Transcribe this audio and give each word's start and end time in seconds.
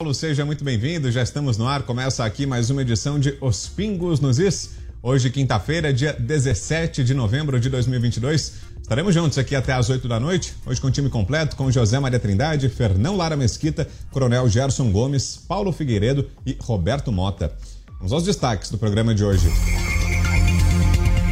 Paulo, 0.00 0.14
seja 0.14 0.44
muito 0.44 0.62
bem-vindo. 0.62 1.10
Já 1.10 1.24
estamos 1.24 1.58
no 1.58 1.66
ar. 1.66 1.82
Começa 1.82 2.24
aqui 2.24 2.46
mais 2.46 2.70
uma 2.70 2.82
edição 2.82 3.18
de 3.18 3.36
Os 3.40 3.66
Pingos 3.66 4.20
nos 4.20 4.38
Is. 4.38 4.76
Hoje, 5.02 5.28
quinta-feira, 5.28 5.92
dia 5.92 6.12
17 6.12 7.02
de 7.02 7.12
novembro 7.14 7.58
de 7.58 7.68
2022. 7.68 8.52
Estaremos 8.80 9.12
juntos 9.12 9.36
aqui 9.38 9.56
até 9.56 9.72
às 9.72 9.90
8 9.90 10.06
da 10.06 10.20
noite. 10.20 10.54
Hoje 10.64 10.80
com 10.80 10.86
o 10.86 10.90
time 10.92 11.10
completo, 11.10 11.56
com 11.56 11.68
José 11.68 11.98
Maria 11.98 12.20
Trindade, 12.20 12.68
Fernão 12.68 13.16
Lara 13.16 13.36
Mesquita, 13.36 13.88
Coronel 14.12 14.48
Gerson 14.48 14.92
Gomes, 14.92 15.36
Paulo 15.48 15.72
Figueiredo 15.72 16.30
e 16.46 16.56
Roberto 16.60 17.10
Mota. 17.10 17.52
Vamos 17.96 18.12
aos 18.12 18.22
destaques 18.22 18.70
do 18.70 18.78
programa 18.78 19.12
de 19.12 19.24
hoje. 19.24 19.48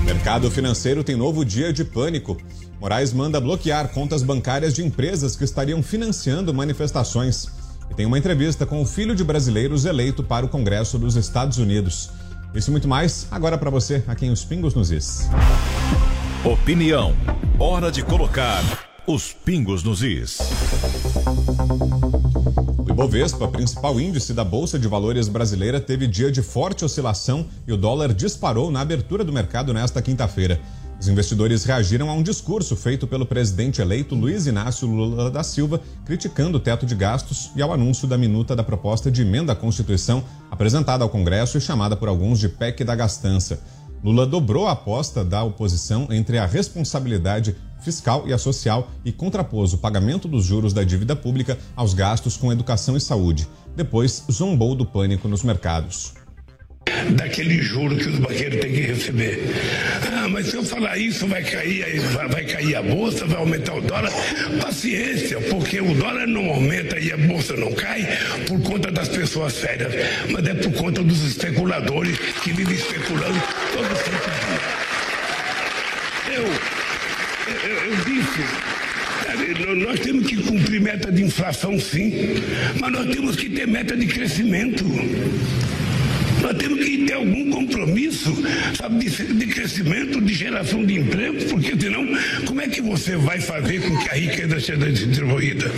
Mercado 0.05 0.50
financeiro 0.50 1.05
tem 1.05 1.14
novo 1.14 1.44
dia 1.44 1.72
de 1.72 1.84
pânico. 1.84 2.36
Moraes 2.80 3.12
manda 3.12 3.41
bloquear 3.41 3.91
contas 3.91 4.24
bancárias 4.24 4.74
de 4.74 4.84
empresas 4.84 5.36
que 5.36 5.44
estariam 5.44 5.80
financiando 5.84 6.52
manifestações. 6.52 7.46
E 7.90 7.95
tem 7.95 8.06
uma 8.06 8.18
entrevista 8.18 8.66
com 8.66 8.80
o 8.80 8.86
filho 8.86 9.14
de 9.14 9.24
brasileiros 9.24 9.84
eleito 9.84 10.22
para 10.22 10.44
o 10.44 10.48
Congresso 10.48 10.98
dos 10.98 11.16
Estados 11.16 11.58
Unidos. 11.58 12.11
Isso 12.55 12.70
e 12.70 12.72
muito 12.72 12.88
mais, 12.88 13.27
agora 13.30 13.58
para 13.58 13.70
você, 13.70 14.02
aqui 14.06 14.27
em 14.27 14.30
Os 14.30 14.44
Pingos 14.44 14.74
nos 14.74 14.91
Is. 14.91 15.28
Opinião. 16.44 17.14
Hora 17.58 17.91
de 17.91 18.02
colocar 18.02 18.62
os 19.06 19.33
pingos 19.33 19.84
nos 19.84 20.02
is. 20.02 20.38
O 22.78 22.91
Ibovespa, 22.91 23.46
principal 23.46 24.00
índice 24.00 24.34
da 24.34 24.42
Bolsa 24.42 24.78
de 24.78 24.89
Valores 24.89 25.28
brasileira, 25.28 25.80
teve 25.80 26.08
dia 26.08 26.30
de 26.30 26.42
forte 26.42 26.84
oscilação 26.84 27.46
e 27.68 27.72
o 27.72 27.77
dólar 27.77 28.12
disparou 28.12 28.68
na 28.70 28.80
abertura 28.80 29.22
do 29.22 29.33
mercado 29.33 29.72
nesta 29.72 30.02
quinta-feira. 30.02 30.61
Os 30.98 31.08
investidores 31.08 31.64
reagiram 31.64 32.08
a 32.08 32.14
um 32.14 32.22
discurso 32.22 32.75
feito 32.75 33.06
pelo 33.06 33.27
presidente 33.27 33.83
eleito 33.83 34.14
Luiz 34.14 34.47
Inácio 34.47 34.89
Lula 34.89 35.30
da 35.30 35.42
Silva, 35.42 35.80
criticando 36.06 36.56
o 36.56 36.61
teto 36.61 36.86
de 36.86 36.94
gastos 36.94 37.50
e 37.55 37.61
ao 37.61 37.72
anúncio 37.72 38.08
da 38.08 38.16
minuta 38.16 38.56
da 38.56 38.64
proposta 38.64 39.11
de 39.11 39.22
emenda 39.22 39.52
à 39.52 39.56
Constituição 39.56 40.24
apresentada 40.50 41.05
ao 41.05 41.11
Congresso 41.11 41.58
e 41.58 41.61
chamada 41.61 41.97
por 41.97 42.08
alguns 42.08 42.39
de 42.39 42.48
PEC 42.48 42.83
da 42.83 42.94
gastança. 42.94 43.61
Lula 44.02 44.27
dobrou 44.27 44.67
a 44.67 44.72
aposta 44.72 45.24
da 45.24 45.42
oposição 45.42 46.08
entre 46.11 46.39
a 46.39 46.47
responsabilidade 46.47 47.55
fiscal 47.80 48.27
e 48.27 48.33
a 48.33 48.39
social 48.39 48.91
e 49.05 49.12
contrapôs 49.12 49.74
o 49.74 49.78
pagamento 49.78 50.27
dos 50.27 50.44
juros 50.44 50.72
da 50.72 50.83
dívida 50.83 51.14
pública 51.14 51.58
aos 51.74 51.92
gastos 51.92 52.36
com 52.36 52.52
educação 52.52 52.97
e 52.97 53.00
saúde. 53.00 53.47
Depois, 53.77 54.24
zombou 54.30 54.74
do 54.74 54.86
pânico 54.86 55.28
nos 55.28 55.42
mercados 55.42 56.14
daquele 57.11 57.61
juro 57.61 57.97
que 57.97 58.09
os 58.09 58.19
banqueiros 58.19 58.61
têm 58.61 58.73
que 58.73 58.81
receber. 58.81 59.41
Ah, 60.12 60.29
mas 60.29 60.47
se 60.47 60.56
eu 60.56 60.65
falar 60.65 60.97
isso, 60.97 61.27
vai 61.27 61.42
cair, 61.42 62.01
vai, 62.29 62.45
cair 62.45 62.77
a 62.77 62.83
bolsa, 62.83 63.27
vai 63.27 63.39
aumentar 63.39 63.75
o 63.75 63.81
dólar. 63.81 64.11
Paciência, 64.61 65.41
porque 65.42 65.81
o 65.81 65.95
dólar 65.95 66.27
não 66.27 66.47
aumenta 66.51 66.98
e 66.98 67.12
a 67.12 67.17
bolsa 67.17 67.57
não 67.57 67.73
cai 67.73 68.07
por 68.47 68.61
conta 68.62 68.91
das 68.91 69.09
pessoas 69.09 69.53
sérias, 69.55 69.92
mas 70.31 70.47
é 70.47 70.55
por 70.55 70.73
conta 70.73 71.03
dos 71.03 71.25
especuladores 71.25 72.19
que 72.42 72.53
vivem 72.53 72.75
especulando 72.75 73.41
todo 73.73 73.89
santo 73.97 74.31
dia. 74.47 74.87
Eu, 76.36 76.42
eu, 77.69 77.77
eu 77.85 77.96
disse, 78.05 78.42
nós 79.86 80.01
temos 80.01 80.27
que 80.27 80.36
cumprir 80.36 80.80
meta 80.80 81.11
de 81.11 81.23
inflação, 81.23 81.79
sim, 81.79 82.35
mas 82.80 82.92
nós 82.92 83.07
temos 83.14 83.36
que 83.36 83.48
ter 83.48 83.67
meta 83.67 83.96
de 83.96 84.07
crescimento. 84.07 84.85
Nós 86.46 86.58
temos 86.58 86.79
que 86.79 87.05
ter 87.05 87.14
algum 87.14 87.51
compromisso, 87.51 88.33
sabe, 88.77 89.05
de, 89.05 89.34
de 89.34 89.46
crescimento, 89.48 90.20
de 90.20 90.33
geração 90.33 90.86
de 90.86 90.95
emprego, 91.01 91.45
porque 91.51 91.77
senão, 91.77 92.07
como 92.46 92.61
é 92.61 92.68
que 92.68 92.80
você 92.80 93.17
vai 93.17 93.40
fazer 93.40 93.80
com 93.80 93.98
que 93.98 94.08
a 94.08 94.14
riqueza 94.14 94.61
seja 94.61 94.92
distribuída? 94.92 95.73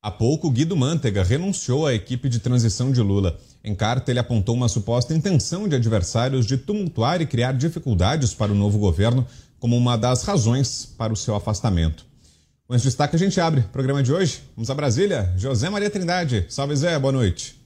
Há 0.00 0.12
pouco, 0.12 0.48
Guido 0.48 0.76
Mantega 0.76 1.24
renunciou 1.24 1.88
à 1.88 1.92
equipe 1.92 2.28
de 2.28 2.38
transição 2.38 2.92
de 2.92 3.00
Lula. 3.00 3.36
Em 3.64 3.74
carta, 3.74 4.12
ele 4.12 4.20
apontou 4.20 4.54
uma 4.54 4.68
suposta 4.68 5.12
intenção 5.12 5.66
de 5.66 5.74
adversários 5.74 6.46
de 6.46 6.56
tumultuar 6.56 7.20
e 7.20 7.26
criar 7.26 7.50
dificuldades 7.50 8.32
para 8.32 8.52
o 8.52 8.54
novo 8.54 8.78
governo 8.78 9.26
como 9.58 9.76
uma 9.76 9.98
das 9.98 10.22
razões 10.22 10.86
para 10.96 11.12
o 11.12 11.16
seu 11.16 11.34
afastamento. 11.34 12.06
Com 12.68 12.76
esse 12.76 12.84
destaque, 12.84 13.16
a 13.16 13.18
gente 13.18 13.40
abre 13.40 13.62
o 13.62 13.68
programa 13.70 14.04
de 14.04 14.12
hoje. 14.12 14.40
Vamos 14.54 14.70
a 14.70 14.74
Brasília. 14.74 15.32
José 15.36 15.68
Maria 15.68 15.90
Trindade. 15.90 16.46
Salve, 16.48 16.76
Zé. 16.76 16.96
Boa 16.96 17.12
noite. 17.12 17.57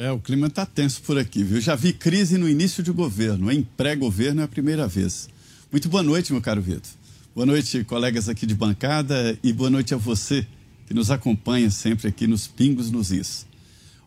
É, 0.00 0.10
o 0.10 0.18
clima 0.18 0.46
está 0.46 0.64
tenso 0.64 1.02
por 1.02 1.18
aqui, 1.18 1.44
viu? 1.44 1.60
Já 1.60 1.76
vi 1.76 1.92
crise 1.92 2.38
no 2.38 2.48
início 2.48 2.82
de 2.82 2.90
governo, 2.90 3.52
em 3.52 3.62
pré-governo 3.62 4.40
é 4.40 4.44
a 4.44 4.48
primeira 4.48 4.88
vez. 4.88 5.28
Muito 5.70 5.90
boa 5.90 6.02
noite, 6.02 6.32
meu 6.32 6.40
caro 6.40 6.62
Vitor. 6.62 6.90
Boa 7.34 7.44
noite, 7.44 7.84
colegas 7.84 8.26
aqui 8.26 8.46
de 8.46 8.54
bancada, 8.54 9.38
e 9.42 9.52
boa 9.52 9.68
noite 9.68 9.92
a 9.92 9.98
você 9.98 10.46
que 10.86 10.94
nos 10.94 11.10
acompanha 11.10 11.70
sempre 11.70 12.08
aqui 12.08 12.26
nos 12.26 12.46
Pingos 12.46 12.90
nos 12.90 13.12
Is. 13.12 13.44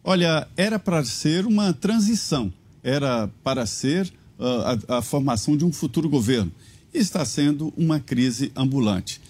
Olha, 0.03 0.47
era 0.57 0.79
para 0.79 1.05
ser 1.05 1.45
uma 1.45 1.71
transição, 1.73 2.51
era 2.81 3.27
para 3.43 3.63
ser 3.67 4.11
uh, 4.39 4.89
a, 4.89 4.97
a 4.97 5.01
formação 5.03 5.55
de 5.55 5.63
um 5.63 5.71
futuro 5.71 6.09
governo. 6.09 6.51
E 6.91 6.97
está 6.97 7.23
sendo 7.23 7.71
uma 7.77 7.99
crise 7.99 8.51
ambulante. 8.55 9.21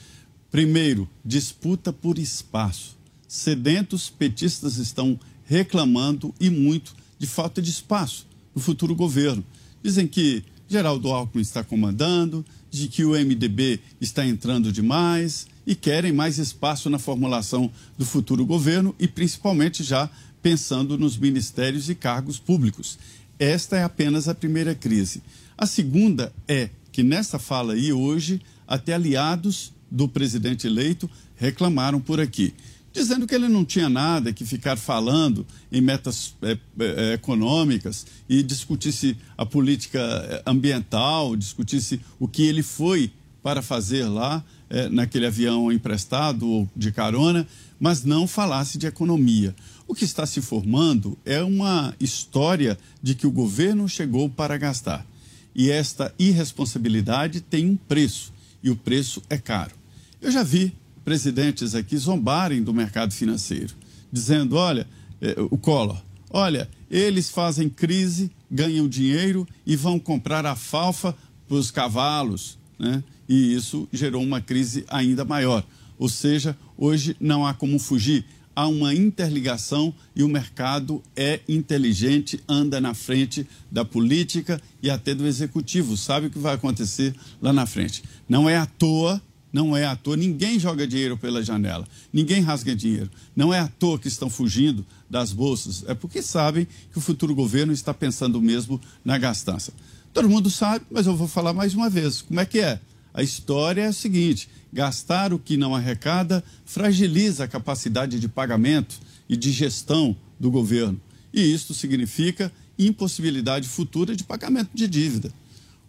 Primeiro, 0.49 1.09
disputa 1.25 1.91
por 1.91 2.17
espaço. 2.17 2.95
Sedentos 3.27 4.09
petistas 4.09 4.77
estão 4.77 5.19
reclamando 5.45 6.33
e 6.39 6.49
muito 6.49 6.95
de 7.17 7.27
falta 7.27 7.61
de 7.61 7.69
espaço 7.69 8.27
no 8.55 8.61
futuro 8.61 8.95
governo. 8.95 9.43
Dizem 9.81 10.07
que 10.07 10.43
Geraldo 10.67 11.09
Alckmin 11.09 11.41
está 11.41 11.63
comandando, 11.63 12.45
de 12.71 12.87
que 12.87 13.05
o 13.05 13.11
MDB 13.11 13.79
está 14.01 14.25
entrando 14.25 14.71
demais 14.71 15.45
e 15.65 15.75
querem 15.75 16.11
mais 16.11 16.39
espaço 16.39 16.89
na 16.89 16.97
formulação 16.97 17.71
do 17.97 18.05
futuro 18.05 18.45
governo 18.45 18.95
e 18.99 19.07
principalmente 19.07 19.83
já 19.83 20.09
pensando 20.41 20.97
nos 20.97 21.17
ministérios 21.17 21.89
e 21.89 21.95
cargos 21.95 22.39
públicos. 22.39 22.97
Esta 23.37 23.77
é 23.77 23.83
apenas 23.83 24.27
a 24.27 24.35
primeira 24.35 24.73
crise. 24.73 25.21
A 25.57 25.65
segunda 25.65 26.33
é 26.47 26.69
que 26.91 27.03
nessa 27.03 27.37
fala 27.37 27.73
aí 27.73 27.93
hoje, 27.93 28.41
até 28.67 28.93
aliados 28.93 29.71
do 29.89 30.07
presidente 30.07 30.65
eleito 30.65 31.09
reclamaram 31.35 31.99
por 31.99 32.19
aqui 32.19 32.53
dizendo 32.93 33.25
que 33.25 33.33
ele 33.33 33.49
não 33.49 33.65
tinha 33.65 33.89
nada 33.89 34.31
que 34.31 34.45
ficar 34.45 34.77
falando 34.77 35.45
em 35.71 35.81
metas 35.81 36.35
é, 36.43 36.57
é, 36.79 37.13
econômicas 37.13 38.05
e 38.29 38.43
discutisse 38.43 39.17
a 39.35 39.45
política 39.45 39.99
é, 39.99 40.43
ambiental, 40.45 41.35
discutisse 41.35 41.99
o 42.19 42.27
que 42.27 42.43
ele 42.43 42.61
foi 42.61 43.11
para 43.41 43.61
fazer 43.61 44.05
lá 44.05 44.43
é, 44.69 44.87
naquele 44.87 45.25
avião 45.25 45.71
emprestado 45.71 46.47
ou 46.47 46.69
de 46.75 46.91
carona, 46.91 47.47
mas 47.79 48.05
não 48.05 48.27
falasse 48.27 48.77
de 48.77 48.87
economia. 48.87 49.55
O 49.87 49.93
que 49.93 50.05
está 50.05 50.25
se 50.25 50.39
formando 50.39 51.17
é 51.25 51.43
uma 51.43 51.93
história 51.99 52.77
de 53.01 53.15
que 53.15 53.27
o 53.27 53.31
governo 53.31 53.89
chegou 53.89 54.29
para 54.29 54.57
gastar. 54.57 55.05
E 55.53 55.69
esta 55.69 56.13
irresponsabilidade 56.17 57.41
tem 57.41 57.69
um 57.69 57.75
preço, 57.75 58.31
e 58.63 58.69
o 58.69 58.75
preço 58.75 59.21
é 59.29 59.37
caro. 59.37 59.75
Eu 60.21 60.31
já 60.31 60.41
vi 60.41 60.73
presidentes 61.03 61.75
aqui 61.75 61.97
zombarem 61.97 62.63
do 62.63 62.73
mercado 62.73 63.13
financeiro, 63.13 63.73
dizendo: 64.11 64.55
olha, 64.55 64.87
eh, 65.21 65.35
o 65.49 65.57
Collor, 65.57 66.01
olha, 66.29 66.69
eles 66.89 67.29
fazem 67.29 67.69
crise, 67.69 68.31
ganham 68.49 68.87
dinheiro 68.87 69.47
e 69.65 69.75
vão 69.75 69.99
comprar 69.99 70.45
a 70.45 70.55
falfa 70.55 71.15
para 71.47 71.57
os 71.57 71.71
cavalos, 71.71 72.57
né? 72.77 73.03
E 73.27 73.53
isso 73.53 73.87
gerou 73.91 74.21
uma 74.21 74.41
crise 74.41 74.85
ainda 74.87 75.23
maior. 75.23 75.65
Ou 75.97 76.09
seja, 76.09 76.57
hoje 76.77 77.15
não 77.19 77.45
há 77.45 77.53
como 77.53 77.79
fugir. 77.79 78.25
Há 78.55 78.67
uma 78.67 78.93
interligação 78.93 79.93
e 80.15 80.21
o 80.21 80.27
mercado 80.27 81.01
é 81.15 81.39
inteligente, 81.47 82.39
anda 82.47 82.79
na 82.79 82.93
frente 82.93 83.47
da 83.71 83.83
política 83.83 84.61
e 84.81 84.91
até 84.91 85.15
do 85.15 85.25
executivo, 85.25 85.97
sabe 85.97 86.27
o 86.27 86.29
que 86.29 86.37
vai 86.37 86.53
acontecer 86.53 87.15
lá 87.41 87.51
na 87.51 87.65
frente. 87.65 88.03
Não 88.29 88.47
é 88.47 88.55
à 88.55 88.67
toa 88.67 89.19
não 89.53 89.77
é 89.77 89.85
à 89.85 89.95
toa, 89.95 90.17
ninguém 90.17 90.57
joga 90.57 90.87
dinheiro 90.87 91.15
pela 91.15 91.43
janela, 91.43 91.87
ninguém 92.11 92.41
rasga 92.41 92.75
dinheiro. 92.75 93.11
Não 93.35 93.53
é 93.53 93.59
à 93.59 93.67
toa 93.67 93.99
que 93.99 94.07
estão 94.07 94.27
fugindo 94.27 94.83
das 95.07 95.31
bolsas, 95.31 95.85
é 95.87 95.93
porque 95.93 96.23
sabem 96.23 96.67
que 96.91 96.97
o 96.97 97.01
futuro 97.01 97.35
governo 97.35 97.71
está 97.71 97.93
pensando 97.93 98.41
mesmo 98.41 98.81
na 99.05 99.15
gastança. 99.19 99.71
Todo 100.11 100.27
mundo 100.27 100.49
sabe, 100.49 100.85
mas 100.89 101.05
eu 101.05 101.15
vou 101.15 101.27
falar 101.27 101.53
mais 101.53 101.75
uma 101.75 101.89
vez. 101.89 102.23
Como 102.23 102.39
é 102.39 102.45
que 102.45 102.59
é? 102.59 102.79
A 103.13 103.21
história 103.21 103.83
é 103.83 103.87
a 103.87 103.93
seguinte: 103.93 104.49
gastar 104.71 105.33
o 105.33 105.39
que 105.39 105.55
não 105.55 105.75
arrecada 105.75 106.43
fragiliza 106.65 107.43
a 107.43 107.47
capacidade 107.47 108.19
de 108.19 108.27
pagamento 108.27 108.99
e 109.29 109.37
de 109.37 109.51
gestão 109.51 110.15
do 110.39 110.49
governo. 110.49 110.99
E 111.31 111.41
isto 111.41 111.73
significa 111.73 112.51
impossibilidade 112.77 113.67
futura 113.67 114.15
de 114.15 114.23
pagamento 114.23 114.71
de 114.73 114.87
dívida. 114.87 115.31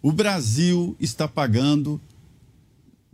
O 0.01 0.11
Brasil 0.11 0.95
está 0.99 1.27
pagando 1.27 1.99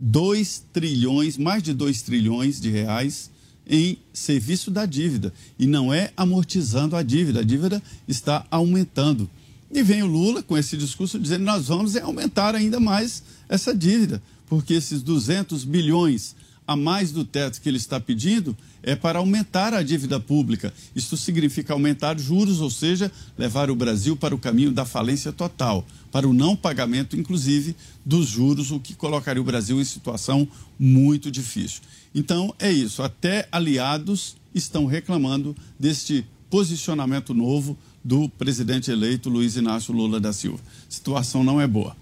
2 0.04 0.64
trilhões, 0.72 1.38
mais 1.38 1.62
de 1.62 1.72
2 1.72 2.02
trilhões 2.02 2.60
de 2.60 2.68
reais 2.68 3.30
em 3.64 3.96
serviço 4.12 4.68
da 4.68 4.84
dívida. 4.84 5.32
E 5.56 5.64
não 5.64 5.94
é 5.94 6.12
amortizando 6.16 6.96
a 6.96 7.02
dívida, 7.04 7.38
a 7.38 7.44
dívida 7.44 7.80
está 8.08 8.44
aumentando. 8.50 9.30
E 9.70 9.80
vem 9.80 10.02
o 10.02 10.06
Lula 10.06 10.42
com 10.42 10.58
esse 10.58 10.76
discurso 10.76 11.20
dizendo 11.20 11.44
nós 11.44 11.68
vamos 11.68 11.96
aumentar 11.96 12.56
ainda 12.56 12.80
mais 12.80 13.22
essa 13.48 13.72
dívida, 13.72 14.20
porque 14.48 14.74
esses 14.74 15.02
200 15.02 15.62
bilhões 15.62 16.34
a 16.66 16.76
mais 16.76 17.12
do 17.12 17.24
teto 17.24 17.60
que 17.60 17.68
ele 17.68 17.76
está 17.76 17.98
pedindo 17.98 18.56
é 18.82 18.96
para 18.96 19.18
aumentar 19.18 19.74
a 19.74 19.82
dívida 19.82 20.18
pública. 20.18 20.72
Isso 20.94 21.16
significa 21.16 21.72
aumentar 21.72 22.18
juros, 22.18 22.60
ou 22.60 22.70
seja, 22.70 23.10
levar 23.36 23.70
o 23.70 23.76
Brasil 23.76 24.16
para 24.16 24.34
o 24.34 24.38
caminho 24.38 24.72
da 24.72 24.84
falência 24.84 25.32
total, 25.32 25.86
para 26.10 26.28
o 26.28 26.32
não 26.32 26.56
pagamento, 26.56 27.16
inclusive, 27.16 27.76
dos 28.04 28.26
juros, 28.26 28.70
o 28.70 28.80
que 28.80 28.94
colocaria 28.94 29.40
o 29.40 29.44
Brasil 29.44 29.80
em 29.80 29.84
situação 29.84 30.46
muito 30.78 31.30
difícil. 31.30 31.82
Então, 32.14 32.54
é 32.58 32.70
isso. 32.70 33.02
Até 33.02 33.48
aliados 33.50 34.36
estão 34.54 34.86
reclamando 34.86 35.56
deste 35.78 36.26
posicionamento 36.50 37.32
novo 37.32 37.78
do 38.04 38.28
presidente 38.28 38.90
eleito 38.90 39.30
Luiz 39.30 39.56
Inácio 39.56 39.94
Lula 39.94 40.20
da 40.20 40.32
Silva. 40.32 40.60
Situação 40.88 41.44
não 41.44 41.60
é 41.60 41.66
boa. 41.66 41.96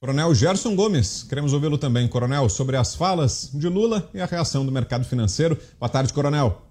Coronel 0.00 0.32
Gerson 0.32 0.76
Gomes, 0.76 1.24
queremos 1.24 1.52
ouvi-lo 1.52 1.76
também, 1.76 2.06
Coronel, 2.06 2.48
sobre 2.48 2.76
as 2.76 2.94
falas 2.94 3.50
de 3.52 3.68
Lula 3.68 4.08
e 4.14 4.20
a 4.20 4.26
reação 4.26 4.64
do 4.64 4.70
mercado 4.70 5.04
financeiro. 5.04 5.58
Boa 5.76 5.88
tarde, 5.88 6.12
Coronel. 6.12 6.64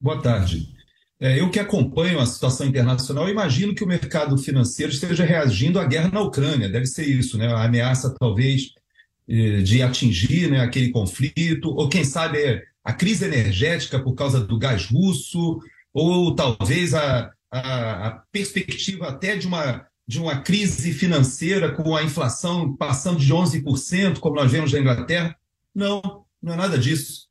Boa 0.00 0.20
tarde. 0.20 0.74
É, 1.20 1.40
eu 1.40 1.48
que 1.48 1.60
acompanho 1.60 2.18
a 2.18 2.26
situação 2.26 2.66
internacional, 2.66 3.28
imagino 3.28 3.72
que 3.72 3.84
o 3.84 3.86
mercado 3.86 4.36
financeiro 4.36 4.90
esteja 4.90 5.24
reagindo 5.24 5.78
à 5.78 5.84
guerra 5.84 6.10
na 6.12 6.20
Ucrânia. 6.20 6.68
Deve 6.68 6.86
ser 6.86 7.04
isso, 7.06 7.38
né? 7.38 7.46
A 7.46 7.64
ameaça, 7.64 8.12
talvez, 8.18 8.72
eh, 9.28 9.62
de 9.62 9.80
atingir 9.80 10.50
né, 10.50 10.60
aquele 10.60 10.90
conflito, 10.90 11.70
ou 11.70 11.88
quem 11.88 12.02
sabe 12.02 12.64
a 12.82 12.92
crise 12.92 13.26
energética 13.26 14.00
por 14.00 14.14
causa 14.14 14.40
do 14.40 14.58
gás 14.58 14.86
russo, 14.86 15.60
ou 15.94 16.34
talvez 16.34 16.94
a, 16.94 17.30
a, 17.48 18.06
a 18.08 18.10
perspectiva 18.32 19.08
até 19.08 19.36
de 19.36 19.46
uma 19.46 19.87
de 20.08 20.18
uma 20.18 20.40
crise 20.40 20.94
financeira 20.94 21.70
com 21.70 21.94
a 21.94 22.02
inflação 22.02 22.74
passando 22.74 23.18
de 23.18 23.30
11%, 23.30 24.18
como 24.18 24.36
nós 24.36 24.50
vemos 24.50 24.72
na 24.72 24.78
Inglaterra. 24.80 25.36
Não, 25.74 26.24
não 26.42 26.54
é 26.54 26.56
nada 26.56 26.78
disso. 26.78 27.28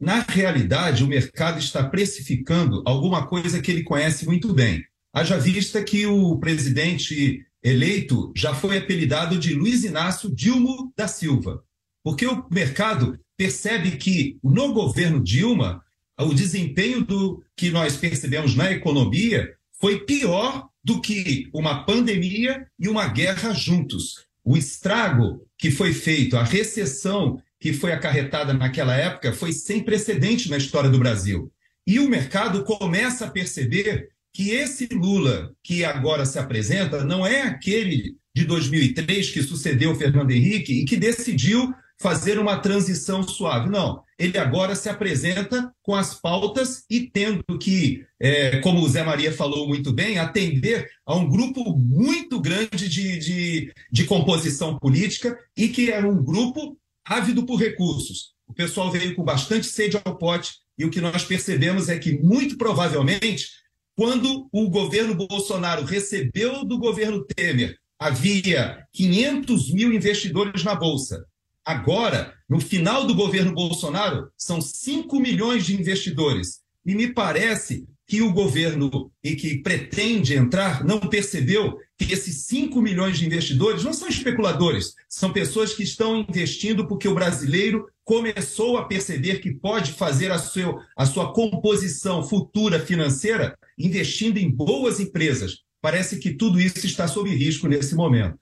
Na 0.00 0.20
realidade, 0.20 1.04
o 1.04 1.06
mercado 1.06 1.58
está 1.58 1.86
precificando 1.86 2.82
alguma 2.86 3.26
coisa 3.26 3.60
que 3.60 3.70
ele 3.70 3.82
conhece 3.82 4.24
muito 4.24 4.54
bem. 4.54 4.82
Haja 5.12 5.38
vista 5.38 5.84
que 5.84 6.06
o 6.06 6.38
presidente 6.38 7.46
eleito 7.62 8.32
já 8.34 8.54
foi 8.54 8.78
apelidado 8.78 9.38
de 9.38 9.52
Luiz 9.52 9.84
Inácio 9.84 10.34
Dilma 10.34 10.90
da 10.96 11.06
Silva, 11.06 11.62
porque 12.02 12.26
o 12.26 12.46
mercado 12.50 13.20
percebe 13.36 13.92
que 13.92 14.38
no 14.42 14.72
governo 14.72 15.22
Dilma 15.22 15.84
o 16.18 16.32
desempenho 16.32 17.04
do 17.04 17.42
que 17.54 17.70
nós 17.70 17.96
percebemos 17.96 18.54
na 18.54 18.70
economia 18.72 19.54
foi 19.78 20.00
pior 20.00 20.68
do 20.84 21.00
que 21.00 21.48
uma 21.52 21.84
pandemia 21.84 22.66
e 22.78 22.88
uma 22.88 23.08
guerra 23.08 23.54
juntos. 23.54 24.26
O 24.44 24.56
estrago 24.56 25.40
que 25.56 25.70
foi 25.70 25.94
feito, 25.94 26.36
a 26.36 26.44
recessão 26.44 27.40
que 27.58 27.72
foi 27.72 27.92
acarretada 27.92 28.52
naquela 28.52 28.94
época 28.94 29.32
foi 29.32 29.52
sem 29.52 29.82
precedente 29.82 30.50
na 30.50 30.58
história 30.58 30.90
do 30.90 30.98
Brasil. 30.98 31.50
E 31.86 31.98
o 31.98 32.08
mercado 32.08 32.62
começa 32.64 33.24
a 33.24 33.30
perceber 33.30 34.08
que 34.32 34.50
esse 34.50 34.86
Lula 34.92 35.54
que 35.62 35.84
agora 35.84 36.26
se 36.26 36.38
apresenta 36.38 37.04
não 37.04 37.26
é 37.26 37.42
aquele 37.42 38.16
de 38.34 38.44
2003 38.44 39.30
que 39.30 39.42
sucedeu 39.42 39.94
Fernando 39.94 40.32
Henrique 40.32 40.80
e 40.80 40.84
que 40.84 40.96
decidiu 40.96 41.72
fazer 42.00 42.38
uma 42.38 42.58
transição 42.58 43.22
suave. 43.22 43.70
Não, 43.70 44.02
ele 44.18 44.38
agora 44.38 44.74
se 44.74 44.88
apresenta 44.88 45.72
com 45.82 45.94
as 45.94 46.14
pautas 46.14 46.84
e 46.88 47.08
tendo 47.08 47.42
que, 47.58 48.04
é, 48.20 48.58
como 48.60 48.80
o 48.80 48.88
Zé 48.88 49.02
Maria 49.02 49.32
falou 49.32 49.66
muito 49.66 49.92
bem, 49.92 50.18
atender 50.18 50.88
a 51.06 51.14
um 51.14 51.28
grupo 51.28 51.76
muito 51.76 52.40
grande 52.40 52.88
de, 52.88 53.18
de, 53.18 53.72
de 53.90 54.04
composição 54.04 54.78
política 54.78 55.38
e 55.56 55.68
que 55.68 55.90
é 55.90 56.04
um 56.04 56.22
grupo 56.22 56.76
ávido 57.04 57.44
por 57.44 57.56
recursos. 57.56 58.34
O 58.46 58.52
pessoal 58.52 58.90
veio 58.90 59.14
com 59.14 59.24
bastante 59.24 59.66
sede 59.66 60.00
ao 60.04 60.16
pote 60.16 60.52
e 60.78 60.84
o 60.84 60.90
que 60.90 61.00
nós 61.00 61.24
percebemos 61.24 61.88
é 61.88 61.98
que, 61.98 62.18
muito 62.18 62.56
provavelmente, 62.56 63.48
quando 63.96 64.48
o 64.52 64.68
governo 64.68 65.14
Bolsonaro 65.14 65.84
recebeu 65.84 66.64
do 66.64 66.78
governo 66.78 67.24
Temer, 67.24 67.78
havia 67.98 68.84
500 68.92 69.72
mil 69.72 69.92
investidores 69.92 70.64
na 70.64 70.74
Bolsa. 70.74 71.24
Agora, 71.64 72.34
no 72.48 72.60
final 72.60 73.06
do 73.06 73.14
governo 73.14 73.54
Bolsonaro, 73.54 74.28
são 74.36 74.60
5 74.60 75.18
milhões 75.18 75.64
de 75.64 75.74
investidores. 75.74 76.60
E 76.84 76.94
me 76.94 77.12
parece 77.12 77.86
que 78.06 78.20
o 78.20 78.32
governo 78.32 79.10
e 79.22 79.34
que 79.34 79.62
pretende 79.62 80.34
entrar 80.34 80.84
não 80.84 81.00
percebeu 81.00 81.78
que 81.96 82.12
esses 82.12 82.44
5 82.46 82.80
milhões 82.82 83.18
de 83.18 83.24
investidores 83.24 83.82
não 83.82 83.92
são 83.92 84.08
especuladores, 84.08 84.94
são 85.08 85.32
pessoas 85.32 85.72
que 85.72 85.82
estão 85.82 86.26
investindo 86.28 86.86
porque 86.86 87.08
o 87.08 87.14
brasileiro 87.14 87.88
começou 88.04 88.76
a 88.76 88.84
perceber 88.84 89.40
que 89.40 89.54
pode 89.54 89.92
fazer 89.92 90.30
a, 90.30 90.38
seu, 90.38 90.78
a 90.96 91.06
sua 91.06 91.32
composição 91.32 92.22
futura 92.22 92.78
financeira 92.78 93.56
investindo 93.78 94.36
em 94.36 94.50
boas 94.50 95.00
empresas. 95.00 95.60
Parece 95.80 96.18
que 96.18 96.34
tudo 96.34 96.60
isso 96.60 96.84
está 96.86 97.08
sob 97.08 97.30
risco 97.34 97.66
nesse 97.68 97.94
momento. 97.94 98.38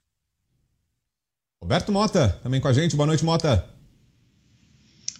Roberto 1.63 1.93
Mota, 1.93 2.27
também 2.43 2.59
com 2.59 2.67
a 2.67 2.73
gente. 2.73 2.93
Boa 2.93 3.07
noite, 3.07 3.23
Mota. 3.23 3.65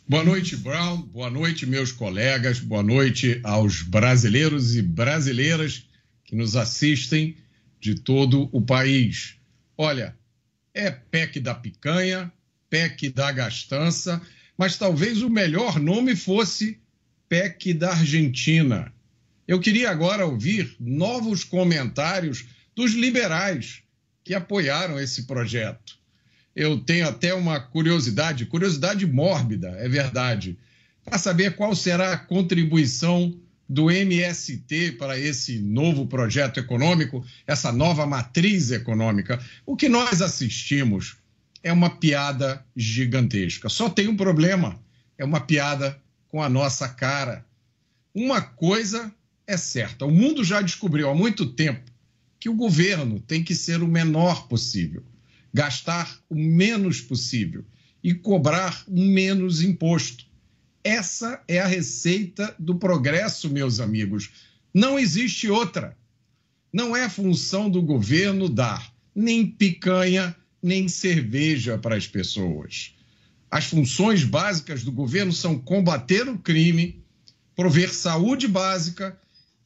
Boa 0.05 0.25
noite, 0.25 0.57
Brown. 0.57 1.01
Boa 1.01 1.29
noite, 1.29 1.65
meus 1.65 1.93
colegas. 1.93 2.59
Boa 2.59 2.83
noite 2.83 3.39
aos 3.45 3.81
brasileiros 3.81 4.75
e 4.75 4.81
brasileiras 4.81 5.87
que 6.25 6.35
nos 6.35 6.57
assistem 6.57 7.37
de 7.79 7.95
todo 7.95 8.49
o 8.51 8.61
país. 8.61 9.37
Olha, 9.77 10.17
é 10.73 10.91
PEC 10.91 11.39
da 11.39 11.55
picanha, 11.55 12.29
PEC 12.69 13.07
da 13.07 13.31
gastança, 13.31 14.21
mas 14.57 14.77
talvez 14.77 15.21
o 15.21 15.29
melhor 15.29 15.79
nome 15.79 16.13
fosse 16.13 16.77
PEC 17.29 17.73
da 17.73 17.91
Argentina. 17.91 18.91
Eu 19.47 19.61
queria 19.61 19.89
agora 19.89 20.25
ouvir 20.25 20.75
novos 20.77 21.45
comentários 21.45 22.43
dos 22.75 22.91
liberais 22.91 23.81
que 24.25 24.33
apoiaram 24.33 24.99
esse 24.99 25.23
projeto 25.23 26.02
eu 26.55 26.79
tenho 26.79 27.07
até 27.07 27.33
uma 27.33 27.59
curiosidade, 27.59 28.45
curiosidade 28.45 29.05
mórbida, 29.07 29.69
é 29.79 29.89
verdade, 29.89 30.57
para 31.03 31.17
saber 31.17 31.55
qual 31.55 31.75
será 31.75 32.13
a 32.13 32.17
contribuição 32.17 33.35
do 33.67 33.89
MST 33.89 34.93
para 34.93 35.17
esse 35.17 35.57
novo 35.59 36.05
projeto 36.05 36.59
econômico, 36.59 37.25
essa 37.47 37.71
nova 37.71 38.05
matriz 38.05 38.71
econômica. 38.71 39.43
O 39.65 39.75
que 39.75 39.89
nós 39.89 40.21
assistimos 40.21 41.17
é 41.63 41.73
uma 41.73 41.89
piada 41.89 42.63
gigantesca. 42.75 43.69
Só 43.69 43.89
tem 43.89 44.07
um 44.07 44.17
problema: 44.17 44.79
é 45.17 45.25
uma 45.25 45.39
piada 45.39 45.99
com 46.27 46.41
a 46.41 46.49
nossa 46.49 46.87
cara. 46.87 47.45
Uma 48.13 48.41
coisa 48.41 49.11
é 49.47 49.57
certa: 49.57 50.05
o 50.05 50.11
mundo 50.11 50.43
já 50.43 50.61
descobriu 50.61 51.09
há 51.09 51.15
muito 51.15 51.47
tempo 51.47 51.91
que 52.39 52.49
o 52.49 52.55
governo 52.55 53.19
tem 53.21 53.43
que 53.43 53.55
ser 53.55 53.81
o 53.81 53.87
menor 53.87 54.47
possível 54.47 55.03
gastar 55.53 56.19
o 56.29 56.35
menos 56.35 56.99
possível 56.99 57.63
e 58.03 58.13
cobrar 58.13 58.83
menos 58.87 59.61
imposto. 59.61 60.25
Essa 60.83 61.41
é 61.47 61.59
a 61.59 61.67
receita 61.67 62.53
do 62.59 62.75
progresso, 62.75 63.49
meus 63.49 63.79
amigos. 63.79 64.31
Não 64.73 64.99
existe 64.99 65.49
outra. 65.49 65.95
Não 66.73 66.95
é 66.95 67.07
função 67.07 67.69
do 67.69 67.81
governo 67.81 68.49
dar 68.49 68.93
nem 69.15 69.45
picanha, 69.45 70.35
nem 70.61 70.87
cerveja 70.87 71.77
para 71.77 71.95
as 71.95 72.07
pessoas. 72.07 72.95
As 73.49 73.65
funções 73.65 74.23
básicas 74.23 74.83
do 74.83 74.91
governo 74.91 75.31
são 75.31 75.59
combater 75.59 76.27
o 76.27 76.39
crime, 76.39 77.03
prover 77.55 77.93
saúde 77.93 78.47
básica, 78.47 79.17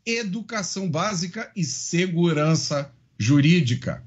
educação 0.05 0.89
básica 0.89 1.49
e 1.55 1.63
segurança 1.63 2.91
jurídica. 3.17 4.03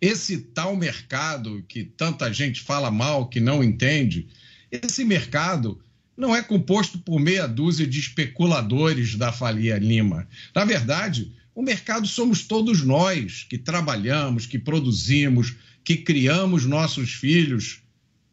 Esse 0.00 0.38
tal 0.38 0.76
mercado 0.76 1.64
que 1.66 1.84
tanta 1.84 2.32
gente 2.32 2.60
fala 2.60 2.90
mal, 2.90 3.28
que 3.28 3.40
não 3.40 3.64
entende, 3.64 4.28
esse 4.70 5.04
mercado 5.04 5.80
não 6.16 6.34
é 6.34 6.42
composto 6.42 6.98
por 6.98 7.20
meia 7.20 7.46
dúzia 7.46 7.86
de 7.86 7.98
especuladores 7.98 9.16
da 9.16 9.32
Falia 9.32 9.78
Lima. 9.78 10.26
Na 10.54 10.64
verdade, 10.64 11.32
o 11.54 11.62
mercado 11.62 12.06
somos 12.06 12.42
todos 12.42 12.82
nós 12.82 13.46
que 13.48 13.58
trabalhamos, 13.58 14.46
que 14.46 14.58
produzimos, 14.58 15.54
que 15.84 15.96
criamos 15.96 16.66
nossos 16.66 17.12
filhos, 17.12 17.80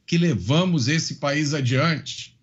que 0.06 0.18
levamos 0.18 0.88
esse 0.88 1.16
país 1.16 1.54
adiante. 1.54 2.38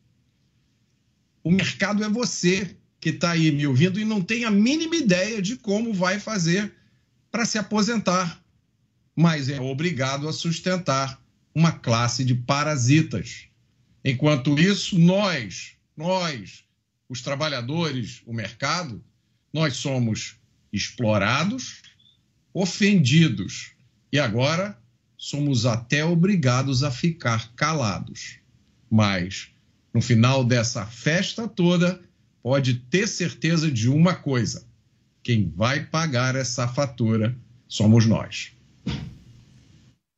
O 1.42 1.50
mercado 1.50 2.04
é 2.04 2.08
você 2.08 2.76
que 3.00 3.10
está 3.10 3.32
aí 3.32 3.50
me 3.50 3.66
ouvindo 3.66 3.98
e 3.98 4.04
não 4.04 4.20
tem 4.20 4.44
a 4.44 4.50
mínima 4.50 4.96
ideia 4.96 5.40
de 5.40 5.56
como 5.56 5.92
vai 5.92 6.20
fazer 6.20 6.72
para 7.30 7.46
se 7.46 7.58
aposentar, 7.58 8.39
mas 9.20 9.50
é 9.50 9.60
obrigado 9.60 10.26
a 10.26 10.32
sustentar 10.32 11.22
uma 11.54 11.72
classe 11.72 12.24
de 12.24 12.34
parasitas. 12.34 13.48
Enquanto 14.02 14.58
isso, 14.58 14.98
nós, 14.98 15.74
nós, 15.94 16.64
os 17.06 17.20
trabalhadores, 17.20 18.22
o 18.24 18.32
mercado, 18.32 19.04
nós 19.52 19.76
somos 19.76 20.36
explorados, 20.72 21.82
ofendidos 22.54 23.72
e 24.10 24.18
agora 24.18 24.78
somos 25.18 25.66
até 25.66 26.02
obrigados 26.02 26.82
a 26.82 26.90
ficar 26.90 27.52
calados. 27.54 28.38
Mas 28.90 29.50
no 29.92 30.00
final 30.00 30.42
dessa 30.42 30.86
festa 30.86 31.46
toda, 31.46 32.00
pode 32.42 32.72
ter 32.72 33.06
certeza 33.06 33.70
de 33.70 33.86
uma 33.86 34.14
coisa: 34.14 34.66
quem 35.22 35.52
vai 35.54 35.84
pagar 35.84 36.36
essa 36.36 36.66
fatura 36.66 37.36
somos 37.68 38.06
nós. 38.06 38.58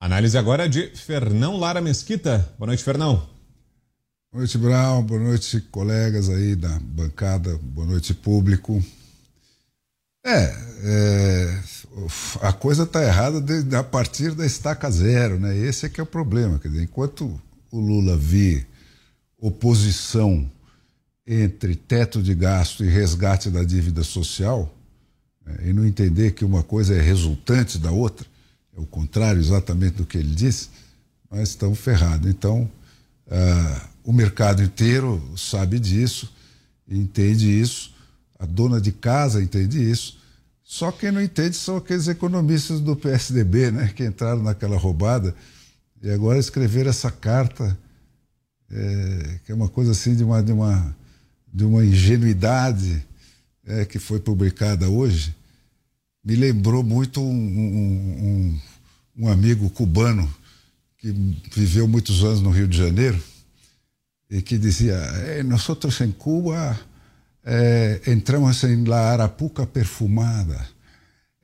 Análise 0.03 0.37
agora 0.37 0.69
de 0.69 0.89
Fernão 0.97 1.57
Lara 1.57 1.81
Mesquita. 1.81 2.53
Boa 2.59 2.67
noite, 2.67 2.83
Fernão. 2.83 3.19
Boa 4.33 4.41
noite, 4.41 4.59
Brown. 4.59 5.01
Boa 5.05 5.21
noite, 5.21 5.61
colegas 5.61 6.29
aí 6.29 6.57
da 6.57 6.77
bancada. 6.81 7.57
Boa 7.63 7.87
noite, 7.87 8.13
público. 8.13 8.85
É, 10.27 10.57
é 10.83 11.61
a 12.41 12.53
coisa 12.53 12.83
está 12.83 13.01
errada 13.01 13.45
a 13.79 13.85
partir 13.85 14.35
da 14.35 14.45
estaca 14.45 14.91
zero, 14.91 15.39
né? 15.39 15.57
Esse 15.57 15.87
é 15.87 15.89
que 15.89 16.01
é 16.01 16.03
o 16.03 16.07
problema. 16.07 16.59
Quer 16.59 16.67
dizer, 16.67 16.83
enquanto 16.83 17.41
o 17.71 17.79
Lula 17.79 18.17
vir 18.17 18.67
oposição 19.39 20.51
entre 21.25 21.77
teto 21.77 22.21
de 22.21 22.35
gasto 22.35 22.85
e 22.85 22.89
resgate 22.89 23.51
da 23.51 23.63
dívida 23.63 24.03
social, 24.03 24.77
né, 25.47 25.59
e 25.67 25.73
não 25.73 25.87
entender 25.87 26.33
que 26.33 26.45
uma 26.45 26.65
coisa 26.65 26.93
é 26.93 27.01
resultante 27.01 27.79
da 27.79 27.93
outra, 27.93 28.32
é 28.77 28.81
o 28.81 28.87
contrário 28.87 29.41
exatamente 29.41 29.97
do 29.97 30.07
que 30.07 30.19
ele 30.19 30.35
disse, 30.35 30.69
nós 31.31 31.49
estamos 31.51 31.79
ferrados. 31.79 32.29
Então, 32.29 32.71
uh, 33.27 33.89
o 34.05 34.13
mercado 34.13 34.63
inteiro 34.63 35.23
sabe 35.37 35.79
disso, 35.79 36.33
entende 36.89 37.49
isso, 37.49 37.95
a 38.39 38.47
dona 38.47 38.81
de 38.81 38.93
casa 38.93 39.43
entende 39.43 39.79
isso, 39.79 40.19
só 40.63 40.91
quem 40.91 41.13
não 41.13 41.21
entende 41.21 41.57
são 41.57 41.77
aqueles 41.77 42.09
economistas 42.09 42.81
do 42.81 42.97
PSDB, 42.97 43.71
né, 43.71 43.93
que 43.95 44.05
entraram 44.05 44.43
naquela 44.43 44.77
roubada 44.77 45.35
e 46.03 46.11
agora 46.11 46.39
escreveram 46.39 46.91
essa 46.91 47.11
carta 47.11 47.79
é, 48.73 49.39
que 49.45 49.53
é 49.53 49.55
uma 49.55 49.69
coisa 49.69 49.93
assim 49.93 50.17
de 50.17 50.25
uma, 50.25 50.43
de 50.43 50.51
uma, 50.51 50.97
de 51.53 51.65
uma 51.65 51.85
ingenuidade 51.85 53.07
é, 53.67 53.85
que 53.85 53.99
foi 53.99 54.19
publicada 54.19 54.89
hoje, 54.89 55.35
me 56.25 56.37
lembrou 56.37 56.83
muito 56.83 57.21
um, 57.21 57.33
um, 57.33 58.61
um, 59.19 59.29
amigo 59.29 59.69
cubano 59.71 60.33
que 60.99 61.13
viveu 61.53 61.89
muitos 61.89 62.23
anos 62.23 62.41
no 62.41 62.51
Rio 62.51 62.69
de 62.69 62.79
Janeiro 62.79 63.21
e 64.31 64.41
que 64.41 64.57
dizia: 64.57 64.95
eh, 64.95 65.43
Nós 65.43 65.67
em 66.01 66.13
Cuba 66.13 66.79
eh, 67.45 68.01
entramos 68.07 68.63
em 68.65 68.85
la 68.85 69.13
Arapuca 69.13 69.67
perfumada, 69.67 70.69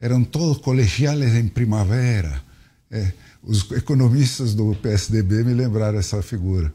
eram 0.00 0.23
todos 0.23 0.58
colegiales 0.58 1.35
em 1.35 1.49
primavera. 1.49 2.42
Eh, 2.90 3.12
os 3.42 3.70
economistas 3.73 4.54
do 4.54 4.75
PSDB 4.76 5.44
me 5.44 5.54
lembraram 5.54 5.99
essa 5.99 6.23
figura 6.23 6.73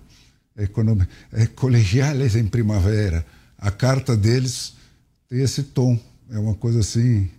economia, 0.57 1.07
é, 1.31 1.45
colegiales 1.45 2.35
em 2.35 2.45
primavera. 2.45 3.25
A 3.57 3.71
carta 3.71 4.15
deles 4.15 4.73
tem 5.29 5.41
esse 5.41 5.63
tom. 5.63 5.99
É 6.29 6.37
uma 6.37 6.55
coisa 6.55 6.79
assim, 6.79 7.29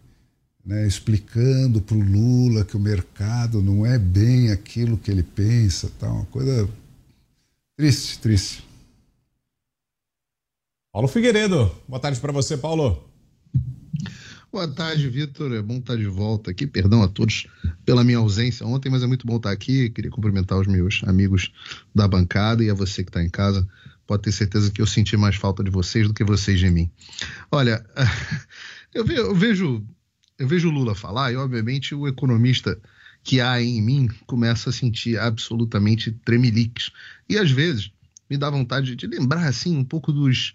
né, 0.65 0.87
explicando 0.87 1.81
para 1.81 1.97
o 1.97 2.01
Lula 2.01 2.65
que 2.65 2.77
o 2.77 2.81
mercado 2.81 3.63
não 3.63 3.85
é 3.85 3.99
bem 3.99 4.51
aquilo 4.51 4.97
que 4.97 5.11
ele 5.11 5.23
pensa. 5.23 5.91
Tá, 5.99 6.11
uma 6.11 6.25
coisa 6.27 6.69
triste, 7.77 8.19
triste. 8.19 8.65
Paulo 10.93 11.09
Figueiredo, 11.09 11.71
boa 11.89 12.01
tarde 12.01 12.21
para 12.21 12.33
você, 12.33 12.57
Paulo. 12.57 13.05
Boa 14.51 14.69
tarde, 14.69 15.09
Vitor. 15.09 15.53
É 15.53 15.61
bom 15.61 15.79
estar 15.79 15.97
de 15.97 16.07
volta 16.07 16.53
aqui. 16.53 16.65
Perdão 16.65 17.03
a 17.03 17.09
todos 17.09 17.49
pela 17.85 18.05
minha 18.05 18.19
ausência 18.19 18.65
ontem, 18.65 18.89
mas 18.89 19.03
é 19.03 19.07
muito 19.07 19.27
bom 19.27 19.37
estar 19.37 19.51
aqui. 19.51 19.91
Queria 19.91 20.13
cumprimentar 20.13 20.57
os 20.57 20.69
meus 20.69 21.03
amigos 21.05 21.53
da 21.93 22.07
bancada 22.07 22.63
e 22.63 22.71
a 22.71 22.75
você 22.75 23.03
que 23.03 23.11
está 23.11 23.21
em 23.21 23.29
casa. 23.29 23.69
Pode 24.07 24.23
ter 24.23 24.31
certeza 24.31 24.71
que 24.71 24.81
eu 24.81 24.87
senti 24.87 25.17
mais 25.17 25.35
falta 25.35 25.65
de 25.65 25.73
vocês 25.73 26.07
do 26.07 26.15
que 26.15 26.23
vocês 26.23 26.61
de 26.61 26.71
mim. 26.71 26.89
Olha, 27.51 27.85
eu 28.95 29.35
vejo, 29.35 29.85
eu 30.39 30.49
vejo 30.49 30.69
o 30.69 30.73
Lula 30.73 30.95
falar 30.95 31.33
e, 31.33 31.37
obviamente, 31.37 31.95
o 31.95 32.09
economista 32.09 32.81
que 33.23 33.41
há 33.41 33.61
em 33.63 33.81
mim 33.81 34.09
começa 34.27 34.71
a 34.71 34.73
sentir 34.73 35.19
absolutamente 35.19 36.13
tremeliques. 36.13 36.91
E, 37.29 37.39
às 37.39 37.51
vezes, 37.51 37.91
me 38.29 38.37
dá 38.37 38.51
vontade 38.51 38.95
de 38.97 39.07
lembrar, 39.07 39.47
assim, 39.47 39.77
um 39.77 39.85
pouco 39.85 40.13
dos 40.13 40.55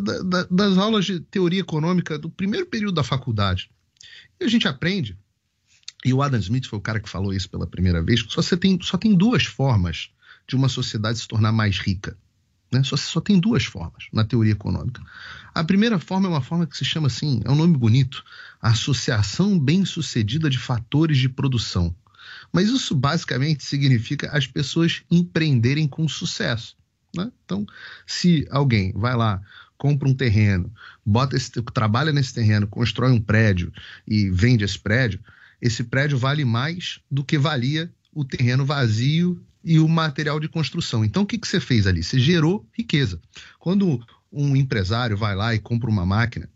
da, 0.00 0.22
da, 0.22 0.46
das 0.50 0.78
aulas 0.78 1.04
de 1.04 1.20
teoria 1.20 1.60
econômica 1.60 2.18
do 2.18 2.30
primeiro 2.30 2.66
período 2.66 2.94
da 2.94 3.04
faculdade. 3.04 3.70
E 4.40 4.44
a 4.44 4.48
gente 4.48 4.66
aprende, 4.66 5.16
e 6.04 6.12
o 6.12 6.22
Adam 6.22 6.40
Smith 6.40 6.66
foi 6.66 6.78
o 6.78 6.82
cara 6.82 7.00
que 7.00 7.08
falou 7.08 7.32
isso 7.32 7.48
pela 7.48 7.66
primeira 7.66 8.02
vez, 8.02 8.22
que 8.22 8.32
só, 8.32 8.42
você 8.42 8.56
tem, 8.56 8.78
só 8.82 8.96
tem 8.96 9.14
duas 9.14 9.44
formas 9.44 10.10
de 10.48 10.56
uma 10.56 10.68
sociedade 10.68 11.18
se 11.18 11.28
tornar 11.28 11.52
mais 11.52 11.78
rica. 11.78 12.16
Né? 12.72 12.82
Só, 12.82 12.96
só 12.96 13.20
tem 13.20 13.38
duas 13.38 13.64
formas 13.64 14.06
na 14.12 14.24
teoria 14.24 14.52
econômica. 14.52 15.02
A 15.54 15.62
primeira 15.62 15.98
forma 15.98 16.26
é 16.26 16.30
uma 16.30 16.40
forma 16.40 16.66
que 16.66 16.76
se 16.76 16.84
chama 16.84 17.08
assim, 17.08 17.42
é 17.44 17.50
um 17.50 17.54
nome 17.54 17.76
bonito, 17.76 18.24
Associação 18.60 19.58
Bem-Sucedida 19.58 20.48
de 20.48 20.58
Fatores 20.58 21.18
de 21.18 21.28
Produção. 21.28 21.94
Mas 22.50 22.68
isso 22.70 22.94
basicamente 22.94 23.64
significa 23.64 24.30
as 24.30 24.46
pessoas 24.46 25.02
empreenderem 25.10 25.86
com 25.86 26.08
sucesso. 26.08 26.76
Né? 27.14 27.30
Então, 27.44 27.66
se 28.06 28.46
alguém 28.50 28.92
vai 28.94 29.14
lá, 29.14 29.42
compra 29.76 30.08
um 30.08 30.14
terreno, 30.14 30.72
bota 31.04 31.36
esse, 31.36 31.50
trabalha 31.74 32.12
nesse 32.12 32.32
terreno, 32.32 32.66
constrói 32.66 33.12
um 33.12 33.20
prédio 33.20 33.70
e 34.08 34.30
vende 34.30 34.64
esse 34.64 34.78
prédio, 34.78 35.20
esse 35.60 35.84
prédio 35.84 36.16
vale 36.16 36.44
mais 36.44 37.00
do 37.10 37.22
que 37.22 37.36
valia 37.36 37.92
o 38.14 38.24
terreno 38.24 38.64
vazio 38.64 39.44
e 39.62 39.78
o 39.78 39.88
material 39.88 40.40
de 40.40 40.48
construção. 40.48 41.04
Então, 41.04 41.22
o 41.22 41.26
que, 41.26 41.38
que 41.38 41.46
você 41.46 41.60
fez 41.60 41.86
ali? 41.86 42.02
Você 42.02 42.18
gerou 42.18 42.66
riqueza. 42.72 43.20
Quando 43.58 44.04
um 44.32 44.56
empresário 44.56 45.16
vai 45.16 45.34
lá 45.34 45.54
e 45.54 45.58
compra 45.58 45.90
uma 45.90 46.06
máquina 46.06 46.48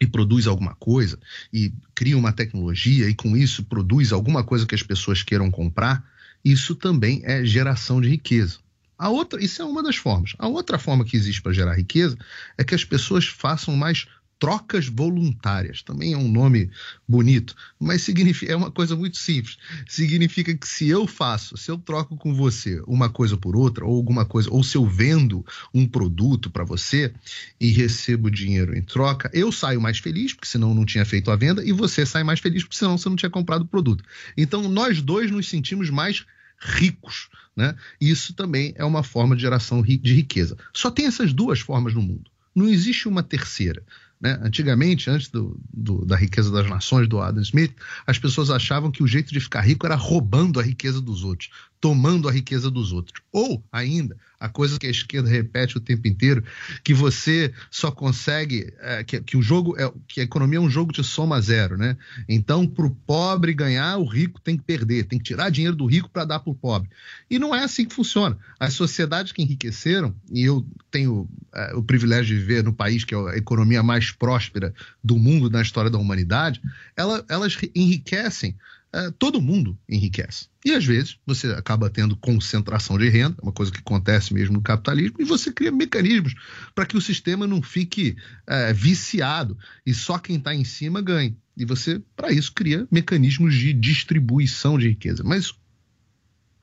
e 0.00 0.06
produz 0.06 0.46
alguma 0.46 0.74
coisa 0.74 1.18
e 1.52 1.72
cria 1.94 2.18
uma 2.18 2.32
tecnologia 2.32 3.08
e 3.08 3.14
com 3.14 3.36
isso 3.36 3.64
produz 3.64 4.12
alguma 4.12 4.42
coisa 4.42 4.66
que 4.66 4.74
as 4.74 4.82
pessoas 4.82 5.22
queiram 5.22 5.50
comprar, 5.50 6.04
isso 6.44 6.74
também 6.74 7.22
é 7.24 7.44
geração 7.44 8.00
de 8.00 8.08
riqueza. 8.08 8.58
A 8.98 9.08
outra, 9.08 9.42
isso 9.42 9.60
é 9.60 9.64
uma 9.64 9.82
das 9.82 9.96
formas. 9.96 10.34
A 10.38 10.46
outra 10.46 10.78
forma 10.78 11.04
que 11.04 11.16
existe 11.16 11.42
para 11.42 11.52
gerar 11.52 11.74
riqueza 11.74 12.16
é 12.56 12.64
que 12.64 12.74
as 12.74 12.84
pessoas 12.84 13.26
façam 13.26 13.76
mais 13.76 14.06
trocas 14.38 14.88
voluntárias. 14.88 15.82
Também 15.82 16.12
é 16.12 16.16
um 16.16 16.30
nome 16.30 16.70
bonito, 17.08 17.54
mas 17.78 18.02
significa, 18.02 18.52
é 18.52 18.56
uma 18.56 18.70
coisa 18.70 18.96
muito 18.96 19.16
simples. 19.16 19.56
Significa 19.88 20.54
que 20.54 20.66
se 20.66 20.88
eu 20.88 21.06
faço, 21.06 21.56
se 21.56 21.70
eu 21.70 21.78
troco 21.78 22.16
com 22.16 22.34
você 22.34 22.82
uma 22.86 23.08
coisa 23.08 23.36
por 23.36 23.56
outra, 23.56 23.84
ou 23.84 23.96
alguma 23.96 24.24
coisa, 24.24 24.50
ou 24.50 24.62
se 24.62 24.76
eu 24.76 24.86
vendo 24.86 25.44
um 25.72 25.86
produto 25.86 26.50
para 26.50 26.64
você 26.64 27.12
e 27.60 27.70
recebo 27.70 28.30
dinheiro 28.30 28.76
em 28.76 28.82
troca, 28.82 29.30
eu 29.32 29.50
saio 29.50 29.80
mais 29.80 29.98
feliz, 29.98 30.32
porque 30.32 30.48
senão 30.48 30.74
não 30.74 30.84
tinha 30.84 31.04
feito 31.04 31.30
a 31.30 31.36
venda, 31.36 31.64
e 31.64 31.72
você 31.72 32.04
sai 32.04 32.22
mais 32.22 32.40
feliz, 32.40 32.62
porque 32.62 32.76
senão 32.76 32.98
você 32.98 33.08
não 33.08 33.16
tinha 33.16 33.30
comprado 33.30 33.62
o 33.62 33.68
produto. 33.68 34.04
Então 34.36 34.68
nós 34.68 35.00
dois 35.00 35.30
nos 35.30 35.48
sentimos 35.48 35.90
mais 35.90 36.24
ricos. 36.58 37.28
Né? 37.56 37.74
Isso 38.00 38.34
também 38.34 38.74
é 38.76 38.84
uma 38.84 39.02
forma 39.02 39.36
de 39.36 39.42
geração 39.42 39.82
de 39.82 40.14
riqueza. 40.14 40.56
Só 40.72 40.90
tem 40.90 41.06
essas 41.06 41.32
duas 41.32 41.60
formas 41.60 41.94
no 41.94 42.02
mundo. 42.02 42.30
Não 42.54 42.68
existe 42.68 43.08
uma 43.08 43.22
terceira. 43.22 43.82
Né? 44.24 44.38
Antigamente, 44.42 45.10
antes 45.10 45.28
do, 45.28 45.60
do, 45.70 46.02
da 46.06 46.16
riqueza 46.16 46.50
das 46.50 46.66
nações, 46.66 47.06
do 47.06 47.20
Adam 47.20 47.42
Smith, 47.42 47.74
as 48.06 48.18
pessoas 48.18 48.48
achavam 48.48 48.90
que 48.90 49.02
o 49.02 49.06
jeito 49.06 49.30
de 49.30 49.38
ficar 49.38 49.60
rico 49.60 49.84
era 49.84 49.96
roubando 49.96 50.58
a 50.58 50.62
riqueza 50.62 50.98
dos 50.98 51.22
outros, 51.22 51.50
tomando 51.78 52.26
a 52.26 52.32
riqueza 52.32 52.70
dos 52.70 52.90
outros. 52.90 53.20
Ou, 53.30 53.62
ainda, 53.70 54.16
a 54.44 54.48
coisa 54.50 54.78
que 54.78 54.86
a 54.86 54.90
esquerda 54.90 55.26
repete 55.26 55.78
o 55.78 55.80
tempo 55.80 56.06
inteiro, 56.06 56.44
que 56.82 56.92
você 56.92 57.50
só 57.70 57.90
consegue, 57.90 58.70
é, 58.78 59.02
que, 59.02 59.18
que, 59.22 59.38
o 59.38 59.42
jogo, 59.42 59.74
é, 59.80 59.90
que 60.06 60.20
a 60.20 60.24
economia 60.24 60.58
é 60.58 60.60
um 60.60 60.68
jogo 60.68 60.92
de 60.92 61.02
soma 61.02 61.40
zero, 61.40 61.78
né? 61.78 61.96
Então, 62.28 62.66
para 62.66 62.84
o 62.84 62.90
pobre 62.90 63.54
ganhar, 63.54 63.96
o 63.96 64.04
rico 64.04 64.38
tem 64.38 64.54
que 64.54 64.62
perder, 64.62 65.04
tem 65.04 65.18
que 65.18 65.24
tirar 65.24 65.48
dinheiro 65.48 65.74
do 65.74 65.86
rico 65.86 66.10
para 66.10 66.26
dar 66.26 66.40
para 66.40 66.50
o 66.50 66.54
pobre. 66.54 66.90
E 67.30 67.38
não 67.38 67.54
é 67.54 67.64
assim 67.64 67.86
que 67.86 67.94
funciona. 67.94 68.36
As 68.60 68.74
sociedades 68.74 69.32
que 69.32 69.40
enriqueceram, 69.40 70.14
e 70.30 70.44
eu 70.44 70.62
tenho 70.90 71.26
é, 71.54 71.74
o 71.74 71.82
privilégio 71.82 72.36
de 72.36 72.42
viver 72.42 72.62
no 72.62 72.72
país 72.72 73.02
que 73.02 73.14
é 73.14 73.18
a 73.18 73.38
economia 73.38 73.82
mais 73.82 74.10
próspera 74.10 74.74
do 75.02 75.16
mundo 75.16 75.48
na 75.48 75.62
história 75.62 75.90
da 75.90 75.96
humanidade, 75.96 76.60
ela, 76.94 77.24
elas 77.30 77.56
enriquecem 77.74 78.54
é, 78.94 79.10
todo 79.10 79.42
mundo 79.42 79.76
enriquece. 79.88 80.46
E 80.64 80.70
às 80.70 80.84
vezes 80.84 81.18
você 81.26 81.48
acaba 81.48 81.90
tendo 81.90 82.16
concentração 82.16 82.96
de 82.96 83.08
renda, 83.08 83.36
uma 83.42 83.52
coisa 83.52 83.72
que 83.72 83.80
acontece 83.80 84.32
mesmo 84.32 84.54
no 84.54 84.62
capitalismo, 84.62 85.16
e 85.18 85.24
você 85.24 85.52
cria 85.52 85.72
mecanismos 85.72 86.32
para 86.74 86.86
que 86.86 86.96
o 86.96 87.00
sistema 87.00 87.44
não 87.44 87.60
fique 87.60 88.16
é, 88.46 88.72
viciado 88.72 89.58
e 89.84 89.92
só 89.92 90.16
quem 90.16 90.36
está 90.36 90.54
em 90.54 90.64
cima 90.64 91.02
ganhe. 91.02 91.36
E 91.56 91.64
você, 91.64 92.00
para 92.14 92.32
isso, 92.32 92.52
cria 92.52 92.86
mecanismos 92.90 93.54
de 93.54 93.72
distribuição 93.72 94.78
de 94.78 94.88
riqueza. 94.88 95.22
Mas 95.24 95.52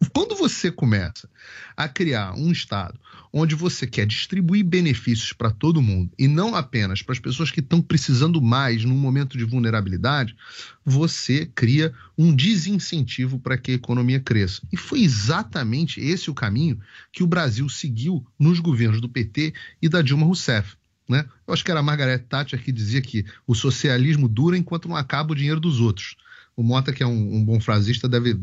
quando 0.09 0.35
você 0.35 0.71
começa 0.71 1.29
a 1.77 1.87
criar 1.87 2.33
um 2.33 2.51
Estado 2.51 2.99
onde 3.31 3.55
você 3.55 3.87
quer 3.87 4.05
distribuir 4.05 4.65
benefícios 4.65 5.31
para 5.31 5.51
todo 5.51 5.81
mundo 5.81 6.11
e 6.17 6.27
não 6.27 6.55
apenas 6.55 7.01
para 7.01 7.13
as 7.13 7.19
pessoas 7.19 7.51
que 7.51 7.59
estão 7.59 7.81
precisando 7.81 8.41
mais 8.41 8.83
num 8.83 8.97
momento 8.97 9.37
de 9.37 9.45
vulnerabilidade, 9.45 10.35
você 10.83 11.45
cria 11.45 11.93
um 12.17 12.35
desincentivo 12.35 13.39
para 13.39 13.57
que 13.57 13.71
a 13.71 13.75
economia 13.75 14.19
cresça. 14.19 14.61
E 14.71 14.77
foi 14.77 15.01
exatamente 15.01 16.01
esse 16.01 16.29
o 16.29 16.33
caminho 16.33 16.79
que 17.11 17.23
o 17.23 17.27
Brasil 17.27 17.69
seguiu 17.69 18.25
nos 18.37 18.59
governos 18.59 18.99
do 18.99 19.09
PT 19.09 19.53
e 19.81 19.87
da 19.87 20.01
Dilma 20.01 20.25
Rousseff. 20.25 20.75
Né? 21.07 21.25
Eu 21.45 21.53
acho 21.53 21.63
que 21.63 21.71
era 21.71 21.79
a 21.79 21.83
Margaret 21.83 22.19
Thatcher 22.19 22.63
que 22.63 22.71
dizia 22.71 23.01
que 23.01 23.25
o 23.45 23.53
socialismo 23.53 24.27
dura 24.27 24.57
enquanto 24.57 24.87
não 24.87 24.95
acaba 24.95 25.33
o 25.33 25.35
dinheiro 25.35 25.59
dos 25.59 25.79
outros. 25.79 26.15
O 26.55 26.63
Mota, 26.63 26.91
que 26.91 27.01
é 27.01 27.07
um, 27.07 27.35
um, 27.35 27.45
bom 27.45 27.59
frasista, 27.59 28.07
deve, 28.09 28.39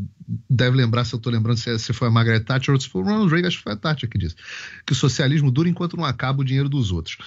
deve 0.48 0.76
lembrar, 0.76 1.04
se 1.04 1.14
eu 1.14 1.18
estou 1.18 1.32
lembrando 1.32 1.58
se, 1.58 1.78
se 1.78 1.92
foi 1.92 2.08
a 2.08 2.10
Margaret 2.10 2.40
Thatcher 2.40 2.74
ou 2.74 2.80
se 2.80 2.88
foi 2.88 3.02
o 3.02 3.04
Ronald 3.04 3.30
Reagan, 3.30 3.48
acho 3.48 3.58
que 3.58 3.64
foi 3.64 3.72
a 3.72 3.76
Thatcher 3.76 4.08
que 4.08 4.18
disse, 4.18 4.34
que 4.86 4.92
o 4.92 4.96
socialismo 4.96 5.50
dura 5.50 5.68
enquanto 5.68 5.96
não 5.96 6.04
acaba 6.04 6.40
o 6.40 6.44
dinheiro 6.44 6.68
dos 6.68 6.90
outros. 6.90 7.18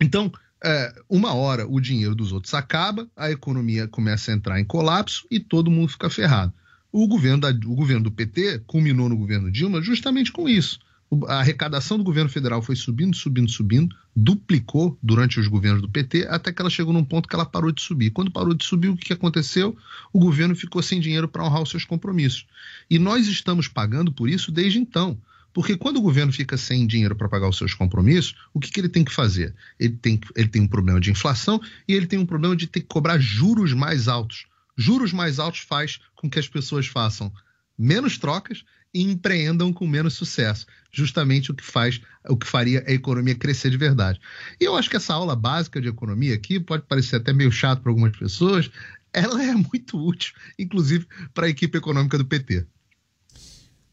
Então, 0.00 0.30
é, 0.62 0.94
uma 1.08 1.34
hora 1.34 1.66
o 1.66 1.80
dinheiro 1.80 2.14
dos 2.14 2.32
outros 2.32 2.54
acaba, 2.54 3.08
a 3.16 3.30
economia 3.30 3.88
começa 3.88 4.30
a 4.30 4.34
entrar 4.34 4.60
em 4.60 4.64
colapso 4.64 5.26
e 5.30 5.40
todo 5.40 5.70
mundo 5.70 5.88
fica 5.88 6.08
ferrado. 6.10 6.52
O 6.92 7.08
governo, 7.08 7.40
da, 7.40 7.48
o 7.48 7.74
governo 7.74 8.04
do 8.04 8.12
PT 8.12 8.60
culminou 8.66 9.08
no 9.08 9.16
governo 9.16 9.50
Dilma 9.50 9.80
justamente 9.80 10.30
com 10.30 10.48
isso 10.48 10.78
a 11.26 11.40
arrecadação 11.40 11.98
do 11.98 12.04
governo 12.04 12.30
federal 12.30 12.62
foi 12.62 12.74
subindo, 12.74 13.14
subindo, 13.14 13.50
subindo, 13.50 13.94
duplicou 14.16 14.98
durante 15.02 15.38
os 15.38 15.46
governos 15.46 15.82
do 15.82 15.88
PT, 15.88 16.26
até 16.28 16.52
que 16.52 16.60
ela 16.60 16.70
chegou 16.70 16.92
num 16.92 17.04
ponto 17.04 17.28
que 17.28 17.34
ela 17.34 17.44
parou 17.44 17.70
de 17.70 17.82
subir. 17.82 18.10
Quando 18.10 18.30
parou 18.30 18.54
de 18.54 18.64
subir, 18.64 18.88
o 18.88 18.96
que 18.96 19.12
aconteceu? 19.12 19.76
O 20.12 20.18
governo 20.18 20.54
ficou 20.54 20.82
sem 20.82 21.00
dinheiro 21.00 21.28
para 21.28 21.44
honrar 21.44 21.62
os 21.62 21.70
seus 21.70 21.84
compromissos. 21.84 22.46
E 22.88 22.98
nós 22.98 23.26
estamos 23.26 23.68
pagando 23.68 24.10
por 24.10 24.28
isso 24.28 24.50
desde 24.50 24.78
então. 24.78 25.18
Porque 25.52 25.76
quando 25.76 25.98
o 25.98 26.02
governo 26.02 26.32
fica 26.32 26.56
sem 26.56 26.86
dinheiro 26.86 27.14
para 27.14 27.28
pagar 27.28 27.48
os 27.48 27.58
seus 27.58 27.74
compromissos, 27.74 28.34
o 28.54 28.58
que, 28.58 28.70
que, 28.70 28.80
ele 28.80 28.88
tem 28.88 29.04
que 29.04 29.12
fazer? 29.12 29.54
Ele 29.78 29.94
tem, 29.94 30.18
ele 30.34 30.48
tem 30.48 30.62
um 30.62 30.68
problema 30.68 30.98
de 30.98 31.10
inflação 31.10 31.60
e 31.86 31.92
ele 31.94 32.06
tem 32.06 32.18
um 32.18 32.24
problema 32.24 32.56
de 32.56 32.66
ter 32.66 32.80
que 32.80 32.86
cobrar 32.86 33.18
juros 33.18 33.74
mais 33.74 34.08
altos. 34.08 34.46
Juros 34.78 35.12
mais 35.12 35.38
altos 35.38 35.60
faz 35.60 36.00
com 36.14 36.30
que 36.30 36.38
as 36.38 36.48
pessoas 36.48 36.86
façam 36.86 37.30
menos 37.78 38.16
trocas 38.16 38.64
e 38.92 39.02
empreendam 39.02 39.72
com 39.72 39.86
menos 39.86 40.14
sucesso. 40.14 40.66
Justamente 40.90 41.50
o 41.50 41.54
que 41.54 41.64
faz, 41.64 42.00
o 42.28 42.36
que 42.36 42.46
faria 42.46 42.84
a 42.86 42.92
economia 42.92 43.34
crescer 43.34 43.70
de 43.70 43.76
verdade. 43.76 44.20
E 44.60 44.64
eu 44.64 44.76
acho 44.76 44.90
que 44.90 44.96
essa 44.96 45.14
aula 45.14 45.34
básica 45.34 45.80
de 45.80 45.88
economia 45.88 46.34
aqui 46.34 46.60
pode 46.60 46.84
parecer 46.86 47.16
até 47.16 47.32
meio 47.32 47.50
chato 47.50 47.82
para 47.82 47.90
algumas 47.90 48.16
pessoas, 48.16 48.70
ela 49.12 49.42
é 49.42 49.52
muito 49.54 49.98
útil, 49.98 50.34
inclusive 50.58 51.06
para 51.34 51.46
a 51.46 51.50
equipe 51.50 51.76
econômica 51.78 52.18
do 52.18 52.24
PT. 52.24 52.66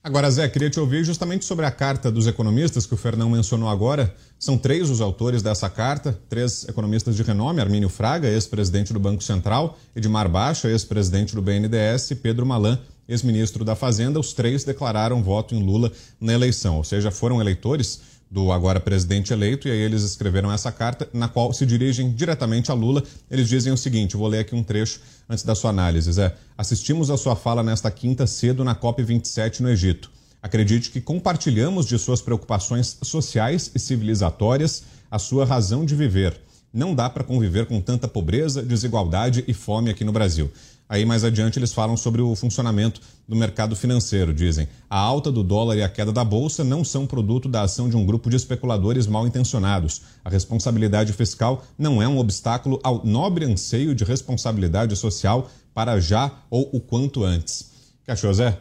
Agora, 0.01 0.31
Zé, 0.31 0.47
queria 0.47 0.69
te 0.69 0.79
ouvir 0.79 1.03
justamente 1.03 1.43
sobre 1.43 1.65
a 1.65 1.71
carta 1.71 2.09
dos 2.09 2.25
economistas 2.25 2.85
que 2.85 2.93
o 2.93 2.97
Fernão 2.97 3.29
mencionou 3.29 3.67
agora. 3.67 4.15
São 4.39 4.57
três 4.57 4.89
os 4.89 5.01
autores 5.01 5.41
dessa 5.41 5.69
carta, 5.69 6.17
três 6.29 6.65
economistas 6.69 7.17
de 7.17 7.23
renome: 7.23 7.59
Armínio 7.59 7.89
Fraga, 7.89 8.29
ex-presidente 8.29 8.93
do 8.93 8.99
Banco 8.99 9.21
Central, 9.21 9.77
Edmar 9.93 10.29
Baixa, 10.29 10.69
ex-presidente 10.69 11.35
do 11.35 11.41
BNDES, 11.41 12.11
e 12.11 12.15
Pedro 12.15 12.45
Malan, 12.45 12.79
ex-ministro 13.09 13.65
da 13.65 13.75
Fazenda, 13.75 14.19
os 14.19 14.31
três 14.31 14.63
declararam 14.63 15.21
voto 15.21 15.55
em 15.55 15.61
Lula 15.61 15.91
na 16.21 16.31
eleição, 16.31 16.77
ou 16.77 16.83
seja, 16.83 17.09
foram 17.09 17.41
eleitores 17.41 17.99
do 18.31 18.51
agora 18.51 18.79
presidente 18.79 19.33
eleito, 19.33 19.67
e 19.67 19.71
aí 19.71 19.79
eles 19.79 20.03
escreveram 20.03 20.51
essa 20.51 20.71
carta, 20.71 21.09
na 21.11 21.27
qual 21.27 21.51
se 21.51 21.65
dirigem 21.65 22.11
diretamente 22.11 22.69
a 22.69 22.75
Lula. 22.75 23.03
Eles 23.29 23.49
dizem 23.49 23.73
o 23.73 23.77
seguinte: 23.77 24.15
vou 24.15 24.27
ler 24.27 24.39
aqui 24.39 24.53
um 24.53 24.63
trecho 24.63 25.01
antes 25.27 25.43
da 25.43 25.55
sua 25.55 25.71
análise. 25.71 26.11
Zé, 26.11 26.35
assistimos 26.55 27.09
a 27.09 27.17
sua 27.17 27.35
fala 27.35 27.63
nesta 27.63 27.89
quinta 27.89 28.27
cedo 28.27 28.63
na 28.63 28.75
COP27 28.75 29.61
no 29.61 29.69
Egito. 29.69 30.11
Acredite 30.41 30.91
que 30.91 31.01
compartilhamos 31.01 31.85
de 31.85 31.97
suas 31.97 32.21
preocupações 32.21 32.97
sociais 33.01 33.71
e 33.73 33.79
civilizatórias 33.79 34.83
a 35.09 35.17
sua 35.17 35.43
razão 35.43 35.83
de 35.83 35.95
viver. 35.95 36.39
Não 36.71 36.93
dá 36.93 37.09
para 37.09 37.23
conviver 37.23 37.65
com 37.65 37.81
tanta 37.81 38.07
pobreza, 38.07 38.61
desigualdade 38.61 39.43
e 39.47 39.53
fome 39.53 39.89
aqui 39.89 40.05
no 40.05 40.11
Brasil. 40.11 40.51
Aí 40.89 41.05
mais 41.05 41.23
adiante 41.23 41.59
eles 41.59 41.71
falam 41.71 41.95
sobre 41.95 42.19
o 42.19 42.35
funcionamento 42.35 42.99
do 43.27 43.35
mercado 43.35 43.75
financeiro. 43.75 44.33
Dizem: 44.33 44.67
a 44.89 44.97
alta 44.97 45.31
do 45.31 45.43
dólar 45.43 45.77
e 45.77 45.83
a 45.83 45.87
queda 45.87 46.11
da 46.11 46.23
bolsa 46.23 46.63
não 46.63 46.83
são 46.83 47.05
produto 47.05 47.47
da 47.47 47.61
ação 47.61 47.87
de 47.87 47.95
um 47.95 48.03
grupo 48.03 48.27
de 48.27 48.35
especuladores 48.35 49.05
mal 49.05 49.27
intencionados. 49.27 50.01
A 50.25 50.29
responsabilidade 50.31 51.13
fiscal 51.13 51.63
não 51.77 52.01
é 52.01 52.07
um 52.07 52.17
obstáculo 52.17 52.79
ao 52.83 53.05
nobre 53.05 53.45
anseio 53.45 53.93
de 53.93 54.03
responsabilidade 54.03 54.95
social 54.95 55.47
para 55.75 55.99
já 55.99 56.31
ou 56.49 56.67
o 56.73 56.79
quanto 56.79 57.23
antes. 57.23 57.69
Achou, 58.07 58.33
Zé? 58.33 58.57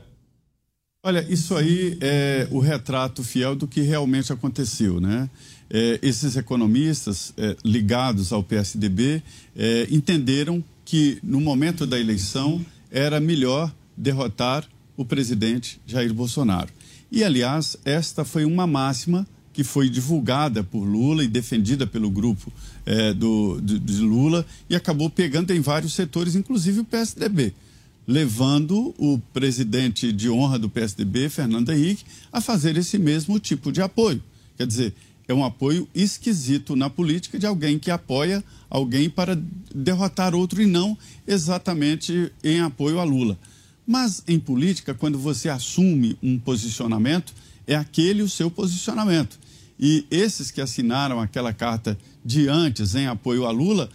Olha, 1.02 1.24
isso 1.30 1.56
aí 1.56 1.96
é 2.02 2.46
o 2.50 2.58
retrato 2.58 3.24
fiel 3.24 3.56
do 3.56 3.66
que 3.66 3.80
realmente 3.80 4.30
aconteceu, 4.30 5.00
né? 5.00 5.30
É, 5.70 5.98
esses 6.02 6.36
economistas 6.36 7.32
é, 7.38 7.56
ligados 7.64 8.32
ao 8.32 8.42
PSDB 8.42 9.22
é, 9.56 9.86
entenderam 9.90 10.62
que 10.88 11.18
no 11.22 11.38
momento 11.38 11.86
da 11.86 12.00
eleição 12.00 12.64
era 12.90 13.20
melhor 13.20 13.70
derrotar 13.94 14.66
o 14.96 15.04
presidente 15.04 15.78
Jair 15.86 16.14
Bolsonaro. 16.14 16.70
E, 17.12 17.22
aliás, 17.22 17.76
esta 17.84 18.24
foi 18.24 18.46
uma 18.46 18.66
máxima 18.66 19.28
que 19.52 19.62
foi 19.62 19.90
divulgada 19.90 20.64
por 20.64 20.84
Lula 20.84 21.22
e 21.22 21.28
defendida 21.28 21.86
pelo 21.86 22.10
grupo 22.10 22.50
é, 22.86 23.12
do, 23.12 23.60
de, 23.60 23.78
de 23.78 24.00
Lula 24.00 24.46
e 24.70 24.74
acabou 24.74 25.10
pegando 25.10 25.50
em 25.50 25.60
vários 25.60 25.92
setores, 25.92 26.34
inclusive 26.34 26.80
o 26.80 26.84
PSDB, 26.84 27.52
levando 28.06 28.94
o 28.96 29.18
presidente 29.34 30.10
de 30.10 30.30
honra 30.30 30.58
do 30.58 30.70
PSDB, 30.70 31.28
Fernando 31.28 31.70
Henrique, 31.70 32.06
a 32.32 32.40
fazer 32.40 32.78
esse 32.78 32.98
mesmo 32.98 33.38
tipo 33.38 33.70
de 33.70 33.82
apoio. 33.82 34.22
Quer 34.56 34.66
dizer, 34.66 34.94
é 35.28 35.34
um 35.34 35.44
apoio 35.44 35.86
esquisito 35.94 36.74
na 36.74 36.88
política 36.88 37.38
de 37.38 37.46
alguém 37.46 37.78
que 37.78 37.90
apoia 37.90 38.42
alguém 38.70 39.10
para 39.10 39.38
derrotar 39.74 40.34
outro 40.34 40.62
e 40.62 40.66
não 40.66 40.96
exatamente 41.26 42.32
em 42.42 42.60
apoio 42.60 42.98
a 42.98 43.04
Lula. 43.04 43.38
Mas 43.86 44.22
em 44.26 44.40
política, 44.40 44.94
quando 44.94 45.18
você 45.18 45.50
assume 45.50 46.16
um 46.22 46.38
posicionamento, 46.38 47.34
é 47.66 47.74
aquele 47.74 48.22
o 48.22 48.28
seu 48.28 48.50
posicionamento. 48.50 49.38
E 49.78 50.06
esses 50.10 50.50
que 50.50 50.60
assinaram 50.60 51.20
aquela 51.20 51.52
carta 51.52 51.96
de 52.24 52.48
antes 52.48 52.94
em 52.94 53.06
apoio 53.06 53.46
a 53.46 53.50
Lula, 53.50 53.90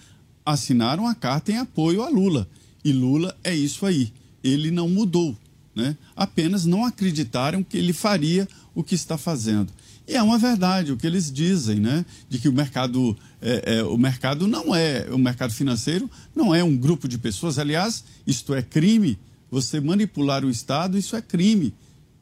assinaram 0.46 1.08
a 1.08 1.16
carta 1.16 1.52
em 1.52 1.58
apoio 1.58 2.04
a 2.04 2.10
Lula. 2.10 2.48
E 2.86 2.92
Lula 2.92 3.36
é 3.44 3.54
isso 3.54 3.86
aí. 3.86 4.14
Ele 4.44 4.72
não 4.72 4.88
mudou, 4.88 5.36
né? 5.76 5.98
Apenas 6.16 6.66
não 6.66 6.86
acreditaram 6.86 7.64
que 7.64 7.78
ele 7.78 7.94
faria 7.94 8.48
o 8.76 8.84
que 8.84 8.96
está 8.96 9.18
fazendo. 9.18 9.72
E 10.08 10.16
é 10.16 10.22
uma 10.22 10.38
verdade 10.38 10.92
o 10.92 10.98
que 10.98 11.08
eles 11.08 11.32
dizem, 11.32 11.80
né? 11.80 12.06
De 12.28 12.38
que 12.38 12.50
o 12.50 12.54
mercado, 12.54 13.18
é, 13.42 13.78
é, 13.78 13.84
o 13.84 13.98
mercado 13.98 14.48
não 14.48 14.76
é, 14.76 15.08
o 15.10 15.18
mercado 15.18 15.54
financeiro 15.54 16.10
não 16.36 16.54
é 16.54 16.64
um 16.64 16.76
grupo 16.76 17.08
de 17.08 17.18
pessoas. 17.18 17.58
Aliás, 17.58 18.04
isto 18.28 18.54
é 18.54 18.62
crime. 18.62 19.18
Você 19.50 19.80
manipular 19.80 20.44
o 20.44 20.50
Estado, 20.50 20.98
isso 20.98 21.16
é 21.16 21.22
crime, 21.22 21.74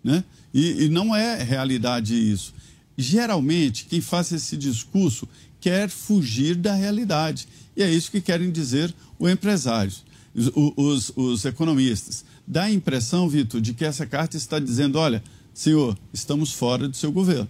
né? 0.04 0.24
E, 0.54 0.86
e 0.86 0.90
não 0.90 1.16
é 1.16 1.42
realidade 1.42 2.14
isso. 2.14 2.54
Geralmente, 2.98 3.86
quem 3.86 4.02
faz 4.02 4.32
esse 4.32 4.56
discurso 4.58 5.28
quer 5.60 5.90
fugir 5.90 6.56
da 6.56 6.76
realidade. 6.76 7.48
E 7.76 7.82
é 7.82 7.90
isso 7.90 8.12
que 8.12 8.20
querem 8.20 8.52
dizer 8.52 8.94
os 9.18 9.32
empresários, 9.32 10.04
os, 10.36 10.52
os, 10.76 11.14
os 11.16 11.46
economistas. 11.46 12.26
Dá 12.46 12.64
a 12.64 12.72
impressão, 12.72 13.30
Vitor, 13.30 13.62
de 13.62 13.74
que 13.74 13.86
essa 13.86 14.06
carta 14.06 14.38
está 14.38 14.60
dizendo: 14.60 15.00
olha, 15.00 15.24
senhor, 15.54 15.98
estamos 16.14 16.52
fora 16.52 16.88
do 16.88 16.98
seu 16.98 17.12
governo. 17.12 17.48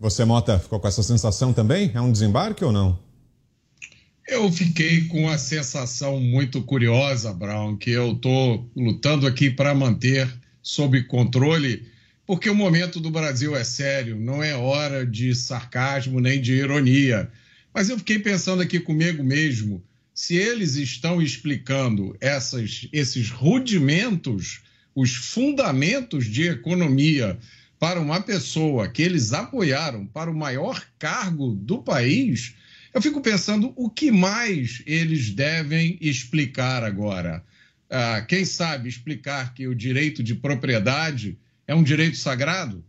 Você, 0.00 0.24
Mota, 0.24 0.58
ficou 0.58 0.80
com 0.80 0.88
essa 0.88 1.02
sensação 1.02 1.52
também? 1.52 1.90
É 1.92 2.00
um 2.00 2.10
desembarque 2.10 2.64
ou 2.64 2.72
não? 2.72 2.98
Eu 4.26 4.50
fiquei 4.50 5.04
com 5.04 5.28
a 5.28 5.36
sensação 5.36 6.18
muito 6.18 6.62
curiosa, 6.62 7.34
Brown, 7.34 7.76
que 7.76 7.90
eu 7.90 8.12
estou 8.12 8.66
lutando 8.74 9.26
aqui 9.26 9.50
para 9.50 9.74
manter 9.74 10.26
sob 10.62 11.02
controle, 11.02 11.86
porque 12.26 12.48
o 12.48 12.54
momento 12.54 12.98
do 12.98 13.10
Brasil 13.10 13.54
é 13.54 13.62
sério, 13.62 14.18
não 14.18 14.42
é 14.42 14.56
hora 14.56 15.04
de 15.04 15.34
sarcasmo 15.34 16.18
nem 16.18 16.40
de 16.40 16.54
ironia. 16.54 17.30
Mas 17.74 17.90
eu 17.90 17.98
fiquei 17.98 18.18
pensando 18.18 18.62
aqui 18.62 18.80
comigo 18.80 19.22
mesmo, 19.22 19.82
se 20.14 20.34
eles 20.34 20.76
estão 20.76 21.20
explicando 21.20 22.16
essas, 22.22 22.88
esses 22.90 23.28
rudimentos, 23.28 24.62
os 24.94 25.14
fundamentos 25.14 26.24
de 26.24 26.48
economia 26.48 27.38
para 27.80 27.98
uma 27.98 28.20
pessoa 28.20 28.86
que 28.88 29.00
eles 29.00 29.32
apoiaram 29.32 30.04
para 30.04 30.30
o 30.30 30.36
maior 30.36 30.84
cargo 30.98 31.54
do 31.54 31.82
país, 31.82 32.54
eu 32.92 33.00
fico 33.00 33.22
pensando 33.22 33.72
o 33.74 33.88
que 33.88 34.10
mais 34.12 34.82
eles 34.84 35.30
devem 35.30 35.96
explicar 35.98 36.84
agora. 36.84 37.42
ah, 37.88 38.20
quem 38.20 38.44
sabe, 38.44 38.88
explicar 38.88 39.54
que 39.54 39.66
o 39.66 39.74
direito 39.74 40.22
de 40.22 40.34
propriedade 40.34 41.38
é 41.66 41.74
um 41.74 41.82
direito 41.82 42.18
sagrado? 42.18 42.84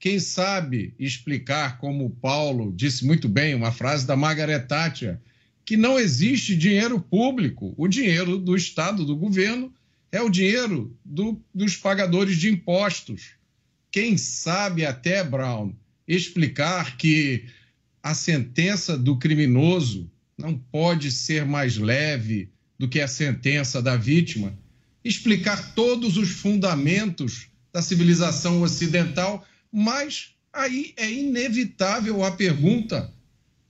Quem 0.00 0.18
sabe 0.18 0.94
explicar, 0.98 1.76
como 1.76 2.10
Paulo 2.10 2.72
disse 2.74 3.04
muito 3.04 3.28
bem, 3.28 3.54
uma 3.54 3.70
frase 3.70 4.06
da 4.06 4.16
Margaret 4.16 4.60
Thatcher, 4.60 5.20
que 5.64 5.76
não 5.76 5.98
existe 5.98 6.56
dinheiro 6.56 6.98
público. 6.98 7.74
O 7.76 7.86
dinheiro 7.86 8.38
do 8.38 8.56
Estado, 8.56 9.04
do 9.04 9.14
governo, 9.14 9.72
é 10.10 10.22
o 10.22 10.30
dinheiro 10.30 10.96
do, 11.04 11.38
dos 11.54 11.76
pagadores 11.76 12.36
de 12.38 12.50
impostos. 12.50 13.41
Quem 13.92 14.16
sabe 14.16 14.86
até, 14.86 15.22
Brown, 15.22 15.74
explicar 16.08 16.96
que 16.96 17.44
a 18.02 18.14
sentença 18.14 18.96
do 18.96 19.18
criminoso 19.18 20.10
não 20.36 20.56
pode 20.56 21.12
ser 21.12 21.44
mais 21.44 21.76
leve 21.76 22.48
do 22.78 22.88
que 22.88 23.02
a 23.02 23.06
sentença 23.06 23.82
da 23.82 23.94
vítima, 23.94 24.58
explicar 25.04 25.74
todos 25.74 26.16
os 26.16 26.30
fundamentos 26.30 27.48
da 27.70 27.82
civilização 27.82 28.62
ocidental, 28.62 29.46
mas 29.70 30.30
aí 30.50 30.94
é 30.96 31.12
inevitável 31.12 32.24
a 32.24 32.32
pergunta: 32.32 33.12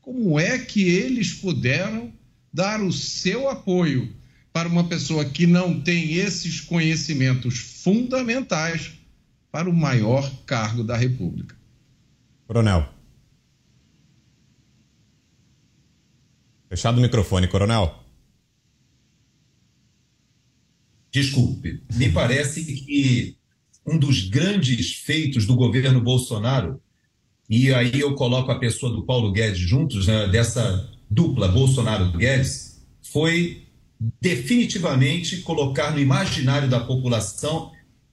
como 0.01 0.39
é 0.39 0.57
que 0.57 0.83
eles 0.85 1.35
puderam 1.35 2.13
dar 2.53 2.81
o 2.81 2.93
seu 2.93 3.49
apoio 3.49 4.15
para 4.53 4.69
uma 4.69 4.89
pessoa 4.89 5.25
que 5.25 5.49
não 5.49 5.81
tem 5.81 6.15
esses 6.15 6.61
conhecimentos 6.61 7.59
fundamentais 7.59 9.02
para 9.53 9.69
o 9.69 9.73
maior 9.73 10.29
cargo 10.47 10.83
da 10.83 10.97
República? 10.97 11.55
Coronel. 12.47 12.89
Fechado 16.71 16.97
o 16.97 17.03
microfone, 17.03 17.47
coronel. 17.47 18.03
Desculpe, 21.11 21.83
me 21.95 22.11
parece 22.11 22.65
que 22.65 23.37
um 23.87 23.99
dos 23.99 24.27
grandes 24.27 24.95
feitos 24.95 25.45
do 25.45 25.55
governo 25.55 26.01
Bolsonaro, 26.01 26.81
e 27.51 27.75
aí 27.75 28.01
eu 28.01 28.15
coloco 28.15 28.51
a 28.51 28.59
pessoa 28.59 28.91
do 28.91 29.05
Paulo 29.05 29.31
Guedes 29.33 29.59
juntos, 29.59 30.07
né, 30.07 30.29
dessa 30.29 30.91
dupla 31.11 31.49
Bolsonaro-Guedes, 31.49 32.83
foi 33.03 33.67
definitivamente 34.19 35.43
colocar 35.43 35.91
no 35.91 36.01
imaginário 36.01 36.71
da 36.71 36.81
população 36.81 37.71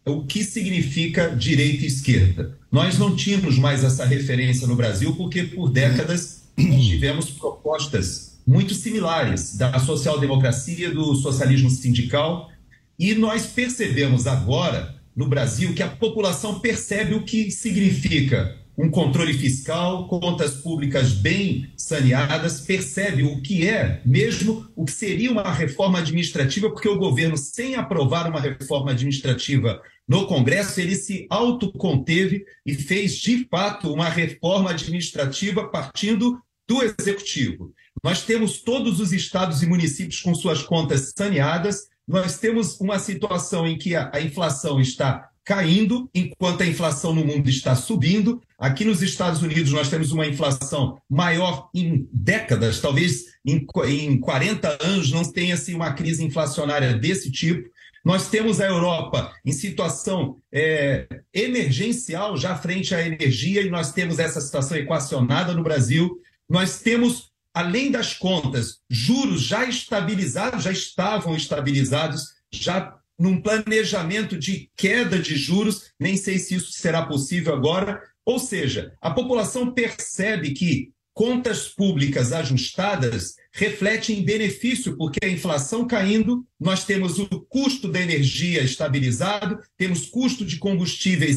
o 0.10 0.26
que 0.26 0.43
significa 0.43 1.30
direita 1.30 1.84
e 1.84 1.88
esquerda. 1.88 2.58
Nós 2.72 2.98
não 2.98 3.15
tínhamos 3.15 3.58
mais 3.58 3.84
essa 3.84 4.06
referência 4.06 4.67
no 4.67 4.76
Brasil 4.76 5.15
porque 5.15 5.43
por 5.43 5.69
décadas 5.69 6.43
tivemos 6.56 7.30
propostas 7.30 8.39
muito 8.45 8.74
similares 8.74 9.56
da 9.56 9.78
social-democracia, 9.80 10.91
do 10.91 11.15
socialismo 11.15 11.69
sindical 11.69 12.50
e 12.98 13.15
nós 13.15 13.45
percebemos 13.45 14.28
agora, 14.28 14.95
no 15.15 15.28
Brasil, 15.28 15.74
que 15.74 15.84
a 15.84 15.88
população 15.88 16.60
percebe 16.60 17.13
o 17.13 17.24
que 17.24 17.50
significa 17.50 18.60
um 18.78 18.89
controle 18.89 19.34
fiscal, 19.34 20.08
contas 20.08 20.56
públicas 20.56 21.12
bem 21.12 21.69
saneadas, 21.76 22.62
percebe 22.62 23.24
o 23.24 23.41
que 23.41 23.67
é 23.67 24.02
mesmo 24.06 24.65
o 24.74 24.86
que 24.86 24.91
seria 24.93 25.30
uma 25.30 25.52
reforma 25.52 26.00
administrativa, 26.00 26.69
porque 26.69 26.88
o 26.88 26.98
governo, 26.98 27.36
sem 27.36 27.76
aprovar 27.76 28.30
uma 28.30 28.39
reforma 28.39 28.91
administrativa 28.91 29.82
no 30.10 30.26
Congresso, 30.26 30.82
ele 30.82 30.95
se 30.95 31.28
autoconteve 31.30 32.43
e 32.65 32.74
fez, 32.74 33.17
de 33.17 33.48
fato, 33.48 33.93
uma 33.93 34.10
reforma 34.10 34.72
administrativa 34.72 35.69
partindo 35.69 36.41
do 36.67 36.82
Executivo. 36.82 37.72
Nós 38.04 38.24
temos 38.24 38.62
todos 38.63 39.00
os 39.00 39.13
estados 39.13 39.62
e 39.62 39.67
municípios 39.67 40.19
com 40.19 40.34
suas 40.34 40.63
contas 40.63 41.13
saneadas, 41.15 41.88
nós 42.08 42.39
temos 42.39 42.80
uma 42.80 42.98
situação 42.98 43.67
em 43.67 43.78
que 43.78 43.95
a, 43.95 44.19
inflação 44.19 44.82
está 44.82 45.30
caindo, 45.45 46.10
enquanto 46.13 46.62
a 46.62 46.65
inflação 46.65 47.13
no 47.13 47.24
mundo 47.24 47.48
está 47.48 47.76
subindo. 47.76 48.41
Aqui 48.58 48.84
nos 48.84 49.04
Estados 49.04 49.43
Unidos, 49.43 49.72
nós 49.72 49.89
temos 49.89 50.12
uma 50.12 50.26
inflação 50.26 51.00
maior 51.08 51.69
em 51.72 52.10
décadas, 52.12 52.80
talvez 52.80 53.26
em, 53.45 53.63
em 53.88 54.19
40 54.19 54.78
anos 54.82 55.12
não 55.12 55.24
tenha 55.24 55.54
assim, 55.54 55.76
uma 55.76 55.93
crise 55.93 56.24
inflacionária 56.26 56.95
desse 56.95 57.32
tipo. 57.32 57.69
Nós 58.03 58.29
temos 58.29 58.62
a 58.62 58.65
Europa 58.65 59.33
em 59.45 59.51
situação 59.51 60.38
é, 60.51 61.07
emergencial 61.33 62.38
já 62.38 62.55
frente 62.55 62.95
à 62.95 63.05
energia, 63.05 63.62
e 63.62 63.69
nós 63.69 63.91
temos 63.91 64.19
essa 64.19 64.39
situação 64.41 64.77
equacionada 64.77 65.53
no 65.53 65.63
Brasil. 65.63 66.19
Nós 66.49 66.81
temos 66.81 67.29
além 67.53 67.91
das 67.91 68.13
contas, 68.13 68.79
juros 68.89 69.41
já 69.41 69.65
estabilizados, 69.65 70.63
já 70.63 70.71
estavam 70.71 71.35
estabilizados, 71.35 72.35
já 72.51 72.95
num 73.17 73.41
planejamento 73.41 74.38
de 74.38 74.71
queda 74.77 75.19
de 75.19 75.35
juros, 75.35 75.91
nem 75.99 76.15
sei 76.15 76.39
se 76.39 76.55
isso 76.55 76.71
será 76.71 77.05
possível 77.05 77.53
agora. 77.53 78.01
Ou 78.25 78.39
seja, 78.39 78.93
a 79.01 79.12
população 79.12 79.73
percebe 79.73 80.51
que 80.51 80.91
contas 81.19 81.67
públicas 81.67 82.32
ajustadas 82.32 83.36
refletem 83.51 84.19
em 84.19 84.23
benefício, 84.23 84.95
porque 84.95 85.25
a 85.25 85.29
inflação 85.29 85.86
caindo, 85.86 86.45
nós 86.58 86.86
temos 86.86 87.19
o 87.19 87.27
custo 87.41 87.89
da 87.89 87.99
energia 87.99 88.63
estabilizado, 88.63 89.60
temos 89.75 90.05
custo 90.05 90.45
de 90.45 90.55
combustíveis 90.55 91.36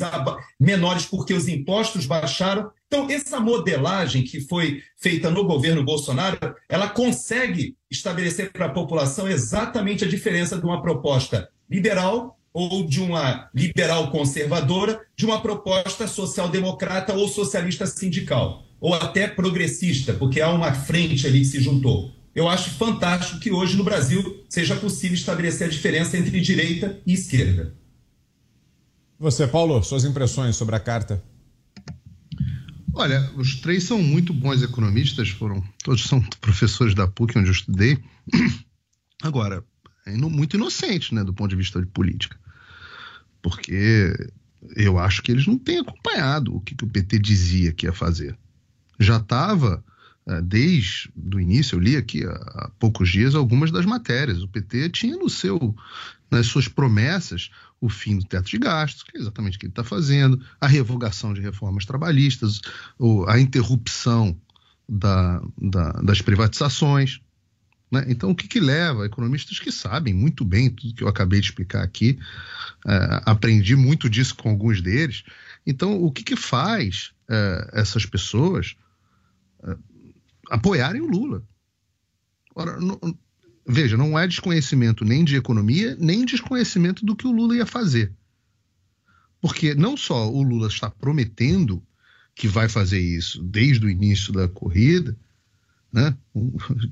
menores 0.60 1.04
porque 1.04 1.34
os 1.34 1.48
impostos 1.48 2.06
baixaram. 2.06 2.70
Então, 2.86 3.10
essa 3.10 3.40
modelagem 3.40 4.22
que 4.22 4.42
foi 4.42 4.80
feita 4.96 5.28
no 5.32 5.44
governo 5.44 5.84
Bolsonaro, 5.84 6.54
ela 6.68 6.88
consegue 6.88 7.76
estabelecer 7.90 8.52
para 8.52 8.66
a 8.66 8.72
população 8.72 9.28
exatamente 9.28 10.04
a 10.04 10.08
diferença 10.08 10.56
de 10.56 10.64
uma 10.64 10.80
proposta 10.80 11.48
liberal 11.68 12.38
ou 12.52 12.86
de 12.86 13.00
uma 13.00 13.50
liberal 13.52 14.12
conservadora, 14.12 15.00
de 15.16 15.26
uma 15.26 15.42
proposta 15.42 16.06
social-democrata 16.06 17.14
ou 17.14 17.26
socialista 17.26 17.84
sindical 17.84 18.62
ou 18.82 18.92
até 18.94 19.28
progressista, 19.28 20.12
porque 20.12 20.40
há 20.40 20.50
uma 20.50 20.74
frente 20.74 21.24
ali 21.24 21.38
que 21.38 21.44
se 21.44 21.60
juntou. 21.60 22.12
Eu 22.34 22.48
acho 22.48 22.68
fantástico 22.70 23.38
que 23.38 23.52
hoje 23.52 23.76
no 23.76 23.84
Brasil 23.84 24.44
seja 24.48 24.74
possível 24.74 25.14
estabelecer 25.14 25.68
a 25.68 25.70
diferença 25.70 26.18
entre 26.18 26.40
direita 26.40 27.00
e 27.06 27.12
esquerda. 27.12 27.76
Você, 29.20 29.46
Paulo, 29.46 29.80
suas 29.84 30.04
impressões 30.04 30.56
sobre 30.56 30.74
a 30.74 30.80
carta? 30.80 31.22
Olha, 32.92 33.30
os 33.36 33.54
três 33.60 33.84
são 33.84 34.02
muito 34.02 34.34
bons 34.34 34.64
economistas, 34.64 35.28
foram 35.28 35.62
todos 35.84 36.02
são 36.02 36.20
professores 36.40 36.92
da 36.92 37.06
PUC 37.06 37.38
onde 37.38 37.50
eu 37.50 37.52
estudei. 37.52 37.98
Agora, 39.22 39.64
é 40.04 40.16
muito 40.16 40.56
inocente, 40.56 41.14
né, 41.14 41.22
do 41.22 41.32
ponto 41.32 41.50
de 41.50 41.56
vista 41.56 41.78
de 41.78 41.86
política, 41.86 42.36
porque 43.40 44.12
eu 44.74 44.98
acho 44.98 45.22
que 45.22 45.30
eles 45.30 45.46
não 45.46 45.56
têm 45.56 45.78
acompanhado 45.78 46.56
o 46.56 46.60
que, 46.60 46.74
que 46.74 46.84
o 46.84 46.88
PT 46.88 47.20
dizia 47.20 47.72
que 47.72 47.86
ia 47.86 47.92
fazer 47.92 48.36
já 48.98 49.16
estava 49.16 49.82
eh, 50.26 50.40
desde 50.42 51.10
o 51.34 51.40
início, 51.40 51.76
eu 51.76 51.80
li 51.80 51.96
aqui 51.96 52.24
há 52.24 52.70
poucos 52.78 53.10
dias 53.10 53.34
algumas 53.34 53.70
das 53.70 53.84
matérias. 53.84 54.42
O 54.42 54.48
PT 54.48 54.90
tinha 54.90 55.16
no 55.16 55.28
seu, 55.28 55.74
nas 56.30 56.46
suas 56.46 56.68
promessas 56.68 57.50
o 57.80 57.88
fim 57.88 58.18
do 58.18 58.24
teto 58.24 58.48
de 58.48 58.58
gastos, 58.58 59.02
que 59.02 59.16
é 59.16 59.20
exatamente 59.20 59.56
o 59.56 59.60
que 59.60 59.66
ele 59.66 59.72
está 59.72 59.82
fazendo, 59.82 60.40
a 60.60 60.68
revogação 60.68 61.34
de 61.34 61.40
reformas 61.40 61.84
trabalhistas, 61.84 62.60
a 63.26 63.40
interrupção 63.40 64.38
da, 64.88 65.42
da, 65.60 65.90
das 65.94 66.22
privatizações. 66.22 67.20
Né? 67.90 68.04
Então, 68.06 68.30
o 68.30 68.36
que, 68.36 68.46
que 68.46 68.60
leva? 68.60 69.04
Economistas 69.04 69.58
que 69.58 69.72
sabem 69.72 70.14
muito 70.14 70.44
bem 70.44 70.70
tudo 70.70 70.94
que 70.94 71.02
eu 71.02 71.08
acabei 71.08 71.40
de 71.40 71.48
explicar 71.48 71.82
aqui, 71.82 72.18
é, 72.86 73.22
aprendi 73.26 73.74
muito 73.74 74.08
disso 74.08 74.36
com 74.36 74.50
alguns 74.50 74.80
deles. 74.80 75.24
Então, 75.66 76.00
o 76.00 76.10
que, 76.12 76.22
que 76.22 76.36
faz 76.36 77.12
é, 77.32 77.70
essas 77.80 78.04
pessoas 78.04 78.76
apoiarem 80.50 81.00
o 81.00 81.08
Lula. 81.08 81.42
Ora, 82.54 82.78
não, 82.78 83.00
veja, 83.66 83.96
não 83.96 84.18
é 84.18 84.26
desconhecimento 84.26 85.04
nem 85.04 85.24
de 85.24 85.36
economia, 85.36 85.96
nem 85.98 86.24
desconhecimento 86.24 87.06
do 87.06 87.16
que 87.16 87.26
o 87.26 87.32
Lula 87.32 87.56
ia 87.56 87.64
fazer. 87.64 88.12
Porque 89.40 89.74
não 89.74 89.96
só 89.96 90.30
o 90.30 90.42
Lula 90.42 90.68
está 90.68 90.90
prometendo 90.90 91.82
que 92.34 92.46
vai 92.46 92.68
fazer 92.68 93.00
isso 93.00 93.42
desde 93.42 93.86
o 93.86 93.90
início 93.90 94.32
da 94.32 94.48
corrida, 94.48 95.16
né? 95.92 96.16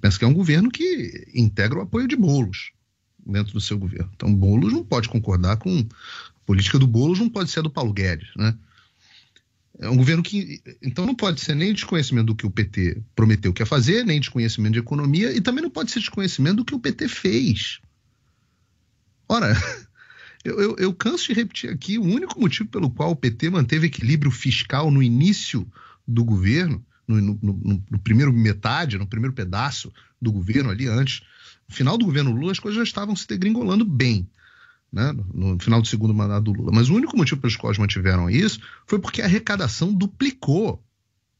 Pensa 0.00 0.18
que 0.18 0.24
é 0.24 0.28
um 0.28 0.34
governo 0.34 0.70
que 0.70 1.30
integra 1.34 1.78
o 1.78 1.82
apoio 1.82 2.08
de 2.08 2.16
Bolos 2.16 2.72
dentro 3.24 3.52
do 3.52 3.60
seu 3.60 3.78
governo. 3.78 4.10
Então, 4.14 4.34
Bolos 4.34 4.72
não 4.72 4.84
pode 4.84 5.08
concordar 5.08 5.56
com 5.58 5.78
a 5.78 6.40
política 6.44 6.78
do 6.78 6.86
Bolos, 6.86 7.18
não 7.18 7.28
pode 7.28 7.50
ser 7.50 7.60
a 7.60 7.62
do 7.62 7.70
Paulo 7.70 7.92
Guedes, 7.92 8.30
né? 8.36 8.56
É 9.80 9.88
um 9.88 9.96
governo 9.96 10.22
que. 10.22 10.62
Então 10.82 11.06
não 11.06 11.14
pode 11.14 11.40
ser 11.40 11.54
nem 11.54 11.72
desconhecimento 11.72 12.26
do 12.26 12.34
que 12.34 12.46
o 12.46 12.50
PT 12.50 13.02
prometeu 13.16 13.50
que 13.50 13.62
ia 13.62 13.66
fazer, 13.66 14.04
nem 14.04 14.20
desconhecimento 14.20 14.74
de 14.74 14.78
economia, 14.78 15.32
e 15.34 15.40
também 15.40 15.62
não 15.62 15.70
pode 15.70 15.90
ser 15.90 16.00
desconhecimento 16.00 16.56
do 16.56 16.64
que 16.66 16.74
o 16.74 16.78
PT 16.78 17.08
fez. 17.08 17.80
Ora, 19.26 19.56
eu, 20.44 20.60
eu, 20.60 20.76
eu 20.76 20.92
canso 20.92 21.28
de 21.28 21.32
repetir 21.32 21.70
aqui: 21.70 21.98
o 21.98 22.02
único 22.02 22.38
motivo 22.38 22.68
pelo 22.68 22.90
qual 22.90 23.12
o 23.12 23.16
PT 23.16 23.48
manteve 23.48 23.86
equilíbrio 23.86 24.30
fiscal 24.30 24.90
no 24.90 25.02
início 25.02 25.66
do 26.06 26.24
governo, 26.24 26.84
no, 27.08 27.18
no, 27.18 27.38
no, 27.42 27.84
no 27.90 27.98
primeiro 28.00 28.34
metade, 28.34 28.98
no 28.98 29.06
primeiro 29.06 29.34
pedaço 29.34 29.90
do 30.20 30.30
governo 30.30 30.68
ali 30.68 30.86
antes 30.86 31.22
No 31.66 31.74
final 31.74 31.96
do 31.96 32.04
governo 32.04 32.32
Lula, 32.32 32.52
as 32.52 32.58
coisas 32.58 32.76
já 32.76 32.84
estavam 32.84 33.16
se 33.16 33.26
degringolando 33.26 33.84
bem. 33.86 34.28
Né, 34.92 35.12
no 35.32 35.56
final 35.60 35.80
do 35.80 35.86
segundo 35.86 36.12
mandato 36.12 36.44
do 36.44 36.52
Lula. 36.52 36.72
Mas 36.74 36.88
o 36.88 36.94
único 36.94 37.16
motivo 37.16 37.40
pelos 37.40 37.54
quais 37.54 37.78
mantiveram 37.78 38.28
isso 38.28 38.58
foi 38.86 38.98
porque 38.98 39.22
a 39.22 39.24
arrecadação 39.24 39.94
duplicou 39.94 40.84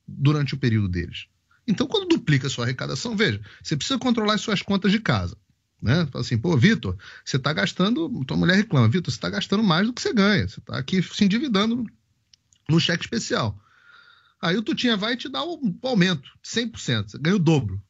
durante 0.06 0.54
o 0.54 0.56
período 0.56 0.88
deles. 0.88 1.26
Então, 1.66 1.86
quando 1.86 2.08
duplica 2.08 2.46
a 2.46 2.50
sua 2.50 2.64
arrecadação, 2.64 3.16
veja, 3.16 3.40
você 3.62 3.76
precisa 3.76 3.98
controlar 3.98 4.34
as 4.34 4.40
suas 4.40 4.62
contas 4.62 4.92
de 4.92 5.00
casa. 5.00 5.36
Né? 5.82 6.06
Fala 6.06 6.22
assim, 6.24 6.38
pô, 6.38 6.56
Vitor, 6.56 6.96
você 7.24 7.36
está 7.36 7.52
gastando. 7.52 8.24
Tua 8.24 8.36
mulher 8.36 8.56
reclama, 8.56 8.88
Vitor, 8.88 9.10
você 9.10 9.16
está 9.16 9.30
gastando 9.30 9.62
mais 9.62 9.86
do 9.86 9.92
que 9.92 10.02
você 10.02 10.12
ganha. 10.12 10.46
Você 10.46 10.60
está 10.60 10.78
aqui 10.78 11.02
se 11.02 11.24
endividando 11.24 11.84
no 12.68 12.80
cheque 12.80 13.04
especial. 13.04 13.58
Aí 14.40 14.56
o 14.56 14.62
Tutinha 14.62 14.96
vai 14.96 15.16
te 15.16 15.28
dar 15.28 15.44
um 15.44 15.78
aumento, 15.82 16.30
100%, 16.44 17.10
você 17.10 17.18
ganha 17.18 17.36
o 17.36 17.38
dobro. 17.38 17.82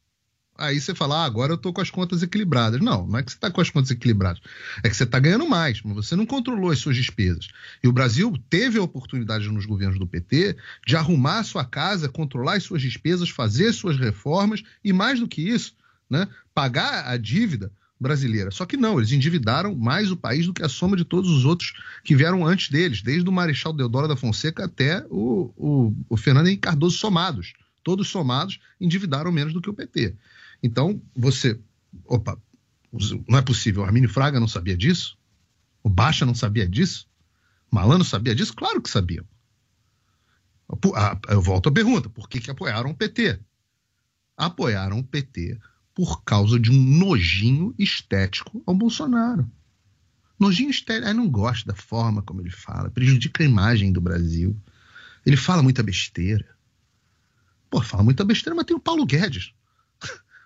Aí 0.61 0.79
você 0.79 0.93
fala, 0.93 1.23
ah, 1.23 1.25
agora 1.25 1.51
eu 1.51 1.55
estou 1.55 1.73
com 1.73 1.81
as 1.81 1.89
contas 1.89 2.21
equilibradas. 2.21 2.79
Não, 2.79 3.07
não 3.07 3.17
é 3.17 3.23
que 3.23 3.31
você 3.31 3.37
está 3.37 3.49
com 3.49 3.59
as 3.59 3.69
contas 3.69 3.89
equilibradas. 3.89 4.41
É 4.83 4.89
que 4.89 4.95
você 4.95 5.03
está 5.03 5.19
ganhando 5.19 5.47
mais, 5.49 5.81
mas 5.81 5.95
você 5.95 6.15
não 6.15 6.25
controlou 6.25 6.69
as 6.69 6.77
suas 6.79 6.95
despesas. 6.95 7.47
E 7.83 7.87
o 7.87 7.91
Brasil 7.91 8.31
teve 8.49 8.77
a 8.77 8.83
oportunidade 8.83 9.49
nos 9.49 9.65
governos 9.65 9.97
do 9.97 10.05
PT 10.05 10.55
de 10.85 10.95
arrumar 10.95 11.39
a 11.39 11.43
sua 11.43 11.65
casa, 11.65 12.07
controlar 12.07 12.57
as 12.57 12.63
suas 12.63 12.81
despesas, 12.81 13.29
fazer 13.29 13.69
as 13.69 13.75
suas 13.75 13.97
reformas 13.97 14.61
e, 14.83 14.93
mais 14.93 15.19
do 15.19 15.27
que 15.27 15.41
isso, 15.41 15.73
né, 16.09 16.27
pagar 16.53 17.07
a 17.07 17.17
dívida 17.17 17.71
brasileira. 17.99 18.49
Só 18.51 18.65
que 18.65 18.75
não, 18.75 18.97
eles 18.97 19.11
endividaram 19.11 19.75
mais 19.75 20.11
o 20.11 20.17
país 20.17 20.47
do 20.47 20.53
que 20.53 20.63
a 20.63 20.69
soma 20.69 20.97
de 20.97 21.05
todos 21.05 21.29
os 21.29 21.45
outros 21.45 21.73
que 22.03 22.15
vieram 22.15 22.45
antes 22.45 22.69
deles, 22.69 23.01
desde 23.01 23.29
o 23.29 23.31
Marechal 23.31 23.73
Deodoro 23.73 24.07
da 24.07 24.15
Fonseca 24.15 24.65
até 24.65 25.05
o, 25.09 25.53
o, 25.55 25.95
o 26.09 26.17
Fernando 26.17 26.47
Henrique 26.47 26.63
Cardoso 26.63 26.97
somados. 26.97 27.53
Todos 27.83 28.09
somados 28.09 28.59
endividaram 28.79 29.31
menos 29.31 29.53
do 29.53 29.61
que 29.61 29.69
o 29.69 29.73
PT. 29.73 30.15
Então, 30.61 31.01
você. 31.15 31.59
Opa, 32.05 32.37
não 33.27 33.37
é 33.37 33.41
possível. 33.41 33.83
O 33.83 33.85
Arminio 33.85 34.09
Fraga 34.09 34.39
não 34.39 34.47
sabia 34.47 34.77
disso? 34.77 35.17
O 35.83 35.89
Baixa 35.89 36.25
não 36.25 36.35
sabia 36.35 36.67
disso? 36.67 37.07
Malano 37.71 38.03
sabia 38.03 38.35
disso? 38.35 38.53
Claro 38.53 38.81
que 38.81 38.89
sabia. 38.89 39.25
Eu 41.29 41.41
volto 41.41 41.69
à 41.69 41.71
pergunta: 41.71 42.09
por 42.09 42.29
que, 42.29 42.39
que 42.39 42.51
apoiaram 42.51 42.91
o 42.91 42.95
PT? 42.95 43.39
Apoiaram 44.37 44.99
o 44.99 45.03
PT 45.03 45.59
por 45.93 46.23
causa 46.23 46.59
de 46.59 46.71
um 46.71 46.81
nojinho 46.81 47.73
estético 47.77 48.61
ao 48.65 48.75
Bolsonaro. 48.75 49.49
Nojinho 50.39 50.71
estético, 50.71 51.07
eu 51.07 51.13
não 51.13 51.29
gosto 51.29 51.67
da 51.67 51.75
forma 51.75 52.21
como 52.21 52.41
ele 52.41 52.49
fala, 52.49 52.89
prejudica 52.89 53.43
a 53.43 53.45
imagem 53.45 53.91
do 53.91 54.01
Brasil. 54.01 54.57
Ele 55.25 55.37
fala 55.37 55.61
muita 55.61 55.83
besteira. 55.83 56.47
Pô, 57.69 57.81
fala 57.81 58.03
muita 58.03 58.25
besteira, 58.25 58.55
mas 58.55 58.65
tem 58.65 58.75
o 58.75 58.79
Paulo 58.79 59.05
Guedes 59.05 59.53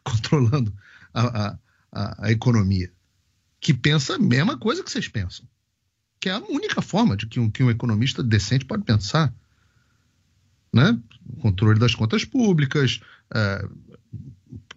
controlando 0.05 0.73
a, 1.13 1.57
a, 1.91 2.27
a 2.27 2.31
economia, 2.31 2.91
que 3.59 3.73
pensa 3.73 4.15
a 4.15 4.19
mesma 4.19 4.57
coisa 4.57 4.83
que 4.83 4.91
vocês 4.91 5.07
pensam. 5.07 5.47
Que 6.19 6.29
é 6.29 6.33
a 6.33 6.39
única 6.39 6.81
forma 6.81 7.17
de 7.17 7.25
que 7.25 7.39
um, 7.39 7.49
que 7.49 7.63
um 7.63 7.69
economista 7.69 8.23
decente 8.23 8.65
pode 8.65 8.83
pensar. 8.83 9.33
Né? 10.71 10.97
Controle 11.41 11.79
das 11.79 11.95
contas 11.95 12.23
públicas, 12.23 12.99
é, 13.33 13.67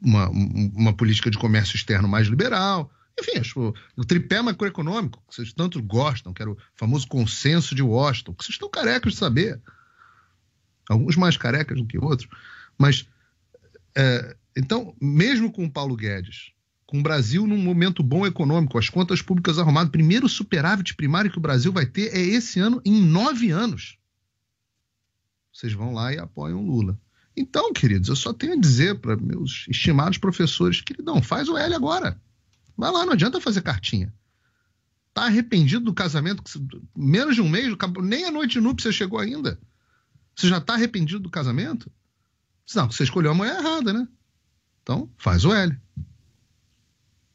uma, 0.01 0.29
uma 0.31 0.93
política 0.93 1.31
de 1.31 1.39
comércio 1.39 1.77
externo 1.77 2.09
mais 2.09 2.29
liberal. 2.29 2.91
Enfim, 3.21 3.39
acho, 3.39 3.75
o 3.97 4.05
tripé 4.05 4.41
macroeconômico, 4.41 5.23
que 5.29 5.35
vocês 5.35 5.53
tanto 5.53 5.83
gostam, 5.83 6.33
que 6.33 6.41
era 6.41 6.53
o 6.53 6.59
famoso 6.77 7.07
consenso 7.09 7.75
de 7.75 7.83
Washington, 7.83 8.33
que 8.33 8.45
vocês 8.45 8.55
estão 8.55 8.71
carecas 8.71 9.15
de 9.15 9.19
saber. 9.19 9.61
Alguns 10.89 11.17
mais 11.17 11.37
carecas 11.37 11.77
do 11.77 11.87
que 11.87 11.99
outros. 11.99 12.29
Mas, 12.79 13.07
é, 13.97 14.37
então, 14.59 14.93
mesmo 15.01 15.53
com 15.53 15.65
o 15.65 15.71
Paulo 15.71 15.95
Guedes, 15.95 16.51
com 16.85 16.99
o 16.99 17.03
Brasil 17.03 17.47
num 17.47 17.59
momento 17.59 18.03
bom 18.03 18.27
econômico, 18.27 18.77
as 18.77 18.89
contas 18.89 19.23
públicas 19.23 19.57
arrumadas, 19.57 19.93
primeiro 19.93 20.29
superávit 20.29 20.97
primário 20.97 21.31
que 21.31 21.39
o 21.39 21.41
Brasil 21.41 21.73
vai 21.73 21.87
ter 21.87 22.13
é 22.13 22.21
esse 22.21 22.59
ano, 22.59 22.83
em 22.85 23.01
nove 23.01 23.51
anos. 23.51 23.97
Vocês 25.53 25.73
vão 25.73 25.95
lá 25.95 26.13
e 26.13 26.19
apoiam 26.19 26.61
Lula. 26.61 26.99
Então, 27.37 27.73
queridos, 27.73 28.09
eu 28.09 28.17
só 28.17 28.33
tenho 28.33 28.55
a 28.55 28.61
dizer 28.61 28.99
para 28.99 29.17
meus 29.17 29.65
estimados 29.69 30.19
professores, 30.19 30.81
queridão, 30.81 31.23
faz 31.23 31.49
o 31.49 31.57
L 31.57 31.73
agora. 31.75 32.21
Vai 32.77 32.91
lá, 32.91 33.07
não 33.07 33.13
adianta 33.13 33.41
fazer 33.41 33.63
cartinha. 33.63 34.13
Tá 35.15 35.27
arrependido 35.27 35.85
do 35.85 35.95
casamento? 35.95 36.43
Menos 36.97 37.37
de 37.37 37.41
um 37.41 37.49
mês, 37.49 37.73
nem 38.03 38.25
a 38.25 38.31
noite 38.33 38.61
núpcia 38.61 38.91
chegou 38.91 39.21
ainda. 39.21 39.57
Você 40.35 40.49
já 40.49 40.61
tá 40.61 40.75
arrependido 40.75 41.21
do 41.21 41.31
casamento? 41.31 41.91
Não, 42.75 42.91
você 42.91 43.05
escolheu 43.05 43.31
a 43.31 43.35
mulher 43.35 43.57
errada, 43.57 43.93
né? 43.93 44.09
Então, 44.89 45.07
faz 45.19 45.45
o 45.45 45.53
L. 45.53 45.77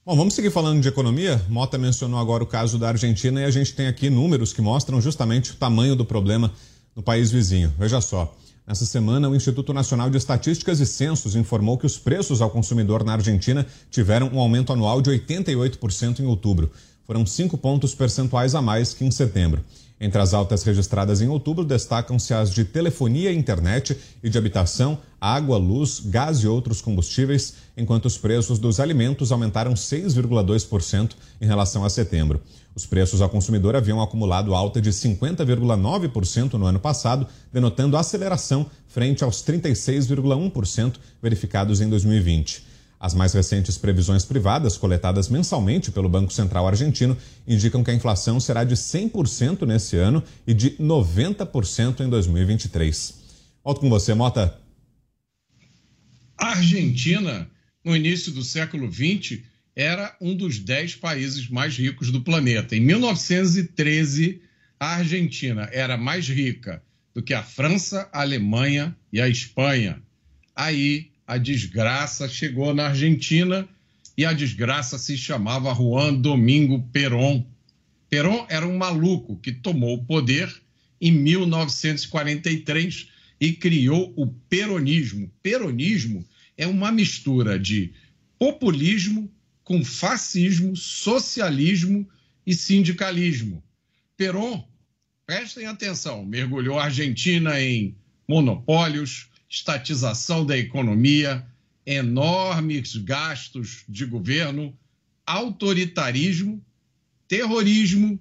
Bom, 0.03 0.15
vamos 0.15 0.33
seguir 0.33 0.49
falando 0.49 0.81
de 0.81 0.87
economia. 0.87 1.39
Mota 1.47 1.77
mencionou 1.77 2.19
agora 2.19 2.43
o 2.43 2.47
caso 2.47 2.79
da 2.79 2.87
Argentina 2.87 3.41
e 3.41 3.45
a 3.45 3.51
gente 3.51 3.75
tem 3.75 3.85
aqui 3.85 4.09
números 4.09 4.51
que 4.51 4.59
mostram 4.59 4.99
justamente 4.99 5.51
o 5.51 5.55
tamanho 5.55 5.95
do 5.95 6.03
problema 6.03 6.51
no 6.95 7.03
país 7.03 7.29
vizinho. 7.29 7.71
Veja 7.77 8.01
só. 8.01 8.35
Nessa 8.65 8.87
semana, 8.87 9.29
o 9.29 9.35
Instituto 9.35 9.71
Nacional 9.71 10.09
de 10.09 10.17
Estatísticas 10.17 10.79
e 10.79 10.85
Censos 10.87 11.35
informou 11.35 11.77
que 11.77 11.85
os 11.85 11.95
preços 11.95 12.41
ao 12.41 12.49
consumidor 12.49 13.03
na 13.03 13.13
Argentina 13.13 13.67
tiveram 13.91 14.31
um 14.33 14.39
aumento 14.39 14.73
anual 14.73 14.99
de 14.99 15.11
88% 15.11 16.21
em 16.21 16.25
outubro. 16.25 16.71
Foram 17.05 17.23
cinco 17.23 17.55
pontos 17.55 17.93
percentuais 17.93 18.55
a 18.55 18.63
mais 18.63 18.95
que 18.95 19.05
em 19.05 19.11
setembro. 19.11 19.63
Entre 20.03 20.21
as 20.21 20.33
altas 20.33 20.63
registradas 20.63 21.21
em 21.21 21.29
outubro, 21.29 21.63
destacam-se 21.63 22.33
as 22.33 22.53
de 22.53 22.65
telefonia 22.65 23.31
e 23.31 23.37
internet 23.37 23.97
e 24.21 24.29
de 24.29 24.37
habitação, 24.37 24.97
água, 25.19 25.55
luz, 25.57 26.01
gás 26.01 26.39
e 26.39 26.47
outros 26.47 26.81
combustíveis, 26.81 27.53
enquanto 27.77 28.07
os 28.07 28.17
preços 28.17 28.59
dos 28.59 28.81
alimentos 28.81 29.31
aumentaram 29.31 29.73
6,2% 29.73 31.11
em 31.39 31.45
relação 31.45 31.85
a 31.85 31.89
setembro. 31.89 32.41
Os 32.75 32.85
preços 32.85 33.21
ao 33.21 33.29
consumidor 33.29 33.77
haviam 33.77 34.01
acumulado 34.01 34.53
alta 34.53 34.81
de 34.81 34.89
50,9% 34.89 36.55
no 36.55 36.65
ano 36.65 36.81
passado, 36.81 37.25
denotando 37.53 37.95
aceleração 37.95 38.65
frente 38.85 39.23
aos 39.23 39.37
36,1% 39.37 40.95
verificados 41.21 41.79
em 41.79 41.87
2020. 41.87 42.72
As 43.03 43.13
mais 43.13 43.33
recentes 43.33 43.77
previsões 43.77 44.23
privadas, 44.23 44.77
coletadas 44.77 45.27
mensalmente 45.27 45.91
pelo 45.91 46.07
Banco 46.07 46.31
Central 46.31 46.65
Argentino, 46.65 47.17
indicam 47.45 47.83
que 47.83 47.91
a 47.91 47.93
inflação 47.93 48.39
será 48.39 48.63
de 48.63 48.75
100% 48.75 49.67
nesse 49.67 49.97
ano 49.97 50.23
e 50.47 50.53
de 50.53 50.77
90% 50.77 51.99
em 51.99 52.09
2023. 52.09 53.15
Volto 53.61 53.81
com 53.81 53.89
você, 53.89 54.13
Mota. 54.13 54.57
A 56.37 56.51
Argentina, 56.51 57.45
no 57.83 57.93
início 57.93 58.31
do 58.31 58.41
século 58.41 58.89
XX, 58.89 59.41
era 59.75 60.15
um 60.21 60.33
dos 60.33 60.57
dez 60.57 60.95
países 60.95 61.49
mais 61.49 61.75
ricos 61.77 62.09
do 62.09 62.21
planeta. 62.21 62.73
Em 62.73 62.79
1913, 62.79 64.41
a 64.79 64.95
Argentina 64.95 65.67
era 65.73 65.97
mais 65.97 66.29
rica 66.29 66.81
do 67.13 67.21
que 67.21 67.33
a 67.33 67.43
França, 67.43 68.07
a 68.13 68.21
Alemanha 68.21 68.95
e 69.11 69.19
a 69.19 69.27
Espanha. 69.27 70.01
Aí 70.55 71.11
a 71.25 71.37
desgraça 71.37 72.27
chegou 72.27 72.73
na 72.73 72.87
Argentina 72.87 73.67
e 74.17 74.25
a 74.25 74.33
desgraça 74.33 74.97
se 74.97 75.17
chamava 75.17 75.73
Juan 75.73 76.15
Domingo 76.15 76.87
Perón. 76.91 77.45
Perón 78.09 78.45
era 78.49 78.67
um 78.67 78.77
maluco 78.77 79.37
que 79.37 79.51
tomou 79.51 79.95
o 79.95 80.05
poder 80.05 80.53
em 81.01 81.11
1943 81.11 83.09
e 83.39 83.53
criou 83.53 84.13
o 84.15 84.27
peronismo. 84.27 85.31
Peronismo 85.41 86.25
é 86.57 86.67
uma 86.67 86.91
mistura 86.91 87.57
de 87.57 87.93
populismo 88.37 89.31
com 89.63 89.83
fascismo, 89.83 90.75
socialismo 90.75 92.07
e 92.45 92.53
sindicalismo. 92.53 93.63
Perón, 94.15 94.63
prestem 95.25 95.65
atenção, 95.65 96.25
mergulhou 96.25 96.77
a 96.77 96.85
Argentina 96.85 97.59
em 97.59 97.95
monopólios, 98.27 99.29
estatização 99.53 100.43
da 100.43 100.57
economia, 100.57 101.45
enormes 101.85 102.95
gastos 102.95 103.83
de 103.87 104.03
governo, 104.03 104.75
autoritarismo, 105.27 106.59
terrorismo, 107.27 108.19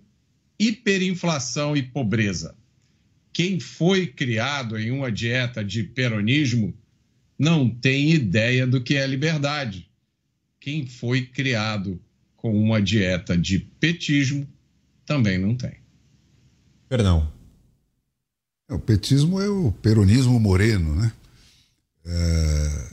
hiperinflação 0.60 1.74
e 1.74 1.82
pobreza. 1.82 2.54
Quem 3.32 3.58
foi 3.58 4.06
criado 4.06 4.78
em 4.78 4.90
uma 4.90 5.10
dieta 5.10 5.64
de 5.64 5.82
peronismo 5.84 6.74
não 7.38 7.66
tem 7.66 8.12
ideia 8.12 8.66
do 8.66 8.82
que 8.82 8.96
é 8.96 9.06
liberdade. 9.06 9.88
Quem 10.60 10.86
foi 10.86 11.24
criado 11.24 11.98
com 12.36 12.54
uma 12.54 12.80
dieta 12.80 13.38
de 13.38 13.58
petismo 13.58 14.46
também 15.06 15.38
não 15.38 15.56
tem. 15.56 15.76
Perdão. 16.90 17.32
O 18.70 18.78
petismo 18.78 19.40
é 19.40 19.48
o 19.48 19.72
peronismo 19.72 20.38
moreno, 20.38 20.94
né? 20.94 21.10
É, 22.04 22.88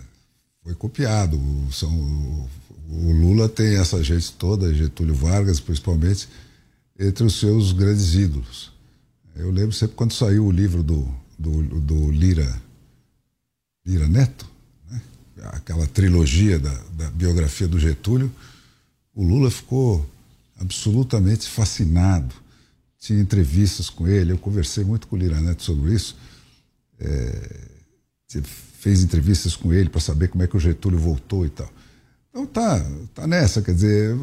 foi 0.64 0.76
copiado. 0.76 1.38
O, 1.38 1.72
são, 1.72 1.90
o, 1.90 2.50
o, 2.90 3.12
Lula 3.12 3.50
tem 3.50 3.78
essa 3.78 4.04
gente 4.04 4.32
toda, 4.34 4.74
Getúlio 4.74 5.16
Vargas 5.16 5.60
principalmente, 5.60 6.28
entre 7.00 7.24
os 7.24 7.40
seus 7.40 7.72
grandes 7.72 8.14
ídolos. 8.14 8.72
Eu 9.36 9.52
lembro 9.52 9.72
sempre 9.72 9.96
quando 9.96 10.14
saiu 10.14 10.46
o 10.46 10.52
livro 10.52 10.84
do, 10.84 11.08
do, 11.38 11.64
do 11.80 12.12
Lira, 12.12 12.62
Lira 13.86 14.08
Neto, 14.08 14.46
né? 14.90 15.02
aquela 15.46 15.88
trilogia 15.88 16.60
da, 16.60 16.74
da, 16.94 17.10
biografia 17.12 17.68
do 17.68 17.80
Getúlio, 17.80 18.32
o 19.14 19.24
Lula 19.24 19.50
ficou 19.50 20.08
absolutamente 20.58 21.48
fascinado. 21.48 22.36
Tinha 23.00 23.22
entrevistas 23.22 23.90
com 23.90 24.08
ele, 24.08 24.34
eu 24.34 24.38
conversei 24.38 24.84
muito 24.84 25.08
com 25.08 25.16
o 25.16 25.20
Lira 25.20 25.40
Neto 25.40 25.64
sobre 25.64 25.94
isso. 25.94 26.18
É, 27.00 27.70
fez 28.80 29.04
entrevistas 29.04 29.58
com 29.58 29.74
ele 29.74 29.90
para 29.90 30.00
saber 30.00 30.30
como 30.30 30.42
é 30.42 30.48
que 30.48 30.56
o 30.56 30.60
Getúlio 30.60 30.98
voltou 30.98 31.46
e 31.46 31.50
tal. 31.50 31.70
Então 32.30 32.46
tá, 32.46 32.86
tá 33.14 33.28
nessa, 33.28 33.62
quer 33.62 33.74
dizer, 33.74 34.18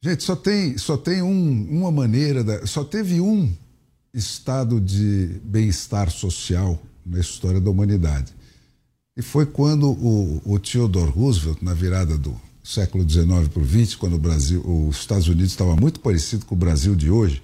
gente, 0.00 0.24
só 0.24 0.34
tem, 0.34 0.76
só 0.76 0.96
tem 0.96 1.22
um, 1.22 1.68
uma 1.70 1.92
maneira, 1.92 2.42
da, 2.42 2.66
só 2.66 2.82
teve 2.82 3.20
um 3.20 3.54
estado 4.12 4.80
de 4.80 5.40
bem-estar 5.44 6.10
social 6.10 6.82
na 7.06 7.20
história 7.20 7.60
da 7.60 7.70
humanidade. 7.70 8.34
E 9.16 9.22
foi 9.22 9.46
quando 9.46 9.88
o, 9.88 10.42
o 10.44 10.58
Theodore 10.58 11.10
Roosevelt, 11.10 11.62
na 11.62 11.74
virada 11.74 12.18
do 12.18 12.34
século 12.64 13.08
XIX 13.08 13.46
para 13.46 13.62
o 13.62 13.66
XX, 13.66 13.94
quando 13.94 14.14
o 14.14 14.18
Brasil, 14.18 14.60
os 14.88 14.96
Estados 14.96 15.28
Unidos 15.28 15.52
estava 15.52 15.76
muito 15.76 16.00
parecido 16.00 16.44
com 16.44 16.56
o 16.56 16.58
Brasil 16.58 16.96
de 16.96 17.08
hoje, 17.08 17.40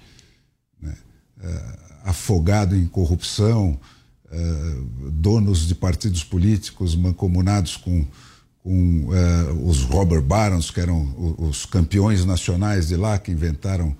né? 0.81 0.93
é, 1.41 1.79
afogado 2.03 2.75
em 2.75 2.85
corrupção, 2.85 3.79
é, 4.31 4.75
donos 5.11 5.67
de 5.67 5.75
partidos 5.75 6.23
políticos 6.23 6.95
mancomunados 6.95 7.75
com, 7.75 8.05
com 8.63 9.09
é, 9.13 9.51
os 9.63 9.81
Robert 9.81 10.21
Barons, 10.21 10.71
que 10.71 10.79
eram 10.79 11.35
os 11.37 11.65
campeões 11.65 12.23
nacionais 12.25 12.87
de 12.87 12.95
lá, 12.95 13.19
que 13.19 13.31
inventaram 13.31 13.95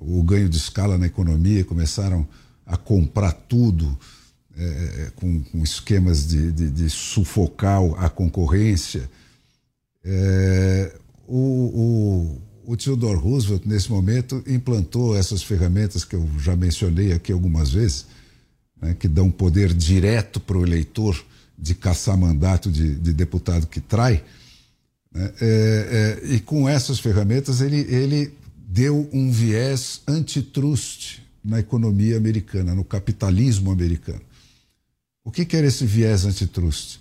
o 0.00 0.22
ganho 0.22 0.48
de 0.48 0.56
escala 0.56 0.96
na 0.96 1.06
economia, 1.06 1.64
começaram 1.64 2.26
a 2.64 2.76
comprar 2.76 3.32
tudo 3.32 3.98
é, 4.56 5.12
com, 5.14 5.42
com, 5.42 5.62
esquemas 5.62 6.26
de, 6.26 6.50
de, 6.50 6.70
de, 6.70 6.90
sufocar 6.90 7.80
a 7.98 8.08
concorrência. 8.08 9.08
É, 10.04 10.94
o, 11.28 12.40
o, 12.66 12.72
o 12.72 12.76
Theodore 12.76 13.18
Roosevelt, 13.18 13.66
nesse 13.66 13.90
momento, 13.90 14.42
implantou 14.46 15.16
essas 15.16 15.42
ferramentas 15.42 16.04
que 16.04 16.16
eu 16.16 16.26
já 16.38 16.56
mencionei 16.56 17.12
aqui 17.12 17.32
algumas 17.32 17.72
vezes, 17.72 18.06
né, 18.80 18.94
que 18.98 19.08
dão 19.08 19.30
poder 19.30 19.72
direto 19.72 20.40
para 20.40 20.58
o 20.58 20.64
eleitor 20.64 21.24
de 21.58 21.74
caçar 21.74 22.16
mandato 22.16 22.70
de, 22.70 22.94
de 22.94 23.12
deputado 23.12 23.66
que 23.66 23.80
trai. 23.80 24.22
Né, 25.12 25.32
é, 25.40 26.20
é, 26.22 26.34
e 26.34 26.40
com 26.40 26.68
essas 26.68 26.98
ferramentas 26.98 27.60
ele, 27.60 27.80
ele 27.92 28.32
deu 28.68 29.08
um 29.12 29.30
viés 29.30 30.02
antitrust 30.06 31.20
na 31.42 31.60
economia 31.60 32.16
americana, 32.16 32.74
no 32.74 32.84
capitalismo 32.84 33.70
americano. 33.70 34.20
O 35.24 35.30
que, 35.30 35.44
que 35.44 35.56
era 35.56 35.66
esse 35.66 35.86
viés 35.86 36.24
antitrust? 36.24 36.98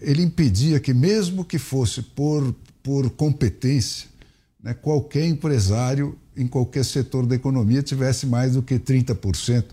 Ele 0.00 0.22
impedia 0.22 0.80
que, 0.80 0.94
mesmo 0.94 1.44
que 1.44 1.58
fosse 1.58 2.00
por, 2.00 2.54
por 2.82 3.10
competência, 3.10 4.08
né, 4.62 4.72
qualquer 4.72 5.26
empresário 5.26 6.18
em 6.36 6.46
qualquer 6.46 6.84
setor 6.84 7.26
da 7.26 7.34
economia 7.34 7.82
tivesse 7.82 8.26
mais 8.26 8.54
do 8.54 8.62
que 8.62 8.78
30%, 8.78 9.64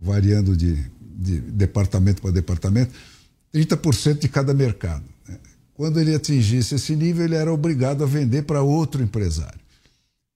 variando 0.00 0.56
de, 0.56 0.76
de 1.00 1.40
departamento 1.40 2.22
para 2.22 2.30
departamento, 2.30 2.92
30% 3.52 4.18
de 4.18 4.28
cada 4.28 4.54
mercado. 4.54 5.04
Né. 5.28 5.38
Quando 5.74 6.00
ele 6.00 6.14
atingisse 6.14 6.74
esse 6.74 6.96
nível, 6.96 7.24
ele 7.24 7.34
era 7.34 7.52
obrigado 7.52 8.02
a 8.02 8.06
vender 8.06 8.42
para 8.42 8.62
outro 8.62 9.02
empresário. 9.02 9.60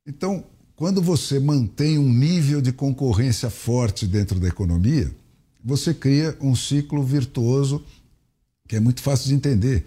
Então, 0.06 0.44
quando 0.76 1.00
você 1.00 1.38
mantém 1.38 1.98
um 1.98 2.12
nível 2.12 2.60
de 2.60 2.72
concorrência 2.72 3.48
forte 3.48 4.06
dentro 4.06 4.38
da 4.40 4.48
economia, 4.48 5.10
você 5.64 5.94
cria 5.94 6.36
um 6.40 6.54
ciclo 6.54 7.02
virtuoso 7.02 7.82
que 8.68 8.76
é 8.76 8.80
muito 8.80 9.02
fácil 9.02 9.28
de 9.28 9.34
entender. 9.34 9.84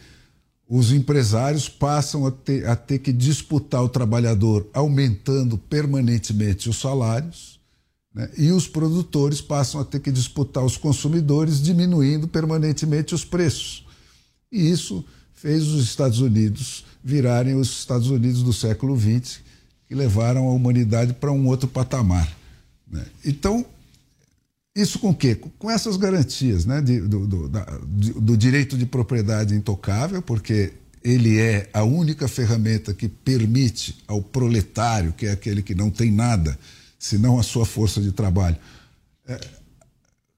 Os 0.70 0.92
empresários 0.92 1.70
passam 1.70 2.26
a 2.26 2.32
ter, 2.32 2.68
a 2.68 2.76
ter 2.76 3.00
que 3.00 3.12
disputar 3.12 3.84
o 3.84 3.90
trabalhador, 3.90 4.68
aumentando 4.74 5.58
permanentemente 5.58 6.70
os 6.70 6.80
salários, 6.80 7.57
né? 8.18 8.28
e 8.36 8.52
os 8.52 8.68
produtores 8.68 9.40
passam 9.40 9.80
a 9.80 9.86
ter 9.86 10.00
que 10.00 10.12
disputar 10.12 10.66
os 10.66 10.76
consumidores, 10.76 11.62
diminuindo 11.62 12.28
permanentemente 12.28 13.14
os 13.14 13.24
preços. 13.24 13.86
E 14.52 14.72
isso 14.72 15.06
fez 15.36 15.68
os 15.68 15.84
Estados 15.84 16.20
Unidos 16.20 16.84
virarem 17.04 17.54
os 17.54 17.70
Estados 17.70 18.10
Unidos 18.10 18.42
do 18.42 18.52
século 18.52 19.00
XX, 19.00 19.42
que 19.88 19.94
levaram 19.94 20.48
a 20.48 20.52
humanidade 20.52 21.14
para 21.14 21.32
um 21.32 21.46
outro 21.46 21.68
patamar. 21.68 22.36
Né? 22.92 23.06
Então, 23.24 23.64
isso 24.76 24.98
com 24.98 25.12
o 25.12 25.16
quê? 25.16 25.36
Com 25.60 25.70
essas 25.70 25.96
garantias 25.96 26.66
né? 26.66 26.82
De, 26.82 27.00
do, 27.00 27.28
do, 27.28 27.48
da, 27.48 27.66
do 27.86 28.36
direito 28.36 28.76
de 28.76 28.88
propriedade 28.88 29.54
intocável, 29.54 30.24
porque 30.24 30.74
ele 31.04 31.38
é 31.38 31.70
a 31.72 31.84
única 31.84 32.28
ferramenta 32.28 32.96
que 32.96 33.08
permite 33.08 34.04
ao 34.08 34.24
proletário, 34.24 35.14
que 35.14 35.28
é 35.28 35.32
aquele 35.32 35.62
que 35.62 35.76
não 35.76 35.92
tem 35.92 36.12
nada, 36.12 36.58
senão 36.98 37.40
a 37.40 37.44
sua 37.44 37.66
força 37.66 38.02
de 38.02 38.12
trabalho, 38.12 38.58
é, 39.28 39.40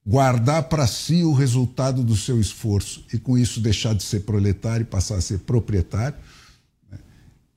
guardar 0.05 0.63
para 0.63 0.87
si 0.87 1.23
o 1.23 1.33
resultado 1.33 2.03
do 2.03 2.15
seu 2.15 2.39
esforço 2.39 3.05
e, 3.13 3.17
com 3.17 3.37
isso, 3.37 3.59
deixar 3.59 3.93
de 3.93 4.03
ser 4.03 4.21
proletário 4.21 4.83
e 4.83 4.87
passar 4.87 5.15
a 5.15 5.21
ser 5.21 5.39
proprietário. 5.39 6.17
Né? 6.91 6.99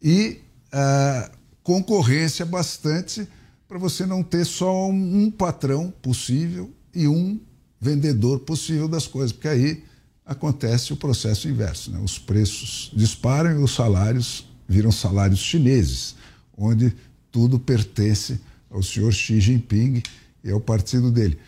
E. 0.02 0.40
Uh, 0.74 1.42
concorrência 1.62 2.44
bastante 2.44 3.26
para 3.68 3.78
você 3.78 4.04
não 4.04 4.22
ter 4.22 4.44
só 4.44 4.88
um, 4.88 5.24
um 5.24 5.30
patrão 5.30 5.92
possível 6.02 6.70
e 6.94 7.08
um 7.08 7.40
vendedor 7.80 8.40
possível 8.40 8.86
das 8.86 9.06
coisas, 9.06 9.32
porque 9.32 9.48
aí 9.48 9.84
acontece 10.26 10.92
o 10.92 10.96
processo 10.96 11.48
inverso. 11.48 11.90
Né? 11.90 11.98
Os 12.02 12.18
preços 12.18 12.90
disparam 12.94 13.52
e 13.52 13.62
os 13.62 13.74
salários 13.74 14.46
viram 14.68 14.92
salários 14.92 15.40
chineses, 15.40 16.14
onde 16.56 16.94
tudo 17.30 17.58
pertence 17.58 18.40
ao 18.72 18.82
senhor 18.82 19.12
Xi 19.12 19.40
Jinping 19.40 20.02
e 20.42 20.50
ao 20.50 20.60
partido 20.60 21.10
dele. 21.10 21.38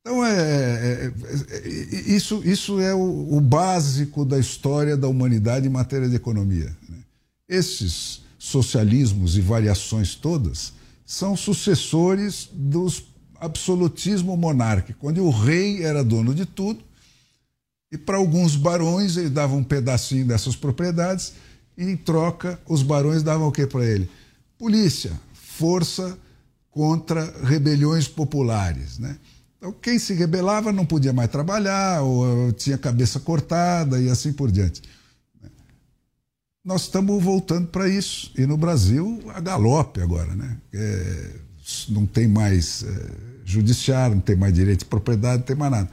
Então, 0.00 0.24
é, 0.24 0.30
é, 0.30 1.12
é, 1.12 1.56
é 1.56 1.68
isso, 2.12 2.40
isso 2.44 2.80
é 2.80 2.94
o, 2.94 3.36
o, 3.36 3.40
básico 3.40 4.24
da 4.24 4.38
história 4.38 4.96
da 4.96 5.08
humanidade 5.08 5.66
em 5.66 5.70
matéria 5.70 6.08
de 6.08 6.14
economia. 6.14 6.76
Né? 6.88 6.98
Esses 7.48 8.22
socialismos 8.38 9.36
e 9.36 9.40
variações 9.40 10.14
todas 10.14 10.72
são 11.04 11.36
sucessores 11.36 12.48
dos 12.52 13.02
absolutismo 13.40 14.36
monárquico, 14.36 15.08
onde 15.08 15.20
o 15.20 15.28
rei 15.28 15.82
era 15.82 16.04
dono 16.04 16.32
de 16.32 16.46
tudo 16.46 16.84
e 17.90 17.98
para 17.98 18.16
alguns 18.16 18.56
barões 18.56 19.16
ele 19.16 19.28
dava 19.30 19.54
um 19.54 19.64
pedacinho 19.64 20.26
dessas 20.26 20.56
propriedades 20.56 21.32
e 21.76 21.84
em 21.84 21.96
troca 21.96 22.60
os 22.66 22.82
barões 22.82 23.22
davam 23.22 23.48
o 23.48 23.52
que 23.52 23.66
para 23.66 23.84
ele? 23.84 24.08
Polícia, 24.58 25.12
força 25.34 26.16
contra 26.76 27.32
rebeliões 27.42 28.06
populares, 28.06 28.98
né? 28.98 29.16
Então 29.56 29.72
quem 29.72 29.98
se 29.98 30.12
rebelava 30.12 30.70
não 30.70 30.84
podia 30.84 31.14
mais 31.14 31.30
trabalhar 31.30 32.02
ou 32.02 32.52
tinha 32.52 32.76
cabeça 32.76 33.18
cortada 33.18 33.98
e 33.98 34.10
assim 34.10 34.30
por 34.30 34.52
diante 34.52 34.82
nós 36.66 36.82
estamos 36.82 37.22
voltando 37.22 37.68
para 37.68 37.88
isso. 37.88 38.32
E 38.36 38.44
no 38.44 38.56
Brasil, 38.56 39.22
a 39.32 39.40
galope 39.40 40.02
agora, 40.02 40.34
né? 40.34 40.58
É, 40.74 41.30
não 41.88 42.04
tem 42.04 42.26
mais 42.26 42.82
é, 42.82 43.10
judiciário, 43.44 44.16
não 44.16 44.20
tem 44.20 44.34
mais 44.34 44.52
direito 44.52 44.80
de 44.80 44.86
propriedade, 44.86 45.38
não 45.38 45.46
tem 45.46 45.54
mais 45.54 45.70
nada. 45.70 45.88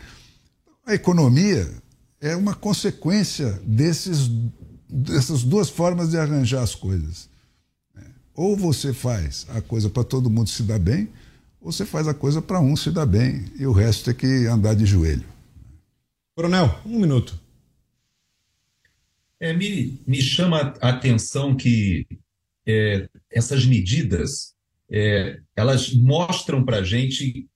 A 0.84 0.96
economia 0.96 1.69
é 2.19 2.36
uma 2.36 2.56
consequência 2.56 3.62
desses, 3.63 4.32
dessas 4.89 5.43
duas 5.43 5.69
formas 5.69 6.10
de 6.10 6.17
arranjar 6.17 6.63
as 6.63 6.74
coisas. 6.74 7.30
Ou 8.36 8.58
você 8.58 8.93
faz 8.93 9.46
a 9.50 9.62
coisa 9.62 9.89
para 9.89 10.04
todo 10.04 10.30
mundo 10.30 10.50
se 10.50 10.63
dar 10.63 10.80
bem, 10.80 11.10
ou 11.62 11.72
você 11.72 11.86
faz 11.86 12.08
a 12.08 12.13
coisa 12.13 12.41
para 12.41 12.60
um 12.60 12.76
se 12.76 12.91
dar 12.91 13.06
bem 13.06 13.46
e 13.58 13.65
o 13.65 13.72
resto 13.72 14.06
tem 14.06 14.15
que 14.15 14.48
andar 14.48 14.76
de 14.76 14.86
joelho. 14.86 15.24
Coronel, 16.36 16.80
um 16.86 17.00
minuto. 17.00 17.39
É, 19.39 19.54
me, 19.54 20.02
me 20.08 20.22
chama 20.22 20.74
a 20.82 20.89
atenção 20.89 21.56
que 21.56 22.08
é, 22.65 23.08
essas 23.30 23.65
medidas 23.65 24.54
é, 24.89 25.39
elas 25.56 25.93
mostram 25.93 26.64
para 26.64 26.78
a 26.78 26.84
gente, 26.84 27.47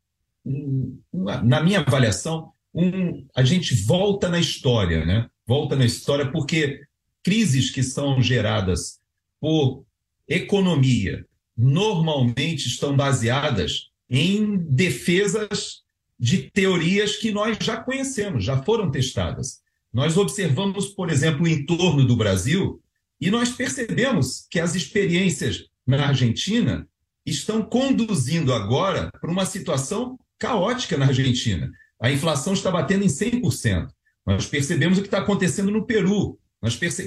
um, 0.45 0.99
uma, 1.11 1.41
na 1.41 1.63
minha 1.63 1.79
avaliação, 1.79 2.51
um, 2.73 3.25
a 3.35 3.43
gente 3.43 3.73
volta 3.85 4.29
na 4.29 4.39
história, 4.39 5.05
né? 5.05 5.29
Volta 5.45 5.75
na 5.75 5.85
história 5.85 6.31
porque 6.31 6.81
crises 7.23 7.71
que 7.71 7.81
são 7.81 8.21
geradas 8.21 8.99
por 9.39 9.86
economia 10.27 11.25
normalmente 11.57 12.67
estão 12.67 12.95
baseadas 12.95 13.89
em 14.09 14.57
defesas 14.57 15.81
de 16.19 16.49
teorias 16.51 17.15
que 17.15 17.31
nós 17.31 17.57
já 17.61 17.77
conhecemos, 17.77 18.43
já 18.43 18.61
foram 18.63 18.91
testadas. 18.91 19.59
Nós 19.93 20.17
observamos, 20.17 20.87
por 20.87 21.09
exemplo, 21.09 21.43
o 21.43 21.47
entorno 21.47 22.05
do 22.05 22.15
Brasil 22.15 22.81
e 23.19 23.31
nós 23.31 23.49
percebemos 23.49 24.45
que 24.49 24.59
as 24.59 24.75
experiências 24.75 25.65
na 25.85 26.07
Argentina 26.07 26.87
estão 27.25 27.61
conduzindo 27.61 28.53
agora 28.53 29.11
para 29.19 29.31
uma 29.31 29.45
situação 29.45 30.19
caótica 30.37 30.97
na 30.97 31.07
Argentina. 31.07 31.71
A 31.99 32.11
inflação 32.11 32.53
está 32.53 32.69
batendo 32.69 33.03
em 33.03 33.07
100%. 33.07 33.87
Nós 34.25 34.45
percebemos 34.45 34.97
o 34.97 35.01
que 35.01 35.07
está 35.07 35.19
acontecendo 35.19 35.71
no 35.71 35.85
Peru. 35.85 36.39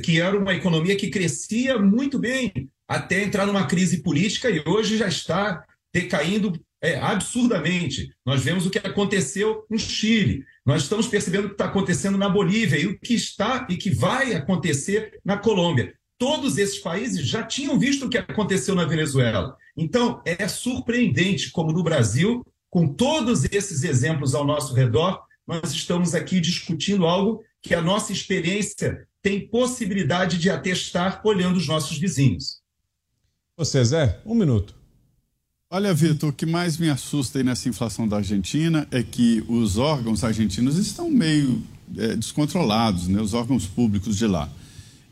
que 0.03 0.21
era 0.21 0.39
uma 0.39 0.55
economia 0.55 0.97
que 0.97 1.11
crescia 1.11 1.79
muito 1.79 2.19
bem 2.19 2.53
até 2.91 3.23
entrar 3.23 3.47
numa 3.47 3.69
crise 3.69 4.03
política 4.03 4.51
e 4.51 4.61
hoje 4.67 4.97
já 4.97 5.07
está 5.07 5.65
decaindo 5.95 6.61
é, 6.83 6.99
absurdamente. 6.99 8.13
Nós 8.27 8.43
vemos 8.43 8.67
o 8.67 8.71
que 8.71 8.79
aconteceu 8.79 9.65
no 9.71 9.79
Chile, 9.79 10.45
nós 10.67 10.83
estamos 10.83 11.07
percebendo 11.07 11.45
o 11.45 11.49
que 11.51 11.55
está 11.55 11.67
acontecendo 11.67 12.19
na 12.19 12.29
Bolívia 12.29 12.81
e 12.81 12.87
o 12.87 12.99
que 12.99 13.15
está 13.15 13.65
e 13.71 13.77
que 13.77 13.91
vai 13.91 14.35
acontecer 14.35 15.21
na 15.25 15.39
Colômbia. 15.39 15.95
Todos 16.19 16.59
esses 16.59 16.81
países 16.81 17.25
já 17.25 17.45
tinham 17.45 17.79
visto 17.79 18.07
o 18.07 18.11
que 18.11 18.19
aconteceu 18.19 18.75
na 18.75 18.85
Venezuela. 18.85 19.57
Então, 19.77 20.21
é 20.25 20.49
surpreendente 20.49 21.53
como 21.53 21.73
no 21.73 21.85
Brasil, 21.85 22.45
com 22.69 22.93
todos 22.93 23.45
esses 23.45 23.85
exemplos 23.85 24.35
ao 24.35 24.45
nosso 24.45 24.75
redor, 24.75 25.23
nós 25.47 25.73
estamos 25.73 26.13
aqui 26.13 26.41
discutindo 26.41 27.07
algo 27.07 27.41
que 27.63 27.73
a 27.73 27.81
nossa 27.81 28.13
experiência 28.13 29.07
tem 29.23 29.47
possibilidade 29.49 30.39
de 30.39 30.51
atestar 30.51 31.21
olhando 31.25 31.57
os 31.57 31.69
nossos 31.69 31.97
vizinhos. 31.97 32.60
Você, 33.61 33.85
Zé, 33.85 34.19
um 34.25 34.35
minuto. 34.35 34.75
Olha, 35.71 35.93
Vitor, 35.93 36.31
o 36.31 36.33
que 36.33 36.47
mais 36.47 36.79
me 36.79 36.89
assusta 36.89 37.39
aí 37.39 37.45
nessa 37.45 37.69
inflação 37.69 38.09
da 38.09 38.17
Argentina 38.17 38.89
é 38.91 39.03
que 39.03 39.45
os 39.47 39.77
órgãos 39.77 40.25
argentinos 40.25 40.79
estão 40.79 41.11
meio 41.11 41.63
é, 41.95 42.17
descontrolados, 42.17 43.07
né? 43.07 43.21
os 43.21 43.35
órgãos 43.35 43.67
públicos 43.67 44.17
de 44.17 44.27
lá. 44.27 44.49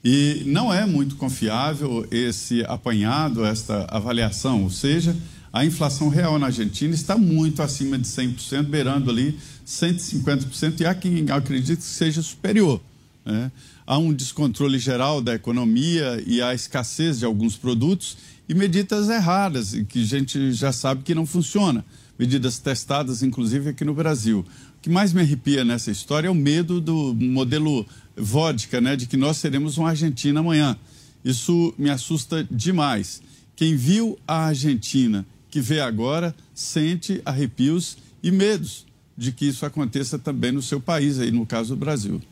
E 0.02 0.44
não 0.46 0.72
é 0.72 0.86
muito 0.86 1.16
confiável 1.16 2.08
esse 2.10 2.64
apanhado, 2.64 3.44
esta 3.44 3.84
avaliação, 3.90 4.62
ou 4.62 4.70
seja, 4.70 5.14
a 5.52 5.62
inflação 5.66 6.08
real 6.08 6.38
na 6.38 6.46
Argentina 6.46 6.94
está 6.94 7.18
muito 7.18 7.60
acima 7.60 7.98
de 7.98 8.08
100%, 8.08 8.62
beirando 8.62 9.10
ali 9.10 9.38
150%, 9.66 10.80
e 10.80 10.86
há 10.86 10.94
quem 10.94 11.30
acredite 11.30 11.82
que 11.82 11.82
seja 11.82 12.22
superior. 12.22 12.80
Né? 13.26 13.52
Há 13.86 13.98
um 13.98 14.12
descontrole 14.12 14.78
geral 14.78 15.20
da 15.20 15.34
economia 15.34 16.22
e 16.26 16.40
a 16.40 16.54
escassez 16.54 17.18
de 17.18 17.26
alguns 17.26 17.56
produtos 17.56 18.16
e 18.48 18.54
medidas 18.54 19.08
erradas, 19.08 19.72
que 19.88 20.02
a 20.02 20.06
gente 20.06 20.52
já 20.52 20.72
sabe 20.72 21.02
que 21.02 21.14
não 21.14 21.26
funciona. 21.26 21.84
Medidas 22.18 22.58
testadas, 22.58 23.22
inclusive, 23.22 23.70
aqui 23.70 23.84
no 23.84 23.94
Brasil. 23.94 24.44
O 24.78 24.80
que 24.80 24.88
mais 24.88 25.12
me 25.12 25.20
arrepia 25.20 25.64
nessa 25.64 25.90
história 25.90 26.28
é 26.28 26.30
o 26.30 26.34
medo 26.34 26.80
do 26.80 27.14
modelo 27.14 27.86
vodka, 28.16 28.80
né, 28.80 28.96
de 28.96 29.06
que 29.06 29.16
nós 29.16 29.36
seremos 29.36 29.76
uma 29.76 29.90
Argentina 29.90 30.40
amanhã. 30.40 30.76
Isso 31.24 31.74
me 31.76 31.90
assusta 31.90 32.46
demais. 32.50 33.20
Quem 33.54 33.76
viu 33.76 34.18
a 34.26 34.46
Argentina, 34.46 35.26
que 35.50 35.60
vê 35.60 35.80
agora, 35.80 36.34
sente 36.54 37.20
arrepios 37.24 37.98
e 38.22 38.30
medos 38.30 38.86
de 39.16 39.32
que 39.32 39.46
isso 39.46 39.66
aconteça 39.66 40.18
também 40.18 40.52
no 40.52 40.62
seu 40.62 40.80
país, 40.80 41.18
aí 41.18 41.30
no 41.30 41.44
caso 41.44 41.74
do 41.74 41.76
Brasil. 41.76 42.22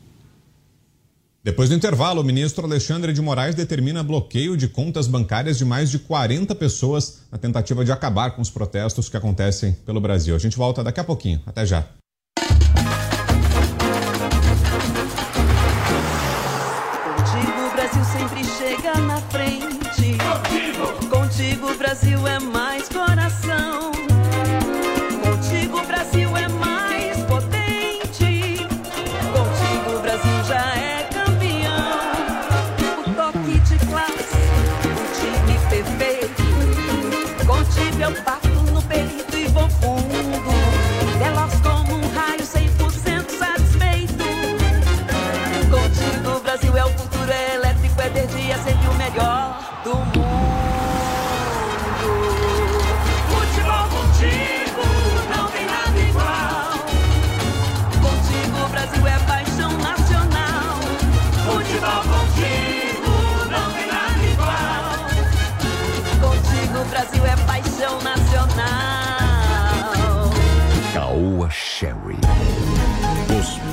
Depois 1.43 1.69
do 1.69 1.75
intervalo, 1.75 2.21
o 2.21 2.23
ministro 2.23 2.65
Alexandre 2.65 3.13
de 3.13 3.21
Moraes 3.21 3.55
determina 3.55 4.03
bloqueio 4.03 4.57
de 4.57 4.67
contas 4.67 5.07
bancárias 5.07 5.57
de 5.57 5.63
mais 5.63 5.89
de 5.89 5.99
40 5.99 6.53
pessoas 6.55 7.19
na 7.31 7.37
tentativa 7.37 7.85
de 7.85 7.91
acabar 7.91 8.31
com 8.31 8.41
os 8.41 8.49
protestos 8.49 9.07
que 9.07 9.15
acontecem 9.15 9.73
pelo 9.85 10.01
Brasil. 10.01 10.35
A 10.35 10.39
gente 10.39 10.57
volta 10.57 10.83
daqui 10.83 10.99
a 10.99 11.03
pouquinho. 11.03 11.41
Até 11.45 11.65
já. 11.65 11.85
Contigo 17.05 17.71
Brasil 17.75 18.03
sempre 18.03 18.43
chega 18.43 18.97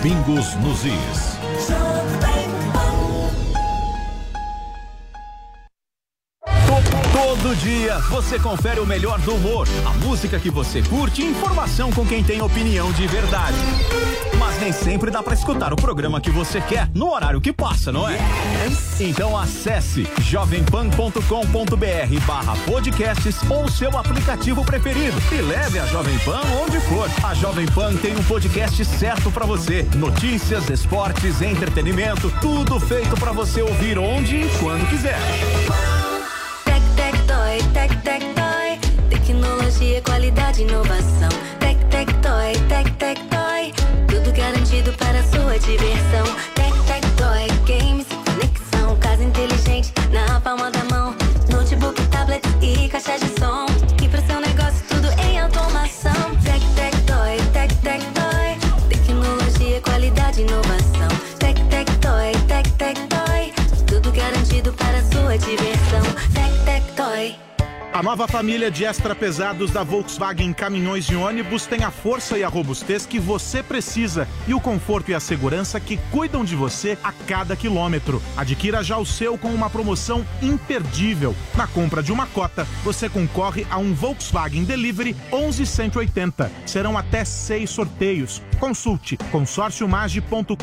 pingos 0.05 0.55
nos 0.57 0.85
is. 0.85 1.39
Todo 7.11 7.57
dia 7.57 7.99
você 8.11 8.39
confere 8.39 8.81
o 8.81 8.87
melhor 8.87 9.19
do 9.21 9.35
humor, 9.35 9.67
a 9.87 9.95
música 10.05 10.39
que 10.39 10.51
você 10.51 10.83
curte 10.83 11.23
e 11.23 11.31
informação 11.31 11.91
com 11.91 12.05
quem 12.05 12.23
tem 12.23 12.43
opinião 12.43 12.93
de 12.93 13.07
verdade. 13.07 13.57
Nem 14.65 14.73
sempre 14.73 15.11
dá 15.11 15.23
pra 15.23 15.35
escutar 15.35 15.75
o 15.75 15.77
programa 15.77 16.23
que 16.23 16.31
você 16.31 16.59
quer 16.59 16.89
no 16.95 17.13
horário 17.13 17.39
que 17.39 17.53
passa, 17.53 17.93
não 17.93 18.09
é? 18.09 18.17
Então 18.99 19.37
acesse 19.37 20.09
jovempan.com.br 20.21 22.21
barra 22.27 22.57
podcasts 22.65 23.37
ou 23.51 23.69
seu 23.69 23.99
aplicativo 23.99 24.65
preferido 24.65 25.21
e 25.31 25.43
leve 25.43 25.79
a 25.79 25.85
Jovem 25.85 26.19
Pan 26.21 26.41
onde 26.63 26.81
for. 26.81 27.11
A 27.23 27.35
Jovem 27.35 27.67
Pan 27.67 27.95
tem 27.97 28.17
um 28.17 28.25
podcast 28.25 28.83
certo 28.87 29.31
pra 29.31 29.45
você. 29.45 29.87
Notícias, 29.97 30.71
esportes, 30.71 31.43
entretenimento, 31.43 32.33
tudo 32.41 32.81
feito 32.81 33.15
pra 33.17 33.33
você 33.33 33.61
ouvir 33.61 33.99
onde 33.99 34.37
e 34.37 34.49
quando 34.61 34.89
quiser. 34.89 35.19
Tec, 36.65 36.83
tec, 36.97 37.15
toy, 37.27 37.59
tec, 37.75 37.95
tec, 38.03 38.23
toy. 38.33 38.79
Tecnologia, 39.11 40.01
qualidade, 40.01 40.63
inovação. 40.63 41.29
Tec, 41.61 41.77
tec, 41.91 42.11
toy, 42.23 42.55
tec, 42.67 42.91
tec, 42.97 43.19
toy. 43.25 43.34
Para 44.99 45.23
sua 45.25 45.59
diversão. 45.59 46.25
Tec, 46.55 46.73
tec, 46.87 47.05
toy, 47.17 47.47
games, 47.67 48.07
conexão. 48.25 48.97
Casa 48.99 49.23
inteligente 49.23 49.93
na 50.11 50.41
palma 50.41 50.71
da 50.71 50.85
mão. 50.85 51.15
Notebook, 51.51 52.01
tablet 52.09 52.45
e 52.61 52.89
caixa 52.89 53.19
de 53.19 53.29
som. 53.39 53.67
E 54.03 54.09
pro 54.09 54.21
seu 54.27 54.41
negócio, 54.41 54.85
tudo 54.89 55.09
em 55.23 55.39
automação. 55.41 56.13
Tec, 56.43 56.63
tec, 56.75 56.95
toy, 57.07 57.37
tec, 57.53 57.75
tec, 57.83 58.03
toy. 58.13 58.89
Tecnologia, 58.89 59.81
qualidade, 59.83 60.43
inovação. 60.43 61.09
Tec, 61.39 61.59
tec, 61.69 61.91
toy, 61.99 62.33
tec, 62.49 62.71
tec, 62.73 62.99
toy. 63.09 63.53
Tudo 63.87 64.11
garantido 64.13 64.73
para 64.73 65.03
sua 65.03 65.37
diversão. 65.39 65.74
A 67.95 68.03
nova 68.03 68.27
família 68.27 68.73
de 68.73 68.85
extra 68.85 69.15
pesados 69.15 69.71
da 69.71 69.85
Volkswagen 69.85 70.53
Caminhões 70.53 71.09
e 71.09 71.15
Ônibus 71.15 71.65
tem 71.65 71.85
a 71.85 71.93
força 71.93 72.37
e 72.37 72.43
a 72.43 72.49
robustez 72.49 73.07
que 73.07 73.21
você 73.21 73.63
precisa 73.63 74.27
e 74.49 74.53
o 74.53 74.59
conforto 74.59 75.13
e 75.13 75.15
a 75.15 75.21
segurança 75.21 75.79
que 75.79 75.97
cuidam 76.11 76.45
de 76.45 76.57
você 76.57 76.99
a 77.05 77.13
cada 77.13 77.55
quilômetro. 77.55 78.21
Adquira 78.37 78.83
já 78.83 78.99
o 78.99 79.07
seu 79.07 79.39
com 79.39 79.47
uma 79.51 79.71
promoção 79.71 80.27
imperdível. 80.43 81.37
Na 81.57 81.69
compra 81.69 82.03
de 82.03 82.11
uma 82.11 82.27
cota, 82.27 82.67
você 82.83 83.09
concorre 83.09 83.65
a 83.71 83.79
um 83.79 83.95
Volkswagen 83.95 84.65
Delivery 84.65 85.15
11180. 85.31 86.51
Serão 86.67 86.99
até 86.99 87.25
seis 87.25 87.71
sorteios. 87.71 88.43
Consulte 88.55 89.17
consórciomage.com.br 89.31 90.55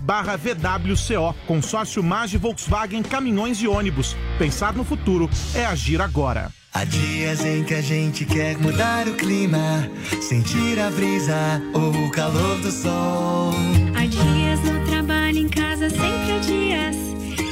barra 0.00 0.36
VWCO. 0.36 1.34
Consórcio 1.46 2.02
Mage 2.02 2.38
Volkswagen 2.38 3.02
Caminhões 3.02 3.60
e 3.62 3.68
Ônibus. 3.68 4.16
Pensar 4.38 4.72
no 4.74 4.84
futuro 4.84 5.28
é 5.54 5.64
agir 5.66 6.00
agora. 6.00 6.50
Há 6.72 6.84
dias 6.84 7.44
em 7.44 7.64
que 7.64 7.74
a 7.74 7.80
gente 7.80 8.24
quer 8.24 8.56
mudar 8.58 9.08
o 9.08 9.14
clima, 9.14 9.88
sentir 10.20 10.78
a 10.78 10.90
brisa 10.90 11.60
ou 11.72 11.90
o 11.90 12.10
calor 12.12 12.60
do 12.60 12.70
sol. 12.70 13.52
Há 13.96 14.06
dias 14.06 14.60
no 14.60 14.86
trabalho, 14.86 15.38
em 15.38 15.48
casa, 15.48 15.88
sempre 15.88 16.32
há 16.32 16.38
dias 16.38 16.96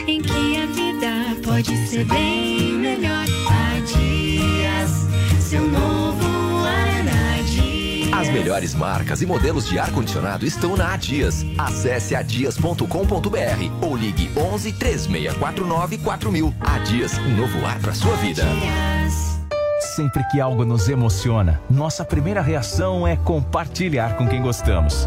em 0.06 0.20
que 0.20 0.56
a 0.58 0.66
vida 0.66 1.40
pode 1.42 1.88
ser 1.88 2.04
bem 2.04 2.74
melhor. 2.74 3.24
Há 3.48 3.80
dias, 3.80 4.90
seu 5.40 5.66
novo. 5.66 6.35
As 8.16 8.30
melhores 8.30 8.74
marcas 8.74 9.20
e 9.20 9.26
modelos 9.26 9.68
de 9.68 9.78
ar-condicionado 9.78 10.46
estão 10.46 10.74
na 10.74 10.94
Adias. 10.94 11.44
Acesse 11.58 12.14
adias.com.br 12.14 13.86
ou 13.86 13.94
ligue 13.94 14.30
11 14.34 14.72
3649 14.72 15.98
4000. 15.98 16.54
Adias, 16.58 17.18
um 17.18 17.36
novo 17.36 17.66
ar 17.66 17.78
para 17.78 17.92
sua 17.92 18.16
vida. 18.16 18.42
Sempre 19.94 20.24
que 20.30 20.40
algo 20.40 20.64
nos 20.64 20.88
emociona, 20.88 21.60
nossa 21.68 22.06
primeira 22.06 22.40
reação 22.40 23.06
é 23.06 23.16
compartilhar 23.16 24.16
com 24.16 24.26
quem 24.26 24.40
gostamos. 24.40 25.06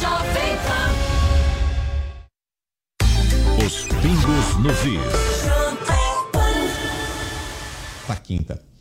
Jovem 0.00 0.52
Os 3.66 3.84
pingos 4.00 4.56
nos 4.58 4.84
is. 4.84 5.42
Tá 8.06 8.16
quinta. 8.16 8.71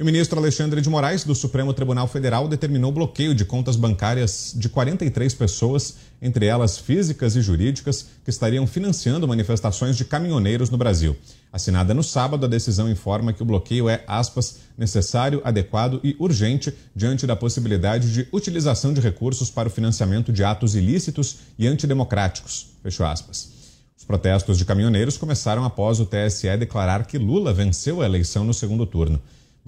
E 0.00 0.02
o 0.02 0.06
ministro 0.06 0.38
Alexandre 0.38 0.80
de 0.80 0.88
Moraes, 0.88 1.24
do 1.24 1.34
Supremo 1.34 1.74
Tribunal 1.74 2.08
Federal, 2.08 2.48
determinou 2.48 2.90
bloqueio 2.90 3.34
de 3.34 3.44
contas 3.44 3.76
bancárias 3.76 4.54
de 4.56 4.66
43 4.66 5.34
pessoas, 5.34 5.96
entre 6.22 6.46
elas 6.46 6.78
físicas 6.78 7.36
e 7.36 7.42
jurídicas, 7.42 8.06
que 8.24 8.30
estariam 8.30 8.66
financiando 8.66 9.28
manifestações 9.28 9.98
de 9.98 10.06
caminhoneiros 10.06 10.70
no 10.70 10.78
Brasil. 10.78 11.14
Assinada 11.52 11.92
no 11.92 12.02
sábado, 12.02 12.46
a 12.46 12.48
decisão 12.48 12.90
informa 12.90 13.34
que 13.34 13.42
o 13.42 13.44
bloqueio 13.44 13.90
é, 13.90 14.02
aspas, 14.06 14.60
necessário, 14.78 15.42
adequado 15.44 16.00
e 16.02 16.16
urgente 16.18 16.72
diante 16.96 17.26
da 17.26 17.36
possibilidade 17.36 18.10
de 18.10 18.26
utilização 18.32 18.94
de 18.94 19.02
recursos 19.02 19.50
para 19.50 19.68
o 19.68 19.70
financiamento 19.70 20.32
de 20.32 20.42
atos 20.42 20.74
ilícitos 20.74 21.40
e 21.58 21.66
antidemocráticos. 21.66 22.68
Fecho 22.82 23.04
aspas. 23.04 23.50
Os 23.98 24.04
protestos 24.06 24.56
de 24.56 24.64
caminhoneiros 24.64 25.18
começaram 25.18 25.62
após 25.62 26.00
o 26.00 26.06
TSE 26.06 26.56
declarar 26.56 27.04
que 27.04 27.18
Lula 27.18 27.52
venceu 27.52 28.00
a 28.00 28.06
eleição 28.06 28.44
no 28.44 28.54
segundo 28.54 28.86
turno. 28.86 29.20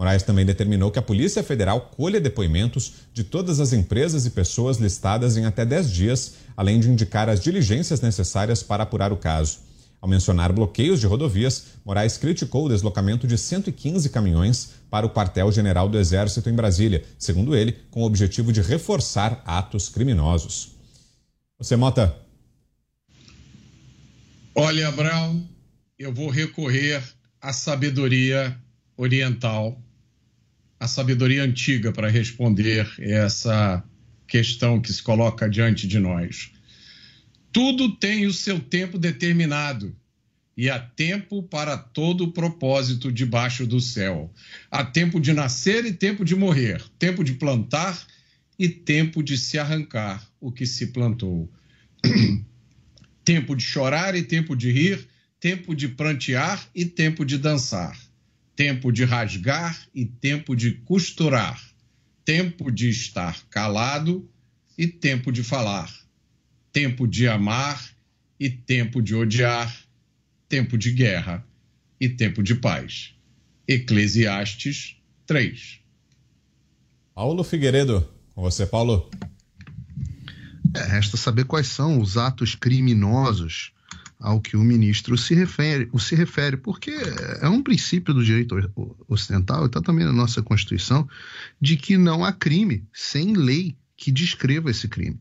Moraes 0.03 0.25
também 0.25 0.45
determinou 0.45 0.91
que 0.91 0.99
a 0.99 1.03
Polícia 1.03 1.45
Federal 1.45 1.93
colha 1.97 2.21
depoimentos 2.21 2.95
de 3.15 3.23
todas 3.23 3.61
as 3.61 3.73
empresas 3.73 4.27
e 4.27 4.31
pessoas 4.31 4.79
listadas 4.79 5.37
em 5.37 5.45
até 5.45 5.65
10 5.65 5.93
dias, 5.93 6.35
além 6.57 6.81
de 6.81 6.91
indicar 6.91 7.29
as 7.29 7.41
diligências 7.41 8.01
necessárias 8.01 8.65
para 8.65 8.83
apurar 8.83 9.13
o 9.13 9.17
caso. 9.17 9.61
Ao 10.01 10.09
mencionar 10.09 10.53
bloqueios 10.53 10.99
de 10.99 11.07
rodovias, 11.07 11.67
Moraes 11.85 12.19
criticou 12.19 12.67
o 12.67 12.69
deslocamento 12.69 13.29
de 13.29 13.39
115 13.39 14.09
caminhões 14.09 14.71
para 14.91 15.07
o 15.07 15.11
quartel-general 15.11 15.89
do 15.89 15.97
Exército 15.97 16.51
em 16.51 16.55
Brasília, 16.55 17.05
segundo 17.17 17.55
ele, 17.55 17.77
com 17.89 18.03
o 18.03 18.05
objetivo 18.05 18.53
de 18.53 18.61
reforçar 18.61 19.41
atos 19.45 19.89
criminosos. 19.89 20.73
Você, 21.61 21.77
Mota? 21.77 22.13
Olha, 24.53 24.91
Brown, 24.91 25.45
eu 25.97 26.13
vou 26.13 26.29
recorrer 26.29 27.01
à 27.41 27.53
sabedoria 27.53 28.59
oriental, 28.97 29.81
à 30.83 30.89
sabedoria 30.89 31.45
antiga 31.45 31.93
para 31.93 32.11
responder 32.11 32.93
essa 32.99 33.85
questão 34.27 34.81
que 34.81 34.93
se 34.93 35.01
coloca 35.01 35.49
diante 35.49 35.87
de 35.87 36.01
nós. 36.01 36.51
Tudo 37.53 37.95
tem 37.95 38.27
o 38.27 38.33
seu 38.33 38.59
tempo 38.59 38.99
determinado 38.99 39.97
e 40.57 40.69
há 40.69 40.81
tempo 40.81 41.41
para 41.41 41.79
todo 41.79 42.33
propósito 42.33 43.13
debaixo 43.13 43.65
do 43.65 43.81
céu. 43.81 44.35
Há 44.69 44.85
tempo 44.85 45.21
de 45.21 45.33
nascer 45.33 45.85
e 45.87 45.93
tempo 45.93 46.25
de 46.25 46.35
morrer, 46.35 46.83
tempo 46.99 47.23
de 47.23 47.35
plantar 47.35 48.05
e 48.59 48.69
tempo 48.69 49.23
de 49.23 49.39
se 49.39 49.61
arrancar 49.61 50.29
o 50.41 50.51
que 50.51 50.67
se 50.67 50.89
plantou. 50.89 51.49
tempo 53.25 53.55
de 53.55 53.63
chorar 53.63 54.17
e 54.17 54.23
tempo 54.25 54.57
de 54.57 54.73
rir, 54.73 55.07
tempo 55.39 55.77
de 55.77 55.87
prantear 55.87 56.69
e 56.75 56.85
tempo 56.85 57.25
de 57.25 57.39
dançar 57.39 57.97
tempo 58.55 58.93
de 58.93 59.05
rasgar 59.05 59.79
e 59.95 60.05
tempo 60.05 60.55
de 60.55 60.73
costurar, 60.73 61.61
tempo 62.25 62.71
de 62.71 62.89
estar 62.89 63.43
calado 63.49 64.29
e 64.77 64.87
tempo 64.87 65.33
de 65.33 65.43
falar, 65.43 65.93
tempo 66.73 67.07
de 67.07 67.29
amar 67.29 67.83
e 68.39 68.51
tempo 68.51 69.03
de 69.03 69.15
odiar, 69.15 69.75
tempo 70.49 70.77
de 70.77 70.93
guerra 70.93 71.47
e 72.01 72.09
tempo 72.09 72.43
de 72.43 72.55
paz. 72.55 73.15
Eclesiastes 73.67 74.97
3. 75.27 75.81
Paulo 77.15 77.45
Figueiredo, 77.45 78.09
com 78.35 78.43
você, 78.43 78.67
Paulo. 78.67 79.11
É, 80.75 80.85
resta 80.85 81.17
saber 81.17 81.45
quais 81.45 81.67
são 81.67 82.01
os 82.01 82.17
atos 82.17 82.55
criminosos 82.55 83.73
ao 84.23 84.41
que 84.41 84.57
o 84.57 84.63
ministro 84.63 85.19
se 85.19 85.35
refere, 85.35 85.91
se 85.99 86.15
refere, 86.15 86.57
porque 86.57 86.93
é 87.41 87.49
um 87.49 87.61
princípio 87.61 88.15
do 88.15 88.25
direito 88.25 88.57
ocidental, 89.09 89.67
está 89.67 89.83
também 89.83 90.07
na 90.07 90.13
nossa 90.13 90.41
Constituição, 90.41 91.09
de 91.61 91.77
que 91.77 91.99
não 91.99 92.25
há 92.25 92.33
crime 92.33 92.87
sem 92.93 93.35
lei 93.35 93.77
que 93.97 94.13
descreva 94.13 94.71
esse 94.71 94.87
crime. 94.87 95.21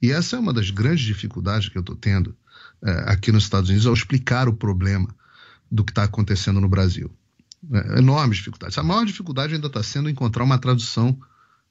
E 0.00 0.12
essa 0.12 0.36
é 0.36 0.38
uma 0.38 0.52
das 0.52 0.70
grandes 0.70 1.04
dificuldades 1.04 1.68
que 1.68 1.76
eu 1.76 1.80
estou 1.80 1.96
tendo 1.96 2.36
é, 2.82 2.90
aqui 3.12 3.32
nos 3.32 3.42
Estados 3.42 3.68
Unidos 3.68 3.86
ao 3.86 3.92
explicar 3.92 4.48
o 4.48 4.54
problema 4.54 5.12
do 5.70 5.84
que 5.84 5.90
está 5.90 6.04
acontecendo 6.04 6.60
no 6.60 6.68
Brasil. 6.68 7.10
É, 7.72 7.98
enormes 7.98 8.38
dificuldades. 8.38 8.78
A 8.78 8.82
maior 8.82 9.04
dificuldade 9.04 9.54
ainda 9.54 9.66
está 9.66 9.82
sendo 9.82 10.08
encontrar 10.08 10.44
uma 10.44 10.56
tradução 10.56 11.18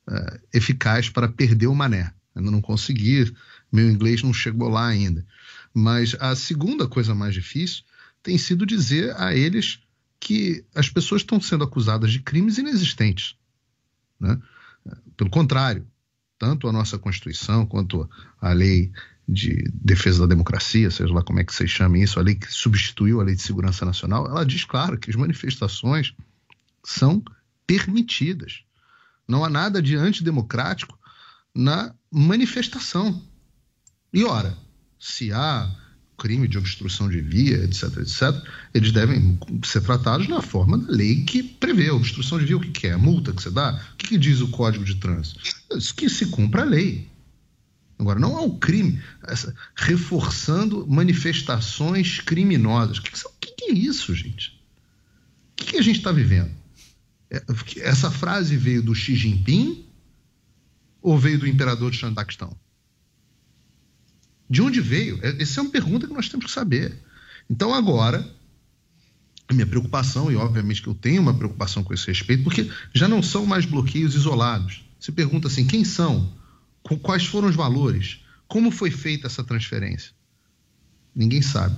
é, 0.09 0.39
eficaz 0.53 1.09
para 1.09 1.29
perder 1.29 1.67
o 1.67 1.75
mané. 1.75 2.13
Ainda 2.35 2.51
não 2.51 2.61
consegui, 2.61 3.33
meu 3.71 3.89
inglês 3.89 4.21
não 4.21 4.33
chegou 4.33 4.67
lá 4.67 4.85
ainda. 4.85 5.25
Mas 5.73 6.15
a 6.19 6.35
segunda 6.35 6.87
coisa 6.87 7.13
mais 7.13 7.33
difícil 7.33 7.83
tem 8.21 8.37
sido 8.37 8.65
dizer 8.65 9.15
a 9.17 9.35
eles 9.35 9.79
que 10.19 10.65
as 10.75 10.89
pessoas 10.89 11.21
estão 11.21 11.39
sendo 11.39 11.63
acusadas 11.63 12.11
de 12.11 12.19
crimes 12.19 12.57
inexistentes. 12.57 13.35
Né? 14.19 14.39
Pelo 15.15 15.29
contrário, 15.29 15.87
tanto 16.37 16.67
a 16.67 16.71
nossa 16.71 16.97
Constituição 16.97 17.65
quanto 17.65 18.09
a 18.41 18.51
lei 18.51 18.91
de 19.27 19.63
defesa 19.73 20.21
da 20.21 20.25
democracia, 20.25 20.89
seja 20.89 21.13
lá 21.13 21.21
como 21.21 21.39
é 21.39 21.43
que 21.43 21.53
vocês 21.53 21.69
chamem 21.69 22.01
isso, 22.01 22.19
a 22.19 22.23
lei 22.23 22.35
que 22.35 22.51
substituiu 22.51 23.21
a 23.21 23.23
lei 23.23 23.35
de 23.35 23.41
segurança 23.41 23.85
nacional, 23.85 24.25
ela 24.25 24.45
diz 24.45 24.65
claro 24.65 24.97
que 24.97 25.09
as 25.09 25.15
manifestações 25.15 26.15
são 26.83 27.23
permitidas. 27.67 28.63
Não 29.27 29.45
há 29.45 29.49
nada 29.49 29.81
de 29.81 29.95
antidemocrático 29.95 30.97
na 31.53 31.93
manifestação. 32.11 33.21
E 34.11 34.23
ora, 34.23 34.57
se 34.99 35.31
há 35.31 35.73
crime 36.17 36.47
de 36.47 36.57
obstrução 36.57 37.09
de 37.09 37.21
via, 37.21 37.63
etc, 37.63 37.83
etc, 37.97 38.45
eles 38.73 38.91
devem 38.91 39.39
ser 39.63 39.81
tratados 39.81 40.27
na 40.27 40.41
forma 40.41 40.77
da 40.77 40.91
lei 40.91 41.23
que 41.23 41.41
prevê. 41.41 41.89
Obstrução 41.89 42.37
de 42.37 42.45
via, 42.45 42.57
o 42.57 42.59
que, 42.59 42.69
que 42.69 42.87
é? 42.87 42.91
A 42.91 42.97
multa 42.97 43.31
que 43.31 43.41
você 43.41 43.49
dá? 43.49 43.81
O 43.93 43.95
que, 43.95 44.09
que 44.09 44.17
diz 44.17 44.41
o 44.41 44.49
Código 44.49 44.83
de 44.83 44.95
Trânsito? 44.95 45.39
Diz 45.75 45.91
que 45.93 46.09
se 46.09 46.27
cumpra 46.27 46.61
a 46.61 46.65
lei. 46.65 47.09
Agora, 47.97 48.19
não 48.19 48.37
há 48.37 48.41
o 48.41 48.57
crime 48.57 49.01
essa, 49.27 49.53
reforçando 49.75 50.85
manifestações 50.87 52.19
criminosas. 52.19 52.97
O 52.97 53.01
que, 53.01 53.11
que, 53.11 53.51
que 53.53 53.65
é 53.65 53.73
isso, 53.73 54.13
gente? 54.13 54.61
O 55.51 55.55
que, 55.55 55.71
que 55.71 55.77
a 55.77 55.81
gente 55.81 55.97
está 55.97 56.11
vivendo? 56.11 56.51
É, 57.29 57.43
essa 57.81 58.09
frase 58.11 58.55
veio 58.57 58.81
do 58.81 58.95
Xi 58.95 59.15
Jinping 59.15 59.85
ou 61.01 61.17
veio 61.17 61.39
do 61.39 61.47
imperador 61.47 61.91
de 61.91 61.97
Xandaquistão? 61.97 62.57
De 64.49 64.61
onde 64.61 64.81
veio? 64.81 65.19
É, 65.21 65.41
essa 65.41 65.59
é 65.59 65.63
uma 65.63 65.69
pergunta 65.69 66.07
que 66.07 66.13
nós 66.13 66.27
temos 66.27 66.47
que 66.47 66.51
saber. 66.51 66.97
Então, 67.49 67.73
agora, 67.73 68.27
a 69.47 69.53
minha 69.53 69.65
preocupação, 69.65 70.31
e 70.31 70.35
obviamente 70.35 70.81
que 70.81 70.87
eu 70.87 70.95
tenho 70.95 71.21
uma 71.21 71.33
preocupação 71.33 71.83
com 71.83 71.93
esse 71.93 72.07
respeito, 72.07 72.43
porque 72.43 72.69
já 72.93 73.07
não 73.07 73.21
são 73.21 73.45
mais 73.45 73.65
bloqueios 73.65 74.15
isolados. 74.15 74.83
Você 74.99 75.11
pergunta 75.11 75.47
assim: 75.47 75.65
quem 75.65 75.83
são? 75.83 76.31
Quais 77.01 77.25
foram 77.25 77.47
os 77.47 77.55
valores? 77.55 78.19
Como 78.47 78.71
foi 78.71 78.89
feita 78.89 79.27
essa 79.27 79.43
transferência? 79.43 80.11
Ninguém 81.15 81.41
sabe. 81.41 81.75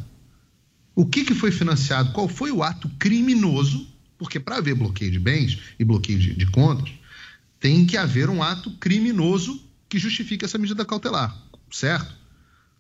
O 0.96 1.06
que, 1.06 1.26
que 1.26 1.34
foi 1.34 1.52
financiado? 1.52 2.12
Qual 2.12 2.28
foi 2.28 2.52
o 2.52 2.64
ato 2.64 2.90
criminoso? 3.00 3.88
Porque 4.18 4.40
para 4.40 4.58
haver 4.58 4.76
bloqueio 4.76 5.12
de 5.12 5.20
bens 5.20 5.58
e 5.80 5.84
bloqueio 5.84 6.20
de, 6.20 6.36
de 6.36 6.46
contas, 6.46 6.92
tem 7.60 7.86
que 7.86 7.98
haver 7.98 8.30
um 8.30 8.44
ato 8.44 8.72
criminoso 8.78 9.62
que 9.90 9.98
justifique 9.98 10.46
essa 10.46 10.58
medida 10.58 10.86
cautelar, 10.86 11.36
certo? 11.72 12.21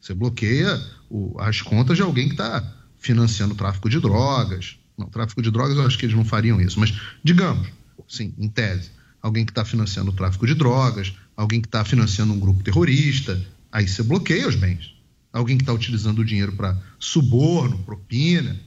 Você 0.02 0.16
bloqueia 0.16 0.84
o, 1.10 1.39
as 1.39 1.62
contas 1.62 1.95
de 1.95 2.02
alguém 2.02 2.28
que 2.28 2.34
está 2.34 2.76
financiando 2.97 3.54
o 3.54 3.58
tráfico 3.58 3.88
de 3.88 3.99
drogas, 3.99 4.78
Não, 4.97 5.08
tráfico 5.08 5.41
de 5.41 5.52
drogas 5.52 5.78
eu 5.78 5.86
acho 5.86 5.97
que 5.97 6.06
eles 6.06 6.16
não 6.16 6.26
fariam 6.26 6.60
isso, 6.60 6.80
mas 6.80 6.93
digamos, 7.24 7.68
sim, 8.08 8.34
em 8.38 8.49
tese, 8.49 8.91
alguém 9.22 9.45
que 9.45 9.52
está 9.52 9.64
financiando 9.64 10.10
o 10.10 10.14
tráfico 10.14 10.47
de 10.47 10.56
drogas, 10.56 11.14
alguém 11.38 11.62
que 11.62 11.68
está 11.68 11.86
financiando 11.86 12.34
um 12.34 12.39
grupo 12.39 12.64
terrorista, 12.64 13.39
aí 13.72 13.88
você 13.88 14.02
bloqueia 14.02 14.47
os 14.47 14.56
bens. 14.56 14.95
Alguém 15.32 15.56
que 15.56 15.64
está 15.64 15.72
utilizando 15.72 16.20
o 16.20 16.26
dinheiro 16.26 16.52
para 16.54 16.78
suborno, 16.99 17.78
propina, 17.80 18.60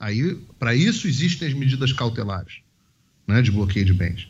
aí 0.00 0.36
para 0.58 0.74
isso 0.74 1.06
existem 1.06 1.48
as 1.48 1.54
medidas 1.54 1.92
cautelares, 1.92 2.60
né, 3.26 3.42
de 3.42 3.50
bloqueio 3.50 3.84
de 3.84 3.92
bens. 3.92 4.28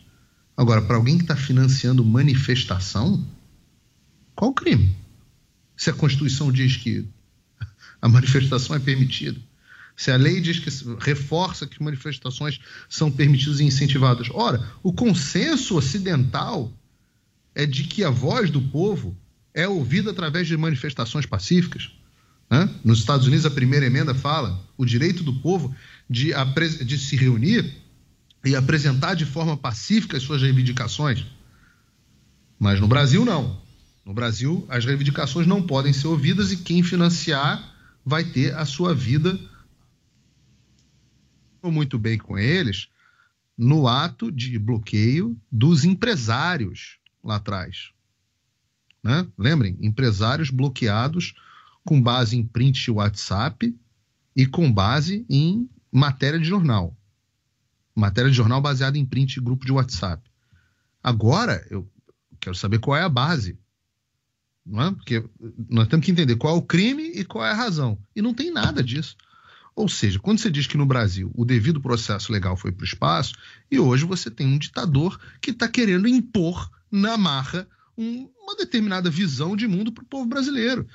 Agora, 0.56 0.82
para 0.82 0.96
alguém 0.96 1.16
que 1.16 1.24
está 1.24 1.36
financiando 1.36 2.04
manifestação, 2.04 3.24
qual 4.34 4.50
o 4.50 4.54
crime? 4.54 4.96
Se 5.78 5.88
a 5.88 5.94
Constituição 5.94 6.52
diz 6.52 6.76
que 6.76 7.08
a 8.02 8.08
manifestação 8.08 8.76
é 8.76 8.78
permitida, 8.78 9.40
se 9.96 10.10
a 10.10 10.16
lei 10.16 10.40
diz 10.40 10.58
que 10.58 10.70
reforça 11.00 11.66
que 11.66 11.82
manifestações 11.82 12.60
são 12.88 13.10
permitidas 13.10 13.58
e 13.58 13.64
incentivadas. 13.64 14.28
Ora, 14.32 14.64
o 14.82 14.92
consenso 14.92 15.76
ocidental 15.76 16.72
é 17.54 17.66
de 17.66 17.84
que 17.84 18.04
a 18.04 18.10
voz 18.10 18.50
do 18.50 18.60
povo 18.60 19.16
é 19.52 19.66
ouvida 19.66 20.12
através 20.12 20.46
de 20.46 20.56
manifestações 20.56 21.26
pacíficas. 21.26 21.90
Né? 22.48 22.68
Nos 22.84 23.00
Estados 23.00 23.26
Unidos, 23.26 23.44
a 23.44 23.50
primeira 23.50 23.86
emenda 23.86 24.14
fala 24.14 24.64
o 24.76 24.84
direito 24.84 25.22
do 25.24 25.34
povo 25.34 25.74
de, 26.08 26.32
de 26.84 26.98
se 26.98 27.16
reunir 27.16 27.76
e 28.44 28.54
apresentar 28.54 29.14
de 29.14 29.24
forma 29.24 29.56
pacífica 29.56 30.16
as 30.16 30.22
suas 30.22 30.42
reivindicações. 30.42 31.24
Mas 32.58 32.80
no 32.80 32.86
Brasil, 32.86 33.24
não. 33.24 33.60
No 34.08 34.14
Brasil, 34.14 34.64
as 34.70 34.86
reivindicações 34.86 35.46
não 35.46 35.62
podem 35.62 35.92
ser 35.92 36.06
ouvidas 36.06 36.50
e 36.50 36.56
quem 36.56 36.82
financiar 36.82 37.76
vai 38.02 38.24
ter 38.24 38.54
a 38.54 38.64
sua 38.64 38.94
vida 38.94 39.38
muito 41.62 41.98
bem 41.98 42.16
com 42.16 42.38
eles 42.38 42.88
no 43.54 43.86
ato 43.86 44.32
de 44.32 44.58
bloqueio 44.58 45.38
dos 45.52 45.84
empresários 45.84 46.98
lá 47.22 47.36
atrás. 47.36 47.90
Né? 49.04 49.28
Lembrem, 49.36 49.76
empresários 49.78 50.48
bloqueados 50.48 51.34
com 51.84 52.00
base 52.00 52.34
em 52.34 52.42
print 52.42 52.90
WhatsApp 52.90 53.78
e 54.34 54.46
com 54.46 54.72
base 54.72 55.26
em 55.28 55.68
matéria 55.92 56.38
de 56.38 56.46
jornal. 56.46 56.96
Matéria 57.94 58.30
de 58.30 58.36
jornal 58.38 58.62
baseada 58.62 58.96
em 58.96 59.04
print 59.04 59.34
de 59.34 59.40
grupo 59.42 59.66
de 59.66 59.72
WhatsApp. 59.72 60.22
Agora, 61.02 61.62
eu 61.68 61.86
quero 62.40 62.56
saber 62.56 62.78
qual 62.78 62.96
é 62.96 63.02
a 63.02 63.08
base. 63.10 63.58
É? 64.74 64.90
Porque 64.90 65.24
nós 65.68 65.88
temos 65.88 66.04
que 66.04 66.12
entender 66.12 66.36
qual 66.36 66.54
é 66.54 66.58
o 66.58 66.62
crime 66.62 67.10
e 67.14 67.24
qual 67.24 67.44
é 67.44 67.50
a 67.50 67.54
razão. 67.54 67.98
E 68.14 68.20
não 68.20 68.34
tem 68.34 68.50
nada 68.50 68.82
disso. 68.82 69.16
Ou 69.74 69.88
seja, 69.88 70.18
quando 70.18 70.40
você 70.40 70.50
diz 70.50 70.66
que 70.66 70.76
no 70.76 70.84
Brasil 70.84 71.30
o 71.34 71.44
devido 71.44 71.80
processo 71.80 72.32
legal 72.32 72.56
foi 72.56 72.72
para 72.72 72.82
o 72.82 72.86
espaço, 72.86 73.34
e 73.70 73.78
hoje 73.78 74.04
você 74.04 74.28
tem 74.30 74.46
um 74.46 74.58
ditador 74.58 75.18
que 75.40 75.52
está 75.52 75.68
querendo 75.68 76.08
impor 76.08 76.68
na 76.90 77.16
marra 77.16 77.66
um, 77.96 78.28
uma 78.42 78.56
determinada 78.56 79.08
visão 79.08 79.56
de 79.56 79.66
mundo 79.68 79.92
para 79.92 80.02
o 80.02 80.06
povo 80.06 80.26
brasileiro. 80.26 80.86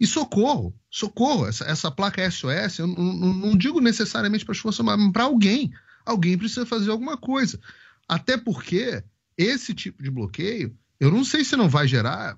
E 0.00 0.06
socorro, 0.06 0.74
socorro, 0.90 1.46
essa, 1.46 1.64
essa 1.64 1.90
placa 1.90 2.28
SOS, 2.30 2.78
eu 2.78 2.86
não, 2.86 3.32
não 3.32 3.56
digo 3.56 3.80
necessariamente 3.80 4.44
para 4.44 4.52
as 4.52 4.58
forças, 4.58 4.84
mas 4.84 5.12
para 5.12 5.24
alguém. 5.24 5.72
Alguém 6.04 6.36
precisa 6.36 6.66
fazer 6.66 6.90
alguma 6.90 7.16
coisa. 7.16 7.60
Até 8.08 8.36
porque 8.36 9.02
esse 9.36 9.72
tipo 9.72 10.02
de 10.02 10.10
bloqueio, 10.10 10.76
eu 11.00 11.10
não 11.10 11.24
sei 11.24 11.44
se 11.44 11.56
não 11.56 11.68
vai 11.68 11.88
gerar 11.88 12.32
é, 12.32 12.36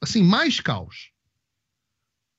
assim 0.00 0.22
mais 0.22 0.60
caos. 0.60 1.10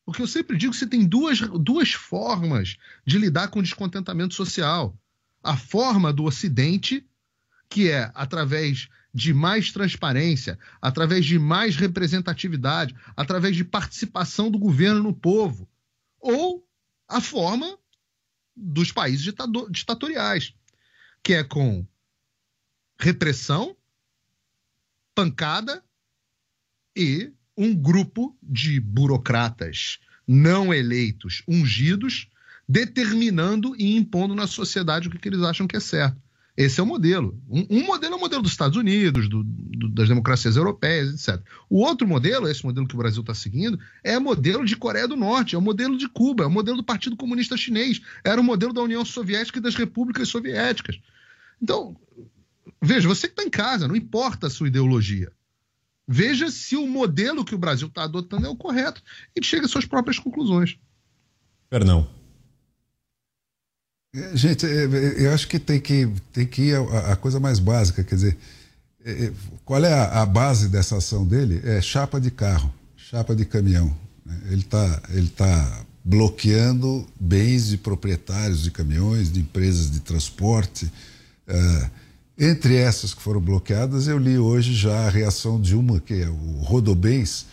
Porque 0.06 0.22
eu 0.22 0.28
sempre 0.28 0.58
digo 0.58 0.74
que 0.74 0.80
você 0.80 0.88
tem 0.88 1.06
duas, 1.06 1.40
duas 1.40 1.94
formas 1.94 2.78
de 3.06 3.18
lidar 3.18 3.50
com 3.50 3.62
descontentamento 3.62 4.34
social. 4.34 4.98
A 5.44 5.56
forma 5.56 6.12
do 6.12 6.24
Ocidente, 6.24 7.08
que 7.70 7.90
é 7.90 8.12
através 8.14 8.90
de 9.14 9.34
mais 9.34 9.72
transparência, 9.72 10.58
através 10.82 11.26
de 11.26 11.38
mais 11.38 11.76
representatividade, 11.76 12.96
através 13.16 13.56
de 13.56 13.64
participação 13.64 14.50
do 14.50 14.58
governo 14.58 15.04
no 15.04 15.14
povo, 15.14 15.70
ou 16.20 16.66
a 17.08 17.20
forma 17.20 17.78
dos 18.56 18.92
países 18.92 19.34
ditatoriais, 19.70 20.54
que 21.24 21.34
é 21.34 21.44
com 21.44 21.86
repressão, 22.98 23.76
pancada 25.14 25.84
e 26.96 27.32
um 27.58 27.76
grupo 27.76 28.36
de 28.42 28.80
burocratas 28.80 30.00
não 30.28 30.74
eleitos, 30.74 31.44
ungidos, 31.48 32.28
determinando 32.68 33.76
e 33.78 33.96
impondo 33.98 34.34
na 34.34 34.48
sociedade 34.48 35.08
o 35.08 35.12
que, 35.12 35.18
que 35.18 35.28
eles 35.28 35.42
acham 35.42 35.68
que 35.68 35.76
é 35.76 35.80
certo. 35.80 36.18
Esse 36.56 36.80
é 36.80 36.84
o 36.84 36.86
modelo. 36.86 37.40
Um, 37.50 37.66
um 37.70 37.86
modelo 37.86 38.14
é 38.14 38.18
o 38.18 38.20
modelo 38.20 38.42
dos 38.42 38.52
Estados 38.52 38.78
Unidos, 38.78 39.28
do, 39.28 39.44
do, 39.44 39.90
das 39.90 40.08
democracias 40.08 40.58
europeias, 40.58 41.14
etc. 41.14 41.42
O 41.70 41.80
outro 41.80 42.08
modelo, 42.08 42.48
esse 42.48 42.64
modelo 42.64 42.88
que 42.88 42.96
o 42.96 42.98
Brasil 42.98 43.22
está 43.22 43.34
seguindo, 43.34 43.80
é 44.04 44.18
o 44.18 44.22
modelo 44.22 44.66
de 44.66 44.76
Coreia 44.76 45.08
do 45.08 45.16
Norte, 45.16 45.56
é 45.56 45.58
o 45.58 45.62
modelo 45.62 45.98
de 45.98 46.08
Cuba, 46.10 46.44
é 46.44 46.48
o 46.48 46.52
modelo 46.52 46.78
do 46.78 46.84
Partido 46.84 47.16
Comunista 47.16 47.56
Chinês, 47.56 48.02
era 48.24 48.40
o 48.40 48.44
modelo 48.44 48.74
da 48.74 48.82
União 48.82 49.04
Soviética 49.06 49.60
e 49.60 49.62
das 49.62 49.76
repúblicas 49.76 50.28
soviéticas. 50.28 51.00
Então, 51.62 51.96
veja, 52.82 53.08
você 53.08 53.28
que 53.28 53.34
está 53.34 53.44
em 53.44 53.50
casa, 53.50 53.88
não 53.88 53.96
importa 53.96 54.48
a 54.48 54.50
sua 54.50 54.68
ideologia. 54.68 55.32
Veja 56.14 56.52
se 56.52 56.76
o 56.76 56.86
modelo 56.86 57.46
que 57.46 57.56
o 57.56 57.58
Brasil 57.58 57.88
está 57.88 58.04
adotando 58.04 58.46
é 58.46 58.50
o 58.50 58.56
correto 58.56 59.02
e 59.34 59.42
chega 59.42 59.66
às 59.66 59.72
suas 59.72 59.86
próprias 59.86 60.20
conclusões. 60.20 60.78
Perdão. 61.70 62.06
É, 64.14 64.36
gente, 64.36 64.66
é, 64.66 64.84
é, 64.84 65.26
eu 65.26 65.34
acho 65.34 65.48
que 65.48 65.58
tem 65.58 65.80
que, 65.80 66.12
tem 66.34 66.46
que 66.46 66.64
ir 66.64 66.76
a, 66.76 67.14
a 67.14 67.16
coisa 67.16 67.40
mais 67.40 67.60
básica, 67.60 68.04
quer 68.04 68.16
dizer, 68.16 68.38
qual 69.64 69.82
é 69.86 69.94
a, 69.94 70.22
a, 70.22 70.26
base 70.26 70.68
dessa 70.68 70.98
ação 70.98 71.26
dele? 71.26 71.62
É 71.64 71.82
chapa 71.82 72.20
de 72.20 72.30
carro, 72.30 72.74
chapa 72.98 73.34
de 73.34 73.46
caminhão. 73.46 73.96
Né? 74.26 74.38
Ele 74.48 74.62
está 74.62 75.02
ele 75.12 75.30
tá 75.30 75.86
bloqueando 76.04 77.08
bens 77.18 77.70
de 77.70 77.78
proprietários 77.78 78.64
de 78.64 78.72
caminhões, 78.72 79.32
de 79.32 79.40
empresas 79.40 79.90
de 79.90 80.02
transporte. 80.02 80.92
Uh, 81.48 82.01
entre 82.44 82.76
essas 82.76 83.14
que 83.14 83.22
foram 83.22 83.40
bloqueadas, 83.40 84.08
eu 84.08 84.18
li 84.18 84.36
hoje 84.40 84.74
já 84.74 85.06
a 85.06 85.10
reação 85.12 85.62
de 85.62 85.76
uma, 85.76 86.00
que 86.00 86.24
é 86.24 86.28
o 86.28 86.62
Rodobens, 86.64 87.46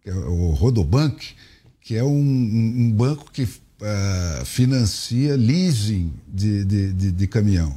que 0.00 0.08
é 0.08 0.14
o 0.14 0.52
Rodobank, 0.52 1.34
que 1.80 1.96
é 1.96 2.04
um, 2.04 2.16
um 2.16 2.92
banco 2.92 3.28
que 3.32 3.42
uh, 3.42 4.44
financia 4.44 5.34
leasing 5.34 6.12
de, 6.28 6.64
de, 6.64 6.92
de, 6.92 7.10
de, 7.10 7.26
caminhão. 7.26 7.74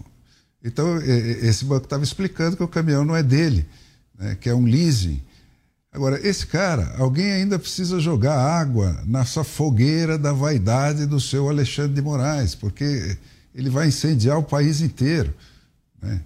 Então, 0.63 1.01
esse 1.01 1.65
banco 1.65 1.85
estava 1.85 2.03
explicando 2.03 2.55
que 2.55 2.61
o 2.61 2.67
caminhão 2.67 3.03
não 3.03 3.15
é 3.15 3.23
dele, 3.23 3.65
né, 4.15 4.37
que 4.39 4.47
é 4.47 4.53
um 4.53 4.65
leasing. 4.65 5.19
Agora, 5.91 6.19
esse 6.27 6.45
cara, 6.45 6.93
alguém 6.99 7.31
ainda 7.31 7.57
precisa 7.57 7.99
jogar 7.99 8.37
água 8.37 9.01
na 9.07 9.25
sua 9.25 9.43
fogueira 9.43 10.19
da 10.19 10.33
vaidade 10.33 11.07
do 11.07 11.19
seu 11.19 11.49
Alexandre 11.49 11.95
de 11.95 12.01
Moraes, 12.03 12.53
porque 12.53 13.17
ele 13.55 13.71
vai 13.71 13.87
incendiar 13.87 14.37
o 14.37 14.43
país 14.43 14.81
inteiro. 14.81 15.33
Né? 15.99 16.21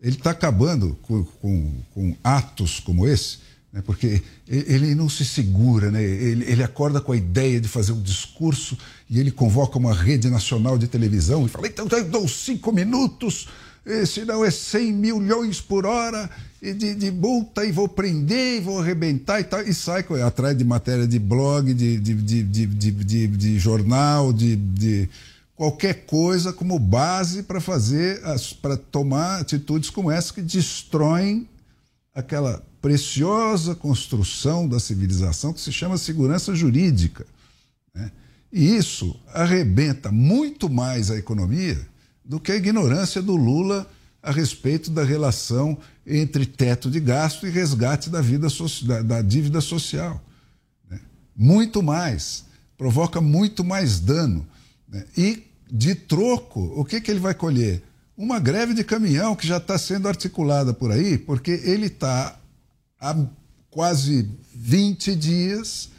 Ele 0.00 0.16
está 0.16 0.30
acabando 0.30 0.96
com, 1.02 1.24
com, 1.24 1.72
com, 1.94 2.16
atos 2.22 2.80
como 2.80 3.06
esse, 3.06 3.38
né, 3.72 3.82
porque 3.84 4.22
ele 4.46 4.94
não 4.94 5.08
se 5.08 5.24
segura, 5.24 5.90
né, 5.90 6.02
ele, 6.02 6.44
ele, 6.44 6.62
acorda 6.62 7.00
com 7.00 7.12
a 7.12 7.16
ideia 7.16 7.60
de 7.60 7.68
fazer 7.68 7.92
um 7.92 8.00
discurso 8.00 8.76
e 9.08 9.18
ele 9.18 9.30
convoca 9.30 9.78
uma 9.78 9.94
rede 9.94 10.28
nacional 10.28 10.78
de 10.78 10.86
televisão 10.86 11.46
e 11.46 11.48
fala: 11.48 11.66
então 11.66 11.86
eu 11.90 12.04
dou 12.04 12.28
cinco 12.28 12.72
minutos, 12.72 13.48
senão 14.06 14.44
é 14.44 14.50
100 14.50 14.92
milhões 14.92 15.60
por 15.60 15.86
hora 15.86 16.28
de, 16.60 16.94
de 16.94 17.10
multa 17.10 17.64
e 17.64 17.72
vou 17.72 17.88
prender 17.88 18.58
e 18.58 18.60
vou 18.60 18.80
arrebentar 18.80 19.40
e 19.40 19.44
tal, 19.44 19.62
e 19.62 19.72
sai 19.72 20.04
atrás 20.24 20.56
de 20.56 20.64
matéria 20.64 21.06
de 21.06 21.18
blog, 21.18 21.72
de, 21.72 21.98
de, 21.98 22.42
de, 23.28 23.58
jornal, 23.58 24.32
de 24.32 25.08
qualquer 25.56 26.04
coisa 26.04 26.52
como 26.52 26.78
base 26.78 27.42
para 27.42 27.60
fazer, 27.60 28.20
para 28.60 28.76
tomar 28.76 29.40
atitudes 29.40 29.88
como 29.88 30.10
essa 30.10 30.32
que 30.32 30.42
destroem 30.42 31.48
aquela 32.14 32.62
preciosa 32.80 33.74
construção 33.74 34.68
da 34.68 34.78
civilização 34.78 35.52
que 35.52 35.60
se 35.60 35.72
chama 35.72 35.98
segurança 35.98 36.54
jurídica. 36.54 37.26
Né? 37.94 38.12
E 38.52 38.76
isso 38.76 39.18
arrebenta 39.32 40.12
muito 40.12 40.68
mais 40.68 41.10
a 41.10 41.16
economia 41.16 41.78
do 42.24 42.38
que 42.38 42.52
a 42.52 42.56
ignorância 42.56 43.22
do 43.22 43.34
Lula 43.34 43.90
a 44.22 44.30
respeito 44.30 44.90
da 44.90 45.04
relação 45.04 45.78
entre 46.06 46.44
teto 46.44 46.90
de 46.90 47.00
gasto 47.00 47.46
e 47.46 47.50
resgate 47.50 48.10
da, 48.10 48.20
vida 48.20 48.48
da, 48.84 49.02
da 49.02 49.22
dívida 49.22 49.60
social. 49.60 50.22
Né? 50.90 51.00
Muito 51.34 51.82
mais. 51.82 52.44
Provoca 52.76 53.20
muito 53.20 53.64
mais 53.64 54.00
dano. 54.00 54.46
Né? 54.88 55.04
E 55.16 55.45
de 55.70 55.94
troco, 55.94 56.60
o 56.76 56.84
que, 56.84 57.00
que 57.00 57.10
ele 57.10 57.20
vai 57.20 57.34
colher? 57.34 57.82
Uma 58.16 58.38
greve 58.38 58.72
de 58.72 58.84
caminhão 58.84 59.36
que 59.36 59.46
já 59.46 59.58
está 59.58 59.76
sendo 59.76 60.08
articulada 60.08 60.72
por 60.72 60.90
aí, 60.90 61.18
porque 61.18 61.50
ele 61.64 61.86
está 61.86 62.38
há 63.00 63.16
quase 63.70 64.28
20 64.54 65.14
dias 65.14 65.90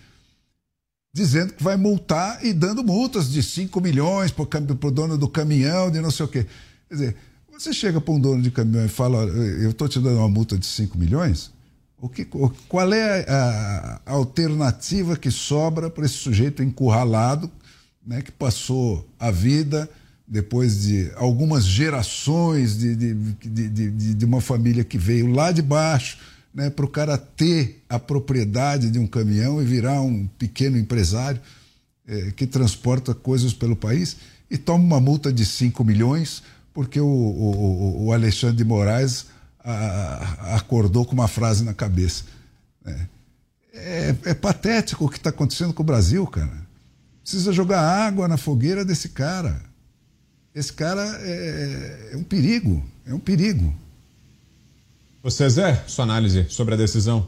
dizendo 1.14 1.54
que 1.54 1.64
vai 1.64 1.76
multar 1.76 2.46
e 2.46 2.54
dando 2.54 2.84
multas 2.84 3.32
de 3.32 3.42
5 3.42 3.82
milhões 3.82 4.32
para 4.32 4.44
o 4.44 4.92
dono 4.92 5.18
do 5.18 5.28
caminhão, 5.28 5.90
de 5.90 6.00
não 6.00 6.12
sei 6.12 6.26
o 6.26 6.30
quê. 6.30 6.46
Quer 6.88 6.94
dizer, 6.94 7.16
você 7.52 7.74
chega 7.74 8.00
para 8.00 8.14
um 8.14 8.20
dono 8.20 8.42
de 8.42 8.52
caminhão 8.52 8.86
e 8.86 8.90
fala, 8.90 9.24
eu 9.24 9.72
estou 9.72 9.88
te 9.88 10.00
dando 10.00 10.20
uma 10.20 10.30
multa 10.30 10.56
de 10.56 10.66
5 10.66 10.96
milhões, 10.96 11.52
o 12.00 12.08
que, 12.08 12.24
qual 12.24 12.94
é 12.94 13.26
a, 13.28 14.02
a 14.06 14.12
alternativa 14.12 15.18
que 15.18 15.32
sobra 15.32 15.90
para 15.90 16.06
esse 16.06 16.14
sujeito 16.14 16.62
encurralado, 16.62 17.50
né, 18.08 18.22
que 18.22 18.32
passou 18.32 19.06
a 19.20 19.30
vida 19.30 19.90
depois 20.26 20.82
de 20.84 21.12
algumas 21.16 21.66
gerações 21.66 22.78
de, 22.78 22.96
de, 22.96 23.14
de, 23.70 24.14
de, 24.16 24.26
uma 24.26 24.42
família 24.42 24.84
que 24.84 24.98
veio 24.98 25.28
lá 25.28 25.52
de 25.52 25.62
baixo, 25.62 26.18
né, 26.54 26.70
para 26.70 26.86
o 26.86 26.90
cara 26.90 27.18
ter 27.18 27.84
a 27.90 28.00
propriedade 28.00 28.90
de 28.90 28.98
um 28.98 29.06
caminhão 29.06 29.62
e 29.62 29.66
virar 29.66 30.02
um 30.02 30.26
pequeno 30.26 30.78
empresário 30.78 31.40
é, 32.08 32.32
que 32.32 32.48
transporta 32.48 33.14
coisas 33.14 33.54
pelo 33.54 33.76
país 33.76 34.18
e 34.50 34.58
toma 34.58 34.84
uma 34.84 35.00
multa 35.00 35.32
de 35.32 35.46
5 35.46 35.84
milhões 35.84 36.42
porque 36.74 37.00
o, 37.00 37.06
o, 37.06 38.06
o 38.06 38.14
Alexandre 38.14 38.58
de 38.58 38.64
Moraes 38.64 39.28
a, 39.64 40.56
acordou 40.56 41.06
com 41.06 41.14
uma 41.14 41.28
frase 41.28 41.64
na 41.64 41.74
cabeça. 41.74 42.24
Né? 42.86 43.10
É, 43.74 44.16
é 44.26 44.34
patético 44.34 45.06
o 45.06 45.10
que 45.10 45.18
está 45.18 45.30
acontecendo 45.30 45.74
com 45.74 45.84
o 45.84 45.86
Brasil, 45.86 46.26
cara. 46.28 46.67
Precisa 47.28 47.52
jogar 47.52 47.82
água 47.82 48.26
na 48.26 48.38
fogueira 48.38 48.86
desse 48.86 49.10
cara. 49.10 49.62
Esse 50.56 50.72
cara 50.72 51.04
é, 51.24 52.12
é 52.14 52.16
um 52.16 52.24
perigo, 52.24 52.82
é 53.06 53.14
um 53.14 53.20
perigo. 53.20 53.76
Você, 55.22 55.50
Zé, 55.50 55.84
sua 55.88 56.06
análise 56.06 56.46
sobre 56.48 56.76
a 56.76 56.78
decisão? 56.78 57.28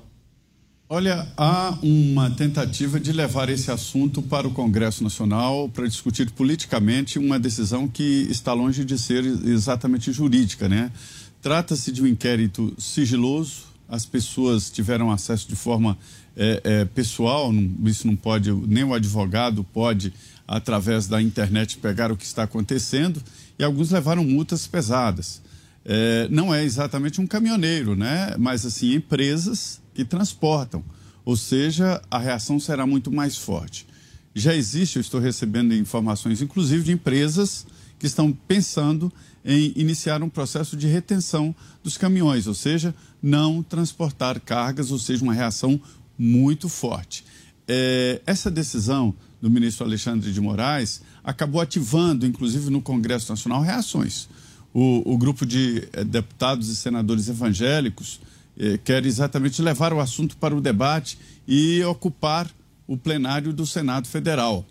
Olha, 0.88 1.28
há 1.36 1.78
uma 1.84 2.32
tentativa 2.32 2.98
de 2.98 3.12
levar 3.12 3.50
esse 3.50 3.70
assunto 3.72 4.22
para 4.22 4.48
o 4.48 4.52
Congresso 4.52 5.04
Nacional 5.04 5.68
para 5.68 5.86
discutir 5.86 6.32
politicamente 6.32 7.20
uma 7.20 7.38
decisão 7.38 7.86
que 7.86 8.26
está 8.30 8.54
longe 8.54 8.86
de 8.86 8.98
ser 8.98 9.26
exatamente 9.26 10.14
jurídica, 10.14 10.70
né? 10.70 10.94
Trata-se 11.42 11.92
de 11.92 12.02
um 12.02 12.08
inquérito 12.08 12.74
sigiloso, 12.78 13.64
as 13.90 14.06
pessoas 14.06 14.70
tiveram 14.70 15.12
acesso 15.12 15.50
de 15.50 15.58
forma 15.58 15.98
é, 16.42 16.62
é, 16.64 16.86
pessoal, 16.86 17.52
não, 17.52 17.70
isso 17.90 18.08
não 18.08 18.16
pode, 18.16 18.50
nem 18.50 18.86
o 18.86 18.94
advogado 18.94 19.62
pode, 19.62 20.14
através 20.48 21.06
da 21.06 21.22
internet, 21.22 21.78
pegar 21.78 22.14
o 22.14 22.16
que 22.16 22.24
está 22.24 22.44
acontecendo, 22.44 23.22
e 23.60 23.64
alguns 23.64 23.92
levaram 23.92 24.24
multas 24.24 24.66
pesadas. 24.66 25.42
É, 25.84 26.30
não 26.32 26.56
é 26.56 26.64
exatamente 26.64 27.20
um 27.20 27.28
caminhoneiro, 27.28 27.94
né? 27.94 28.36
mas 28.40 28.66
assim, 28.66 28.94
empresas 28.94 29.82
que 29.94 30.06
transportam, 30.06 30.82
ou 31.26 31.36
seja, 31.36 32.02
a 32.10 32.18
reação 32.18 32.58
será 32.58 32.88
muito 32.88 33.12
mais 33.12 33.36
forte. 33.38 33.86
Já 34.34 34.56
existe, 34.56 34.96
eu 34.96 35.02
estou 35.02 35.20
recebendo 35.20 35.74
informações, 35.74 36.42
inclusive, 36.42 36.86
de 36.86 36.94
empresas 36.94 37.68
que 38.00 38.06
estão 38.06 38.32
pensando 38.32 39.12
em 39.44 39.74
iniciar 39.76 40.24
um 40.24 40.30
processo 40.30 40.78
de 40.78 40.88
retenção 40.88 41.54
dos 41.84 41.98
caminhões, 41.98 42.48
ou 42.48 42.54
seja, 42.54 42.96
não 43.22 43.62
transportar 43.62 44.40
cargas, 44.40 44.92
ou 44.92 45.00
seja, 45.00 45.24
uma 45.24 45.34
reação 45.34 45.82
muito 46.20 46.68
forte. 46.68 47.24
É, 47.66 48.22
essa 48.26 48.52
decisão 48.52 49.16
do 49.42 49.50
ministro 49.50 49.86
Alexandre 49.86 50.34
de 50.34 50.42
Moraes 50.42 51.02
acabou 51.24 51.62
ativando, 51.62 52.26
inclusive 52.26 52.70
no 52.70 52.82
Congresso 52.82 53.32
Nacional, 53.32 53.62
reações. 53.62 54.28
O, 54.74 55.14
o 55.14 55.18
grupo 55.18 55.46
de 55.46 55.88
é, 55.94 56.04
deputados 56.04 56.68
e 56.68 56.76
senadores 56.76 57.30
evangélicos 57.30 58.20
é, 58.58 58.78
quer 58.78 59.06
exatamente 59.06 59.62
levar 59.62 59.94
o 59.94 60.02
assunto 60.02 60.36
para 60.36 60.56
o 60.56 60.60
debate 60.60 61.18
e 61.48 61.82
ocupar 61.84 62.52
o 62.86 62.98
plenário 62.98 63.54
do 63.54 63.66
Senado 63.66 64.08
Federal, 64.08 64.66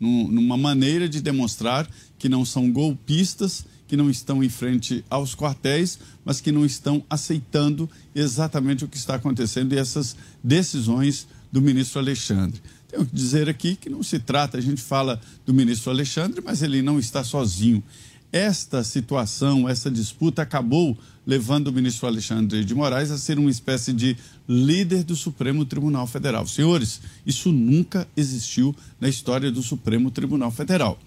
num, 0.00 0.26
numa 0.28 0.56
maneira 0.56 1.08
de 1.08 1.20
demonstrar 1.20 1.88
que 2.18 2.28
não 2.28 2.44
são 2.44 2.72
golpistas 2.72 3.64
que 3.88 3.96
não 3.96 4.10
estão 4.10 4.44
em 4.44 4.48
frente 4.50 5.02
aos 5.08 5.34
quartéis, 5.34 5.98
mas 6.24 6.40
que 6.40 6.52
não 6.52 6.64
estão 6.64 7.02
aceitando 7.08 7.88
exatamente 8.14 8.84
o 8.84 8.88
que 8.88 8.98
está 8.98 9.14
acontecendo 9.14 9.72
e 9.72 9.78
essas 9.78 10.14
decisões 10.44 11.26
do 11.50 11.62
ministro 11.62 11.98
Alexandre. 11.98 12.60
Tenho 12.88 13.06
que 13.06 13.14
dizer 13.14 13.48
aqui 13.48 13.74
que 13.74 13.88
não 13.88 14.02
se 14.02 14.18
trata, 14.18 14.58
a 14.58 14.60
gente 14.60 14.82
fala 14.82 15.20
do 15.44 15.54
ministro 15.54 15.90
Alexandre, 15.90 16.42
mas 16.44 16.62
ele 16.62 16.82
não 16.82 16.98
está 16.98 17.24
sozinho. 17.24 17.82
Esta 18.30 18.84
situação, 18.84 19.66
essa 19.66 19.90
disputa 19.90 20.42
acabou 20.42 20.96
levando 21.26 21.68
o 21.68 21.72
ministro 21.72 22.06
Alexandre 22.06 22.62
de 22.64 22.74
Moraes 22.74 23.10
a 23.10 23.16
ser 23.16 23.38
uma 23.38 23.50
espécie 23.50 23.92
de 23.92 24.16
líder 24.46 25.02
do 25.02 25.16
Supremo 25.16 25.64
Tribunal 25.64 26.06
Federal. 26.06 26.46
Senhores, 26.46 27.00
isso 27.24 27.50
nunca 27.50 28.06
existiu 28.14 28.76
na 29.00 29.08
história 29.08 29.50
do 29.50 29.62
Supremo 29.62 30.10
Tribunal 30.10 30.50
Federal 30.50 30.98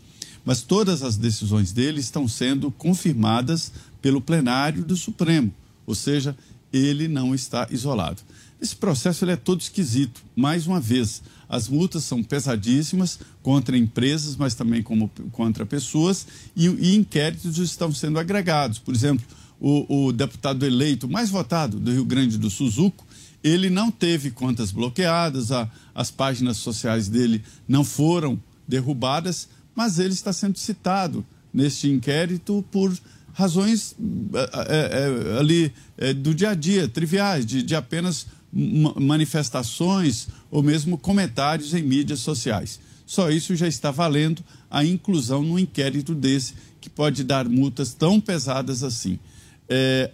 mas 0.45 0.61
todas 0.61 1.03
as 1.03 1.17
decisões 1.17 1.71
dele 1.71 1.99
estão 1.99 2.27
sendo 2.27 2.71
confirmadas 2.71 3.71
pelo 4.01 4.21
plenário 4.21 4.83
do 4.83 4.95
Supremo, 4.97 5.53
ou 5.85 5.95
seja, 5.95 6.35
ele 6.71 7.07
não 7.07 7.35
está 7.35 7.67
isolado. 7.69 8.21
Esse 8.61 8.75
processo 8.75 9.25
ele 9.25 9.31
é 9.31 9.35
todo 9.35 9.59
esquisito. 9.59 10.21
Mais 10.35 10.67
uma 10.67 10.79
vez, 10.79 11.23
as 11.49 11.67
multas 11.67 12.03
são 12.03 12.23
pesadíssimas 12.23 13.19
contra 13.41 13.75
empresas, 13.75 14.35
mas 14.35 14.53
também 14.53 14.83
como, 14.83 15.09
contra 15.31 15.65
pessoas, 15.65 16.27
e, 16.55 16.67
e 16.67 16.95
inquéritos 16.95 17.57
estão 17.57 17.91
sendo 17.91 18.19
agregados. 18.19 18.77
Por 18.77 18.93
exemplo, 18.93 19.25
o, 19.59 20.07
o, 20.07 20.11
deputado 20.11 20.65
eleito 20.65 21.09
mais 21.09 21.29
votado 21.29 21.79
do 21.79 21.91
Rio 21.91 22.05
Grande 22.05 22.37
do 22.37 22.49
Suzuco, 22.49 23.05
ele 23.43 23.69
não 23.69 23.89
teve 23.89 24.29
contas 24.29 24.71
bloqueadas, 24.71 25.51
a, 25.51 25.69
as 25.93 26.11
páginas 26.11 26.57
sociais 26.57 27.07
dele 27.07 27.43
não 27.67 27.83
foram 27.83 28.39
derrubadas, 28.67 29.49
mas 29.75 29.99
ele 29.99 30.13
está 30.13 30.33
sendo 30.33 30.57
citado 30.57 31.25
neste 31.53 31.89
inquérito 31.89 32.63
por 32.71 32.91
razões 33.33 33.95
é, 34.33 35.35
é, 35.35 35.39
ali 35.39 35.73
é, 35.97 36.13
do 36.13 36.33
dia 36.33 36.49
a 36.49 36.53
dia, 36.53 36.87
triviais, 36.87 37.45
de, 37.45 37.63
de 37.63 37.75
apenas 37.75 38.27
manifestações 38.53 40.27
ou 40.49 40.61
mesmo 40.61 40.97
comentários 40.97 41.73
em 41.73 41.81
mídias 41.81 42.19
sociais. 42.19 42.79
Só 43.05 43.29
isso 43.29 43.55
já 43.55 43.67
está 43.67 43.91
valendo 43.91 44.43
a 44.69 44.83
inclusão 44.83 45.41
no 45.41 45.57
inquérito 45.57 46.13
desse, 46.13 46.53
que 46.81 46.89
pode 46.89 47.23
dar 47.23 47.47
multas 47.47 47.93
tão 47.93 48.19
pesadas 48.19 48.83
assim. 48.83 49.17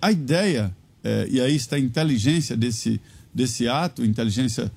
A 0.01 0.11
ideia, 0.11 0.75
e 1.29 1.41
aí 1.41 1.55
está 1.55 1.77
a 1.77 1.79
inteligência 1.79 2.55
desse, 2.55 3.01
desse 3.33 3.67
ato, 3.67 4.05
inteligência 4.05 4.71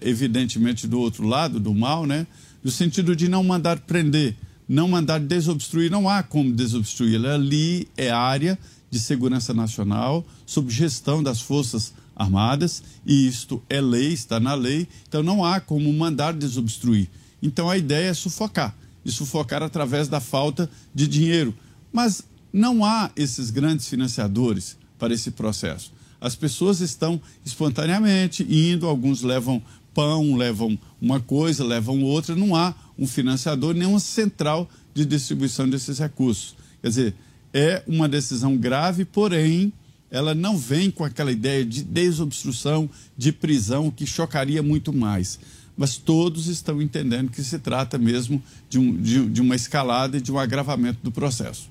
evidentemente 0.00 0.88
do 0.88 0.98
outro 0.98 1.26
lado, 1.26 1.60
do 1.60 1.72
mal, 1.72 2.06
né? 2.06 2.26
No 2.64 2.70
sentido 2.70 3.14
de 3.14 3.28
não 3.28 3.44
mandar 3.44 3.78
prender, 3.80 4.34
não 4.66 4.88
mandar 4.88 5.20
desobstruir, 5.20 5.90
não 5.90 6.08
há 6.08 6.22
como 6.22 6.50
desobstruir. 6.50 7.22
Ali 7.26 7.86
é 7.94 8.10
área 8.10 8.58
de 8.90 8.98
segurança 8.98 9.52
nacional, 9.52 10.24
sob 10.46 10.72
gestão 10.72 11.22
das 11.22 11.40
Forças 11.40 11.92
Armadas, 12.16 12.82
e 13.04 13.26
isto 13.26 13.62
é 13.68 13.80
lei, 13.80 14.12
está 14.12 14.40
na 14.40 14.54
lei, 14.54 14.88
então 15.06 15.22
não 15.22 15.44
há 15.44 15.60
como 15.60 15.92
mandar 15.92 16.32
desobstruir. 16.32 17.08
Então 17.42 17.68
a 17.68 17.76
ideia 17.76 18.08
é 18.08 18.14
sufocar, 18.14 18.74
e 19.04 19.10
sufocar 19.10 19.62
através 19.62 20.08
da 20.08 20.20
falta 20.20 20.70
de 20.94 21.06
dinheiro. 21.06 21.54
Mas 21.92 22.22
não 22.52 22.84
há 22.84 23.10
esses 23.14 23.50
grandes 23.50 23.88
financiadores 23.88 24.76
para 24.98 25.12
esse 25.12 25.32
processo. 25.32 25.92
As 26.20 26.34
pessoas 26.34 26.80
estão 26.80 27.20
espontaneamente 27.44 28.42
indo, 28.48 28.86
alguns 28.86 29.22
levam 29.22 29.62
pão, 29.92 30.36
levam 30.36 30.78
uma 31.04 31.20
coisa, 31.20 31.62
levam 31.62 32.02
outra, 32.02 32.34
não 32.34 32.56
há 32.56 32.74
um 32.98 33.06
financiador, 33.06 33.74
nem 33.74 33.86
uma 33.86 34.00
central 34.00 34.68
de 34.94 35.04
distribuição 35.04 35.68
desses 35.68 35.98
recursos. 35.98 36.56
Quer 36.80 36.88
dizer, 36.88 37.14
é 37.52 37.82
uma 37.86 38.08
decisão 38.08 38.56
grave, 38.56 39.04
porém, 39.04 39.70
ela 40.10 40.34
não 40.34 40.56
vem 40.56 40.90
com 40.90 41.04
aquela 41.04 41.30
ideia 41.30 41.62
de 41.62 41.84
desobstrução, 41.84 42.88
de 43.18 43.32
prisão, 43.32 43.90
que 43.90 44.06
chocaria 44.06 44.62
muito 44.62 44.94
mais. 44.94 45.38
Mas 45.76 45.98
todos 45.98 46.46
estão 46.46 46.80
entendendo 46.80 47.30
que 47.30 47.42
se 47.42 47.58
trata 47.58 47.98
mesmo 47.98 48.42
de, 48.70 48.78
um, 48.78 48.96
de, 48.96 49.26
de 49.28 49.42
uma 49.42 49.54
escalada 49.54 50.16
e 50.16 50.22
de 50.22 50.32
um 50.32 50.38
agravamento 50.38 51.00
do 51.02 51.12
processo. 51.12 51.70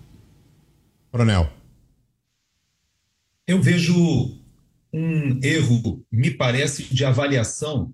Coronel. 1.10 1.52
Eu 3.48 3.60
vejo 3.60 3.96
um 4.94 5.40
erro, 5.42 6.06
me 6.12 6.30
parece, 6.30 6.84
de 6.84 7.04
avaliação 7.04 7.92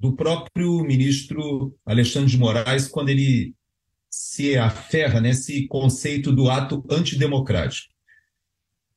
do 0.00 0.16
próprio 0.16 0.82
ministro 0.82 1.76
Alexandre 1.84 2.30
de 2.30 2.38
Moraes 2.38 2.88
quando 2.88 3.10
ele 3.10 3.54
se 4.08 4.56
aferra 4.56 5.20
nesse 5.20 5.66
conceito 5.68 6.32
do 6.32 6.48
ato 6.48 6.82
antidemocrático. 6.90 7.92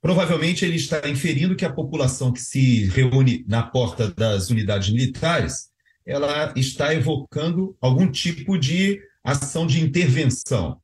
Provavelmente 0.02 0.64
ele 0.64 0.78
está 0.78 1.08
inferindo 1.08 1.56
que 1.56 1.66
a 1.66 1.74
população 1.74 2.32
que 2.32 2.40
se 2.40 2.86
reúne 2.86 3.44
na 3.48 3.64
porta 3.64 4.10
das 4.10 4.50
unidades 4.50 4.90
militares, 4.90 5.70
ela 6.06 6.54
está 6.56 6.94
evocando 6.94 7.76
algum 7.82 8.10
tipo 8.10 8.58
de 8.58 9.02
ação 9.24 9.68
de 9.68 9.82
intervenção 9.82 10.82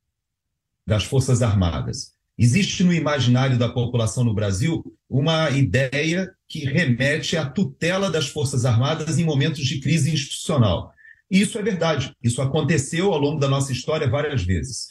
das 0.85 1.05
Forças 1.05 1.41
Armadas. 1.41 2.13
Existe 2.41 2.85
no 2.85 2.93
imaginário 2.93 3.59
da 3.59 3.67
população 3.67 4.23
no 4.23 4.33
Brasil 4.33 4.81
uma 5.09 5.49
ideia 5.49 6.31
que 6.47 6.59
remete 6.59 7.35
à 7.35 7.45
tutela 7.45 8.09
das 8.09 8.29
Forças 8.29 8.63
Armadas 8.63 9.19
em 9.19 9.25
momentos 9.25 9.65
de 9.65 9.81
crise 9.81 10.09
institucional. 10.09 10.93
E 11.29 11.41
isso 11.41 11.59
é 11.59 11.61
verdade. 11.61 12.13
Isso 12.23 12.41
aconteceu 12.41 13.13
ao 13.13 13.19
longo 13.19 13.41
da 13.41 13.49
nossa 13.49 13.73
história 13.73 14.09
várias 14.09 14.41
vezes. 14.41 14.87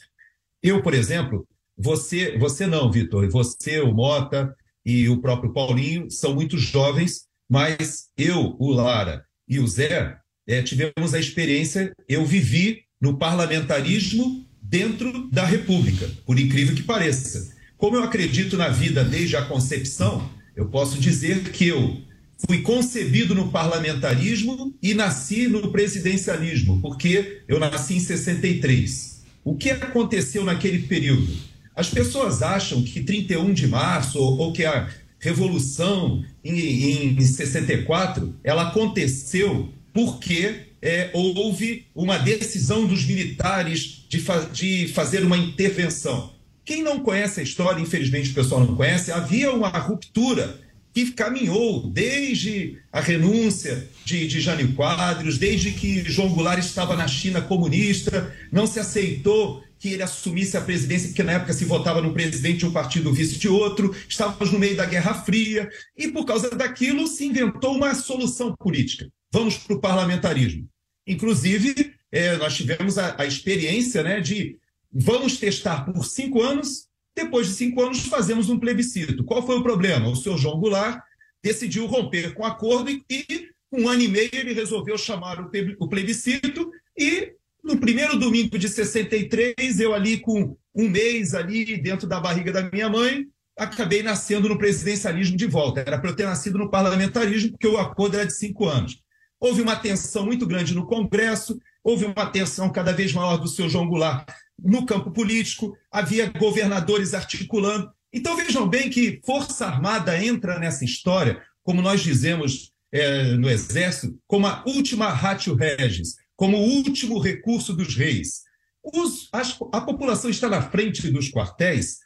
Eu, 0.61 0.83
por 0.83 0.93
exemplo, 0.93 1.47
você, 1.75 2.37
você 2.37 2.67
não, 2.67 2.91
Vitor, 2.91 3.27
você, 3.31 3.79
o 3.79 3.95
Mota 3.95 4.55
e 4.85 5.09
o 5.09 5.19
próprio 5.19 5.51
Paulinho 5.51 6.11
são 6.11 6.35
muito 6.35 6.55
jovens, 6.55 7.25
mas 7.49 8.09
eu, 8.15 8.55
o 8.59 8.71
Lara 8.71 9.25
e 9.47 9.59
o 9.59 9.67
Zé 9.67 10.19
é, 10.45 10.61
tivemos 10.61 11.15
a 11.15 11.19
experiência, 11.19 11.91
eu 12.07 12.23
vivi 12.23 12.83
no 13.01 13.17
parlamentarismo 13.17 14.47
dentro 14.69 15.27
da 15.31 15.43
República, 15.43 16.07
por 16.25 16.39
incrível 16.39 16.75
que 16.75 16.83
pareça. 16.83 17.51
Como 17.75 17.95
eu 17.95 18.03
acredito 18.03 18.55
na 18.55 18.69
vida 18.69 19.03
desde 19.03 19.35
a 19.35 19.41
concepção, 19.41 20.29
eu 20.55 20.67
posso 20.67 20.99
dizer 20.99 21.51
que 21.51 21.67
eu 21.67 21.97
fui 22.45 22.61
concebido 22.61 23.33
no 23.33 23.49
parlamentarismo 23.49 24.73
e 24.81 24.93
nasci 24.93 25.47
no 25.47 25.71
presidencialismo, 25.71 26.79
porque 26.81 27.41
eu 27.47 27.59
nasci 27.59 27.95
em 27.95 27.99
63. 27.99 29.23
O 29.43 29.55
que 29.55 29.71
aconteceu 29.71 30.45
naquele 30.45 30.79
período? 30.83 31.35
As 31.75 31.89
pessoas 31.89 32.43
acham 32.43 32.83
que 32.83 33.01
31 33.01 33.51
de 33.53 33.67
março 33.67 34.19
ou, 34.19 34.37
ou 34.37 34.53
que 34.53 34.65
a 34.65 34.87
revolução 35.19 36.23
em, 36.43 37.17
em 37.17 37.21
64 37.21 38.35
ela 38.43 38.67
aconteceu 38.69 39.73
porque 39.93 40.68
é, 40.81 41.09
houve 41.13 41.87
uma 41.93 42.17
decisão 42.17 42.85
dos 42.85 43.05
militares 43.05 44.05
de, 44.07 44.19
fa 44.19 44.39
de 44.51 44.87
fazer 44.89 45.23
uma 45.23 45.37
intervenção. 45.37 46.33
Quem 46.63 46.83
não 46.83 46.99
conhece 46.99 47.39
a 47.39 47.43
história, 47.43 47.81
infelizmente 47.81 48.31
o 48.31 48.33
pessoal 48.33 48.61
não 48.61 48.75
conhece, 48.75 49.11
havia 49.11 49.51
uma 49.51 49.69
ruptura 49.69 50.59
que 50.93 51.11
caminhou 51.11 51.87
desde 51.87 52.77
a 52.91 52.99
renúncia 52.99 53.87
de, 54.03 54.27
de 54.27 54.39
Jânio 54.39 54.73
Quadros, 54.73 55.37
desde 55.37 55.71
que 55.71 56.03
João 56.09 56.29
Goulart 56.29 56.59
estava 56.59 56.95
na 56.95 57.07
China 57.07 57.41
comunista, 57.41 58.35
não 58.51 58.65
se 58.65 58.79
aceitou 58.79 59.63
que 59.79 59.93
ele 59.93 60.03
assumisse 60.03 60.57
a 60.57 60.61
presidência, 60.61 61.07
porque 61.07 61.23
na 61.23 61.33
época 61.33 61.53
se 61.53 61.63
votava 61.63 62.01
no 62.01 62.13
presidente 62.13 62.59
de 62.59 62.65
um 62.65 62.71
partido 62.71 63.13
vice 63.13 63.39
de 63.39 63.47
outro, 63.47 63.95
estávamos 64.07 64.51
no 64.51 64.59
meio 64.59 64.75
da 64.75 64.85
Guerra 64.85 65.13
Fria, 65.13 65.69
e 65.97 66.09
por 66.09 66.25
causa 66.25 66.49
daquilo 66.49 67.07
se 67.07 67.25
inventou 67.25 67.75
uma 67.75 67.95
solução 67.95 68.53
política. 68.59 69.09
Vamos 69.31 69.57
para 69.57 69.75
o 69.75 69.79
parlamentarismo. 69.79 70.67
Inclusive, 71.05 71.93
é, 72.11 72.37
nós 72.37 72.55
tivemos 72.55 72.97
a, 72.97 73.15
a 73.21 73.25
experiência 73.25 74.03
né, 74.03 74.19
de 74.19 74.57
vamos 74.91 75.37
testar 75.37 75.85
por 75.85 76.05
cinco 76.05 76.41
anos 76.41 76.89
depois 77.19 77.47
de 77.47 77.53
cinco 77.53 77.81
anos, 77.81 78.05
fazemos 78.05 78.49
um 78.49 78.59
plebiscito. 78.59 79.23
Qual 79.23 79.45
foi 79.45 79.57
o 79.57 79.63
problema? 79.63 80.09
O 80.09 80.15
senhor 80.15 80.37
João 80.37 80.59
Goulart 80.59 81.01
decidiu 81.43 81.85
romper 81.85 82.33
com 82.33 82.43
o 82.43 82.45
acordo 82.45 82.89
e, 82.89 83.03
e, 83.09 83.49
um 83.71 83.87
ano 83.87 84.01
e 84.01 84.07
meio, 84.07 84.29
ele 84.33 84.53
resolveu 84.53 84.97
chamar 84.97 85.39
o 85.79 85.89
plebiscito 85.89 86.71
e, 86.97 87.33
no 87.63 87.77
primeiro 87.77 88.17
domingo 88.17 88.57
de 88.57 88.67
63, 88.67 89.79
eu 89.79 89.93
ali 89.93 90.17
com 90.17 90.57
um 90.73 90.89
mês 90.89 91.33
ali 91.33 91.77
dentro 91.77 92.07
da 92.07 92.19
barriga 92.19 92.51
da 92.51 92.69
minha 92.71 92.89
mãe, 92.89 93.27
acabei 93.57 94.01
nascendo 94.01 94.47
no 94.47 94.57
presidencialismo 94.57 95.35
de 95.35 95.45
volta. 95.45 95.81
Era 95.81 95.99
para 95.99 96.09
eu 96.09 96.15
ter 96.15 96.25
nascido 96.25 96.57
no 96.57 96.71
parlamentarismo, 96.71 97.51
porque 97.51 97.67
o 97.67 97.77
acordo 97.77 98.15
era 98.15 98.25
de 98.25 98.33
cinco 98.33 98.67
anos. 98.67 99.01
Houve 99.39 99.61
uma 99.61 99.75
tensão 99.75 100.25
muito 100.25 100.45
grande 100.45 100.75
no 100.75 100.85
Congresso, 100.85 101.59
houve 101.83 102.05
uma 102.05 102.25
tensão 102.25 102.71
cada 102.71 102.91
vez 102.91 103.13
maior 103.13 103.37
do 103.37 103.47
seu 103.47 103.69
João 103.69 103.87
Goulart 103.87 104.27
no 104.61 104.85
campo 104.85 105.11
político, 105.11 105.77
havia 105.89 106.29
governadores 106.29 107.13
articulando. 107.13 107.89
Então 108.11 108.35
vejam 108.35 108.67
bem 108.67 108.89
que 108.89 109.21
Força 109.25 109.65
Armada 109.65 110.21
entra 110.21 110.59
nessa 110.59 110.83
história, 110.83 111.41
como 111.63 111.81
nós 111.81 112.01
dizemos 112.01 112.71
é, 112.91 113.35
no 113.35 113.49
Exército, 113.49 114.19
como 114.27 114.47
a 114.47 114.63
última 114.65 115.09
ratio 115.09 115.55
regis, 115.55 116.15
como 116.35 116.57
o 116.57 116.61
último 116.61 117.19
recurso 117.19 117.73
dos 117.73 117.95
reis. 117.95 118.41
Os, 118.83 119.29
as, 119.31 119.57
a 119.71 119.81
população 119.81 120.29
está 120.29 120.49
na 120.49 120.61
frente 120.61 121.09
dos 121.09 121.29
quartéis 121.29 121.99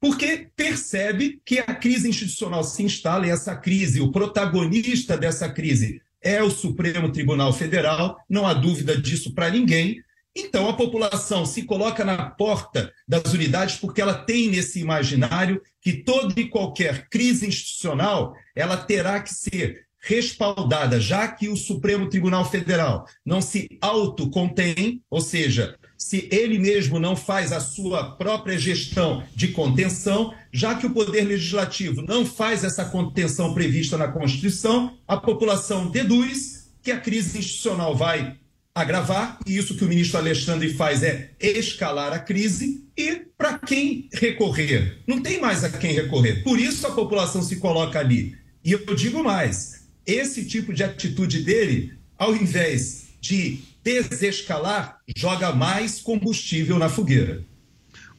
porque 0.00 0.50
percebe 0.56 1.42
que 1.44 1.58
a 1.58 1.74
crise 1.74 2.08
institucional 2.08 2.64
se 2.64 2.82
instala 2.82 3.26
e 3.26 3.30
essa 3.30 3.54
crise, 3.54 4.00
o 4.00 4.10
protagonista 4.10 5.16
dessa 5.16 5.48
crise 5.50 6.00
é 6.22 6.42
o 6.42 6.50
Supremo 6.50 7.10
Tribunal 7.10 7.52
Federal, 7.52 8.18
não 8.28 8.46
há 8.46 8.54
dúvida 8.54 8.96
disso 8.96 9.34
para 9.34 9.50
ninguém, 9.50 10.02
então, 10.36 10.68
a 10.68 10.74
população 10.74 11.44
se 11.44 11.64
coloca 11.64 12.04
na 12.04 12.30
porta 12.30 12.92
das 13.06 13.32
unidades 13.32 13.76
porque 13.76 14.00
ela 14.00 14.14
tem 14.14 14.48
nesse 14.48 14.78
imaginário 14.80 15.60
que 15.80 15.92
toda 16.04 16.40
e 16.40 16.48
qualquer 16.48 17.08
crise 17.08 17.48
institucional 17.48 18.34
ela 18.54 18.76
terá 18.76 19.20
que 19.20 19.34
ser 19.34 19.86
respaldada, 19.98 21.00
já 21.00 21.28
que 21.28 21.48
o 21.48 21.56
Supremo 21.56 22.08
Tribunal 22.08 22.48
Federal 22.48 23.04
não 23.26 23.42
se 23.42 23.68
autocontém, 23.82 25.02
ou 25.10 25.20
seja, 25.20 25.76
se 26.10 26.26
ele 26.32 26.58
mesmo 26.58 26.98
não 26.98 27.14
faz 27.14 27.52
a 27.52 27.60
sua 27.60 28.02
própria 28.16 28.58
gestão 28.58 29.22
de 29.32 29.46
contenção, 29.46 30.34
já 30.52 30.74
que 30.74 30.84
o 30.84 30.90
Poder 30.90 31.22
Legislativo 31.22 32.02
não 32.02 32.26
faz 32.26 32.64
essa 32.64 32.84
contenção 32.84 33.54
prevista 33.54 33.96
na 33.96 34.08
Constituição, 34.08 34.98
a 35.06 35.16
população 35.16 35.88
deduz 35.88 36.68
que 36.82 36.90
a 36.90 36.98
crise 36.98 37.38
institucional 37.38 37.94
vai 37.94 38.36
agravar, 38.74 39.38
e 39.46 39.56
isso 39.56 39.76
que 39.76 39.84
o 39.84 39.88
ministro 39.88 40.18
Alexandre 40.18 40.74
faz 40.74 41.04
é 41.04 41.30
escalar 41.38 42.12
a 42.12 42.18
crise, 42.18 42.84
e 42.96 43.22
para 43.38 43.56
quem 43.60 44.08
recorrer? 44.12 44.98
Não 45.06 45.22
tem 45.22 45.40
mais 45.40 45.62
a 45.62 45.70
quem 45.70 45.92
recorrer. 45.92 46.42
Por 46.42 46.58
isso 46.58 46.88
a 46.88 46.90
população 46.90 47.40
se 47.40 47.54
coloca 47.60 48.00
ali. 48.00 48.36
E 48.64 48.72
eu 48.72 48.84
digo 48.96 49.22
mais: 49.22 49.86
esse 50.04 50.44
tipo 50.44 50.72
de 50.72 50.82
atitude 50.82 51.44
dele, 51.44 51.92
ao 52.18 52.34
invés 52.34 53.10
de 53.20 53.69
desescalar, 53.82 54.98
joga 55.16 55.54
mais 55.54 56.00
combustível 56.00 56.78
na 56.78 56.88
fogueira. 56.88 57.44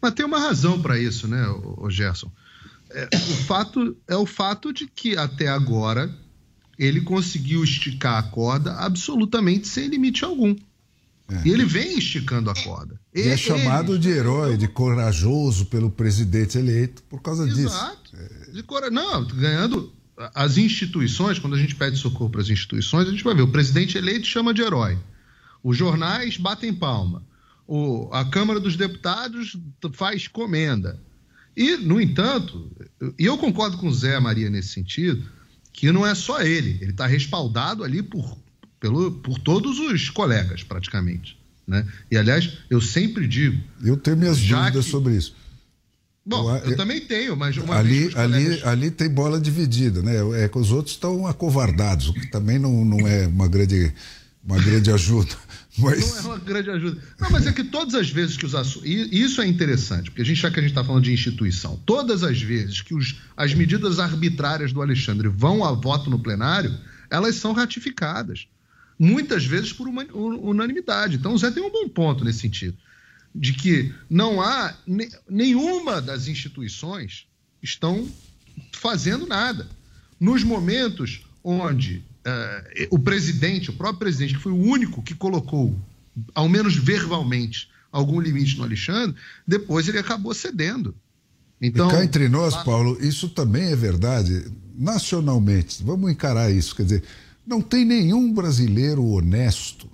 Mas 0.01 0.13
tem 0.13 0.25
uma 0.25 0.39
razão 0.39 0.81
para 0.81 0.97
isso, 0.99 1.27
né, 1.27 1.45
o 1.77 1.89
Gerson? 1.89 2.31
É, 2.89 3.07
o 3.13 3.35
fato 3.45 3.97
é 4.07 4.15
o 4.15 4.25
fato 4.25 4.73
de 4.73 4.87
que 4.87 5.15
até 5.15 5.47
agora 5.47 6.13
ele 6.77 7.01
conseguiu 7.01 7.63
esticar 7.63 8.17
a 8.17 8.23
corda 8.23 8.73
absolutamente 8.73 9.67
sem 9.67 9.87
limite 9.87 10.25
algum. 10.25 10.55
É. 11.29 11.47
E 11.47 11.51
ele 11.51 11.63
vem 11.63 11.97
esticando 11.97 12.49
a 12.49 12.55
corda. 12.55 12.99
E 13.13 13.19
é 13.19 13.21
ele, 13.21 13.29
é 13.31 13.37
chamado 13.37 13.93
ele... 13.93 13.99
de 13.99 14.09
herói, 14.09 14.57
de 14.57 14.67
corajoso 14.67 15.67
pelo 15.67 15.89
presidente 15.89 16.57
eleito 16.57 17.03
por 17.03 17.21
causa 17.21 17.47
Exato. 17.47 18.11
disso. 18.11 18.23
É. 18.49 18.51
De 18.51 18.63
cora... 18.63 18.89
Não, 18.89 19.25
ganhando 19.25 19.93
as 20.35 20.57
instituições, 20.57 21.39
quando 21.39 21.55
a 21.55 21.59
gente 21.59 21.75
pede 21.75 21.97
socorro 21.97 22.29
para 22.29 22.41
as 22.41 22.49
instituições, 22.49 23.07
a 23.07 23.11
gente 23.11 23.23
vai 23.23 23.33
ver, 23.33 23.43
o 23.43 23.51
presidente 23.51 23.97
eleito 23.97 24.27
chama 24.27 24.53
de 24.53 24.61
herói. 24.61 24.97
Os 25.63 25.77
jornais 25.77 26.37
batem 26.37 26.73
palma. 26.73 27.23
O, 27.67 28.09
a 28.11 28.25
Câmara 28.25 28.59
dos 28.59 28.75
Deputados 28.75 29.57
faz 29.93 30.27
comenda. 30.27 30.99
E, 31.55 31.77
no 31.77 31.99
entanto, 31.99 32.69
e 33.19 33.25
eu 33.25 33.37
concordo 33.37 33.77
com 33.77 33.87
o 33.87 33.93
Zé 33.93 34.19
Maria 34.19 34.49
nesse 34.49 34.69
sentido, 34.69 35.23
que 35.73 35.91
não 35.91 36.05
é 36.05 36.15
só 36.15 36.41
ele, 36.41 36.77
ele 36.81 36.91
está 36.91 37.05
respaldado 37.05 37.83
ali 37.83 38.01
por, 38.01 38.37
pelo, 38.79 39.11
por 39.11 39.39
todos 39.39 39.79
os 39.79 40.09
colegas, 40.09 40.63
praticamente. 40.63 41.37
Né? 41.67 41.85
E, 42.09 42.17
aliás, 42.17 42.57
eu 42.69 42.81
sempre 42.81 43.27
digo. 43.27 43.61
Eu 43.83 43.97
tenho 43.97 44.17
minhas 44.17 44.39
dúvidas 44.39 44.85
que... 44.85 44.91
sobre 44.91 45.15
isso. 45.15 45.35
Bom, 46.25 46.55
eu, 46.57 46.71
eu, 46.71 46.77
também 46.77 47.01
tenho, 47.01 47.35
mas 47.35 47.57
ali, 47.57 48.11
ali, 48.15 48.61
ali 48.63 48.91
tem 48.91 49.09
bola 49.09 49.41
dividida, 49.41 50.03
né? 50.03 50.43
É 50.43 50.47
que 50.47 50.57
os 50.57 50.71
outros 50.71 50.93
estão 50.93 51.25
acovardados, 51.25 52.09
o 52.09 52.13
que 52.13 52.29
também 52.29 52.59
não, 52.59 52.85
não 52.85 53.07
é 53.07 53.25
uma 53.25 53.47
grande, 53.47 53.91
uma 54.43 54.61
grande 54.61 54.91
ajuda. 54.91 55.35
Mas... 55.77 56.09
Não 56.09 56.17
é 56.17 56.21
uma 56.21 56.37
grande 56.39 56.69
ajuda. 56.69 57.01
Não, 57.19 57.29
mas 57.29 57.47
é 57.47 57.53
que 57.53 57.63
todas 57.63 57.95
as 57.95 58.09
vezes 58.09 58.35
que 58.35 58.45
os 58.45 58.53
assuntos. 58.53 58.89
Isso 58.89 59.41
é 59.41 59.47
interessante, 59.47 60.09
porque 60.09 60.21
a 60.21 60.25
gente, 60.25 60.41
já 60.41 60.51
que 60.51 60.59
a 60.59 60.61
gente 60.61 60.71
está 60.71 60.83
falando 60.83 61.03
de 61.03 61.13
instituição, 61.13 61.81
todas 61.85 62.23
as 62.23 62.41
vezes 62.41 62.81
que 62.81 62.93
os, 62.93 63.21
as 63.37 63.53
medidas 63.53 63.99
arbitrárias 63.99 64.73
do 64.73 64.81
Alexandre 64.81 65.29
vão 65.29 65.63
a 65.63 65.71
voto 65.71 66.09
no 66.09 66.19
plenário, 66.19 66.77
elas 67.09 67.35
são 67.35 67.53
ratificadas. 67.53 68.47
Muitas 68.99 69.45
vezes 69.45 69.71
por 69.71 69.87
uma, 69.87 70.03
unanimidade. 70.13 71.15
Então 71.15 71.33
o 71.33 71.37
Zé 71.37 71.49
tem 71.49 71.63
um 71.63 71.71
bom 71.71 71.87
ponto 71.87 72.23
nesse 72.23 72.39
sentido. 72.39 72.77
De 73.33 73.53
que 73.53 73.93
não 74.09 74.41
há. 74.41 74.75
Nenhuma 75.29 76.01
das 76.01 76.27
instituições 76.27 77.25
estão 77.63 78.07
fazendo 78.73 79.25
nada. 79.25 79.67
Nos 80.19 80.43
momentos 80.43 81.21
onde 81.43 82.03
uh, 82.25 82.87
o 82.89 82.99
presidente, 82.99 83.69
o 83.69 83.73
próprio 83.73 83.99
presidente, 83.99 84.35
que 84.35 84.41
foi 84.41 84.51
o 84.51 84.61
único 84.61 85.01
que 85.01 85.15
colocou, 85.15 85.77
ao 86.33 86.47
menos 86.47 86.75
verbalmente, 86.75 87.69
algum 87.91 88.19
limite 88.19 88.57
no 88.57 88.63
Alexandre, 88.63 89.15
depois 89.47 89.87
ele 89.87 89.99
acabou 89.99 90.33
cedendo. 90.33 90.95
Então, 91.61 91.87
e 91.87 91.91
cá 91.91 92.03
entre 92.03 92.27
nós, 92.27 92.55
Paulo, 92.63 92.97
isso 93.01 93.29
também 93.29 93.71
é 93.71 93.75
verdade. 93.75 94.45
Nacionalmente, 94.75 95.83
vamos 95.83 96.11
encarar 96.11 96.51
isso. 96.51 96.75
Quer 96.75 96.83
dizer, 96.83 97.03
não 97.45 97.61
tem 97.61 97.85
nenhum 97.85 98.33
brasileiro 98.33 99.05
honesto 99.05 99.89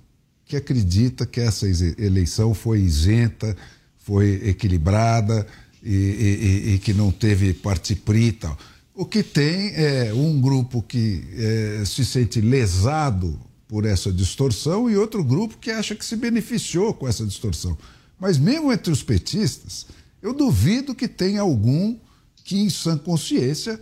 que 0.46 0.56
acredita 0.56 1.26
que 1.26 1.40
essa 1.40 1.66
eleição 1.98 2.54
foi 2.54 2.80
isenta, 2.80 3.54
foi 3.98 4.40
equilibrada 4.48 5.46
e, 5.82 5.94
e, 5.94 6.74
e 6.74 6.78
que 6.78 6.94
não 6.94 7.10
teve 7.10 7.52
partipri 7.52 8.28
e 8.28 8.32
tal. 8.32 8.58
O 9.00 9.06
que 9.06 9.22
tem 9.22 9.74
é 9.76 10.12
um 10.12 10.40
grupo 10.40 10.82
que 10.82 11.22
é, 11.36 11.84
se 11.86 12.04
sente 12.04 12.40
lesado 12.40 13.38
por 13.68 13.84
essa 13.84 14.10
distorção 14.10 14.90
e 14.90 14.96
outro 14.96 15.22
grupo 15.22 15.56
que 15.56 15.70
acha 15.70 15.94
que 15.94 16.04
se 16.04 16.16
beneficiou 16.16 16.92
com 16.92 17.06
essa 17.06 17.24
distorção. 17.24 17.78
Mas 18.18 18.38
mesmo 18.38 18.72
entre 18.72 18.92
os 18.92 19.00
petistas, 19.00 19.86
eu 20.20 20.34
duvido 20.34 20.96
que 20.96 21.06
tenha 21.06 21.42
algum 21.42 21.96
que, 22.42 22.58
em 22.58 22.68
sã 22.68 22.98
consciência, 22.98 23.80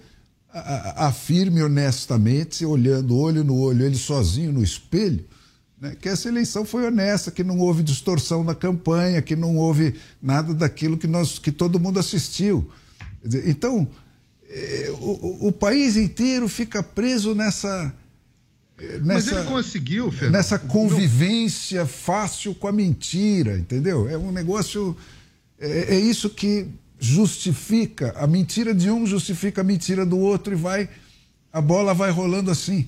afirme 0.97 1.62
honestamente, 1.62 2.67
olhando 2.67 3.17
olho 3.17 3.43
no 3.43 3.57
olho, 3.57 3.87
ele 3.87 3.97
sozinho 3.97 4.53
no 4.53 4.62
espelho, 4.62 5.25
né, 5.81 5.97
que 5.99 6.11
essa 6.11 6.29
eleição 6.29 6.62
foi 6.62 6.85
honesta, 6.85 7.31
que 7.31 7.43
não 7.43 7.59
houve 7.59 7.83
distorção 7.83 8.45
na 8.45 8.55
campanha, 8.55 9.23
que 9.23 9.35
não 9.35 9.57
houve 9.57 9.95
nada 10.21 10.53
daquilo 10.53 10.99
que, 10.99 11.07
nós, 11.07 11.39
que 11.39 11.51
todo 11.51 11.81
mundo 11.81 11.99
assistiu. 11.99 12.71
Então, 13.47 13.89
o, 15.01 15.47
o- 15.49 15.53
país 15.53 15.97
inteiro 15.97 16.49
fica 16.49 16.82
preso 16.82 17.34
nessa. 17.34 17.92
eh, 18.78 18.99
Mas 19.03 19.26
nessa 19.26 19.40
ele 19.40 19.49
conseguiu, 19.49 20.11
Fernando. 20.12 20.32
nessa 20.32 20.59
convivência 20.59 21.84
fácil 21.86 22.55
com 22.55 22.68
a 22.68 22.72
mentira, 22.72 23.59
entendeu? 23.59 24.09
É 24.09 24.16
um 24.16 24.30
negócio. 24.30 24.97
É, 25.59 25.94
é 25.97 25.99
isso 25.99 26.30
que 26.30 26.66
justifica. 26.99 28.14
A 28.16 28.26
mentira 28.26 28.74
de 28.74 28.90
um 28.90 29.07
justifica 29.07 29.61
a 29.61 29.64
mentira 29.64 30.05
do 30.07 30.18
outro 30.18 30.53
e 30.53 30.57
vai. 30.57 30.88
A 31.53 31.61
bola 31.61 31.92
vai 31.94 32.11
rolando 32.11 32.51
assim. 32.51 32.86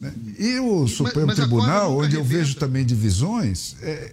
né? 0.00 0.12
E 0.38 0.58
o 0.58 0.86
Supremo 0.86 1.26
mas 1.26 1.36
corda 1.38 1.42
Tribunal, 1.48 1.96
onde 1.96 2.16
eu 2.16 2.24
vejo 2.24 2.54
também 2.56 2.84
divisões, 2.84 3.76
é, 3.82 4.12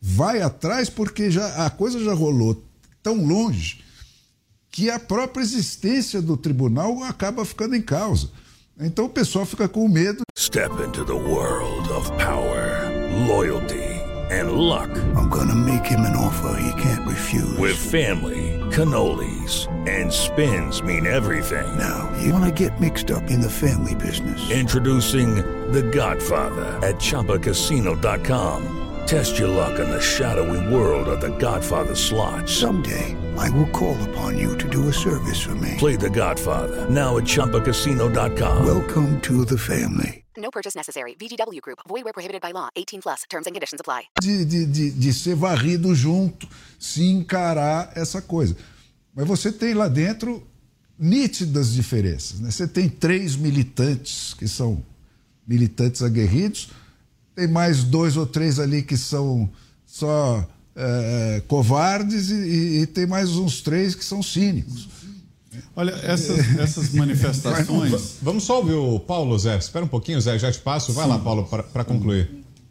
vai 0.00 0.40
atrás 0.42 0.88
porque 0.90 1.30
já, 1.30 1.66
a 1.66 1.70
coisa 1.70 1.98
já 2.04 2.12
rolou 2.12 2.62
tão 3.02 3.24
longe 3.24 3.80
que 4.76 4.90
a 4.90 4.98
própria 4.98 5.42
existência 5.42 6.20
do 6.20 6.36
tribunal 6.36 7.02
acaba 7.02 7.46
ficando 7.46 7.74
em 7.74 7.80
causa. 7.80 8.28
Então 8.78 9.06
o 9.06 9.08
pessoal 9.08 9.46
fica 9.46 9.66
com 9.66 9.88
medo. 9.88 10.20
Step 10.38 10.70
into 10.86 11.02
the 11.02 11.14
world 11.14 11.90
of 11.90 12.12
power, 12.18 12.86
loyalty, 13.26 14.02
and 14.30 14.52
luck. 14.52 14.90
I'm 15.16 15.30
gonna 15.30 15.54
make 15.54 15.86
him 15.86 16.00
an 16.00 16.14
offer 16.14 16.60
he 16.60 16.70
can't 16.82 17.06
refuse. 17.08 17.56
With 17.58 17.74
family, 17.74 18.60
cannolis, 18.70 19.66
and 19.88 20.12
spins 20.12 20.82
mean 20.82 21.06
everything. 21.06 21.66
Now, 21.78 22.10
you 22.22 22.34
wanna 22.34 22.52
get 22.52 22.78
mixed 22.78 23.10
up 23.10 23.30
in 23.30 23.40
the 23.40 23.48
family 23.48 23.94
business. 23.94 24.50
Introducing 24.50 25.36
The 25.72 25.84
Godfather 25.84 26.66
at 26.86 26.96
ChumbaCasino.com. 27.00 28.85
Test 29.06 29.38
your 29.38 29.46
luck 29.46 29.78
in 29.78 29.88
the 29.88 30.00
shadowy 30.00 30.58
world 30.74 31.06
of 31.06 31.20
The 31.20 31.30
Godfather 31.38 31.94
slot. 31.94 32.48
Someday, 32.48 33.14
I 33.36 33.48
will 33.50 33.68
call 33.68 33.96
upon 34.10 34.36
you 34.36 34.56
to 34.58 34.68
do 34.68 34.88
a 34.88 34.92
service 34.92 35.40
for 35.40 35.54
me. 35.54 35.76
Play 35.78 35.94
The 35.94 36.10
Godfather 36.10 36.90
now 36.90 37.16
at 37.16 37.22
ChumbaCasino.com. 37.22 38.66
Welcome 38.66 39.20
to 39.20 39.44
the 39.44 39.56
family. 39.56 40.24
No 40.36 40.50
purchase 40.50 40.74
necessary. 40.74 41.14
VGW 41.14 41.60
Group. 41.60 41.78
Void 41.86 42.02
where 42.02 42.12
prohibited 42.12 42.42
by 42.42 42.50
law. 42.50 42.68
18 42.74 43.00
plus. 43.00 43.22
Terms 43.30 43.46
and 43.46 43.54
conditions 43.54 43.80
apply. 43.80 44.08
de, 44.20 44.44
de, 44.44 44.66
de, 44.66 44.90
de 44.90 45.12
ser 45.12 45.36
varrido 45.36 45.94
junto, 45.94 46.48
se 46.76 47.04
encarar 47.04 47.92
essa 47.94 48.20
coisa. 48.20 48.56
Mas 49.14 49.24
você 49.24 49.52
tem 49.52 49.72
lá 49.72 49.86
dentro 49.86 50.42
nítidas 50.98 51.72
diferenças. 51.72 52.40
Né? 52.40 52.50
Você 52.50 52.66
tem 52.66 52.88
três 52.88 53.36
militantes 53.36 54.34
que 54.34 54.48
são 54.48 54.84
militantes 55.46 56.02
aguerridos, 56.02 56.70
tem 57.36 57.46
mais 57.46 57.84
dois 57.84 58.16
ou 58.16 58.26
três 58.26 58.58
ali 58.58 58.82
que 58.82 58.96
são 58.96 59.48
só 59.86 60.44
eh, 60.74 61.42
covardes 61.46 62.30
e, 62.30 62.34
e- 62.34 62.82
e 62.82 62.86
tem 62.86 63.06
mais 63.06 63.30
uns 63.36 63.60
três 63.60 63.94
que 63.94 64.04
são 64.04 64.22
cínicos. 64.22 64.88
Olha, 65.74 65.90
essas, 66.02 66.58
essas 66.58 66.92
manifestações. 66.92 68.16
Vamos 68.22 68.44
só 68.44 68.58
ouvir 68.58 68.74
o 68.74 68.98
Paulo, 68.98 69.38
Zé. 69.38 69.56
Espera 69.58 69.84
um 69.84 69.88
pouquinho, 69.88 70.20
Zé, 70.20 70.38
já 70.38 70.50
te 70.50 70.58
passo. 70.58 70.92
Vai 70.92 71.06
lá, 71.06 71.18
Paulo, 71.18 71.44
para 71.44 71.84
concluir. 71.84 72.30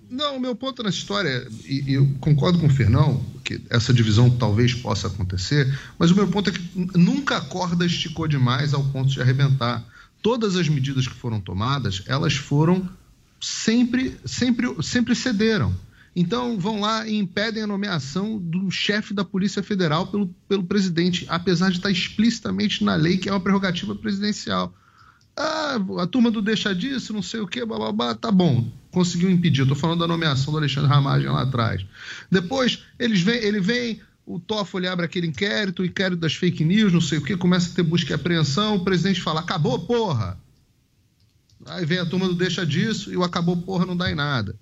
Não, 0.09 0.37
o 0.37 0.39
meu 0.39 0.55
ponto 0.55 0.81
nessa 0.83 0.97
história, 0.97 1.47
e, 1.65 1.91
e 1.91 1.93
eu 1.95 2.07
concordo 2.19 2.59
com 2.59 2.67
o 2.67 2.69
Fernão, 2.69 3.21
que 3.43 3.59
essa 3.69 3.93
divisão 3.93 4.29
talvez 4.29 4.73
possa 4.73 5.07
acontecer, 5.07 5.77
mas 5.99 6.09
o 6.11 6.15
meu 6.15 6.27
ponto 6.27 6.49
é 6.49 6.53
que 6.53 6.61
nunca 6.95 7.37
a 7.37 7.41
corda 7.41 7.85
esticou 7.85 8.27
demais 8.27 8.73
ao 8.73 8.83
ponto 8.83 9.09
de 9.09 9.19
arrebentar. 9.21 9.83
Todas 10.21 10.55
as 10.55 10.69
medidas 10.69 11.07
que 11.07 11.15
foram 11.15 11.39
tomadas, 11.41 12.03
elas 12.07 12.33
foram 12.35 12.87
sempre, 13.39 14.17
sempre, 14.25 14.67
sempre 14.81 15.15
cederam. 15.15 15.75
Então 16.15 16.57
vão 16.57 16.79
lá 16.79 17.05
e 17.05 17.15
impedem 17.15 17.63
a 17.63 17.67
nomeação 17.67 18.37
do 18.37 18.71
chefe 18.71 19.13
da 19.13 19.25
Polícia 19.25 19.61
Federal 19.61 20.07
pelo, 20.07 20.27
pelo 20.47 20.63
presidente, 20.63 21.25
apesar 21.27 21.69
de 21.69 21.77
estar 21.77 21.91
explicitamente 21.91 22.83
na 22.83 22.95
lei 22.95 23.17
que 23.17 23.27
é 23.27 23.31
uma 23.31 23.41
prerrogativa 23.41 23.93
presidencial. 23.93 24.73
Ah, 25.37 25.77
a 25.99 26.07
turma 26.07 26.31
do 26.31 26.41
deixa 26.41 26.73
disso, 26.73 27.11
não 27.11 27.21
sei 27.21 27.41
o 27.41 27.47
que, 27.47 27.65
blá 27.65 28.15
tá 28.15 28.31
bom, 28.31 28.71
conseguiu 28.89 29.29
impedir. 29.29 29.63
Estou 29.63 29.75
falando 29.75 29.99
da 29.99 30.07
nomeação 30.07 30.53
do 30.53 30.59
Alexandre 30.59 30.89
Ramagem 30.89 31.27
lá 31.27 31.41
atrás. 31.41 31.85
Depois, 32.31 32.85
eles 32.97 33.19
vêm, 33.19 33.43
ele 33.43 33.59
vem, 33.59 33.99
o 34.25 34.39
Toffoli 34.39 34.87
abre 34.87 35.05
aquele 35.05 35.27
inquérito, 35.27 35.81
o 35.81 35.85
inquérito 35.85 36.21
das 36.21 36.33
fake 36.33 36.63
news, 36.63 36.93
não 36.93 37.01
sei 37.01 37.17
o 37.17 37.21
que, 37.21 37.35
começa 37.35 37.69
a 37.69 37.75
ter 37.75 37.83
busca 37.83 38.11
e 38.11 38.15
apreensão, 38.15 38.77
o 38.77 38.85
presidente 38.85 39.21
fala, 39.21 39.41
acabou, 39.41 39.79
porra! 39.79 40.39
Aí 41.65 41.85
vem 41.85 41.97
a 41.97 42.05
turma 42.05 42.27
do 42.27 42.35
deixa 42.35 42.65
disso 42.65 43.11
e 43.11 43.17
o 43.17 43.23
acabou, 43.23 43.57
porra, 43.57 43.85
não 43.85 43.97
dá 43.97 44.09
em 44.11 44.15
nada. 44.15 44.57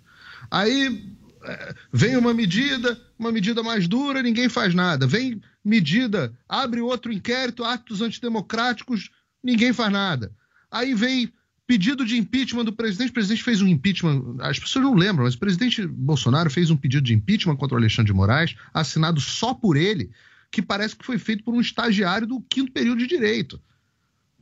Aí 0.50 1.14
eh, 1.44 1.76
vem 1.92 2.16
uma 2.16 2.34
medida, 2.34 3.00
uma 3.20 3.32
medida 3.32 3.62
mais 3.62 3.88
dura, 3.88 4.24
ninguém 4.24 4.48
faz 4.48 4.74
nada. 4.74 5.06
Vem 5.06 5.42
medida, 5.64 6.34
abre 6.48 6.80
outro 6.80 7.12
inquérito, 7.12 7.64
atos 7.64 8.02
antidemocráticos, 8.02 9.10
ninguém 9.44 9.74
faz 9.74 9.92
nada. 9.92 10.32
Aí 10.72 10.96
vem 10.96 11.32
pedido 11.68 12.06
de 12.06 12.18
impeachment 12.18 12.66
do 12.66 12.74
presidente. 12.74 13.10
O 13.10 13.14
presidente 13.14 13.44
fez 13.44 13.62
um 13.62 13.68
impeachment, 13.68 14.38
as 14.40 14.58
pessoas 14.58 14.86
não 14.86 14.94
lembram, 14.94 15.26
mas 15.26 15.36
o 15.36 15.40
presidente 15.40 15.86
Bolsonaro 15.86 16.50
fez 16.50 16.70
um 16.70 16.78
pedido 16.78 17.04
de 17.04 17.14
impeachment 17.14 17.58
contra 17.58 17.76
o 17.76 17.78
Alexandre 17.78 18.12
de 18.12 18.18
Moraes, 18.18 18.56
assinado 18.74 19.20
só 19.20 19.54
por 19.54 19.76
ele, 19.76 20.10
que 20.50 20.62
parece 20.62 20.96
que 20.96 21.06
foi 21.06 21.18
feito 21.18 21.44
por 21.44 21.54
um 21.54 21.62
estagiário 21.62 22.28
do 22.28 22.40
quinto 22.42 22.72
período 22.72 23.00
de 23.00 23.08
direito 23.08 23.60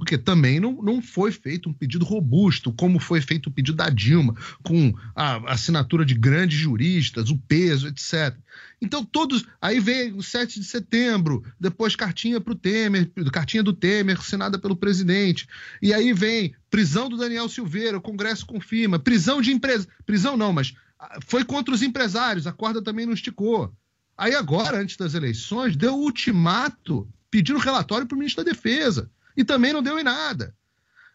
porque 0.02 0.18
também 0.18 0.60
não, 0.60 0.82
não 0.82 1.00
foi 1.00 1.32
feito 1.32 1.70
um 1.70 1.74
pedido 1.74 2.04
robusto, 2.04 2.74
como 2.74 3.00
foi 3.00 3.22
feito 3.22 3.50
o 3.50 3.52
pedido 3.52 3.78
da 3.78 3.88
Dilma, 3.88 4.36
com 4.64 4.92
a 5.16 5.52
assinatura 5.54 6.04
de 6.04 6.16
grandes 6.16 6.58
juristas, 6.58 7.30
o 7.30 7.38
peso, 7.38 7.88
etc. 7.88 8.36
Então, 8.82 9.06
todos. 9.06 9.46
Aí 9.62 9.80
vem 9.80 10.12
o 10.14 10.24
7 10.24 10.60
de 10.60 10.66
setembro, 10.66 11.44
depois 11.60 11.96
cartinha 11.96 12.42
para 12.42 12.52
o 12.52 12.56
Temer, 12.56 13.12
cartinha 13.32 13.62
do 13.62 13.74
Temer, 13.74 14.18
assinada 14.18 14.58
pelo 14.58 14.76
presidente. 14.76 15.48
E 15.84 15.94
aí 15.94 16.14
vem 16.14 16.56
prisão 16.72 17.08
do 17.08 17.16
Daniel 17.16 17.48
Silveira, 17.48 18.00
o 18.00 18.02
Congresso 18.02 18.44
confirma, 18.48 18.98
prisão 18.98 19.40
de 19.40 19.52
empresa. 19.52 19.88
Prisão 20.04 20.36
não, 20.36 20.52
mas 20.52 20.74
ah, 21.00 21.20
foi 21.28 21.46
contra 21.46 21.76
os 21.76 21.84
empresários, 21.84 22.48
a 22.48 22.52
corda 22.52 22.82
também 22.82 23.06
não 23.06 23.14
esticou. 23.14 23.72
Aí 24.18 24.34
agora, 24.34 24.82
antes 24.82 24.98
das 24.98 25.14
eleições, 25.14 25.76
deu 25.76 25.94
ultimato 25.94 27.08
pedindo 27.30 27.60
relatório 27.60 28.08
para 28.08 28.16
o 28.16 28.18
ministro 28.18 28.44
da 28.44 28.52
Defesa. 28.52 29.08
E 29.36 29.44
também 29.44 29.74
não 29.74 29.84
deu 29.84 30.00
em 30.00 30.04
nada. 30.04 30.56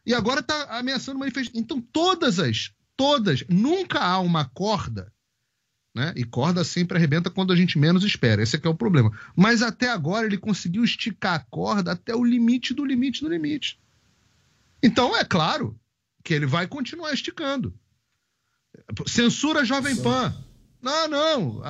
E 0.04 0.14
agora 0.14 0.40
está 0.40 0.78
ameaçando 0.78 1.18
manifestação. 1.18 1.60
Então, 1.60 1.80
todas 1.80 2.38
as, 2.38 2.70
todas, 2.96 3.44
nunca 3.48 4.00
há 4.00 4.20
uma 4.20 4.44
corda, 4.44 5.12
né? 5.94 6.12
E 6.14 6.24
corda 6.24 6.62
sempre 6.62 6.96
arrebenta 6.96 7.30
quando 7.30 7.52
a 7.52 7.56
gente 7.56 7.78
menos 7.78 8.04
espera. 8.04 8.42
Esse 8.42 8.56
é 8.56 8.60
é 8.62 8.68
o 8.68 8.74
problema. 8.74 9.10
Mas 9.34 9.62
até 9.62 9.90
agora 9.90 10.26
ele 10.26 10.38
conseguiu 10.38 10.84
esticar 10.84 11.34
a 11.34 11.44
corda 11.50 11.92
até 11.92 12.14
o 12.14 12.24
limite 12.24 12.72
do 12.72 12.84
limite 12.84 13.20
do 13.22 13.28
limite. 13.28 13.80
Então, 14.82 15.16
é 15.16 15.24
claro 15.24 15.78
que 16.22 16.34
ele 16.34 16.46
vai 16.46 16.66
continuar 16.66 17.12
esticando. 17.12 17.74
Censura 19.06 19.64
Jovem 19.64 19.96
Pan. 19.96 20.34
Não, 20.86 21.08
não. 21.08 21.62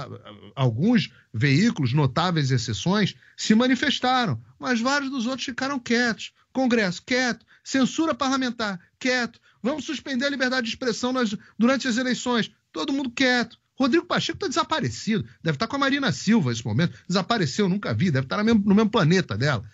Alguns 0.54 1.10
veículos, 1.32 1.94
notáveis 1.94 2.50
exceções, 2.50 3.14
se 3.36 3.54
manifestaram, 3.54 4.38
mas 4.58 4.78
vários 4.80 5.10
dos 5.10 5.24
outros 5.26 5.46
ficaram 5.46 5.78
quietos. 5.78 6.32
Congresso, 6.52 7.02
quieto. 7.04 7.44
Censura 7.64 8.14
parlamentar, 8.14 8.78
quieto. 8.98 9.40
Vamos 9.62 9.84
suspender 9.86 10.26
a 10.26 10.30
liberdade 10.30 10.66
de 10.66 10.68
expressão 10.72 11.12
nas- 11.12 11.34
durante 11.58 11.88
as 11.88 11.96
eleições. 11.96 12.50
Todo 12.72 12.92
mundo 12.92 13.10
quieto. 13.10 13.58
Rodrigo 13.74 14.06
Pacheco 14.06 14.36
está 14.36 14.48
desaparecido. 14.48 15.26
Deve 15.42 15.56
estar 15.56 15.66
com 15.66 15.76
a 15.76 15.78
Marina 15.78 16.12
Silva 16.12 16.50
nesse 16.50 16.64
momento. 16.64 16.96
Desapareceu, 17.08 17.68
nunca 17.68 17.92
vi. 17.94 18.10
Deve 18.10 18.26
estar 18.26 18.36
no 18.38 18.44
mesmo, 18.44 18.62
no 18.64 18.74
mesmo 18.74 18.90
planeta 18.90 19.36
dela. 19.36 19.64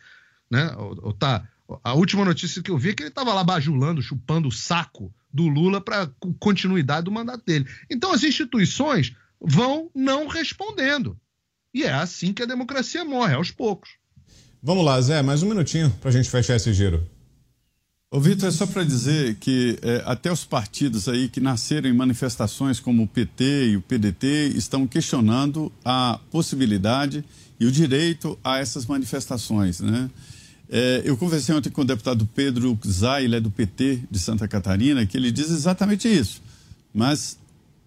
Né? 0.51 0.73
Ou, 0.77 0.99
ou 1.07 1.13
tá, 1.13 1.47
a 1.85 1.95
última 1.95 2.25
notícia 2.25 2.63
que 2.63 2.71
eu 2.71 2.79
vi 2.79 2.91
é 2.91 2.93
que 2.95 3.03
ele 3.03 3.11
estava 3.11 3.35
lá 3.35 3.45
bajulando, 3.45 4.03
chupando 4.03 4.49
o 4.49 4.53
saco 4.53 5.13
do 5.33 5.49
Lula 5.49 5.81
para 5.81 6.11
continuidade 6.39 7.05
do 7.05 7.13
mandato 7.13 7.45
dele. 7.45 7.67
Então 7.91 8.13
as 8.13 8.23
instituições 8.23 9.15
vão 9.43 9.91
não 9.95 10.27
respondendo. 10.27 11.17
E 11.75 11.85
é 11.85 11.93
assim 11.93 12.33
que 12.33 12.43
a 12.43 12.47
democracia 12.47 13.05
morre, 13.05 13.35
aos 13.35 13.51
poucos. 13.51 13.91
Vamos 14.63 14.85
lá, 14.85 15.01
Zé, 15.01 15.23
mais 15.23 15.43
um 15.43 15.49
minutinho 15.49 15.91
para 16.01 16.11
a 16.11 16.13
gente 16.13 16.31
fechar 16.31 16.57
esse 16.57 16.73
giro. 16.73 17.05
Ô, 18.11 18.21
Vitor, 18.21 18.49
é 18.49 18.53
só 18.53 18.67
para 18.67 18.85
dizer 18.85 19.37
que 19.37 19.79
é, 19.83 20.03
até 20.05 20.31
os 20.31 20.45
partidos 20.45 21.09
aí 21.09 21.29
que 21.29 21.41
nasceram 21.41 21.89
em 21.89 21.95
manifestações 21.95 22.79
como 22.79 23.03
o 23.03 23.07
PT 23.07 23.71
e 23.71 23.77
o 23.77 23.81
PDT 23.81 24.53
estão 24.55 24.87
questionando 24.87 25.73
a 25.83 26.21
possibilidade 26.31 27.25
e 27.59 27.65
o 27.65 27.73
direito 27.73 28.39
a 28.45 28.59
essas 28.59 28.85
manifestações, 28.85 29.81
né? 29.81 30.11
É, 30.69 31.03
eu 31.05 31.17
conversei 31.17 31.55
ontem 31.55 31.71
com 31.71 31.83
o 31.83 31.85
deputado 31.85 32.27
Pedro 32.35 32.79
Zay, 32.87 33.25
ele 33.25 33.37
é 33.37 33.41
do 33.41 33.51
PT 33.51 34.03
de 34.11 34.19
Santa 34.19 34.47
Catarina, 34.47 35.05
que 35.05 35.17
ele 35.17 35.31
diz 35.31 35.51
exatamente 35.51 36.09
isso. 36.09 36.41
mas 36.95 37.39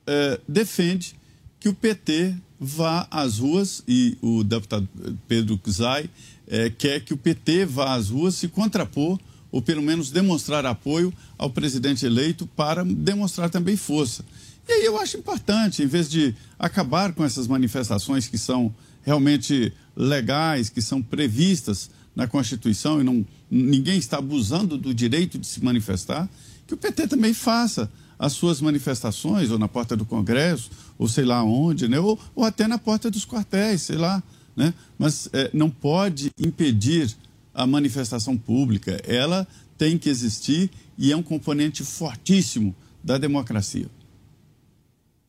eh, 0.08 0.40
defende 0.48 1.16
que 1.60 1.70
o 1.70 1.74
PT 1.74 2.36
vá 2.60 3.08
às 3.12 3.40
ruas 3.40 3.84
e 3.88 4.18
o 4.22 4.44
deputado 4.44 4.88
Pedro 5.28 5.60
Zay 5.70 6.10
eh, 6.48 6.70
quer 6.70 7.02
que 7.02 7.14
o 7.14 7.18
PT 7.18 7.66
vá 7.66 7.96
às 7.96 8.10
ruas 8.10 8.36
se 8.36 8.48
contrapor 8.48 9.20
ou 9.52 9.62
pelo 9.62 9.82
menos 9.82 10.12
demonstrar 10.12 10.66
apoio 10.66 11.14
ao 11.38 11.50
presidente 11.50 12.06
eleito 12.06 12.46
para 12.46 12.84
demonstrar 12.84 13.50
também 13.50 13.78
força. 13.78 14.26
E 14.68 14.72
aí 14.72 14.86
eu 14.86 15.00
acho 15.00 15.18
importante, 15.18 15.84
em 15.84 15.88
vez 15.88 16.10
de 16.10 16.36
acabar 16.58 17.14
com 17.14 17.24
essas 17.24 17.48
manifestações 17.48 18.28
que 18.28 18.38
são 18.38 18.74
realmente 19.04 19.72
legais, 19.96 20.70
que 20.70 20.82
são 20.82 21.02
previstas 21.02 21.90
na 22.16 22.28
Constituição 22.28 23.00
e 23.00 23.04
não, 23.04 23.26
ninguém 23.50 23.98
está 23.98 24.18
abusando 24.18 24.78
do 24.78 24.94
direito 24.94 25.38
de 25.38 25.46
se 25.46 25.64
manifestar, 25.64 26.28
que 26.66 26.74
o 26.74 26.78
PT 26.78 27.08
também 27.08 27.34
faça 27.34 27.92
as 28.18 28.34
suas 28.34 28.62
manifestações, 28.62 29.52
ou 29.52 29.60
na 29.60 29.68
porta 29.68 29.96
do 29.96 30.06
Congresso, 30.06 30.70
ou 30.98 31.08
sei 31.08 31.26
lá 31.26 31.44
onde, 31.44 31.88
né? 31.88 32.00
ou, 32.00 32.20
ou 32.36 32.44
até 32.44 32.68
na 32.68 32.78
porta 32.78 33.12
dos 33.12 33.26
quartéis, 33.26 33.82
sei 33.82 33.98
lá. 33.98 34.24
Né? 34.56 34.74
Mas 34.98 35.30
é, 35.34 35.50
não 35.54 35.70
pode 35.70 36.32
impedir 36.40 37.16
a 37.54 37.68
manifestação 37.68 38.38
pública. 38.38 39.02
Ela 39.06 39.48
tem 39.78 39.98
que 39.98 40.10
existir 40.10 40.70
e 40.98 41.12
é 41.12 41.18
um 41.18 41.24
componente 41.24 41.84
fortíssimo 41.84 42.76
da 43.04 43.18
democracia. 43.18 43.88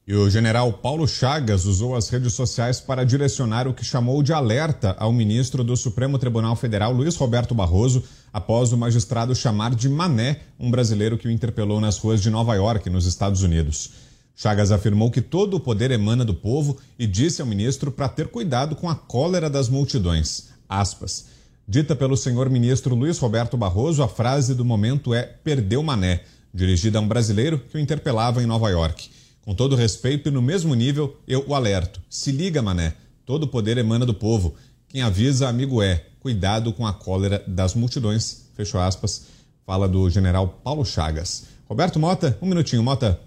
E 0.09 0.15
o 0.15 0.31
general 0.31 0.73
Paulo 0.73 1.09
Chagas 1.09 1.65
usou 1.65 1.97
as 1.97 2.09
redes 2.09 2.33
sociais 2.33 2.81
para 2.81 3.05
direcionar 3.05 3.67
o 3.67 3.75
que 3.75 3.85
chamou 3.85 4.23
de 4.23 4.33
alerta 4.33 4.95
ao 5.01 5.13
ministro 5.13 5.65
do 5.65 5.77
Supremo 5.77 6.17
Tribunal 6.17 6.55
Federal, 6.55 6.93
Luiz 6.93 7.17
Roberto 7.17 7.57
Barroso, 7.57 8.05
após 8.33 8.73
o 8.73 8.79
magistrado 8.79 9.35
chamar 9.35 9.75
de 9.75 9.89
mané 9.89 10.43
um 10.61 10.71
brasileiro 10.71 11.19
que 11.19 11.27
o 11.27 11.31
interpelou 11.31 11.81
nas 11.81 11.99
ruas 11.99 12.23
de 12.23 12.31
Nova 12.31 12.55
York, 12.55 12.89
nos 12.89 13.05
Estados 13.05 13.43
Unidos. 13.43 13.91
Chagas 14.37 14.71
afirmou 14.71 15.11
que 15.11 15.21
todo 15.21 15.55
o 15.55 15.61
poder 15.61 15.91
emana 15.91 16.25
do 16.25 16.35
povo 16.35 16.79
e 16.97 17.05
disse 17.05 17.41
ao 17.41 17.49
ministro 17.49 17.91
para 17.91 18.09
ter 18.09 18.29
cuidado 18.29 18.77
com 18.77 18.89
a 18.89 18.95
cólera 18.95 19.51
das 19.51 19.69
multidões. 19.69 20.51
Aspas. 20.69 21.27
Dita 21.67 21.97
pelo 21.97 22.17
senhor 22.17 22.49
ministro 22.49 22.95
Luiz 22.95 23.19
Roberto 23.19 23.57
Barroso, 23.57 24.05
a 24.05 24.09
frase 24.09 24.55
do 24.55 24.65
momento 24.65 25.13
é 25.13 25.25
perdeu 25.25 25.83
mané, 25.83 26.21
dirigida 26.55 27.01
a 27.01 27.03
um 27.03 27.09
brasileiro 27.09 27.59
que 27.59 27.77
o 27.77 27.81
interpelava 27.81 28.41
em 28.41 28.47
Nova 28.47 28.71
York. 28.71 29.16
Com 29.47 29.55
todo 29.55 29.77
respeito 29.77 30.29
e 30.29 30.33
no 30.33 30.43
mesmo 30.43 30.75
nível, 30.75 31.23
eu 31.25 31.45
o 31.47 31.55
alerto. 31.55 32.03
Se 32.11 32.33
liga, 32.33 32.61
mané. 32.61 32.95
Todo 33.25 33.47
poder 33.47 33.79
emana 33.79 34.05
do 34.05 34.13
povo. 34.13 34.57
Quem 34.89 35.03
avisa, 35.03 35.49
amigo 35.49 35.81
é. 35.81 36.05
Cuidado 36.19 36.73
com 36.73 36.85
a 36.85 36.93
cólera 36.93 37.45
das 37.47 37.73
multidões. 37.73 38.49
Fechou 38.57 38.81
aspas. 38.81 39.29
Fala 39.65 39.89
do 39.89 40.11
general 40.11 40.61
Paulo 40.65 40.85
Chagas. 40.85 41.45
Roberto 41.69 42.01
Mota, 42.01 42.37
um 42.43 42.47
minutinho, 42.49 42.83
Mota. 42.83 43.21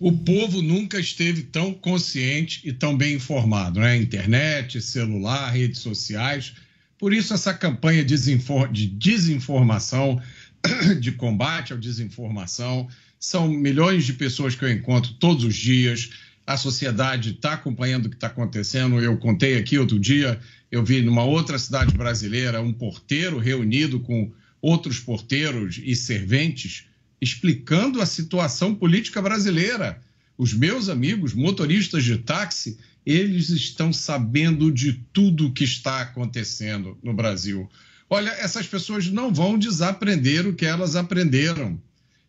O 0.00 0.10
povo 0.10 0.62
nunca 0.62 0.98
esteve 0.98 1.42
tão 1.42 1.74
consciente 1.74 2.62
e 2.64 2.72
tão 2.72 2.96
bem 2.96 3.16
informado, 3.16 3.78
né? 3.78 3.94
Internet, 3.94 4.80
celular, 4.80 5.50
redes 5.50 5.80
sociais. 5.80 6.54
Por 6.98 7.12
isso, 7.12 7.34
essa 7.34 7.52
campanha 7.52 8.02
de 8.02 8.86
desinformação, 8.86 10.18
de 10.98 11.12
combate 11.12 11.74
à 11.74 11.76
desinformação, 11.76 12.88
são 13.18 13.48
milhões 13.48 14.04
de 14.04 14.12
pessoas 14.12 14.54
que 14.54 14.64
eu 14.64 14.70
encontro 14.70 15.14
todos 15.14 15.44
os 15.44 15.54
dias. 15.54 16.10
A 16.46 16.56
sociedade 16.56 17.30
está 17.30 17.54
acompanhando 17.54 18.06
o 18.06 18.08
que 18.08 18.16
está 18.16 18.28
acontecendo. 18.28 19.00
Eu 19.00 19.16
contei 19.16 19.56
aqui 19.56 19.78
outro 19.78 19.98
dia, 19.98 20.40
eu 20.70 20.84
vi 20.84 21.02
numa 21.02 21.24
outra 21.24 21.58
cidade 21.58 21.96
brasileira 21.96 22.60
um 22.60 22.72
porteiro 22.72 23.38
reunido 23.38 24.00
com 24.00 24.32
outros 24.60 24.98
porteiros 24.98 25.80
e 25.82 25.94
serventes 25.94 26.86
explicando 27.20 28.00
a 28.00 28.06
situação 28.06 28.74
política 28.74 29.22
brasileira. 29.22 30.00
Os 30.36 30.52
meus 30.52 30.88
amigos 30.88 31.32
motoristas 31.32 32.04
de 32.04 32.18
táxi, 32.18 32.78
eles 33.04 33.48
estão 33.48 33.92
sabendo 33.92 34.70
de 34.70 34.92
tudo 35.12 35.46
o 35.46 35.52
que 35.52 35.64
está 35.64 36.02
acontecendo 36.02 36.98
no 37.02 37.14
Brasil. 37.14 37.68
Olha, 38.08 38.30
essas 38.30 38.66
pessoas 38.66 39.08
não 39.08 39.32
vão 39.32 39.58
desaprender 39.58 40.46
o 40.46 40.54
que 40.54 40.66
elas 40.66 40.94
aprenderam 40.94 41.80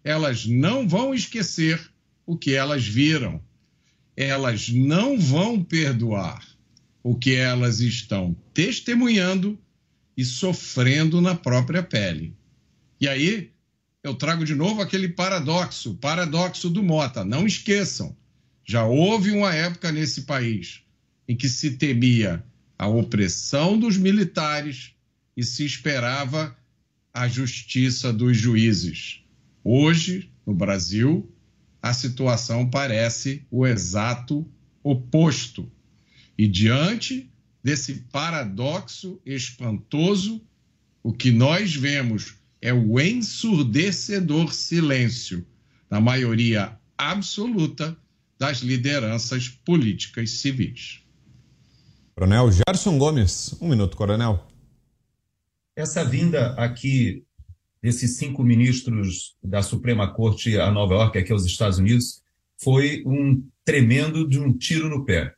elas 0.08 0.46
não 0.46 0.88
vão 0.88 1.14
esquecer 1.14 1.92
o 2.26 2.38
que 2.38 2.54
elas 2.54 2.88
viram. 2.88 3.42
Elas 4.16 4.70
não 4.70 5.20
vão 5.20 5.62
perdoar 5.62 6.48
o 7.04 7.14
que 7.14 7.36
elas 7.36 7.82
estão 7.82 8.34
testemunhando 8.54 9.60
e 10.16 10.24
sofrendo 10.24 11.20
na 11.20 11.36
própria 11.36 11.84
pele. 11.84 12.34
E 13.02 13.06
aí, 13.06 13.52
eu 14.02 14.16
trago 14.16 14.46
de 14.46 14.56
novo 14.56 14.82
aquele 14.82 15.10
paradoxo, 15.10 15.96
paradoxo 15.96 16.70
do 16.70 16.82
Mota. 16.82 17.26
Não 17.26 17.46
esqueçam, 17.46 18.16
já 18.64 18.86
houve 18.86 19.32
uma 19.32 19.54
época 19.54 19.92
nesse 19.92 20.22
país 20.22 20.84
em 21.28 21.36
que 21.36 21.50
se 21.50 21.72
temia 21.72 22.42
a 22.80 22.88
opressão 22.88 23.78
dos 23.78 23.98
militares 23.98 24.94
e 25.36 25.44
se 25.44 25.66
esperava 25.66 26.56
a 27.14 27.28
justiça 27.28 28.14
dos 28.14 28.38
juízes. 28.38 29.27
Hoje, 29.70 30.32
no 30.46 30.54
Brasil, 30.54 31.30
a 31.82 31.94
situação 31.94 32.70
parece 32.70 33.46
o 33.52 33.68
exato 33.68 34.50
oposto. 34.82 35.70
E 36.38 36.48
diante 36.48 37.30
desse 37.62 37.96
paradoxo 38.10 39.20
espantoso, 39.26 40.42
o 41.04 41.12
que 41.12 41.32
nós 41.32 41.76
vemos 41.76 42.38
é 42.62 42.74
o 42.74 42.98
ensurdecedor 42.98 44.54
silêncio 44.54 45.46
da 45.90 46.00
maioria 46.00 46.80
absoluta 46.98 47.98
das 48.40 48.60
lideranças 48.60 49.50
políticas 49.50 50.30
civis. 50.30 51.02
Coronel 52.16 52.50
Gerson 52.54 52.98
Gomes, 52.98 53.54
um 53.60 53.68
minuto, 53.68 53.98
coronel. 53.98 54.48
Essa 55.76 56.06
vinda 56.06 56.54
aqui 56.54 57.27
desses 57.88 58.18
cinco 58.18 58.44
ministros 58.44 59.38
da 59.42 59.64
Suprema 59.64 60.14
Corte 60.14 60.60
a 60.60 60.70
Nova 60.70 60.96
York, 60.96 61.18
aqui 61.18 61.32
aos 61.32 61.46
Estados 61.46 61.80
Unidos, 61.80 62.22
foi 62.58 63.02
um 63.06 63.42
tremendo 63.64 64.28
de 64.28 64.38
um 64.38 64.52
tiro 64.52 64.90
no 64.90 65.06
pé. 65.06 65.34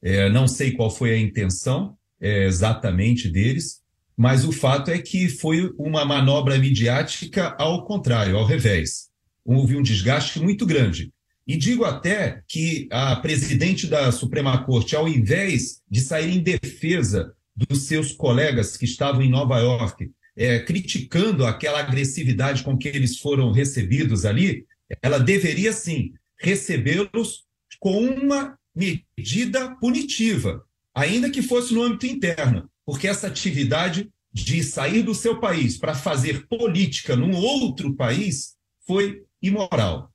É, 0.00 0.30
não 0.30 0.48
sei 0.48 0.72
qual 0.72 0.90
foi 0.90 1.12
a 1.12 1.18
intenção 1.18 1.94
é, 2.18 2.46
exatamente 2.46 3.28
deles, 3.28 3.82
mas 4.16 4.46
o 4.46 4.52
fato 4.52 4.90
é 4.90 4.98
que 4.98 5.28
foi 5.28 5.74
uma 5.76 6.02
manobra 6.06 6.56
midiática 6.56 7.54
ao 7.58 7.84
contrário, 7.84 8.38
ao 8.38 8.46
revés. 8.46 9.10
Houve 9.44 9.76
um 9.76 9.82
desgaste 9.82 10.40
muito 10.40 10.64
grande. 10.64 11.12
E 11.46 11.54
digo 11.54 11.84
até 11.84 12.42
que 12.48 12.88
a 12.90 13.14
presidente 13.16 13.86
da 13.86 14.10
Suprema 14.10 14.64
Corte, 14.64 14.96
ao 14.96 15.06
invés 15.06 15.82
de 15.90 16.00
sair 16.00 16.34
em 16.34 16.42
defesa 16.42 17.34
dos 17.54 17.82
seus 17.82 18.10
colegas 18.10 18.74
que 18.74 18.86
estavam 18.86 19.20
em 19.20 19.28
Nova 19.28 19.58
York, 19.58 20.10
é, 20.36 20.58
criticando 20.60 21.44
aquela 21.44 21.80
agressividade 21.80 22.62
com 22.62 22.76
que 22.76 22.88
eles 22.88 23.18
foram 23.18 23.52
recebidos 23.52 24.24
ali, 24.24 24.64
ela 25.02 25.18
deveria 25.18 25.72
sim 25.72 26.12
recebê-los 26.38 27.44
com 27.78 28.04
uma 28.04 28.58
medida 28.74 29.74
punitiva, 29.76 30.64
ainda 30.94 31.30
que 31.30 31.42
fosse 31.42 31.74
no 31.74 31.82
âmbito 31.82 32.06
interno, 32.06 32.68
porque 32.84 33.08
essa 33.08 33.26
atividade 33.26 34.10
de 34.32 34.62
sair 34.62 35.02
do 35.02 35.14
seu 35.14 35.40
país 35.40 35.76
para 35.76 35.94
fazer 35.94 36.46
política 36.46 37.16
num 37.16 37.34
outro 37.34 37.94
país 37.94 38.54
foi 38.86 39.22
imoral. 39.42 40.10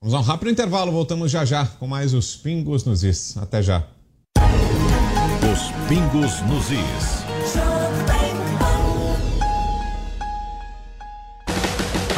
Vamos 0.00 0.14
a 0.14 0.20
um 0.20 0.22
rápido 0.22 0.50
intervalo, 0.50 0.92
voltamos 0.92 1.30
já 1.30 1.44
já 1.44 1.66
com 1.66 1.86
mais 1.86 2.14
os 2.14 2.36
Pingos 2.36 2.84
nos 2.84 3.02
Is. 3.02 3.36
Até 3.36 3.62
já. 3.62 3.88
Os 5.52 5.88
Pingos 5.88 6.40
nos 6.42 6.70
Is. 6.70 7.25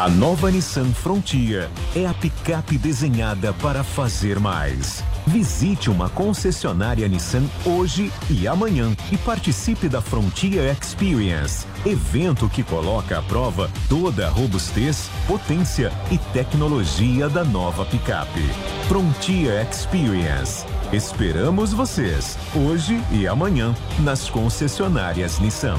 A 0.08 0.10
nova 0.10 0.50
Nissan 0.50 0.90
Frontier 0.94 1.68
é 1.94 2.06
a 2.06 2.14
picape 2.14 2.78
desenhada 2.78 3.52
para 3.52 3.84
fazer 3.84 4.40
mais. 4.40 5.04
Visite 5.26 5.90
uma 5.90 6.08
concessionária 6.08 7.06
Nissan 7.06 7.42
hoje 7.66 8.10
e 8.30 8.48
amanhã 8.48 8.96
e 9.12 9.18
participe 9.18 9.86
da 9.86 10.00
Frontier 10.00 10.74
Experience, 10.74 11.66
evento 11.84 12.48
que 12.48 12.62
coloca 12.62 13.18
à 13.18 13.22
prova 13.22 13.70
toda 13.86 14.26
a 14.26 14.30
robustez, 14.30 15.10
potência 15.26 15.92
e 16.10 16.16
tecnologia 16.32 17.28
da 17.28 17.44
nova 17.44 17.84
picape. 17.84 18.48
Frontier 18.88 19.68
Experience. 19.68 20.64
Esperamos 20.90 21.74
vocês 21.74 22.38
hoje 22.54 22.98
e 23.12 23.28
amanhã 23.28 23.76
nas 23.98 24.30
concessionárias 24.30 25.38
Nissan. 25.38 25.78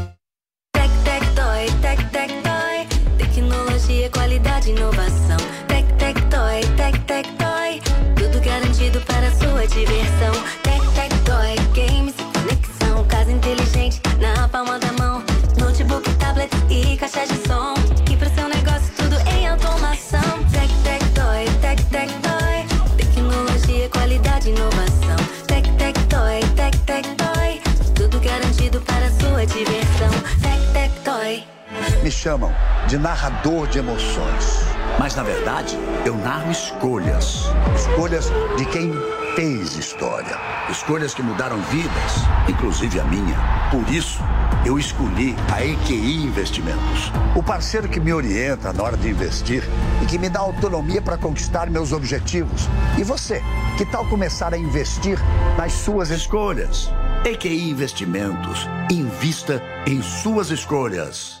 Chamam 32.21 32.53
de 32.87 32.99
narrador 32.99 33.67
de 33.67 33.79
emoções. 33.79 34.63
Mas 34.99 35.15
na 35.15 35.23
verdade, 35.23 35.75
eu 36.05 36.15
narro 36.15 36.51
escolhas. 36.51 37.45
Escolhas 37.75 38.31
de 38.57 38.65
quem 38.65 38.93
fez 39.35 39.75
história. 39.75 40.37
Escolhas 40.69 41.15
que 41.15 41.23
mudaram 41.23 41.59
vidas, 41.63 42.13
inclusive 42.47 42.99
a 42.99 43.03
minha. 43.05 43.35
Por 43.71 43.91
isso, 43.91 44.19
eu 44.63 44.77
escolhi 44.77 45.35
a 45.51 45.65
EQI 45.65 46.23
Investimentos. 46.23 47.11
O 47.35 47.41
parceiro 47.41 47.89
que 47.89 47.99
me 47.99 48.13
orienta 48.13 48.71
na 48.71 48.83
hora 48.83 48.97
de 48.97 49.09
investir 49.09 49.63
e 50.03 50.05
que 50.05 50.19
me 50.19 50.29
dá 50.29 50.41
autonomia 50.41 51.01
para 51.01 51.17
conquistar 51.17 51.71
meus 51.71 51.91
objetivos. 51.91 52.69
E 52.99 53.03
você, 53.03 53.41
que 53.79 53.85
tal 53.85 54.05
começar 54.05 54.53
a 54.53 54.57
investir 54.59 55.17
nas 55.57 55.73
suas 55.73 56.11
escolhas? 56.11 56.91
EQI 57.25 57.71
Investimentos. 57.71 58.69
Invista 58.91 59.59
em 59.87 60.03
suas 60.03 60.51
escolhas. 60.51 61.40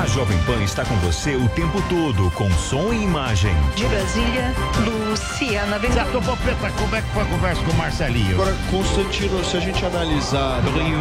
A 0.00 0.06
Jovem 0.06 0.38
Pan 0.44 0.62
está 0.62 0.84
com 0.84 0.94
você 0.96 1.36
o 1.36 1.48
tempo 1.50 1.80
todo, 1.88 2.30
com 2.32 2.50
som 2.52 2.92
e 2.92 3.02
imagem. 3.02 3.54
De 3.76 3.84
Brasília, 3.86 4.52
Luciana 4.84 5.78
Certo, 5.78 6.20
Popeta, 6.22 6.70
como 6.78 6.96
é 6.96 7.02
que 7.02 7.08
foi 7.08 7.22
a 7.22 7.26
conversa 7.26 7.62
com 7.62 7.70
o 7.70 7.74
Marcelinho? 7.74 8.34
Agora, 8.34 8.56
Constantino, 8.70 9.44
se 9.44 9.58
a 9.58 9.60
gente 9.60 9.84
analisar. 9.84 10.60
Do 10.62 10.70
Rio, 10.70 10.98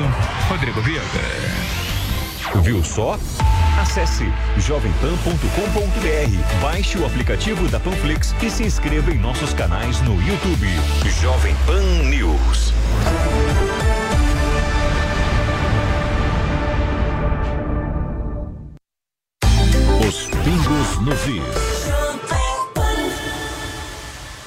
Rodrigo 0.49 0.81
Viega. 0.81 1.01
Viu 2.61 2.83
só? 2.83 3.17
Acesse 3.79 4.31
jovempan.com.br, 4.57 6.61
baixe 6.61 6.97
o 6.97 7.05
aplicativo 7.05 7.67
da 7.69 7.79
Panflix 7.79 8.35
e 8.41 8.49
se 8.49 8.63
inscreva 8.63 9.11
em 9.11 9.17
nossos 9.17 9.53
canais 9.53 10.01
no 10.01 10.21
YouTube. 10.21 10.67
Jovem 11.21 11.55
Pan 11.65 11.81
News. 12.09 12.73
Is. 21.09 21.85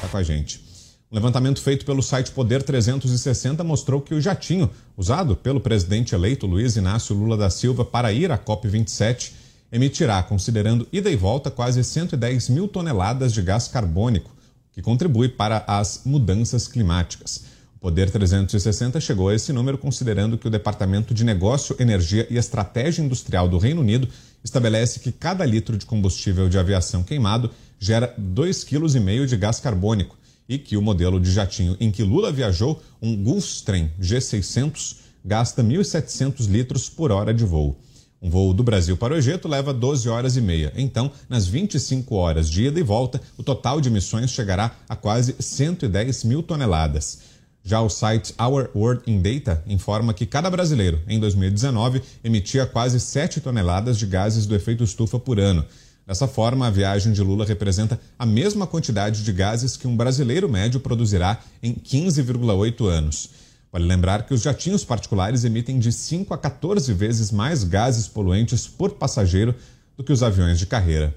Tá 0.01 0.09
com 0.09 0.17
a 0.17 0.23
gente. 0.23 0.63
Um 1.11 1.15
levantamento 1.17 1.61
feito 1.61 1.85
pelo 1.85 2.03
site 2.03 2.31
Poder 2.31 2.63
360 2.63 3.65
mostrou 3.65 4.01
que 4.01 4.15
o 4.15 4.21
jatinho 4.21 4.71
usado 4.97 5.35
pelo 5.35 5.61
presidente 5.61 6.15
eleito 6.15 6.47
Luiz 6.47 6.77
Inácio 6.77 7.15
Lula 7.15 7.37
da 7.37 7.51
Silva 7.51 7.85
para 7.85 8.13
ir 8.13 8.31
à 8.31 8.39
COP27 8.39 9.33
emitirá, 9.73 10.23
considerando 10.23 10.87
ida 10.93 11.11
e 11.11 11.17
volta, 11.17 11.51
quase 11.51 11.83
110 11.83 12.49
mil 12.51 12.69
toneladas 12.69 13.33
de 13.33 13.43
gás 13.43 13.67
carbônico, 13.67 14.31
que 14.73 14.83
contribui 14.83 15.29
para 15.29 15.65
as 15.67 16.03
mudanças 16.05 16.69
climáticas. 16.69 17.45
Poder 17.85 18.11
360 18.11 18.99
chegou 18.99 19.29
a 19.29 19.35
esse 19.35 19.53
número 19.53 19.77
considerando 19.77 20.39
que 20.39 20.49
o 20.49 20.51
Departamento 20.51 21.13
de 21.13 21.23
Negócio, 21.23 21.77
Energia 21.79 22.27
e 22.31 22.39
Estratégia 22.39 23.03
Industrial 23.03 23.47
do 23.47 23.59
Reino 23.59 23.83
Unido 23.83 24.09
estabelece 24.43 25.01
que 25.01 25.13
cada 25.13 25.45
litro 25.45 25.77
de 25.77 25.85
combustível 25.85 26.49
de 26.49 26.59
aviação 26.59 27.03
queimado 27.03 27.51
gera 27.79 28.15
2,5 28.19 28.97
kg 28.97 29.27
de 29.27 29.37
gás 29.37 29.61
carbônico 29.61 30.17
e 30.49 30.57
que 30.57 30.79
o 30.79 30.81
modelo 30.81 31.21
de 31.21 31.31
jatinho 31.31 31.77
em 31.79 31.91
que 31.91 32.03
Lula 32.03 32.33
viajou, 32.33 32.83
um 33.03 33.23
Gulfstream 33.23 33.91
G600, 34.01 34.97
gasta 35.23 35.63
1.700 35.63 36.49
litros 36.49 36.89
por 36.89 37.13
hora 37.13 37.35
de 37.35 37.45
voo. 37.45 37.77
Um 38.23 38.31
voo 38.31 38.55
do 38.55 38.63
Brasil 38.63 38.97
para 38.97 39.13
o 39.13 39.19
Egito 39.19 39.47
leva 39.47 39.75
12 39.75 40.09
horas 40.09 40.39
e 40.39 40.41
meia. 40.41 40.73
Então, 40.75 41.13
nas 41.29 41.47
25 41.47 42.15
horas 42.15 42.49
de 42.49 42.65
ida 42.65 42.81
e 42.81 42.83
volta, 42.83 43.21
o 43.37 43.43
total 43.43 43.79
de 43.79 43.91
emissões 43.91 44.31
chegará 44.31 44.75
a 44.89 44.97
quase 44.97 45.37
110 45.39 46.25
mil 46.25 46.43
toneladas. 46.43 47.34
Já 47.65 47.81
o 47.81 47.89
site 47.89 48.35
Our 48.39 48.69
World 48.75 49.03
in 49.07 49.23
Data 49.23 49.65
informa 49.67 50.13
que 50.13 50.27
cada 50.27 50.51
brasileiro, 50.51 51.01
em 51.09 51.19
2019, 51.19 52.03
emitia 52.23 52.67
quase 52.67 53.01
7 53.01 53.41
toneladas 53.41 53.99
de 53.99 54.05
gases 54.07 54.45
do 54.45 54.55
efeito 54.55 54.85
estufa 54.85 55.19
por 55.19 55.41
ano. 55.41 55.65
Dessa 56.07 56.29
forma, 56.29 56.67
a 56.67 56.71
viagem 56.71 57.15
de 57.15 57.23
Lula 57.23 57.47
representa 57.47 57.99
a 58.19 58.27
mesma 58.27 58.67
quantidade 58.67 59.25
de 59.25 59.33
gases 59.33 59.79
que 59.79 59.89
um 59.89 59.97
brasileiro 59.97 60.47
médio 60.47 60.79
produzirá 60.79 61.41
em 61.63 61.73
15,8 61.73 62.87
anos. 62.87 63.31
Vale 63.73 63.87
lembrar 63.87 64.27
que 64.27 64.35
os 64.35 64.43
jatinhos 64.43 64.85
particulares 64.85 65.43
emitem 65.43 65.79
de 65.79 65.91
5 65.91 66.35
a 66.35 66.39
14 66.39 66.93
vezes 66.93 67.33
mais 67.33 67.65
gases 67.65 68.07
poluentes 68.07 68.69
por 68.69 68.93
passageiro 68.93 69.55
do 69.97 70.05
que 70.05 70.13
os 70.13 70.23
aviões 70.23 70.59
de 70.59 70.67
carreira. 70.67 71.17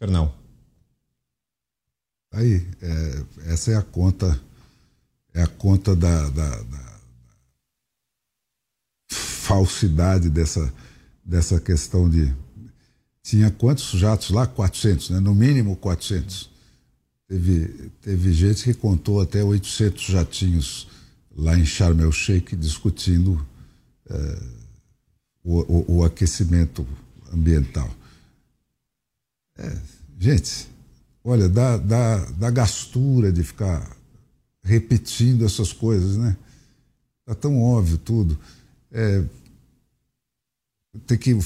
Fernão. 0.00 0.32
Aí, 2.32 2.66
é, 2.82 3.22
essa 3.52 3.70
é 3.70 3.76
a 3.76 3.82
conta, 3.82 4.38
é 5.36 5.42
a 5.42 5.46
conta 5.46 5.94
da, 5.94 6.30
da, 6.30 6.62
da 6.62 7.00
falsidade 9.06 10.30
dessa, 10.30 10.72
dessa 11.22 11.60
questão 11.60 12.08
de 12.08 12.34
tinha 13.22 13.50
quantos 13.50 13.90
jatos 13.90 14.30
lá? 14.30 14.46
400, 14.46 15.10
né? 15.10 15.20
no 15.20 15.34
mínimo 15.34 15.76
400. 15.76 16.48
Teve, 17.28 17.90
teve 18.00 18.32
gente 18.32 18.64
que 18.64 18.72
contou 18.72 19.20
até 19.20 19.44
800 19.44 20.02
jatinhos 20.04 20.88
lá 21.36 21.58
em 21.58 21.66
Sharm 21.66 22.00
el 22.00 22.12
Sheikh 22.12 22.56
discutindo 22.56 23.46
eh, 24.08 24.42
o, 25.44 25.58
o, 25.60 25.96
o 25.98 26.04
aquecimento 26.04 26.86
ambiental. 27.30 27.90
É, 29.58 29.76
gente, 30.18 30.68
olha, 31.22 31.48
dá, 31.48 31.76
dá, 31.76 32.24
dá 32.30 32.50
gastura 32.50 33.30
de 33.30 33.42
ficar 33.42 33.95
repetindo 34.66 35.44
essas 35.44 35.72
coisas, 35.72 36.16
né? 36.16 36.36
Tá 37.24 37.34
tão 37.34 37.62
óbvio 37.62 37.98
tudo. 37.98 38.38
É, 38.92 39.22
tem 41.06 41.16
que 41.16 41.38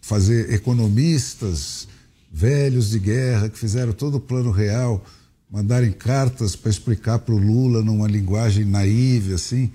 fazer 0.00 0.52
economistas 0.52 1.88
velhos 2.30 2.90
de 2.90 2.98
guerra 2.98 3.48
que 3.48 3.58
fizeram 3.58 3.92
todo 3.92 4.16
o 4.16 4.20
plano 4.20 4.50
real 4.50 5.04
mandarem 5.50 5.92
cartas 5.92 6.56
para 6.56 6.70
explicar 6.70 7.20
para 7.20 7.34
o 7.34 7.38
Lula 7.38 7.82
numa 7.82 8.08
linguagem 8.08 8.64
naiva 8.64 9.34
assim 9.34 9.70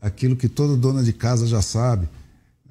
aquilo 0.00 0.36
que 0.36 0.48
todo 0.48 0.76
dona 0.76 1.02
de 1.02 1.12
casa 1.12 1.46
já 1.46 1.60
sabe. 1.60 2.08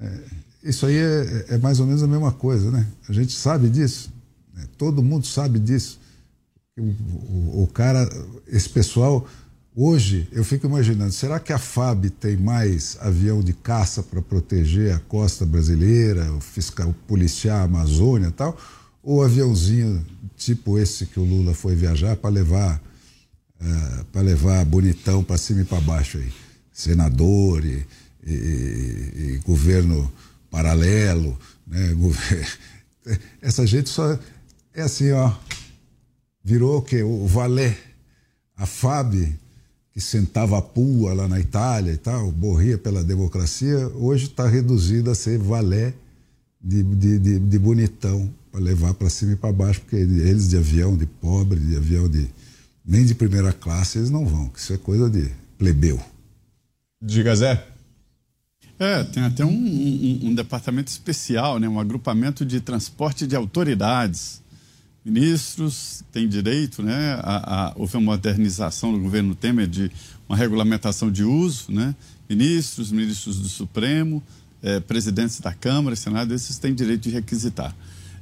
É, 0.00 0.18
isso 0.64 0.84
aí 0.84 0.96
é, 0.96 1.46
é, 1.50 1.58
mais 1.58 1.80
ou 1.80 1.86
menos 1.86 2.02
a 2.02 2.06
mesma 2.06 2.32
coisa, 2.32 2.70
né? 2.70 2.86
A 3.08 3.12
gente 3.12 3.32
sabe 3.32 3.68
disso, 3.68 4.10
né? 4.54 4.66
todo 4.76 5.02
mundo 5.02 5.26
sabe 5.26 5.58
disso. 5.58 6.00
O, 6.78 6.82
o, 6.82 7.62
o, 7.64 7.66
cara, 7.66 8.08
esse 8.46 8.68
pessoal, 8.68 9.26
hoje 9.82 10.28
eu 10.30 10.44
fico 10.44 10.66
imaginando, 10.66 11.12
será 11.12 11.40
que 11.40 11.52
a 11.52 11.58
FAB 11.58 12.10
tem 12.10 12.36
mais 12.36 12.98
avião 13.00 13.42
de 13.42 13.54
caça 13.54 14.02
para 14.02 14.20
proteger 14.20 14.94
a 14.94 14.98
costa 14.98 15.46
brasileira, 15.46 16.30
o 16.34 16.40
fiscal, 16.40 16.94
policiar 17.08 17.60
a 17.60 17.64
Amazônia 17.64 18.28
e 18.28 18.32
tal? 18.32 18.58
Ou 19.02 19.22
aviãozinho 19.22 20.04
tipo 20.36 20.78
esse 20.78 21.06
que 21.06 21.18
o 21.18 21.24
Lula 21.24 21.54
foi 21.54 21.74
viajar 21.74 22.16
para 22.16 22.28
levar 22.28 22.76
uh, 23.60 24.00
é, 24.00 24.04
para 24.12 24.20
levar 24.20 24.64
bonitão 24.66 25.24
para 25.24 25.38
cima 25.38 25.62
e 25.62 25.64
para 25.64 25.80
baixo 25.80 26.18
aí, 26.18 26.30
senador 26.72 27.64
e, 27.64 27.86
e, 28.26 28.32
e 28.32 29.40
governo 29.46 30.12
paralelo, 30.50 31.38
né? 31.66 31.94
Essa 33.40 33.66
gente 33.66 33.88
só 33.88 34.18
é 34.74 34.82
assim, 34.82 35.10
ó, 35.12 35.32
virou 36.44 36.78
o 36.78 36.82
quê? 36.82 37.02
O 37.02 37.26
Valé, 37.26 37.76
a 38.56 38.66
FAB, 38.66 39.34
que 39.92 40.00
sentava 40.00 40.58
a 40.58 40.62
pua 40.62 41.12
lá 41.12 41.26
na 41.26 41.40
Itália 41.40 41.92
e 41.92 41.96
tal, 41.96 42.30
morria 42.32 42.78
pela 42.78 43.02
democracia, 43.02 43.88
hoje 43.88 44.26
está 44.26 44.48
reduzida 44.48 45.12
a 45.12 45.14
ser 45.14 45.38
Valé 45.38 45.94
de, 46.62 46.82
de, 46.82 47.18
de, 47.18 47.38
de 47.38 47.58
bonitão 47.58 48.32
para 48.52 48.60
levar 48.60 48.94
para 48.94 49.10
cima 49.10 49.32
e 49.32 49.36
para 49.36 49.52
baixo, 49.52 49.80
porque 49.80 49.96
eles 49.96 50.48
de 50.48 50.56
avião 50.56 50.96
de 50.96 51.06
pobre, 51.06 51.58
de 51.58 51.76
avião 51.76 52.08
de 52.08 52.28
nem 52.84 53.04
de 53.04 53.14
primeira 53.14 53.52
classe, 53.52 53.98
eles 53.98 54.10
não 54.10 54.26
vão, 54.26 54.50
isso 54.56 54.72
é 54.72 54.76
coisa 54.76 55.08
de 55.08 55.30
plebeu. 55.58 56.00
Diga, 57.02 57.34
Zé. 57.34 57.66
É, 58.78 59.04
tem 59.04 59.22
até 59.22 59.44
um, 59.44 59.50
um, 59.50 60.20
um, 60.28 60.34
departamento 60.34 60.88
especial, 60.88 61.58
né? 61.58 61.68
um 61.68 61.78
agrupamento 61.78 62.46
de 62.46 62.60
transporte 62.62 63.26
de 63.26 63.36
autoridades. 63.36 64.39
Ministros 65.04 66.04
têm 66.12 66.28
direito, 66.28 66.82
né? 66.82 67.18
A, 67.22 67.68
a, 67.68 67.72
houve 67.76 67.96
uma 67.96 68.12
modernização 68.12 68.92
do 68.92 68.98
governo 68.98 69.34
Temer 69.34 69.66
de 69.66 69.90
uma 70.28 70.36
regulamentação 70.36 71.10
de 71.10 71.24
uso, 71.24 71.72
né? 71.72 71.94
Ministros, 72.28 72.92
ministros 72.92 73.40
do 73.40 73.48
Supremo, 73.48 74.22
é, 74.62 74.78
presidentes 74.78 75.40
da 75.40 75.52
Câmara, 75.52 75.96
Senado, 75.96 76.34
esses 76.34 76.58
têm 76.58 76.74
direito 76.74 77.02
de 77.02 77.10
requisitar 77.10 77.74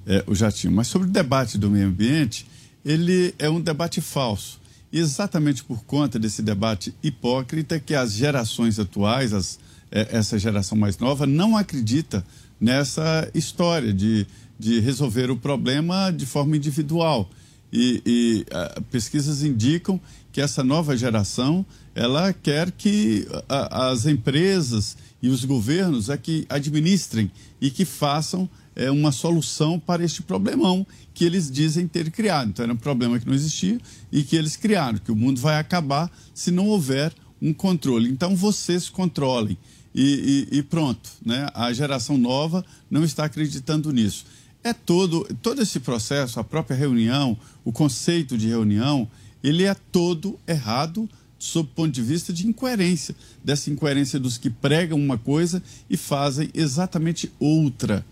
é, 0.07 0.23
o 0.27 0.35
jatinho. 0.35 0.73
Mas 0.73 0.87
sobre 0.87 1.09
o 1.09 1.11
debate 1.11 1.59
do 1.59 1.71
meio 1.71 1.89
ambiente, 1.89 2.47
ele 2.85 3.35
é 3.39 3.51
um 3.51 3.61
debate 3.61 4.01
falso. 4.01 4.61
Exatamente 4.93 5.65
por 5.65 5.85
conta 5.85 6.19
desse 6.19 6.43
debate 6.43 6.95
hipócrita 7.03 7.79
que 7.79 7.95
as 7.95 8.13
gerações 8.13 8.79
atuais, 8.79 9.35
as 9.35 9.59
é, 9.91 10.09
essa 10.13 10.39
geração 10.39 10.77
mais 10.77 10.99
nova 10.99 11.27
não 11.27 11.57
acredita 11.57 12.25
nessa 12.61 13.29
história 13.35 13.93
de, 13.93 14.27
de 14.59 14.81
resolver 14.81 15.31
o 15.31 15.37
problema 15.37 16.11
de 16.11 16.27
forma 16.27 16.57
individual. 16.57 17.29
E, 17.73 18.03
e 18.07 18.47
pesquisas 18.91 19.43
indicam 19.43 20.01
que 20.33 20.41
essa 20.41 20.65
nova 20.65 20.97
geração 20.97 21.65
ela 21.95 22.33
quer 22.33 22.71
que 22.71 23.27
as 23.49 24.07
empresas 24.07 24.97
e 25.23 25.29
os 25.29 25.45
governos 25.45 26.09
é 26.09 26.17
que 26.17 26.47
administrem 26.49 27.31
e 27.61 27.71
que 27.71 27.85
façam 27.85 28.49
é, 28.77 28.91
uma 28.91 29.11
solução 29.11 29.81
para 29.81 30.05
este 30.05 30.23
problemão 30.23 30.87
que 31.13 31.25
eles 31.25 31.51
dizem 31.51 31.89
ter 31.89 32.11
criado. 32.11 32.51
Então 32.51 32.63
era 32.63 32.73
um 32.73 32.77
problema 32.77 33.19
que 33.19 33.27
não 33.27 33.35
existia 33.35 33.81
e 34.13 34.23
que 34.23 34.37
eles 34.37 34.57
criaram, 34.57 34.99
que 34.99 35.11
o 35.11 35.17
mundo 35.17 35.41
vai 35.41 35.59
acabar 35.59 36.11
se 36.33 36.53
não 36.53 36.69
houver 36.69 37.13
um 37.43 37.53
controle. 37.53 38.09
Então 38.09 38.37
vocês 38.37 38.89
controlem 38.89 39.59
e, 39.93 40.47
e, 40.53 40.59
e, 40.59 40.63
pronto, 40.63 41.11
né? 41.25 41.49
A 41.55 41.73
geração 41.73 42.17
nova 42.17 42.65
não 42.89 43.03
está 43.03 43.25
acreditando 43.25 43.93
nisso. 43.93 44.25
É 44.63 44.73
todo, 44.73 45.25
todo 45.41 45.63
esse 45.63 45.81
processo, 45.81 46.41
a 46.41 46.45
própria 46.45 46.77
reunião, 46.77 47.39
o 47.65 47.73
conceito 47.73 48.37
de 48.37 48.49
reunião, 48.49 49.09
ele 49.43 49.65
é 49.65 49.75
todo 49.75 50.39
errado 50.47 51.09
sob 51.39 51.69
o 51.69 51.75
ponto 51.75 51.93
de 51.93 52.03
vista 52.03 52.33
de 52.33 52.47
incoerência, 52.47 53.15
dessa 53.45 53.71
incoerência 53.71 54.19
dos 54.19 54.37
que 54.37 54.51
pregam 54.51 54.99
uma 54.99 55.17
coisa 55.17 55.63
e 55.89 55.97
fazem 55.97 56.51
exatamente 56.53 57.33
outra. 57.39 58.05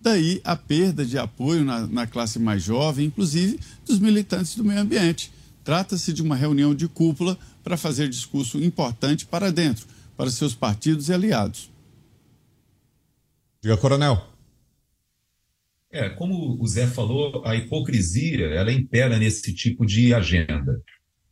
Daí 0.00 0.40
a 0.44 0.54
perda 0.54 1.04
de 1.04 1.18
apoio 1.18 1.64
na, 1.64 1.86
na 1.88 2.06
classe 2.06 2.38
mais 2.38 2.62
jovem, 2.62 3.06
inclusive 3.06 3.58
dos 3.84 3.98
militantes 3.98 4.54
do 4.54 4.64
meio 4.64 4.80
ambiente. 4.80 5.32
Trata-se 5.64 6.12
de 6.12 6.22
uma 6.22 6.36
reunião 6.36 6.74
de 6.74 6.86
cúpula 6.86 7.36
para 7.64 7.76
fazer 7.76 8.08
discurso 8.08 8.62
importante 8.62 9.26
para 9.26 9.50
dentro 9.50 9.86
para 10.18 10.30
seus 10.30 10.52
partidos 10.52 11.08
e 11.08 11.12
aliados. 11.12 11.70
Diga, 13.62 13.76
Coronel. 13.76 14.37
É, 15.90 16.08
como 16.10 16.60
o 16.60 16.66
Zé 16.66 16.86
falou, 16.86 17.42
a 17.46 17.56
hipocrisia 17.56 18.46
ela 18.46 18.72
impera 18.72 19.18
nesse 19.18 19.54
tipo 19.54 19.86
de 19.86 20.12
agenda. 20.12 20.82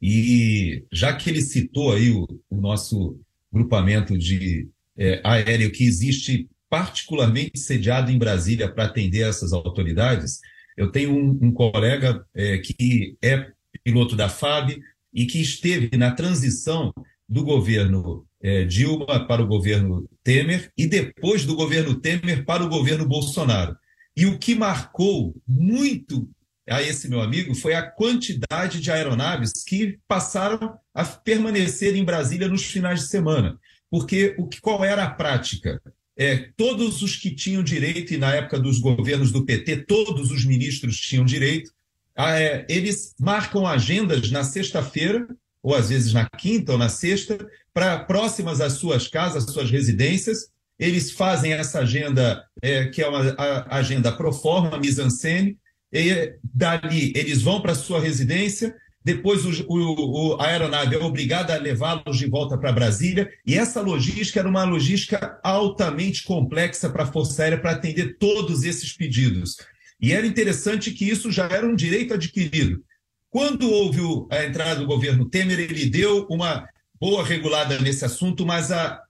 E 0.01 0.85
já 0.93 1.15
que 1.15 1.29
ele 1.29 1.43
citou 1.43 1.93
aí 1.93 2.11
o, 2.11 2.27
o 2.49 2.61
nosso 2.61 3.21
grupamento 3.53 4.17
de 4.17 4.69
é, 4.97 5.21
aéreo 5.25 5.71
que 5.71 5.85
existe 5.85 6.49
particularmente 6.69 7.59
sediado 7.59 8.11
em 8.11 8.19
Brasília 8.19 8.69
para 8.69 8.85
atender 8.85 9.29
essas 9.29 9.53
autoridades, 9.53 10.41
eu 10.77 10.91
tenho 10.91 11.15
um, 11.15 11.39
um 11.43 11.53
colega 11.53 12.25
é, 12.35 12.59
que 12.59 13.17
é 13.23 13.51
piloto 13.85 14.17
da 14.17 14.29
FAB 14.29 14.79
e 15.13 15.27
que 15.27 15.41
esteve 15.41 15.97
na 15.97 16.11
transição 16.11 16.93
do 17.29 17.45
governo 17.45 18.27
é, 18.41 18.65
Dilma 18.65 19.27
para 19.27 19.43
o 19.43 19.47
governo 19.47 20.09
Temer 20.23 20.71
e 20.77 20.87
depois 20.87 21.45
do 21.45 21.55
governo 21.55 21.95
Temer 21.95 22.45
para 22.45 22.65
o 22.65 22.69
governo 22.69 23.07
Bolsonaro. 23.07 23.77
E 24.17 24.27
o 24.27 24.39
que 24.39 24.55
marcou 24.55 25.35
muito 25.47 26.29
a 26.69 26.83
esse 26.83 27.09
meu 27.09 27.21
amigo 27.21 27.55
foi 27.55 27.75
a 27.75 27.83
quantidade 27.83 28.81
de 28.81 28.91
aeronaves 28.91 29.63
que 29.65 29.99
passaram 30.09 30.77
a 30.95 31.05
permanecer 31.05 31.95
em 31.95 32.05
Brasília 32.05 32.49
nos 32.49 32.65
finais 32.65 33.01
de 33.01 33.09
semana. 33.09 33.59
Porque 33.91 34.35
o 34.39 34.49
que, 34.49 34.61
qual 34.61 34.85
era 34.85 35.05
a 35.05 35.11
prática? 35.11 35.81
É, 36.17 36.49
todos 36.57 37.03
os 37.03 37.15
que 37.15 37.31
tinham 37.31 37.63
direito, 37.63 38.15
e 38.15 38.17
na 38.17 38.35
época 38.35 38.59
dos 38.59 38.81
governos 38.81 39.31
do 39.31 39.45
PT, 39.45 39.85
todos 39.85 40.31
os 40.31 40.45
ministros 40.45 40.99
tinham 40.99 41.25
direito, 41.25 41.71
a, 42.17 42.41
é, 42.41 42.67
eles 42.69 43.15
marcam 43.21 43.67
agendas 43.67 44.31
na 44.31 44.43
sexta-feira, 44.43 45.29
ou 45.63 45.75
às 45.75 45.91
vezes 45.91 46.13
na 46.13 46.29
quinta 46.29 46.73
ou 46.73 46.79
na 46.79 46.89
sexta, 46.89 47.39
para 47.73 47.99
próximas 47.99 48.61
às 48.61 48.75
suas 48.75 49.07
casas, 49.07 49.45
às 49.45 49.53
suas 49.53 49.71
residências. 49.71 50.49
Eles 50.79 51.11
fazem 51.11 51.53
essa 51.53 51.81
agenda, 51.81 52.45
é, 52.63 52.87
que 52.87 53.03
é 53.03 53.09
uma 53.09 53.35
a, 53.39 53.79
agenda 53.79 54.13
pro 54.13 54.33
forma, 54.33 54.79
mise-en-scène, 54.79 55.59
e 55.93 56.35
dali 56.43 57.13
eles 57.17 57.41
vão 57.43 57.61
para 57.61 57.75
sua 57.75 58.01
residência, 58.01 58.75
depois 59.03 59.45
o, 59.45 59.65
o, 59.69 60.35
a 60.41 60.49
aeronave 60.49 60.97
é 60.97 60.99
obrigada 60.99 61.55
a 61.55 61.59
levá-los 61.59 62.19
de 62.19 62.29
volta 62.29 62.59
para 62.59 62.73
Brasília, 62.73 63.31
e 63.47 63.57
essa 63.57 63.81
logística 63.81 64.41
era 64.41 64.49
uma 64.49 64.65
logística 64.65 65.39
altamente 65.45 66.25
complexa 66.25 66.91
para 66.91 67.05
a 67.05 67.13
Força 67.13 67.45
Aérea 67.45 67.61
para 67.61 67.71
atender 67.71 68.17
todos 68.19 68.65
esses 68.65 68.93
pedidos. 68.93 69.59
E 70.01 70.13
era 70.13 70.27
interessante 70.27 70.91
que 70.91 71.09
isso 71.09 71.31
já 71.31 71.47
era 71.47 71.65
um 71.65 71.77
direito 71.77 72.15
adquirido. 72.15 72.83
Quando 73.31 73.71
houve 73.71 74.01
a 74.31 74.45
entrada 74.45 74.81
do 74.81 74.87
governo 74.87 75.29
Temer, 75.29 75.61
ele 75.61 75.89
deu 75.89 76.27
uma 76.29 76.69
boa 77.01 77.25
regulada 77.25 77.79
nesse 77.79 78.05
assunto, 78.05 78.45
mas 78.45 78.73
a, 78.73 79.01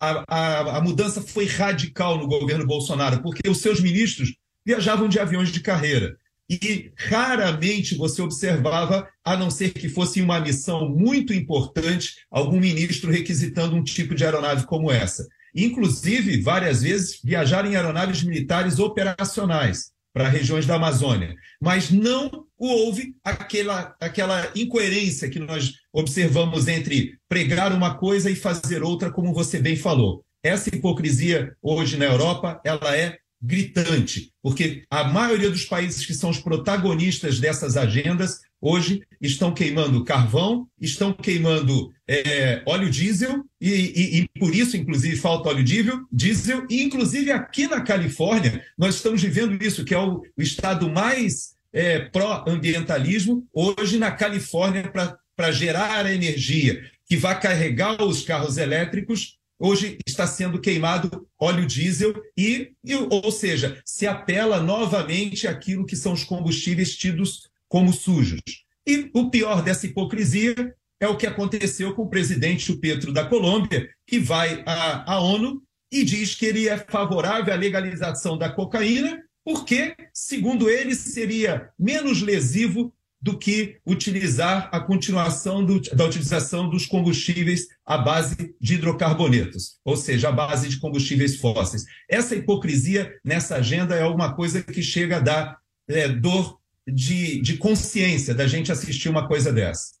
a, 0.00 0.24
a, 0.28 0.76
a 0.78 0.80
mudança 0.80 1.20
foi 1.20 1.46
radical 1.46 2.18
no 2.18 2.26
governo 2.26 2.66
Bolsonaro, 2.66 3.22
porque 3.22 3.48
os 3.48 3.60
seus 3.60 3.80
ministros 3.80 4.34
viajavam 4.64 5.08
de 5.08 5.18
aviões 5.18 5.50
de 5.50 5.60
carreira. 5.60 6.16
E 6.48 6.90
raramente 6.96 7.94
você 7.94 8.22
observava, 8.22 9.06
a 9.22 9.36
não 9.36 9.50
ser 9.50 9.72
que 9.74 9.88
fosse 9.88 10.22
uma 10.22 10.40
missão 10.40 10.88
muito 10.88 11.34
importante, 11.34 12.14
algum 12.30 12.58
ministro 12.58 13.10
requisitando 13.10 13.76
um 13.76 13.84
tipo 13.84 14.14
de 14.14 14.24
aeronave 14.24 14.64
como 14.64 14.90
essa. 14.90 15.26
Inclusive, 15.54 16.40
várias 16.40 16.82
vezes, 16.82 17.20
viajaram 17.22 17.70
em 17.70 17.76
aeronaves 17.76 18.22
militares 18.22 18.78
operacionais 18.78 19.90
para 20.12 20.28
regiões 20.28 20.64
da 20.64 20.76
Amazônia. 20.76 21.34
Mas 21.60 21.90
não 21.90 22.47
houve 22.58 23.14
aquela, 23.22 23.94
aquela 24.00 24.50
incoerência 24.54 25.28
que 25.28 25.38
nós 25.38 25.74
observamos 25.92 26.66
entre 26.66 27.18
pregar 27.28 27.72
uma 27.72 27.94
coisa 27.94 28.30
e 28.30 28.34
fazer 28.34 28.82
outra, 28.82 29.10
como 29.10 29.32
você 29.32 29.60
bem 29.60 29.76
falou. 29.76 30.24
Essa 30.42 30.74
hipocrisia 30.74 31.56
hoje 31.62 31.96
na 31.96 32.06
Europa, 32.06 32.60
ela 32.64 32.96
é 32.96 33.18
gritante, 33.40 34.32
porque 34.42 34.84
a 34.90 35.04
maioria 35.04 35.48
dos 35.48 35.64
países 35.64 36.04
que 36.04 36.12
são 36.12 36.30
os 36.30 36.40
protagonistas 36.40 37.38
dessas 37.38 37.76
agendas 37.76 38.40
hoje 38.60 39.02
estão 39.20 39.54
queimando 39.54 40.04
carvão, 40.04 40.66
estão 40.80 41.12
queimando 41.12 41.92
é, 42.08 42.62
óleo 42.66 42.90
diesel, 42.90 43.44
e, 43.60 43.70
e, 43.70 44.20
e, 44.20 44.28
por 44.40 44.52
isso, 44.52 44.76
inclusive, 44.76 45.16
falta 45.16 45.50
óleo 45.50 45.62
diesel, 45.62 46.00
diesel, 46.10 46.66
e 46.68 46.82
inclusive 46.82 47.30
aqui 47.30 47.68
na 47.68 47.80
Califórnia, 47.80 48.64
nós 48.76 48.96
estamos 48.96 49.22
vivendo 49.22 49.62
isso, 49.62 49.84
que 49.84 49.94
é 49.94 49.98
o, 49.98 50.20
o 50.36 50.42
estado 50.42 50.90
mais 50.90 51.56
é, 51.72 52.00
pró-ambientalismo, 52.00 53.46
hoje 53.52 53.98
na 53.98 54.10
Califórnia, 54.10 54.90
para 55.36 55.52
gerar 55.52 56.06
a 56.06 56.12
energia 56.12 56.82
que 57.06 57.16
vai 57.16 57.38
carregar 57.40 58.02
os 58.02 58.22
carros 58.22 58.56
elétricos, 58.56 59.38
hoje 59.58 59.98
está 60.06 60.26
sendo 60.26 60.60
queimado 60.60 61.26
óleo 61.38 61.66
diesel 61.66 62.14
e, 62.36 62.72
e, 62.84 62.94
ou 62.94 63.30
seja, 63.30 63.80
se 63.84 64.06
apela 64.06 64.60
novamente 64.60 65.46
àquilo 65.48 65.86
que 65.86 65.96
são 65.96 66.12
os 66.12 66.24
combustíveis 66.24 66.96
tidos 66.96 67.48
como 67.68 67.92
sujos. 67.92 68.40
E 68.86 69.10
o 69.14 69.30
pior 69.30 69.62
dessa 69.62 69.86
hipocrisia 69.86 70.54
é 71.00 71.06
o 71.06 71.16
que 71.16 71.26
aconteceu 71.26 71.94
com 71.94 72.02
o 72.02 72.08
presidente 72.08 72.74
Petro 72.76 73.12
da 73.12 73.24
Colômbia, 73.24 73.88
que 74.06 74.18
vai 74.18 74.62
à, 74.66 75.12
à 75.12 75.20
ONU 75.20 75.62
e 75.92 76.04
diz 76.04 76.34
que 76.34 76.46
ele 76.46 76.68
é 76.68 76.76
favorável 76.76 77.52
à 77.52 77.56
legalização 77.56 78.36
da 78.36 78.50
cocaína, 78.50 79.22
porque, 79.48 79.96
segundo 80.12 80.68
ele, 80.68 80.94
seria 80.94 81.70
menos 81.78 82.20
lesivo 82.20 82.92
do 83.18 83.38
que 83.38 83.80
utilizar 83.86 84.68
a 84.70 84.78
continuação 84.78 85.64
do, 85.64 85.80
da 85.80 86.04
utilização 86.04 86.68
dos 86.68 86.84
combustíveis 86.84 87.66
à 87.82 87.96
base 87.96 88.54
de 88.60 88.74
hidrocarbonetos, 88.74 89.78
ou 89.82 89.96
seja, 89.96 90.28
à 90.28 90.32
base 90.32 90.68
de 90.68 90.78
combustíveis 90.78 91.36
fósseis. 91.36 91.84
Essa 92.10 92.36
hipocrisia 92.36 93.10
nessa 93.24 93.56
agenda 93.56 93.96
é 93.96 94.02
alguma 94.02 94.34
coisa 94.34 94.62
que 94.62 94.82
chega 94.82 95.16
a 95.16 95.20
dar 95.20 95.58
é, 95.88 96.06
dor 96.10 96.60
de, 96.86 97.40
de 97.40 97.56
consciência 97.56 98.34
da 98.34 98.46
gente 98.46 98.70
assistir 98.70 99.08
uma 99.08 99.26
coisa 99.26 99.50
dessa. 99.50 99.94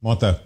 Mota. 0.00 0.40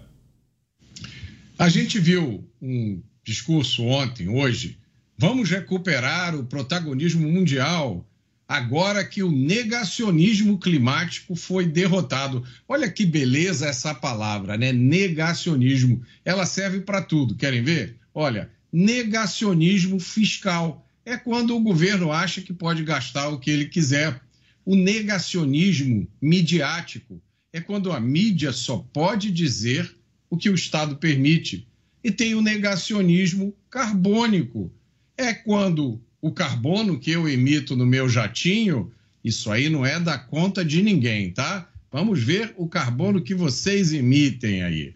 A 1.55 1.69
gente 1.69 1.99
viu 1.99 2.51
um 2.59 2.99
discurso 3.23 3.83
ontem, 3.83 4.27
hoje. 4.27 4.79
Vamos 5.19 5.49
recuperar 5.49 6.35
o 6.35 6.45
protagonismo 6.45 7.27
mundial 7.27 8.07
agora 8.47 9.03
que 9.03 9.23
o 9.23 9.31
negacionismo 9.31 10.59
climático 10.59 11.35
foi 11.35 11.65
derrotado. 11.65 12.45
Olha 12.67 12.87
que 12.87 13.03
beleza 13.03 13.65
essa 13.65 13.95
palavra, 13.95 14.55
né? 14.55 14.71
Negacionismo. 14.71 16.03
Ela 16.23 16.45
serve 16.45 16.81
para 16.81 17.01
tudo. 17.01 17.35
Querem 17.35 17.63
ver? 17.63 17.97
Olha, 18.13 18.51
negacionismo 18.71 19.99
fiscal. 19.99 20.87
É 21.03 21.17
quando 21.17 21.55
o 21.55 21.61
governo 21.61 22.11
acha 22.11 22.39
que 22.39 22.53
pode 22.53 22.83
gastar 22.83 23.29
o 23.29 23.39
que 23.39 23.49
ele 23.49 23.65
quiser. 23.65 24.21
O 24.63 24.75
negacionismo 24.75 26.07
midiático 26.21 27.19
é 27.51 27.59
quando 27.59 27.91
a 27.91 27.99
mídia 27.99 28.51
só 28.51 28.77
pode 28.93 29.31
dizer 29.31 29.97
o 30.29 30.37
que 30.37 30.49
o 30.49 30.55
Estado 30.55 30.97
permite. 30.97 31.67
E 32.03 32.11
tem 32.11 32.35
o 32.35 32.41
negacionismo 32.41 33.51
carbônico. 33.67 34.71
É 35.17 35.33
quando 35.33 35.99
o 36.21 36.31
carbono 36.31 36.99
que 36.99 37.11
eu 37.11 37.27
emito 37.27 37.75
no 37.75 37.85
meu 37.85 38.07
jatinho, 38.07 38.91
isso 39.23 39.51
aí 39.51 39.69
não 39.69 39.85
é 39.85 39.99
da 39.99 40.17
conta 40.17 40.63
de 40.63 40.81
ninguém, 40.81 41.31
tá? 41.31 41.67
Vamos 41.91 42.21
ver 42.21 42.53
o 42.57 42.67
carbono 42.67 43.21
que 43.21 43.33
vocês 43.33 43.91
emitem 43.93 44.63
aí. 44.63 44.93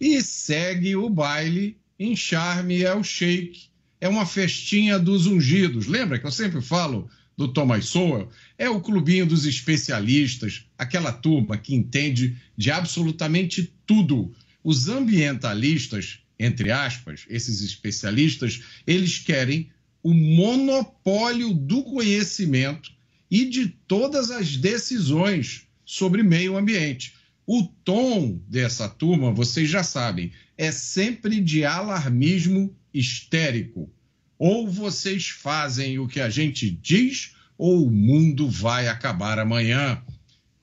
E 0.00 0.22
segue 0.22 0.94
o 0.94 1.08
baile 1.08 1.76
em 1.98 2.14
Charme 2.14 2.82
é 2.82 2.94
o 2.94 3.02
Shake. 3.02 3.68
É 4.00 4.08
uma 4.08 4.26
festinha 4.26 4.98
dos 4.98 5.26
ungidos. 5.26 5.86
Lembra 5.86 6.18
que 6.18 6.26
eu 6.26 6.32
sempre 6.32 6.60
falo 6.60 7.08
do 7.36 7.48
Thomas 7.48 7.86
Sowell? 7.86 8.28
É 8.58 8.68
o 8.68 8.80
clubinho 8.80 9.26
dos 9.26 9.46
especialistas, 9.46 10.66
aquela 10.76 11.12
turma 11.12 11.56
que 11.56 11.74
entende 11.74 12.36
de 12.56 12.70
absolutamente 12.70 13.72
tudo. 13.86 14.32
Os 14.62 14.88
ambientalistas, 14.88 16.20
entre 16.38 16.70
aspas, 16.70 17.24
esses 17.28 17.60
especialistas, 17.60 18.62
eles 18.86 19.18
querem 19.18 19.70
o 20.02 20.12
monopólio 20.12 21.54
do 21.54 21.82
conhecimento 21.82 22.92
e 23.30 23.44
de 23.44 23.68
todas 23.68 24.30
as 24.30 24.56
decisões 24.56 25.66
sobre 25.84 26.22
meio 26.22 26.56
ambiente. 26.56 27.14
O 27.46 27.62
tom 27.62 28.40
dessa 28.48 28.88
turma, 28.88 29.32
vocês 29.32 29.68
já 29.68 29.82
sabem, 29.82 30.32
é 30.56 30.70
sempre 30.70 31.40
de 31.40 31.64
alarmismo 31.64 32.74
histérico. 32.92 33.90
Ou 34.38 34.68
vocês 34.68 35.28
fazem 35.28 35.98
o 35.98 36.08
que 36.08 36.20
a 36.20 36.28
gente 36.28 36.70
diz, 36.70 37.34
ou 37.56 37.86
o 37.86 37.90
mundo 37.90 38.48
vai 38.48 38.88
acabar 38.88 39.38
amanhã. 39.38 40.02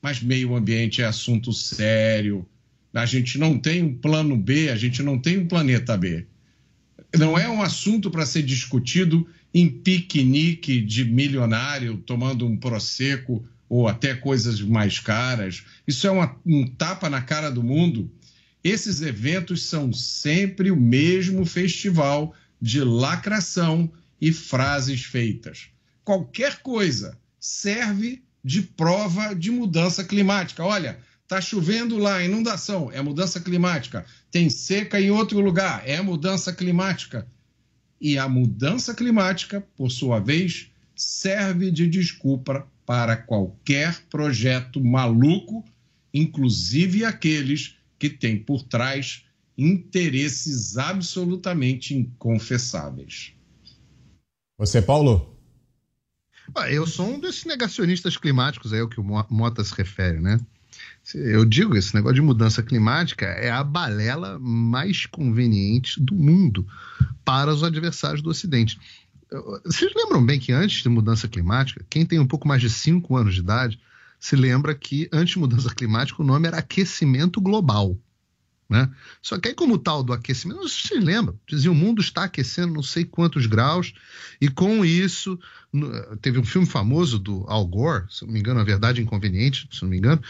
Mas 0.00 0.20
meio 0.20 0.54
ambiente 0.54 1.02
é 1.02 1.04
assunto 1.04 1.52
sério. 1.52 2.46
A 2.92 3.06
gente 3.06 3.38
não 3.38 3.58
tem 3.58 3.82
um 3.82 3.94
plano 3.94 4.36
B, 4.36 4.68
a 4.68 4.76
gente 4.76 5.02
não 5.02 5.18
tem 5.18 5.38
um 5.38 5.48
planeta 5.48 5.96
B 5.96 6.26
não 7.18 7.38
é 7.38 7.48
um 7.48 7.62
assunto 7.62 8.10
para 8.10 8.26
ser 8.26 8.42
discutido 8.42 9.28
em 9.52 9.68
piquenique 9.68 10.80
de 10.80 11.04
milionário, 11.04 11.98
tomando 11.98 12.46
um 12.46 12.56
prosecco 12.56 13.46
ou 13.68 13.86
até 13.86 14.14
coisas 14.14 14.60
mais 14.60 14.98
caras. 14.98 15.64
Isso 15.86 16.06
é 16.06 16.10
uma, 16.10 16.36
um 16.44 16.66
tapa 16.66 17.10
na 17.10 17.20
cara 17.20 17.50
do 17.50 17.62
mundo. 17.62 18.10
Esses 18.64 19.02
eventos 19.02 19.64
são 19.64 19.92
sempre 19.92 20.70
o 20.70 20.76
mesmo 20.76 21.44
festival 21.44 22.34
de 22.60 22.80
lacração 22.80 23.90
e 24.20 24.32
frases 24.32 25.02
feitas. 25.02 25.68
Qualquer 26.04 26.60
coisa 26.62 27.18
serve 27.38 28.22
de 28.42 28.62
prova 28.62 29.34
de 29.34 29.50
mudança 29.50 30.02
climática. 30.04 30.64
Olha, 30.64 30.98
Está 31.24 31.40
chovendo 31.40 31.96
lá, 31.98 32.22
inundação, 32.22 32.90
é 32.92 33.00
mudança 33.00 33.40
climática. 33.40 34.04
Tem 34.30 34.50
seca 34.50 35.00
em 35.00 35.10
outro 35.10 35.40
lugar, 35.40 35.82
é 35.88 36.00
mudança 36.02 36.52
climática. 36.52 37.26
E 38.00 38.18
a 38.18 38.28
mudança 38.28 38.94
climática, 38.94 39.60
por 39.76 39.90
sua 39.90 40.18
vez, 40.18 40.70
serve 40.94 41.70
de 41.70 41.88
desculpa 41.88 42.66
para 42.84 43.16
qualquer 43.16 44.02
projeto 44.10 44.84
maluco, 44.84 45.64
inclusive 46.12 47.04
aqueles 47.04 47.76
que 47.98 48.10
têm 48.10 48.36
por 48.36 48.62
trás 48.62 49.24
interesses 49.56 50.76
absolutamente 50.76 51.94
inconfessáveis. 51.94 53.32
Você, 54.58 54.82
Paulo? 54.82 55.36
Ah, 56.54 56.70
eu 56.70 56.86
sou 56.86 57.06
um 57.06 57.20
desses 57.20 57.44
negacionistas 57.44 58.16
climáticos 58.16 58.72
aí, 58.72 58.80
é 58.80 58.82
o 58.82 58.88
que 58.88 59.00
o 59.00 59.04
Mota 59.04 59.62
se 59.62 59.74
refere, 59.74 60.20
né? 60.20 60.38
Eu 61.14 61.44
digo, 61.44 61.76
esse 61.76 61.94
negócio 61.94 62.14
de 62.14 62.22
mudança 62.22 62.62
climática 62.62 63.26
é 63.26 63.50
a 63.50 63.64
balela 63.64 64.38
mais 64.38 65.04
conveniente 65.06 66.00
do 66.00 66.14
mundo 66.14 66.66
para 67.24 67.52
os 67.52 67.64
adversários 67.64 68.22
do 68.22 68.30
Ocidente. 68.30 68.78
Vocês 69.64 69.92
lembram 69.96 70.24
bem 70.24 70.38
que 70.38 70.52
antes 70.52 70.82
de 70.82 70.88
mudança 70.88 71.26
climática, 71.26 71.84
quem 71.90 72.06
tem 72.06 72.18
um 72.18 72.26
pouco 72.26 72.46
mais 72.46 72.60
de 72.60 72.70
5 72.70 73.16
anos 73.16 73.34
de 73.34 73.40
idade 73.40 73.80
se 74.20 74.36
lembra 74.36 74.74
que 74.74 75.08
antes 75.12 75.34
de 75.34 75.40
mudança 75.40 75.74
climática 75.74 76.22
o 76.22 76.24
nome 76.24 76.46
era 76.46 76.58
aquecimento 76.58 77.40
global. 77.40 77.98
Né? 78.68 78.88
Só 79.20 79.38
que 79.38 79.48
aí, 79.48 79.54
como 79.54 79.76
tal 79.76 80.02
do 80.02 80.12
aquecimento, 80.12 80.60
não 80.60 80.68
se 80.68 80.94
lembra, 80.94 81.34
dizia 81.46 81.70
o 81.70 81.74
mundo 81.74 82.00
está 82.00 82.24
aquecendo 82.24 82.72
não 82.72 82.82
sei 82.82 83.04
quantos 83.04 83.44
graus, 83.44 83.92
e 84.40 84.48
com 84.48 84.82
isso, 84.84 85.38
teve 86.22 86.38
um 86.38 86.44
filme 86.44 86.66
famoso 86.66 87.18
do 87.18 87.44
Al 87.48 87.66
Gore, 87.66 88.04
se 88.08 88.24
não 88.24 88.32
me 88.32 88.38
engano, 88.38 88.60
A 88.60 88.64
Verdade 88.64 89.02
Inconveniente, 89.02 89.68
se 89.70 89.82
não 89.82 89.90
me 89.90 89.98
engano, 89.98 90.22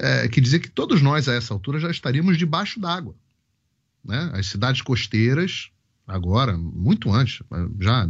é, 0.00 0.26
que 0.28 0.40
dizia 0.40 0.58
que 0.58 0.70
todos 0.70 1.02
nós, 1.02 1.28
a 1.28 1.34
essa 1.34 1.52
altura, 1.52 1.78
já 1.78 1.90
estaríamos 1.90 2.38
debaixo 2.38 2.80
d'água. 2.80 3.14
Né? 4.02 4.30
As 4.32 4.46
cidades 4.46 4.80
costeiras, 4.80 5.70
agora, 6.08 6.56
muito 6.56 7.12
antes, 7.12 7.42
já 7.78 8.08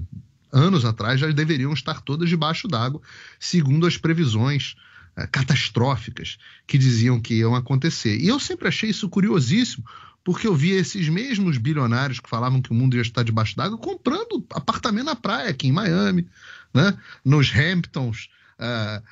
anos 0.52 0.84
atrás, 0.84 1.18
já 1.18 1.26
deveriam 1.32 1.72
estar 1.72 2.00
todas 2.00 2.28
debaixo 2.28 2.68
d'água, 2.68 3.02
segundo 3.40 3.86
as 3.86 3.96
previsões 3.96 4.76
é, 5.16 5.26
catastróficas 5.26 6.38
que 6.64 6.78
diziam 6.78 7.20
que 7.20 7.34
iam 7.34 7.56
acontecer. 7.56 8.16
E 8.18 8.28
eu 8.28 8.38
sempre 8.38 8.68
achei 8.68 8.90
isso 8.90 9.08
curiosíssimo, 9.08 9.84
porque 10.22 10.46
eu 10.46 10.54
via 10.54 10.78
esses 10.78 11.08
mesmos 11.08 11.58
bilionários 11.58 12.20
que 12.20 12.30
falavam 12.30 12.62
que 12.62 12.70
o 12.70 12.74
mundo 12.74 12.94
ia 12.94 13.02
estar 13.02 13.24
debaixo 13.24 13.56
d'água 13.56 13.76
comprando 13.76 14.46
apartamento 14.50 15.06
na 15.06 15.16
praia, 15.16 15.50
aqui 15.50 15.66
em 15.66 15.72
Miami, 15.72 16.28
né? 16.72 16.96
nos 17.24 17.52
Hamptons, 17.52 18.28
uh, 18.60 19.02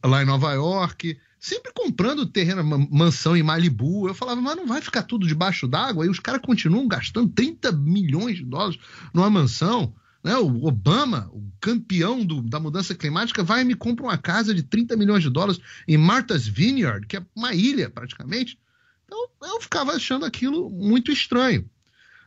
uh, 0.00 0.08
lá 0.08 0.22
em 0.22 0.26
Nova 0.26 0.54
York, 0.54 1.18
sempre 1.38 1.72
comprando 1.72 2.26
terreno, 2.26 2.88
mansão 2.90 3.36
em 3.36 3.42
Malibu. 3.42 4.08
Eu 4.08 4.14
falava, 4.14 4.40
mas 4.40 4.56
não 4.56 4.66
vai 4.66 4.80
ficar 4.80 5.02
tudo 5.02 5.26
debaixo 5.26 5.66
d'água? 5.68 6.06
E 6.06 6.08
os 6.08 6.18
caras 6.18 6.40
continuam 6.42 6.88
gastando 6.88 7.28
30 7.28 7.72
milhões 7.72 8.36
de 8.36 8.44
dólares 8.44 8.78
numa 9.14 9.30
mansão. 9.30 9.94
Né? 10.22 10.36
O 10.36 10.66
Obama, 10.66 11.30
o 11.32 11.42
campeão 11.60 12.24
do, 12.24 12.42
da 12.42 12.58
mudança 12.58 12.94
climática, 12.94 13.42
vai 13.42 13.62
e 13.62 13.64
me 13.64 13.74
compra 13.74 14.04
uma 14.04 14.18
casa 14.18 14.54
de 14.54 14.62
30 14.62 14.96
milhões 14.96 15.22
de 15.22 15.30
dólares 15.30 15.60
em 15.86 15.96
Martha's 15.96 16.46
Vineyard, 16.46 17.06
que 17.06 17.16
é 17.16 17.26
uma 17.34 17.54
ilha 17.54 17.88
praticamente. 17.88 18.58
Então 19.04 19.28
eu 19.42 19.60
ficava 19.60 19.92
achando 19.92 20.24
aquilo 20.24 20.68
muito 20.68 21.10
estranho. 21.10 21.68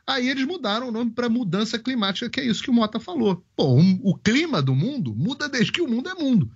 Aí 0.06 0.28
eles 0.28 0.44
mudaram 0.44 0.88
o 0.88 0.92
nome 0.92 1.12
para 1.12 1.28
mudança 1.28 1.78
climática, 1.78 2.28
que 2.28 2.40
é 2.40 2.44
isso 2.44 2.62
que 2.62 2.70
o 2.70 2.74
Mota 2.74 2.98
falou. 2.98 3.44
Um, 3.58 4.00
o 4.02 4.16
clima 4.16 4.60
do 4.60 4.74
mundo 4.74 5.14
muda 5.14 5.48
desde 5.48 5.70
que 5.70 5.80
o 5.80 5.88
mundo 5.88 6.08
é 6.08 6.14
mundo, 6.14 6.50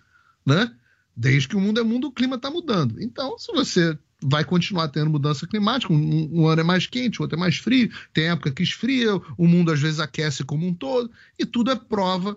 né? 0.44 0.74
Desde 1.16 1.48
que 1.48 1.56
o 1.56 1.60
mundo 1.60 1.80
é 1.80 1.82
mundo, 1.82 2.08
o 2.08 2.12
clima 2.12 2.36
está 2.36 2.50
mudando. 2.50 3.00
Então, 3.00 3.38
se 3.38 3.50
você 3.52 3.98
vai 4.22 4.44
continuar 4.44 4.88
tendo 4.88 5.10
mudança 5.10 5.46
climática, 5.46 5.92
um, 5.92 6.40
um, 6.40 6.46
ano 6.46 6.60
é 6.60 6.64
mais 6.64 6.86
quente, 6.86 7.22
outro 7.22 7.36
é 7.36 7.40
mais 7.40 7.56
frio, 7.56 7.90
tem 8.12 8.28
época 8.28 8.50
que 8.50 8.62
esfria, 8.62 9.16
o 9.36 9.46
mundo 9.46 9.72
às 9.72 9.80
vezes 9.80 10.00
aquece 10.00 10.44
como 10.44 10.66
um 10.66 10.74
todo, 10.74 11.10
e 11.38 11.44
tudo 11.44 11.70
é 11.70 11.76
prova 11.76 12.36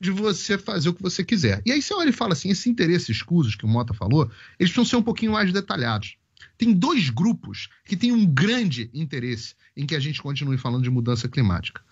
de 0.00 0.10
você 0.10 0.58
fazer 0.58 0.88
o 0.88 0.94
que 0.94 1.02
você 1.02 1.24
quiser. 1.24 1.62
E 1.64 1.70
aí 1.70 1.80
você 1.80 1.94
olha 1.94 2.10
e 2.10 2.12
fala 2.12 2.32
assim, 2.32 2.50
esses 2.50 2.66
interesses 2.66 3.08
escusos 3.08 3.54
que 3.54 3.64
o 3.64 3.68
Mota 3.68 3.94
falou, 3.94 4.30
eles 4.58 4.72
precisam 4.72 4.84
ser 4.84 4.96
um 4.96 5.02
pouquinho 5.02 5.32
mais 5.32 5.52
detalhados. 5.52 6.16
Tem 6.58 6.72
dois 6.72 7.08
grupos 7.08 7.68
que 7.84 7.96
têm 7.96 8.12
um 8.12 8.26
grande 8.26 8.90
interesse 8.92 9.54
em 9.76 9.86
que 9.86 9.94
a 9.94 10.00
gente 10.00 10.20
continue 10.20 10.58
falando 10.58 10.82
de 10.82 10.90
mudança 10.90 11.28
climática. 11.28 11.82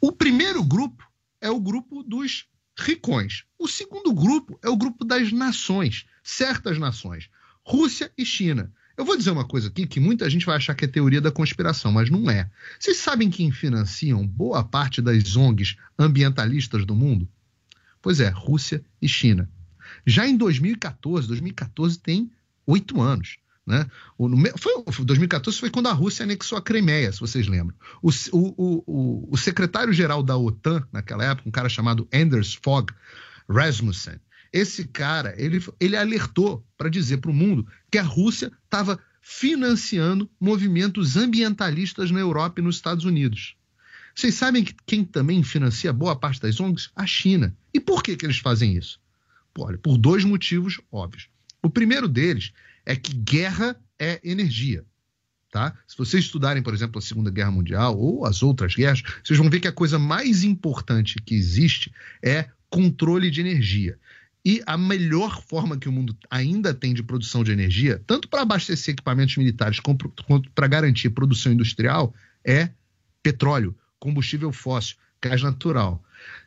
O 0.00 0.12
primeiro 0.12 0.62
grupo 0.64 1.08
é 1.40 1.50
o 1.50 1.60
grupo 1.60 2.02
dos 2.02 2.46
ricões. 2.76 3.44
O 3.58 3.66
segundo 3.66 4.12
grupo 4.12 4.58
é 4.62 4.68
o 4.68 4.76
grupo 4.76 5.04
das 5.04 5.32
nações, 5.32 6.06
certas 6.22 6.78
nações, 6.78 7.30
Rússia 7.64 8.12
e 8.16 8.24
China. 8.24 8.72
Eu 8.96 9.04
vou 9.04 9.16
dizer 9.16 9.30
uma 9.30 9.46
coisa 9.46 9.68
aqui 9.68 9.86
que 9.86 10.00
muita 10.00 10.28
gente 10.30 10.46
vai 10.46 10.56
achar 10.56 10.74
que 10.74 10.84
é 10.84 10.88
teoria 10.88 11.20
da 11.20 11.30
conspiração, 11.30 11.92
mas 11.92 12.08
não 12.08 12.30
é. 12.30 12.50
Vocês 12.78 12.96
sabem 12.96 13.28
quem 13.28 13.52
financiam 13.52 14.26
boa 14.26 14.64
parte 14.64 15.02
das 15.02 15.36
ONGs 15.36 15.76
ambientalistas 15.98 16.86
do 16.86 16.94
mundo? 16.94 17.28
Pois 18.00 18.20
é, 18.20 18.28
Rússia 18.28 18.82
e 19.00 19.08
China. 19.08 19.50
Já 20.06 20.26
em 20.26 20.36
2014, 20.36 21.28
2014 21.28 21.98
tem 21.98 22.30
oito 22.66 23.00
anos. 23.00 23.38
Né? 23.66 23.84
O, 24.16 24.28
foi, 24.56 25.04
2014 25.04 25.58
foi 25.58 25.70
quando 25.70 25.88
a 25.88 25.92
Rússia 25.92 26.22
anexou 26.22 26.56
a 26.56 26.62
Crimeia, 26.62 27.10
se 27.10 27.18
vocês 27.18 27.48
lembram. 27.48 27.76
O, 28.00 28.10
o, 28.32 29.28
o, 29.32 29.36
secretário-geral 29.36 30.22
da 30.22 30.36
OTAN, 30.36 30.86
naquela 30.92 31.24
época, 31.24 31.48
um 31.48 31.52
cara 31.52 31.68
chamado 31.68 32.08
Anders 32.14 32.54
Fogh 32.62 32.86
Rasmussen, 33.48 34.20
esse 34.52 34.84
cara 34.84 35.34
ele, 35.36 35.62
ele 35.80 35.96
alertou 35.96 36.64
para 36.78 36.88
dizer 36.88 37.18
para 37.18 37.30
o 37.30 37.34
mundo 37.34 37.66
que 37.90 37.98
a 37.98 38.02
Rússia 38.02 38.52
estava 38.64 39.00
financiando 39.20 40.30
movimentos 40.40 41.16
ambientalistas 41.16 42.12
na 42.12 42.20
Europa 42.20 42.60
e 42.60 42.62
nos 42.64 42.76
Estados 42.76 43.04
Unidos. 43.04 43.56
Vocês 44.14 44.34
sabem 44.34 44.62
que 44.62 44.74
quem 44.86 45.04
também 45.04 45.42
financia 45.42 45.92
boa 45.92 46.14
parte 46.14 46.40
das 46.40 46.60
ONGs? 46.60 46.90
A 46.94 47.04
China. 47.04 47.54
E 47.74 47.80
por 47.80 48.02
que, 48.02 48.16
que 48.16 48.24
eles 48.24 48.38
fazem 48.38 48.76
isso? 48.76 49.00
Olha, 49.58 49.76
por 49.76 49.98
dois 49.98 50.24
motivos 50.24 50.80
óbvios. 50.90 51.28
O 51.62 51.68
primeiro 51.68 52.06
deles 52.08 52.52
é 52.86 52.94
que 52.96 53.12
guerra 53.12 53.76
é 53.98 54.20
energia. 54.22 54.84
Tá? 55.50 55.76
Se 55.86 55.96
vocês 55.98 56.24
estudarem, 56.24 56.62
por 56.62 56.72
exemplo, 56.72 56.98
a 56.98 57.02
Segunda 57.02 57.30
Guerra 57.30 57.50
Mundial 57.50 57.98
ou 57.98 58.24
as 58.24 58.42
outras 58.42 58.74
guerras, 58.74 59.02
vocês 59.24 59.38
vão 59.38 59.50
ver 59.50 59.60
que 59.60 59.68
a 59.68 59.72
coisa 59.72 59.98
mais 59.98 60.44
importante 60.44 61.16
que 61.24 61.34
existe 61.34 61.92
é 62.22 62.48
controle 62.70 63.30
de 63.30 63.40
energia. 63.40 63.98
E 64.44 64.62
a 64.64 64.78
melhor 64.78 65.42
forma 65.42 65.76
que 65.76 65.88
o 65.88 65.92
mundo 65.92 66.16
ainda 66.30 66.72
tem 66.72 66.94
de 66.94 67.02
produção 67.02 67.42
de 67.42 67.50
energia, 67.50 68.00
tanto 68.06 68.28
para 68.28 68.42
abastecer 68.42 68.92
equipamentos 68.92 69.36
militares 69.36 69.80
quanto 69.80 70.08
para 70.54 70.68
garantir 70.68 71.10
produção 71.10 71.52
industrial, 71.52 72.14
é 72.44 72.70
petróleo, 73.22 73.74
combustível 73.98 74.52
fóssil, 74.52 74.96
gás 75.20 75.42
natural. 75.42 76.00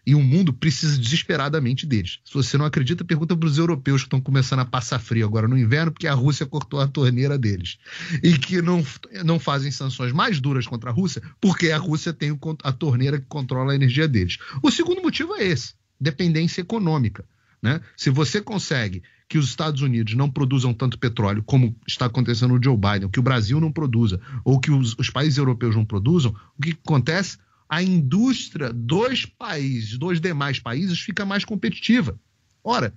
E 0.05 0.15
o 0.15 0.21
mundo 0.21 0.51
precisa 0.53 0.97
desesperadamente 0.97 1.85
deles. 1.85 2.19
Se 2.25 2.33
você 2.33 2.57
não 2.57 2.65
acredita, 2.65 3.03
pergunta 3.03 3.35
para 3.35 3.47
os 3.47 3.57
europeus 3.57 4.01
que 4.01 4.07
estão 4.07 4.21
começando 4.21 4.59
a 4.59 4.65
passar 4.65 4.99
frio 4.99 5.25
agora 5.25 5.47
no 5.47 5.57
inverno, 5.57 5.91
porque 5.91 6.07
a 6.07 6.13
Rússia 6.13 6.45
cortou 6.45 6.79
a 6.79 6.87
torneira 6.87 7.37
deles. 7.37 7.77
E 8.23 8.37
que 8.37 8.61
não, 8.61 8.85
não 9.23 9.39
fazem 9.39 9.71
sanções 9.71 10.11
mais 10.11 10.39
duras 10.39 10.65
contra 10.67 10.89
a 10.89 10.93
Rússia, 10.93 11.21
porque 11.39 11.71
a 11.71 11.77
Rússia 11.77 12.13
tem 12.13 12.37
a 12.63 12.71
torneira 12.71 13.19
que 13.19 13.25
controla 13.27 13.73
a 13.73 13.75
energia 13.75 14.07
deles. 14.07 14.37
O 14.63 14.71
segundo 14.71 15.01
motivo 15.01 15.35
é 15.35 15.43
esse: 15.43 15.73
dependência 15.99 16.61
econômica. 16.61 17.25
Né? 17.61 17.81
Se 17.97 18.09
você 18.09 18.41
consegue 18.41 19.03
que 19.27 19.37
os 19.37 19.49
Estados 19.49 19.81
Unidos 19.81 20.15
não 20.15 20.29
produzam 20.29 20.73
tanto 20.73 20.97
petróleo 20.97 21.43
como 21.45 21.75
está 21.85 22.05
acontecendo 22.05 22.55
no 22.55 22.63
Joe 22.63 22.75
Biden, 22.75 23.09
que 23.09 23.19
o 23.19 23.23
Brasil 23.23 23.59
não 23.61 23.71
produza, 23.71 24.19
ou 24.43 24.59
que 24.59 24.71
os, 24.71 24.95
os 24.97 25.09
países 25.09 25.37
europeus 25.37 25.75
não 25.75 25.85
produzam, 25.85 26.35
o 26.57 26.61
que 26.61 26.71
acontece? 26.83 27.37
A 27.69 27.83
indústria 27.83 28.73
dos 28.73 29.25
países, 29.25 29.97
dos 29.97 30.19
demais 30.19 30.59
países, 30.59 30.99
fica 30.99 31.23
mais 31.23 31.45
competitiva. 31.45 32.19
Ora, 32.63 32.93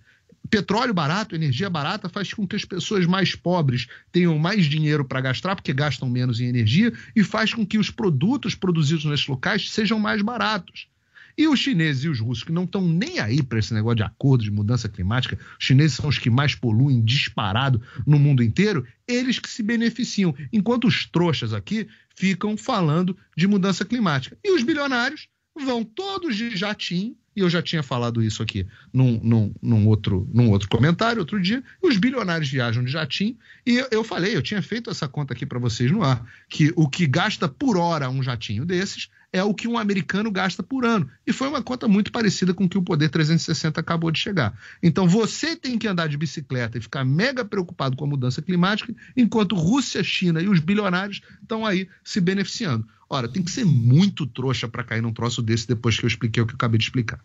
petróleo 0.49 0.95
barato, 0.95 1.35
energia 1.35 1.69
barata, 1.69 2.09
faz 2.09 2.33
com 2.33 2.47
que 2.47 2.57
as 2.57 2.65
pessoas 2.65 3.07
mais 3.07 3.35
pobres 3.35 3.87
tenham 4.11 4.39
mais 4.39 4.65
dinheiro 4.65 5.05
para 5.05 5.21
gastar, 5.21 5.55
porque 5.55 5.73
gastam 5.73 6.09
menos 6.09 6.41
em 6.41 6.47
energia, 6.47 6.93
e 7.15 7.23
faz 7.23 7.53
com 7.53 7.67
que 7.67 7.79
os 7.79 7.91
produtos 7.91 8.55
produzidos 8.55 9.05
nesses 9.05 9.27
locais 9.27 9.71
sejam 9.71 9.99
mais 9.99 10.23
baratos. 10.23 10.89
E 11.37 11.49
os 11.49 11.59
chineses 11.59 12.05
e 12.05 12.09
os 12.09 12.21
russos, 12.21 12.45
que 12.45 12.53
não 12.53 12.65
estão 12.65 12.87
nem 12.87 13.19
aí 13.19 13.43
para 13.43 13.59
esse 13.59 13.73
negócio 13.73 13.97
de 13.97 14.03
acordo 14.03 14.45
de 14.45 14.51
mudança 14.51 14.89
climática, 14.89 15.39
os 15.59 15.65
chineses 15.65 15.97
são 15.97 16.09
os 16.09 16.19
que 16.19 16.31
mais 16.31 16.55
poluem 16.55 17.03
disparado 17.03 17.81
no 18.07 18.19
mundo 18.19 18.43
inteiro, 18.43 18.87
eles 19.07 19.39
que 19.39 19.49
se 19.49 19.63
beneficiam, 19.63 20.35
enquanto 20.53 20.87
os 20.87 21.07
trouxas 21.07 21.53
aqui 21.53 21.89
ficam 22.15 22.57
falando 22.57 23.17
de 23.37 23.47
mudança 23.47 23.85
climática. 23.85 24.37
E 24.45 24.53
os 24.53 24.63
bilionários 24.63 25.29
vão 25.55 25.85
todos 25.85 26.37
de 26.37 26.57
jatinho, 26.57 27.17
e 27.35 27.41
eu 27.41 27.49
já 27.49 27.63
tinha 27.63 27.83
falado 27.83 28.23
isso 28.23 28.43
aqui 28.43 28.67
num, 28.93 29.19
num, 29.23 29.55
num, 29.63 29.87
outro, 29.87 30.29
num 30.33 30.51
outro 30.51 30.69
comentário, 30.69 31.21
outro 31.21 31.41
dia, 31.41 31.63
os 31.81 31.97
bilionários 31.97 32.51
viajam 32.51 32.85
de 32.85 32.91
jatinho, 32.91 33.37
e 33.67 33.77
eu, 33.77 33.89
eu 33.91 34.05
falei, 34.05 34.37
eu 34.37 34.43
tinha 34.43 34.61
feito 34.61 34.91
essa 34.91 35.09
conta 35.09 35.33
aqui 35.33 35.47
para 35.47 35.59
vocês 35.59 35.91
no 35.91 36.03
ar, 36.03 36.25
que 36.49 36.73
o 36.77 36.89
que 36.89 37.07
gasta 37.07 37.49
por 37.49 37.77
hora 37.77 38.11
um 38.11 38.23
jatinho 38.23 38.65
desses 38.65 39.09
é 39.33 39.43
o 39.43 39.55
que 39.55 39.67
um 39.67 39.79
americano 39.79 40.31
gasta 40.31 40.63
por 40.63 40.85
ano. 40.85 41.09
E 41.27 41.33
foi 41.33 41.49
uma 41.49 41.63
conta 41.63 41.89
muito 41.89 42.13
parecida 42.13 42.53
com 42.53 42.65
o 42.65 42.69
que 42.69 42.77
o 42.77 42.83
Poder 42.83 43.09
360 43.09 43.81
acabou 43.81 44.11
de 44.11 44.19
chegar. 44.19 44.53
Então 44.83 45.09
você 45.09 45.57
tem 45.57 45.79
que 45.79 45.89
andar 45.89 46.09
de 46.09 46.19
bicicleta 46.19 46.77
e 46.77 46.83
ficar 46.83 47.05
mega 47.05 47.45
preocupado 47.45 47.97
com 47.97 48.05
a 48.05 48.09
mudança 48.09 48.43
climática, 48.43 48.95
enquanto 49.17 49.57
Rússia, 49.57 50.05
China 50.05 50.41
e 50.43 50.49
os 50.49 50.61
bilionários 50.61 51.23
estão 51.41 51.65
aí 51.65 51.89
se 52.05 52.21
beneficiando. 52.21 52.87
Ora, 53.09 53.29
tem 53.29 53.43
que 53.43 53.51
ser 53.51 53.65
muito 53.65 54.27
trouxa 54.27 54.69
para 54.69 54.85
cair 54.85 55.01
num 55.01 55.13
troço 55.13 55.43
desse 55.43 55.67
depois 55.67 55.99
que 55.99 56.05
eu 56.05 56.09
expliquei 56.09 56.43
o 56.43 56.47
que 56.47 56.53
eu 56.53 56.57
acabei 56.57 56.79
de 56.79 56.85
explicar. 56.85 57.21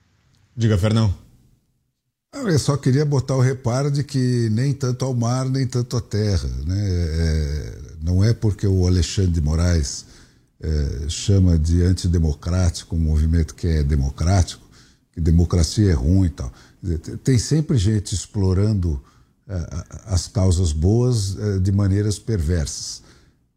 Diga, 0.55 0.77
Fernão. 0.77 1.13
Eu 2.33 2.59
só 2.59 2.77
queria 2.77 3.05
botar 3.05 3.35
o 3.35 3.41
reparo 3.41 3.89
de 3.89 4.03
que 4.03 4.49
nem 4.51 4.73
tanto 4.73 5.05
ao 5.05 5.13
mar, 5.13 5.49
nem 5.49 5.65
tanto 5.65 5.97
à 5.97 6.01
terra. 6.01 6.47
Né? 6.65 6.77
É, 6.77 7.79
não 8.01 8.23
é 8.23 8.33
porque 8.33 8.67
o 8.67 8.85
Alexandre 8.85 9.31
de 9.31 9.41
Moraes 9.41 10.05
é, 10.59 11.09
chama 11.09 11.57
de 11.57 11.83
antidemocrático, 11.83 12.95
um 12.95 12.99
movimento 12.99 13.53
que 13.53 13.67
é 13.67 13.83
democrático, 13.83 14.65
que 15.11 15.21
democracia 15.21 15.91
é 15.91 15.93
ruim 15.93 16.27
e 16.27 16.29
tal. 16.29 16.51
Tem 17.23 17.37
sempre 17.37 17.77
gente 17.77 18.13
explorando 18.13 19.01
é, 19.47 19.85
as 20.05 20.27
causas 20.27 20.71
boas 20.71 21.37
é, 21.37 21.59
de 21.59 21.71
maneiras 21.71 22.19
perversas. 22.19 23.01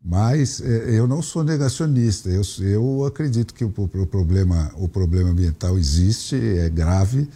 Mas 0.02 0.60
é, 0.60 0.98
eu 0.98 1.06
não 1.06 1.20
sou 1.20 1.44
negacionista, 1.44 2.30
eu, 2.30 2.42
eu 2.60 3.04
acredito 3.04 3.52
que 3.52 3.64
o, 3.64 3.72
o, 3.76 4.06
problema, 4.06 4.72
o 4.76 4.88
problema 4.88 5.30
ambiental 5.30 5.78
existe, 5.78 6.36
é 6.36 6.68
grave, 6.70 7.28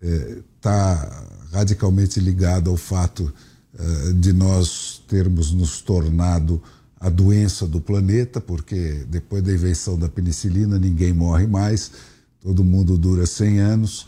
está 0.00 1.28
é, 1.52 1.56
radicalmente 1.56 2.20
ligado 2.20 2.70
ao 2.70 2.76
fato 2.76 3.32
é, 3.78 4.12
de 4.12 4.32
nós 4.32 5.02
termos 5.08 5.52
nos 5.52 5.80
tornado 5.80 6.62
a 7.00 7.08
doença 7.08 7.66
do 7.66 7.80
planeta, 7.80 8.40
porque 8.40 9.04
depois 9.08 9.42
da 9.42 9.52
invenção 9.52 9.98
da 9.98 10.08
penicilina 10.08 10.78
ninguém 10.78 11.12
morre 11.12 11.46
mais, 11.46 11.92
todo 12.40 12.64
mundo 12.64 12.98
dura 12.98 13.26
100 13.26 13.60
anos, 13.60 14.06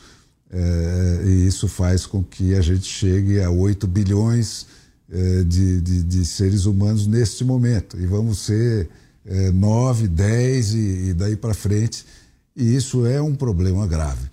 é, 0.50 1.22
e 1.24 1.46
isso 1.46 1.68
faz 1.68 2.04
com 2.06 2.22
que 2.24 2.54
a 2.54 2.60
gente 2.60 2.84
chegue 2.84 3.40
a 3.40 3.50
8 3.50 3.86
bilhões 3.86 4.66
é, 5.08 5.44
de, 5.44 5.80
de, 5.80 6.02
de, 6.02 6.26
seres 6.26 6.64
humanos 6.64 7.06
neste 7.06 7.44
momento, 7.44 7.98
e 8.00 8.06
vamos 8.06 8.40
ser 8.40 8.88
é, 9.24 9.52
9, 9.52 10.08
10 10.08 10.74
e, 10.74 10.78
e 10.78 11.14
daí 11.14 11.36
para 11.36 11.54
frente, 11.54 12.04
e 12.56 12.74
isso 12.74 13.06
é 13.06 13.22
um 13.22 13.34
problema 13.34 13.86
grave, 13.86 14.28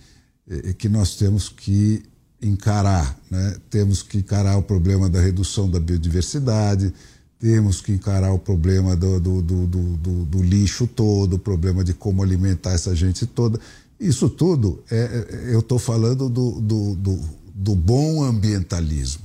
é, 0.49 0.73
que 0.73 0.89
nós 0.89 1.15
temos 1.15 1.49
que 1.49 2.03
encarar, 2.41 3.19
né? 3.29 3.55
temos 3.69 4.01
que 4.01 4.17
encarar 4.17 4.57
o 4.57 4.63
problema 4.63 5.09
da 5.09 5.21
redução 5.21 5.69
da 5.69 5.79
biodiversidade, 5.79 6.93
temos 7.39 7.81
que 7.81 7.91
encarar 7.91 8.33
o 8.33 8.39
problema 8.39 8.95
do, 8.95 9.19
do, 9.19 9.41
do, 9.41 10.25
do, 10.25 10.43
lixo 10.43 10.87
todo, 10.87 11.35
o 11.35 11.39
problema 11.39 11.83
de 11.83 11.93
como 11.93 12.23
alimentar 12.23 12.71
essa 12.71 12.95
gente 12.95 13.25
toda. 13.25 13.59
Isso 13.99 14.29
tudo, 14.29 14.83
é, 14.89 14.97
é 14.97 15.53
eu 15.53 15.59
estou 15.59 15.77
falando 15.77 16.29
do, 16.29 17.75
bom 17.75 18.23
ambientalismo, 18.23 19.23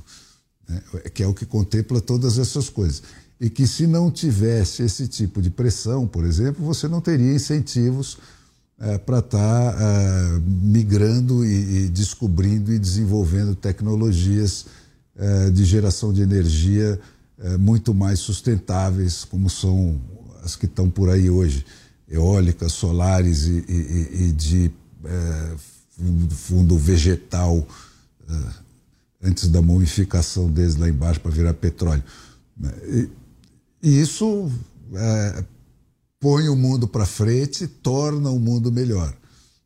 né? 0.67 0.81
que 1.13 1.23
é 1.23 1.27
o 1.27 1.33
que 1.33 1.45
contempla 1.45 1.99
todas 1.99 2.37
essas 2.37 2.69
coisas. 2.69 3.03
E 3.41 3.49
que 3.49 3.67
se 3.67 3.87
não 3.87 4.11
tivesse 4.11 4.83
esse 4.83 5.07
tipo 5.07 5.41
de 5.41 5.49
pressão, 5.49 6.07
por 6.07 6.23
exemplo, 6.23 6.63
você 6.63 6.87
não 6.87 7.01
teria 7.01 7.33
incentivos 7.33 8.17
é, 8.79 8.97
para 8.97 9.19
estar 9.19 9.73
tá, 9.73 9.77
é, 9.79 10.39
migrando 10.45 11.43
e, 11.45 11.85
e, 11.85 11.89
descobrindo 11.89 12.71
e 12.71 12.79
desenvolvendo 12.79 13.55
tecnologias 13.55 14.65
é, 15.15 15.49
de 15.49 15.65
geração 15.65 16.13
de 16.13 16.21
energia 16.21 16.99
é, 17.43 17.57
muito 17.57 17.93
mais 17.93 18.19
sustentáveis, 18.19 19.25
como 19.25 19.49
são 19.49 20.01
as 20.43 20.55
que 20.55 20.65
estão 20.65 20.89
por 20.89 21.09
aí 21.09 21.29
hoje, 21.29 21.65
eólicas, 22.07 22.71
solares 22.71 23.43
e, 23.43 23.65
e, 23.67 24.23
e 24.23 24.31
de 24.31 24.71
é, 25.03 25.55
fundo 26.29 26.77
vegetal, 26.77 27.67
é, 28.29 29.27
antes 29.27 29.49
da 29.49 29.61
mumificação 29.61 30.49
deles 30.49 30.75
lá 30.77 30.87
embaixo 30.87 31.19
para 31.19 31.31
virar 31.31 31.53
petróleo. 31.53 32.03
E, 32.85 33.09
e 33.81 34.01
isso 34.01 34.49
é, 34.93 35.43
põe 36.21 36.47
o 36.47 36.55
mundo 36.55 36.87
para 36.87 37.05
frente, 37.05 37.67
torna 37.67 38.29
o 38.29 38.39
mundo 38.39 38.71
melhor. 38.71 39.13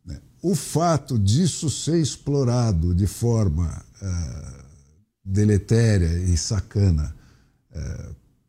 Né? 0.04 0.20
O 0.42 0.56
fato 0.56 1.18
disso 1.20 1.70
ser 1.70 2.00
explorado 2.02 2.96
de 2.96 3.06
forma 3.06 3.84
uh, 4.02 4.64
deletéria 5.24 6.18
e 6.24 6.36
sacana 6.36 7.17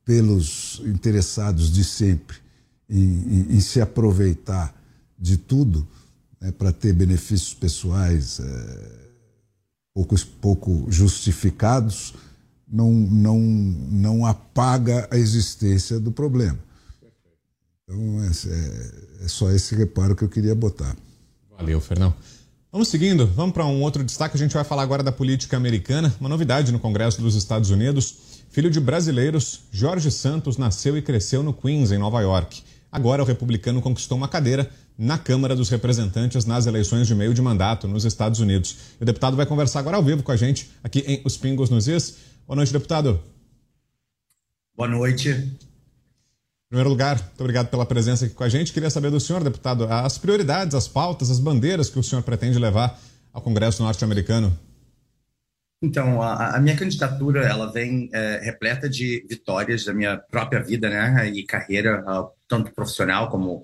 pelos 0.04 0.80
interessados 0.84 1.72
de 1.72 1.84
sempre 1.84 2.38
em, 2.88 2.98
em, 2.98 3.56
em 3.56 3.60
se 3.60 3.80
aproveitar 3.80 4.74
de 5.18 5.36
tudo 5.36 5.86
né, 6.40 6.52
para 6.52 6.72
ter 6.72 6.92
benefícios 6.92 7.52
pessoais 7.52 8.38
uh, 8.38 8.44
pouco, 9.92 10.16
pouco 10.40 10.86
justificados, 10.88 12.14
não, 12.66 12.92
não, 12.92 13.38
não 13.38 14.26
apaga 14.26 15.08
a 15.10 15.16
existência 15.16 15.98
do 15.98 16.12
problema. 16.12 16.58
Então, 17.84 18.22
é, 18.22 18.26
é, 18.26 19.24
é 19.24 19.28
só 19.28 19.50
esse 19.50 19.74
reparo 19.74 20.14
que 20.14 20.22
eu 20.22 20.28
queria 20.28 20.54
botar. 20.54 20.94
Valeu, 21.56 21.80
Fernão. 21.80 22.14
Vamos 22.70 22.88
seguindo, 22.88 23.26
vamos 23.26 23.54
para 23.54 23.64
um 23.64 23.80
outro 23.80 24.04
destaque. 24.04 24.36
A 24.36 24.38
gente 24.38 24.52
vai 24.52 24.62
falar 24.62 24.82
agora 24.82 25.02
da 25.02 25.10
política 25.10 25.56
americana. 25.56 26.14
Uma 26.20 26.28
novidade 26.28 26.70
no 26.70 26.78
Congresso 26.78 27.20
dos 27.20 27.34
Estados 27.34 27.70
Unidos. 27.70 28.27
Filho 28.58 28.72
de 28.72 28.80
brasileiros, 28.80 29.60
Jorge 29.70 30.10
Santos 30.10 30.56
nasceu 30.56 30.98
e 30.98 31.00
cresceu 31.00 31.44
no 31.44 31.54
Queens, 31.54 31.92
em 31.92 31.98
Nova 31.98 32.20
York. 32.20 32.60
Agora, 32.90 33.22
o 33.22 33.24
republicano 33.24 33.80
conquistou 33.80 34.18
uma 34.18 34.26
cadeira 34.26 34.68
na 34.98 35.16
Câmara 35.16 35.54
dos 35.54 35.68
Representantes 35.68 36.44
nas 36.44 36.66
eleições 36.66 37.06
de 37.06 37.14
meio 37.14 37.32
de 37.32 37.40
mandato 37.40 37.86
nos 37.86 38.04
Estados 38.04 38.40
Unidos. 38.40 38.76
O 39.00 39.04
deputado 39.04 39.36
vai 39.36 39.46
conversar 39.46 39.78
agora 39.78 39.96
ao 39.96 40.02
vivo 40.02 40.24
com 40.24 40.32
a 40.32 40.36
gente 40.36 40.68
aqui 40.82 41.04
em 41.06 41.22
Os 41.24 41.36
Pingos 41.36 41.70
nos 41.70 41.86
Is. 41.86 42.16
Boa 42.48 42.56
noite, 42.56 42.72
deputado. 42.72 43.22
Boa 44.76 44.88
noite. 44.88 45.28
Em 45.28 45.56
primeiro 46.68 46.90
lugar, 46.90 47.16
muito 47.16 47.40
obrigado 47.40 47.68
pela 47.68 47.86
presença 47.86 48.24
aqui 48.24 48.34
com 48.34 48.42
a 48.42 48.48
gente. 48.48 48.72
Queria 48.72 48.90
saber 48.90 49.12
do 49.12 49.20
senhor, 49.20 49.44
deputado, 49.44 49.84
as 49.84 50.18
prioridades, 50.18 50.74
as 50.74 50.88
pautas, 50.88 51.30
as 51.30 51.38
bandeiras 51.38 51.88
que 51.88 51.98
o 52.00 52.02
senhor 52.02 52.22
pretende 52.22 52.58
levar 52.58 53.00
ao 53.32 53.40
Congresso 53.40 53.84
norte-americano. 53.84 54.52
Então, 55.80 56.20
a, 56.20 56.56
a, 56.56 56.60
minha 56.60 56.76
candidatura 56.76 57.46
ela 57.46 57.70
vem 57.72 58.10
é, 58.12 58.40
repleta 58.42 58.88
de 58.88 59.24
vitórias 59.28 59.84
da 59.84 59.94
minha 59.94 60.16
própria 60.16 60.60
vida, 60.60 60.90
né, 60.90 61.28
e 61.28 61.44
carreira, 61.44 62.02
uh, 62.02 62.30
tanto 62.48 62.72
profissional 62.72 63.30
como 63.30 63.62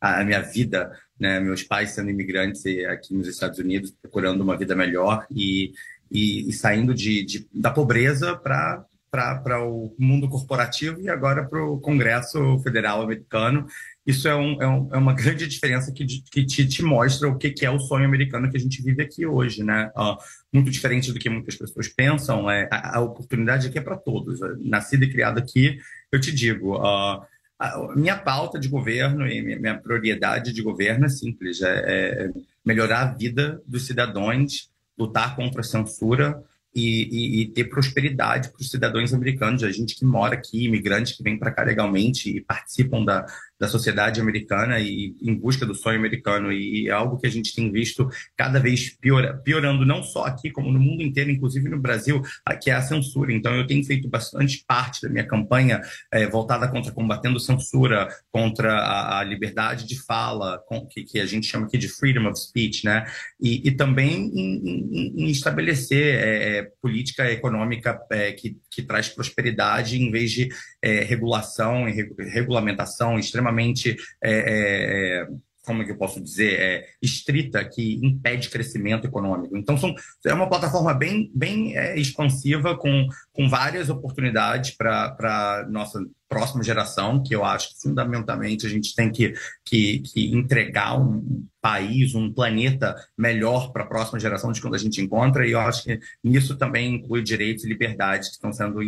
a, 0.00 0.20
a 0.20 0.24
minha 0.24 0.40
vida, 0.40 0.92
né, 1.18 1.40
meus 1.40 1.64
pais 1.64 1.90
sendo 1.90 2.10
imigrantes 2.10 2.64
aqui 2.86 3.12
nos 3.12 3.26
Estados 3.26 3.58
Unidos, 3.58 3.92
procurando 4.00 4.40
uma 4.40 4.56
vida 4.56 4.76
melhor 4.76 5.26
e, 5.34 5.72
e, 6.08 6.48
e 6.48 6.52
saindo 6.52 6.94
de, 6.94 7.24
de 7.24 7.48
da 7.52 7.70
pobreza 7.72 8.36
para 8.36 8.84
para 9.10 9.64
o 9.64 9.94
mundo 9.98 10.28
corporativo 10.28 11.00
e 11.00 11.08
agora 11.08 11.44
para 11.44 11.64
o 11.64 11.80
Congresso 11.80 12.58
Federal 12.58 13.02
Americano. 13.02 13.66
Isso 14.08 14.26
é, 14.26 14.34
um, 14.34 14.62
é, 14.62 14.66
um, 14.66 14.88
é 14.90 14.96
uma 14.96 15.12
grande 15.12 15.46
diferença 15.46 15.92
que, 15.92 16.06
que 16.06 16.42
te, 16.42 16.66
te, 16.66 16.82
mostra 16.82 17.28
o 17.28 17.36
que, 17.36 17.50
que, 17.50 17.66
é 17.66 17.70
o 17.70 17.78
sonho 17.78 18.06
americano 18.06 18.50
que 18.50 18.56
a 18.56 18.60
gente 18.60 18.82
vive 18.82 19.02
aqui 19.02 19.26
hoje, 19.26 19.62
né? 19.62 19.92
Uh, 19.94 20.16
muito 20.50 20.70
diferente 20.70 21.12
do 21.12 21.18
que 21.18 21.28
muitas 21.28 21.54
pessoas 21.56 21.88
pensam, 21.88 22.50
é, 22.50 22.66
a, 22.72 22.96
a 22.96 23.00
oportunidade 23.02 23.66
aqui 23.66 23.76
é 23.76 23.82
para 23.82 23.98
todos. 23.98 24.40
Nascido 24.60 25.04
e 25.04 25.12
criado 25.12 25.36
aqui, 25.36 25.78
eu 26.10 26.18
te 26.18 26.34
digo, 26.34 26.78
uh, 26.78 27.22
a 27.58 27.94
minha 27.94 28.16
pauta 28.16 28.58
de 28.58 28.66
governo 28.66 29.26
e 29.26 29.42
minha, 29.42 29.60
minha 29.60 29.78
prioridade 29.78 30.54
de 30.54 30.62
governo 30.62 31.04
é 31.04 31.10
simples, 31.10 31.60
é, 31.60 31.68
é 31.68 32.30
melhorar 32.64 33.02
a 33.02 33.12
vida 33.12 33.60
dos 33.66 33.86
cidadãos, 33.86 34.70
lutar 34.98 35.36
contra 35.36 35.60
a 35.60 35.64
censura, 35.64 36.42
e, 36.74 37.08
e, 37.10 37.42
e, 37.42 37.46
ter 37.48 37.64
prosperidade 37.64 38.50
para 38.50 38.60
os 38.60 38.70
cidadãos 38.70 39.12
americanos, 39.12 39.64
a 39.64 39.72
gente 39.72 39.96
que 39.96 40.04
mora 40.04 40.34
aqui, 40.34 40.66
imigrantes 40.66 41.16
que 41.16 41.22
vêm 41.22 41.38
para 41.38 41.50
cá 41.50 41.64
legalmente 41.64 42.30
e 42.30 42.40
participam 42.40 43.04
da, 43.04 43.26
da 43.58 43.66
sociedade 43.66 44.20
americana 44.20 44.78
e 44.78 45.16
em 45.20 45.34
busca 45.34 45.66
do 45.66 45.74
sonho 45.74 45.98
americano. 45.98 46.52
E 46.52 46.88
é 46.88 46.92
algo 46.92 47.18
que 47.18 47.26
a 47.26 47.30
gente 47.30 47.54
tem 47.54 47.70
visto 47.72 48.08
cada 48.36 48.60
vez 48.60 48.90
pior, 48.90 49.40
piorando, 49.42 49.84
não 49.84 50.02
só 50.02 50.24
aqui, 50.24 50.50
como 50.50 50.72
no 50.72 50.78
mundo 50.78 51.02
inteiro, 51.02 51.30
inclusive 51.30 51.68
no 51.68 51.78
Brasil, 51.78 52.22
que 52.62 52.70
é 52.70 52.74
a 52.74 52.82
censura. 52.82 53.32
Então, 53.32 53.54
eu 53.54 53.66
tenho 53.66 53.84
feito 53.84 54.08
bastante 54.08 54.64
parte 54.66 55.02
da 55.02 55.08
minha 55.08 55.26
campanha 55.26 55.80
é, 56.12 56.26
voltada 56.26 56.68
contra 56.68 56.92
combatendo 56.92 57.40
censura, 57.40 58.08
contra 58.30 58.72
a, 58.74 59.20
a 59.20 59.24
liberdade 59.24 59.86
de 59.86 60.00
fala, 60.00 60.58
com, 60.66 60.86
que, 60.86 61.02
que, 61.02 61.18
a 61.18 61.26
gente 61.26 61.46
chama 61.46 61.66
aqui 61.66 61.78
de 61.78 61.88
freedom 61.88 62.28
of 62.28 62.38
speech, 62.38 62.84
né? 62.84 63.04
E, 63.40 63.68
e 63.68 63.72
também 63.72 64.26
em, 64.26 64.90
em, 64.92 65.24
em 65.24 65.30
estabelecer 65.30 66.18
é, 66.18 66.70
política 66.80 67.30
econômica 67.30 68.00
é, 68.10 68.32
que, 68.32 68.56
que 68.70 68.82
traz 68.82 69.08
prosperidade 69.08 70.00
em 70.00 70.10
vez 70.10 70.30
de 70.30 70.48
regulação 70.82 71.88
e 71.88 71.92
regulamentação 72.30 73.18
extremamente 73.48 73.96
é, 74.22 74.32
é, 74.32 75.22
é, 75.22 75.28
como 75.64 75.82
é 75.82 75.84
que 75.84 75.92
eu 75.92 75.98
posso 75.98 76.18
dizer, 76.18 76.58
é, 76.58 76.86
estrita 77.02 77.62
que 77.62 78.00
impede 78.02 78.48
crescimento 78.48 79.06
econômico. 79.06 79.54
Então, 79.54 79.76
são, 79.76 79.94
é 80.24 80.32
uma 80.32 80.48
plataforma 80.48 80.94
bem, 80.94 81.30
bem 81.34 81.76
é, 81.76 81.98
expansiva, 81.98 82.74
com, 82.76 83.06
com 83.32 83.48
várias 83.50 83.90
oportunidades 83.90 84.70
para 84.70 85.66
nossa 85.70 86.00
próxima 86.26 86.62
geração, 86.62 87.22
que 87.22 87.34
eu 87.34 87.44
acho 87.44 87.70
que 87.70 87.82
fundamentalmente 87.82 88.66
a 88.66 88.70
gente 88.70 88.94
tem 88.94 89.10
que, 89.10 89.34
que, 89.62 89.98
que 90.00 90.34
entregar 90.34 90.98
um 90.98 91.46
país, 91.60 92.14
um 92.14 92.32
planeta 92.32 92.94
melhor 93.16 93.70
para 93.70 93.84
a 93.84 93.86
próxima 93.86 94.18
geração 94.18 94.52
de 94.52 94.62
quando 94.62 94.74
a 94.74 94.78
gente 94.78 95.02
encontra, 95.02 95.46
e 95.46 95.52
eu 95.52 95.60
acho 95.60 95.84
que 95.84 96.00
nisso 96.24 96.56
também 96.56 96.94
inclui 96.94 97.22
direitos 97.22 97.64
e 97.64 97.68
liberdades 97.68 98.28
que 98.28 98.34
estão 98.34 98.52
sendo 98.54 98.80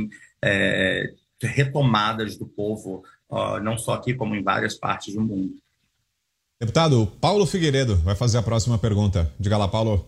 é, 0.42 1.12
retomadas 1.42 2.36
do 2.36 2.46
povo, 2.46 3.02
não 3.62 3.78
só 3.78 3.94
aqui, 3.94 4.14
como 4.14 4.34
em 4.34 4.42
várias 4.42 4.74
partes 4.74 5.14
do 5.14 5.20
mundo. 5.20 5.54
Deputado, 6.60 7.06
Paulo 7.20 7.46
Figueiredo 7.46 7.96
vai 7.96 8.14
fazer 8.14 8.36
a 8.38 8.42
próxima 8.42 8.76
pergunta. 8.76 9.32
Diga 9.40 9.56
lá, 9.56 9.66
Paulo. 9.66 10.06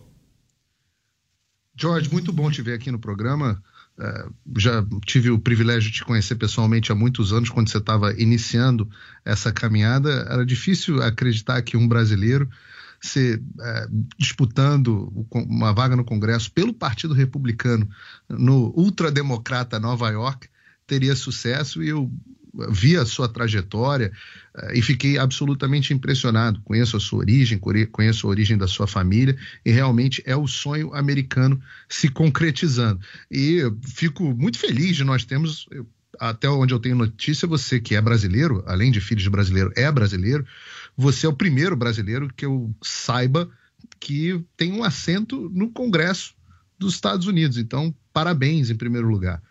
George, 1.75 2.11
muito 2.11 2.31
bom 2.31 2.51
te 2.51 2.61
ver 2.61 2.75
aqui 2.75 2.91
no 2.91 2.99
programa. 2.99 3.59
É, 3.99 4.25
já 4.57 4.85
tive 5.05 5.31
o 5.31 5.39
privilégio 5.39 5.89
de 5.89 5.97
te 5.97 6.05
conhecer 6.05 6.35
pessoalmente 6.35 6.91
há 6.91 6.95
muitos 6.95 7.33
anos, 7.33 7.49
quando 7.49 7.69
você 7.69 7.79
estava 7.79 8.13
iniciando 8.13 8.87
essa 9.25 9.51
caminhada. 9.51 10.27
Era 10.29 10.45
difícil 10.45 11.01
acreditar 11.01 11.61
que 11.63 11.75
um 11.75 11.87
brasileiro 11.87 12.47
se 13.01 13.41
é, 13.59 13.87
disputando 14.17 15.27
uma 15.31 15.73
vaga 15.73 15.95
no 15.95 16.05
Congresso 16.05 16.51
pelo 16.51 16.73
Partido 16.73 17.13
Republicano 17.13 17.89
no 18.29 18.71
ultrademocrata 18.77 19.79
Nova 19.79 20.09
York 20.09 20.47
teria 20.93 21.15
sucesso 21.15 21.83
e 21.83 21.89
eu 21.89 22.11
vi 22.69 22.95
a 22.95 23.03
sua 23.03 23.27
trajetória 23.27 24.11
uh, 24.55 24.71
e 24.75 24.81
fiquei 24.81 25.17
absolutamente 25.17 25.91
impressionado. 25.91 26.61
Conheço 26.63 26.95
a 26.95 26.99
sua 26.99 27.19
origem, 27.19 27.59
conheço 27.91 28.27
a 28.27 28.29
origem 28.29 28.55
da 28.55 28.67
sua 28.67 28.85
família 28.85 29.35
e 29.65 29.71
realmente 29.71 30.21
é 30.23 30.35
o 30.35 30.47
sonho 30.47 30.93
americano 30.93 31.59
se 31.89 32.09
concretizando. 32.09 32.99
E 33.31 33.61
fico 33.81 34.35
muito 34.35 34.59
feliz 34.59 34.95
de 34.95 35.03
nós 35.03 35.25
termos. 35.25 35.67
até 36.19 36.47
onde 36.47 36.75
eu 36.75 36.79
tenho 36.79 36.95
notícia, 36.95 37.47
você 37.47 37.79
que 37.79 37.95
é 37.95 38.01
brasileiro, 38.01 38.63
além 38.67 38.91
de 38.91 39.01
filho 39.01 39.21
de 39.21 39.29
brasileiro, 39.31 39.71
é 39.75 39.91
brasileiro. 39.91 40.45
Você 40.95 41.25
é 41.25 41.29
o 41.29 41.33
primeiro 41.33 41.75
brasileiro 41.75 42.31
que 42.37 42.45
eu 42.45 42.71
saiba 42.83 43.49
que 43.99 44.39
tem 44.55 44.71
um 44.73 44.83
assento 44.83 45.49
no 45.51 45.71
Congresso 45.71 46.35
dos 46.77 46.93
Estados 46.93 47.25
Unidos. 47.25 47.57
Então, 47.57 47.95
parabéns 48.13 48.69
em 48.69 48.75
primeiro 48.75 49.09
lugar. 49.09 49.41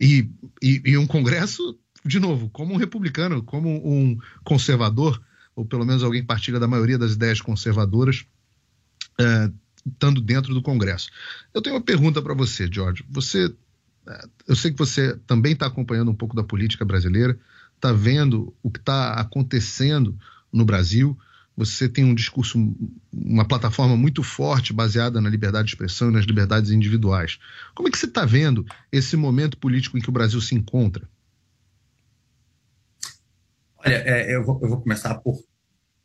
E, 0.00 0.28
e, 0.62 0.82
e 0.84 0.98
um 0.98 1.06
Congresso 1.06 1.78
de 2.04 2.18
novo, 2.18 2.48
como 2.50 2.74
um 2.74 2.76
republicano, 2.76 3.42
como 3.42 3.68
um 3.68 4.18
conservador, 4.44 5.20
ou 5.54 5.64
pelo 5.64 5.84
menos 5.84 6.02
alguém 6.02 6.20
que 6.20 6.26
partilha 6.26 6.60
da 6.60 6.68
maioria 6.68 6.98
das 6.98 7.12
ideias 7.12 7.40
conservadoras, 7.40 8.24
é, 9.20 9.50
estando 9.86 10.20
dentro 10.20 10.54
do 10.54 10.62
Congresso. 10.62 11.10
Eu 11.52 11.60
tenho 11.60 11.76
uma 11.76 11.82
pergunta 11.82 12.22
para 12.22 12.34
você, 12.34 12.68
George. 12.70 13.04
Você, 13.10 13.52
é, 14.06 14.28
eu 14.46 14.54
sei 14.54 14.70
que 14.70 14.78
você 14.78 15.16
também 15.26 15.52
está 15.52 15.66
acompanhando 15.66 16.10
um 16.10 16.14
pouco 16.14 16.36
da 16.36 16.44
política 16.44 16.84
brasileira, 16.84 17.38
está 17.74 17.92
vendo 17.92 18.54
o 18.62 18.70
que 18.70 18.78
está 18.78 19.14
acontecendo 19.14 20.16
no 20.52 20.64
Brasil. 20.64 21.18
Você 21.58 21.88
tem 21.88 22.04
um 22.04 22.14
discurso, 22.14 22.56
uma 23.12 23.44
plataforma 23.44 23.96
muito 23.96 24.22
forte 24.22 24.72
baseada 24.72 25.20
na 25.20 25.28
liberdade 25.28 25.66
de 25.66 25.74
expressão 25.74 26.08
e 26.08 26.12
nas 26.12 26.24
liberdades 26.24 26.70
individuais. 26.70 27.40
Como 27.74 27.88
é 27.88 27.90
que 27.90 27.98
você 27.98 28.06
está 28.06 28.24
vendo 28.24 28.64
esse 28.92 29.16
momento 29.16 29.58
político 29.58 29.98
em 29.98 30.00
que 30.00 30.08
o 30.08 30.12
Brasil 30.12 30.40
se 30.40 30.54
encontra? 30.54 31.08
Olha, 33.84 33.96
é, 34.06 34.36
eu, 34.36 34.44
vou, 34.44 34.60
eu 34.62 34.68
vou 34.68 34.80
começar 34.80 35.16
por 35.16 35.36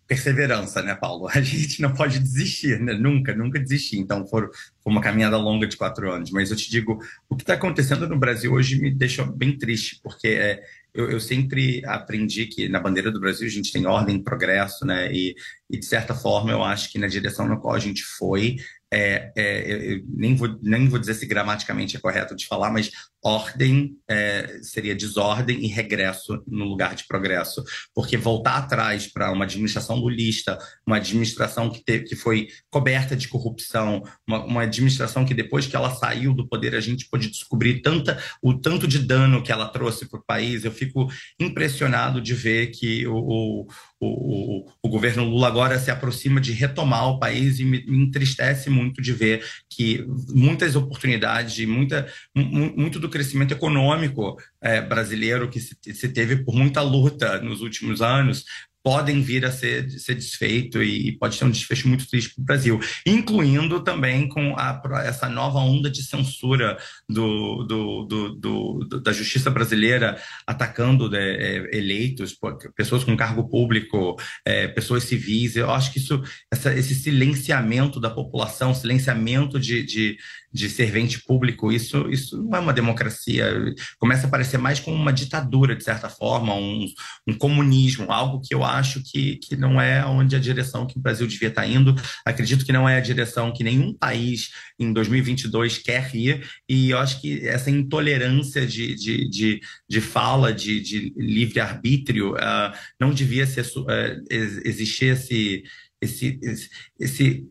perseverança, 0.08 0.82
né, 0.82 0.96
Paulo? 0.96 1.28
A 1.32 1.40
gente 1.40 1.84
não 1.84 1.94
pode 1.94 2.18
desistir, 2.18 2.80
né? 2.80 2.94
Nunca, 2.94 3.36
nunca 3.36 3.60
desistir. 3.60 4.00
Então, 4.00 4.26
foi, 4.26 4.48
foi 4.48 4.92
uma 4.92 5.02
caminhada 5.02 5.38
longa 5.38 5.68
de 5.68 5.78
quatro 5.78 6.12
anos. 6.12 6.32
Mas 6.32 6.50
eu 6.50 6.58
te 6.58 6.68
digo, 6.68 7.00
o 7.30 7.36
que 7.36 7.44
está 7.44 7.54
acontecendo 7.54 8.10
no 8.10 8.18
Brasil 8.18 8.52
hoje 8.52 8.82
me 8.82 8.90
deixa 8.90 9.24
bem 9.24 9.56
triste, 9.56 10.00
porque 10.02 10.30
é, 10.30 10.64
eu, 10.94 11.10
eu, 11.10 11.20
sempre 11.20 11.84
aprendi 11.86 12.46
que 12.46 12.70
na 12.70 12.80
bandeira 12.80 13.12
do 13.12 13.20
Brasil 13.20 13.48
a 13.48 13.50
gente 13.50 13.72
tem 13.72 13.88
ordem 13.88 14.22
progresso, 14.22 14.86
né? 14.86 15.12
E, 15.12 15.36
e 15.70 15.78
de 15.78 15.86
certa 15.86 16.14
forma 16.14 16.52
eu 16.52 16.64
acho 16.64 16.92
que 16.92 17.00
na 17.00 17.08
direção 17.08 17.48
na 17.48 17.58
qual 17.58 17.74
a 17.74 17.80
gente 17.80 18.04
foi, 18.04 18.58
é, 18.94 19.32
é, 19.36 20.02
nem, 20.08 20.36
vou, 20.36 20.60
nem 20.62 20.88
vou 20.88 21.00
dizer 21.00 21.16
se 21.16 21.26
gramaticamente 21.26 21.98
é 21.98 22.00
correto 22.00 22.36
de 22.36 22.46
falar, 22.46 22.72
mas 22.72 22.92
ordem 23.24 23.96
é, 24.08 24.60
seria 24.62 24.94
desordem 24.94 25.64
e 25.64 25.68
regresso 25.68 26.44
no 26.46 26.66
lugar 26.66 26.94
de 26.94 27.08
progresso. 27.08 27.64
Porque 27.96 28.18
voltar 28.18 28.58
atrás 28.58 29.08
para 29.12 29.32
uma 29.32 29.46
administração 29.46 29.96
lulista, 29.96 30.60
uma 30.86 30.98
administração 30.98 31.70
que, 31.70 31.84
teve, 31.84 32.04
que 32.04 32.16
foi 32.16 32.48
coberta 32.70 33.16
de 33.16 33.28
corrupção, 33.28 34.04
uma, 34.28 34.46
uma, 34.46 34.62
administração 34.64 35.26
que 35.26 35.34
depois 35.34 35.66
que 35.66 35.76
ela 35.76 35.96
saiu 35.96 36.34
do 36.34 36.48
poder 36.48 36.76
a 36.76 36.82
gente 36.82 37.08
pôde 37.10 37.30
descobrir 37.30 37.82
tanta, 37.82 38.22
o 38.42 38.54
tanto 38.54 38.88
de 38.88 39.00
dano 39.00 39.42
que 39.42 39.52
ela 39.52 39.70
trouxe 39.70 40.08
para 40.08 40.20
o 40.20 40.26
país, 40.26 40.66
eu 40.66 40.72
fico 40.72 41.08
impressionado 41.40 42.22
de 42.22 42.34
ver 42.34 42.68
que 42.68 43.08
o, 43.08 43.16
o, 43.16 43.68
o, 44.06 44.66
o, 44.82 44.90
governo 44.90 45.24
Lula 45.24 45.48
agora 45.48 45.80
se 45.80 45.90
aproxima 45.90 46.40
de 46.40 46.52
retomar 46.52 47.08
o 47.08 47.20
país 47.20 47.60
e 47.60 47.66
me, 47.66 47.86
me 47.86 48.06
entristece 48.06 48.70
muito 48.70 49.02
de 49.02 49.14
ver 49.14 49.44
que 49.70 50.06
muitas 50.30 50.76
oportunidades, 50.76 51.66
muita, 51.66 52.08
muito 52.36 53.00
do 53.00 53.10
crescimento 53.10 53.54
econômico 53.54 54.38
é, 54.62 54.82
brasileiro 54.82 55.50
que 55.50 55.60
se, 55.60 55.76
se 55.94 56.10
teve 56.10 56.38
por 56.38 56.56
muita 56.56 56.82
luta 56.82 57.40
nos 57.40 57.62
últimos 57.62 58.02
anos 58.02 58.46
podem 58.84 59.22
vir 59.22 59.46
a 59.46 59.52
ser, 59.52 59.90
ser 59.92 60.16
desfeito 60.16 60.84
e, 60.84 61.08
e 61.08 61.12
pode 61.18 61.40
ter 61.40 61.46
um 61.46 61.52
desfecho 61.52 61.88
muito 61.88 62.06
triste 62.08 62.36
para 62.36 62.42
o 62.42 62.46
Brasil, 62.46 62.80
incluindo 63.06 63.80
também 63.80 64.28
com 64.28 64.56
a, 64.58 64.82
essa 65.06 65.30
nova 65.30 65.60
onda 65.60 65.90
de 65.90 66.04
censura 66.04 66.78
do, 67.08 67.64
do, 67.64 68.04
do, 68.04 68.30
do 68.36 69.00
da 69.02 69.14
justiça 69.14 69.50
brasileira 69.50 70.22
atacando 70.46 71.10
né, 71.10 71.20
é, 71.20 71.78
eleitos, 71.78 72.38
pessoas 72.76 73.04
com 73.04 73.16
cargo 73.16 73.48
público, 73.50 74.18
é, 74.46 74.68
pessoas 74.68 75.06
civis. 75.06 75.56
Eu 75.56 75.72
acho 75.72 75.92
que 75.94 76.00
isso, 76.00 76.22
essa, 76.52 76.74
esse 76.74 76.94
silenciamento 76.94 78.00
da 78.00 78.10
população, 78.10 78.74
silenciamento 78.74 79.60
de, 79.60 79.84
de 79.84 80.18
de 80.54 80.70
servente 80.70 81.24
público, 81.24 81.72
isso, 81.72 82.08
isso 82.10 82.42
não 82.44 82.58
é 82.58 82.60
uma 82.60 82.74
democracia. 82.74 83.52
Começa 83.98 84.28
a 84.28 84.30
parecer 84.30 84.60
mais 84.60 84.80
como 84.80 84.96
uma 84.96 85.12
ditadura, 85.12 85.76
de 85.76 85.84
certa 85.84 86.10
forma, 86.10 86.54
um, 86.54 86.86
um 87.28 87.34
comunismo, 87.34 88.12
algo 88.12 88.40
que 88.40 88.54
eu 88.54 88.64
acho 88.64 89.02
que, 89.04 89.38
que 89.38 89.56
não 89.56 89.82
é 89.82 90.06
onde 90.06 90.36
a 90.36 90.40
direção 90.40 90.86
que 90.86 90.98
o 90.98 91.02
Brasil 91.02 91.26
devia 91.26 91.48
estar 91.48 91.66
indo. 91.66 91.96
Acredito 92.24 92.64
que 92.64 92.72
não 92.72 92.88
é 92.88 92.98
a 92.98 93.02
direção 93.02 93.52
que 93.52 93.64
nenhum 93.64 93.94
país 93.98 94.50
em 94.80 94.94
2022 94.94 95.80
quer 95.80 96.16
ir, 96.16 96.48
e 96.70 96.92
eu 96.92 97.00
acho 97.00 97.20
que 97.20 97.48
essa 97.48 97.72
intolerância 97.72 98.68
de, 98.68 98.94
de, 98.96 99.30
de, 99.30 99.62
de 99.90 100.02
fala, 100.02 100.54
de, 100.54 100.80
de 100.82 101.14
livre-arbítrio, 101.18 102.34
uh, 102.34 102.74
não 103.00 103.12
devia 103.12 103.48
ser, 103.48 103.66
uh, 103.66 104.24
existir 104.30 105.06
esse, 105.06 105.64
esse, 106.02 106.40
esse, 106.44 106.70
esse 107.00 107.48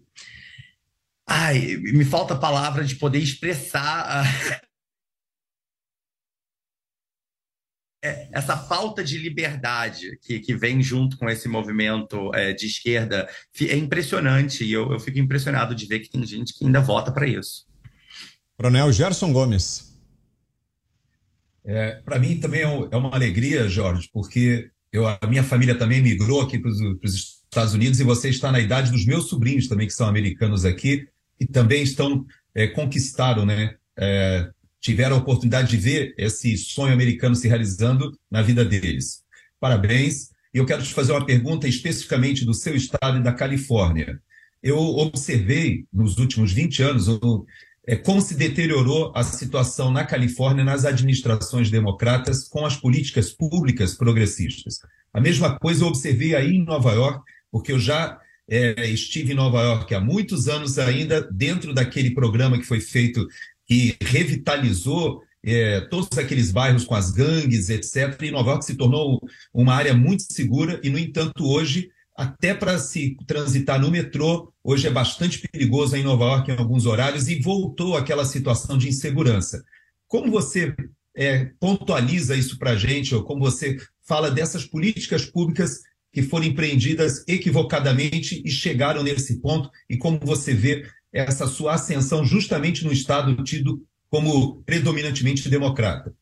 Ai, 1.26 1.76
me 1.76 2.04
falta 2.04 2.34
a 2.34 2.38
palavra 2.38 2.84
de 2.84 2.96
poder 2.96 3.18
expressar 3.18 4.24
é, 8.04 8.28
essa 8.32 8.56
falta 8.56 9.04
de 9.04 9.16
liberdade 9.16 10.18
que, 10.20 10.40
que 10.40 10.54
vem 10.54 10.82
junto 10.82 11.16
com 11.16 11.30
esse 11.30 11.48
movimento 11.48 12.34
é, 12.34 12.52
de 12.52 12.66
esquerda 12.66 13.28
é 13.60 13.76
impressionante 13.76 14.64
e 14.64 14.72
eu, 14.72 14.92
eu 14.92 14.98
fico 14.98 15.18
impressionado 15.18 15.74
de 15.74 15.86
ver 15.86 16.00
que 16.00 16.10
tem 16.10 16.26
gente 16.26 16.52
que 16.52 16.64
ainda 16.64 16.80
vota 16.80 17.12
para 17.12 17.26
isso. 17.26 17.66
Coronel 18.56 18.92
Gerson 18.92 19.32
Gomes. 19.32 19.92
É, 21.64 22.00
para 22.04 22.18
mim 22.18 22.40
também 22.40 22.62
é, 22.62 22.64
é 22.64 22.96
uma 22.96 23.14
alegria, 23.14 23.68
Jorge, 23.68 24.08
porque 24.12 24.68
eu, 24.92 25.06
a 25.06 25.20
minha 25.28 25.44
família 25.44 25.78
também 25.78 26.02
migrou 26.02 26.40
aqui 26.40 26.58
para 26.58 26.70
os 26.70 27.14
Estados 27.14 27.72
Unidos 27.72 28.00
e 28.00 28.04
você 28.04 28.28
está 28.28 28.50
na 28.50 28.58
idade 28.58 28.90
dos 28.90 29.06
meus 29.06 29.28
sobrinhos 29.28 29.68
também, 29.68 29.86
que 29.86 29.92
são 29.92 30.08
americanos 30.08 30.64
aqui, 30.64 31.06
e 31.42 31.46
também 31.46 31.82
estão 31.82 32.24
é, 32.54 32.68
conquistaram, 32.68 33.44
né? 33.44 33.74
É, 33.98 34.48
tiveram 34.80 35.16
a 35.16 35.18
oportunidade 35.18 35.70
de 35.70 35.76
ver 35.76 36.14
esse 36.16 36.56
sonho 36.56 36.92
americano 36.92 37.34
se 37.34 37.48
realizando 37.48 38.16
na 38.30 38.42
vida 38.42 38.64
deles. 38.64 39.22
Parabéns. 39.60 40.30
E 40.54 40.58
eu 40.58 40.66
quero 40.66 40.82
te 40.82 40.92
fazer 40.92 41.12
uma 41.12 41.24
pergunta 41.24 41.66
especificamente 41.66 42.44
do 42.44 42.54
seu 42.54 42.76
estado 42.76 43.18
e 43.18 43.22
da 43.22 43.32
Califórnia. 43.32 44.20
Eu 44.62 44.78
observei 44.78 45.84
nos 45.92 46.18
últimos 46.18 46.52
20 46.52 46.82
anos 46.82 47.08
o, 47.08 47.44
é, 47.86 47.96
como 47.96 48.20
se 48.20 48.34
deteriorou 48.36 49.12
a 49.14 49.24
situação 49.24 49.90
na 49.90 50.04
Califórnia 50.04 50.64
nas 50.64 50.84
administrações 50.84 51.70
democratas 51.70 52.48
com 52.48 52.64
as 52.64 52.76
políticas 52.76 53.32
públicas 53.32 53.94
progressistas. 53.94 54.78
A 55.12 55.20
mesma 55.20 55.58
coisa 55.58 55.82
eu 55.82 55.88
observei 55.88 56.36
aí 56.36 56.54
em 56.54 56.64
Nova 56.64 56.92
York, 56.92 57.22
porque 57.50 57.72
eu 57.72 57.78
já 57.78 58.18
é, 58.52 58.86
estive 58.90 59.32
em 59.32 59.34
Nova 59.34 59.62
York 59.62 59.94
há 59.94 60.00
muitos 60.00 60.46
anos 60.46 60.78
ainda, 60.78 61.22
dentro 61.32 61.72
daquele 61.72 62.10
programa 62.10 62.58
que 62.58 62.66
foi 62.66 62.80
feito, 62.80 63.26
que 63.66 63.96
revitalizou 64.02 65.22
é, 65.42 65.80
todos 65.80 66.18
aqueles 66.18 66.52
bairros 66.52 66.84
com 66.84 66.94
as 66.94 67.10
gangues, 67.10 67.70
etc. 67.70 68.20
E 68.20 68.30
Nova 68.30 68.50
York 68.50 68.66
se 68.66 68.76
tornou 68.76 69.22
uma 69.54 69.74
área 69.74 69.94
muito 69.94 70.30
segura, 70.30 70.78
e, 70.84 70.90
no 70.90 70.98
entanto, 70.98 71.46
hoje, 71.46 71.88
até 72.14 72.52
para 72.52 72.78
se 72.78 73.16
transitar 73.26 73.80
no 73.80 73.90
metrô, 73.90 74.52
hoje 74.62 74.86
é 74.86 74.90
bastante 74.90 75.48
perigoso 75.48 75.96
em 75.96 76.02
Nova 76.02 76.24
York 76.24 76.50
em 76.50 76.58
alguns 76.58 76.84
horários, 76.84 77.28
e 77.28 77.40
voltou 77.40 77.96
aquela 77.96 78.26
situação 78.26 78.76
de 78.76 78.86
insegurança. 78.86 79.64
Como 80.06 80.30
você 80.30 80.76
é, 81.16 81.46
pontualiza 81.58 82.36
isso 82.36 82.58
para 82.58 82.72
a 82.72 82.76
gente, 82.76 83.14
ou 83.14 83.24
como 83.24 83.40
você 83.40 83.78
fala 84.06 84.30
dessas 84.30 84.66
políticas 84.66 85.24
públicas 85.24 85.80
que 86.12 86.22
foram 86.22 86.46
empreendidas 86.46 87.24
equivocadamente 87.26 88.42
e 88.44 88.50
chegaram 88.50 89.02
nesse 89.02 89.40
ponto, 89.40 89.70
e 89.88 89.96
como 89.96 90.20
você 90.22 90.52
vê 90.52 90.86
essa 91.12 91.46
sua 91.46 91.74
ascensão 91.74 92.24
justamente 92.24 92.84
no 92.84 92.92
Estado 92.92 93.42
tido 93.42 93.82
como 94.10 94.62
predominantemente 94.64 95.48
democrata. 95.48 96.14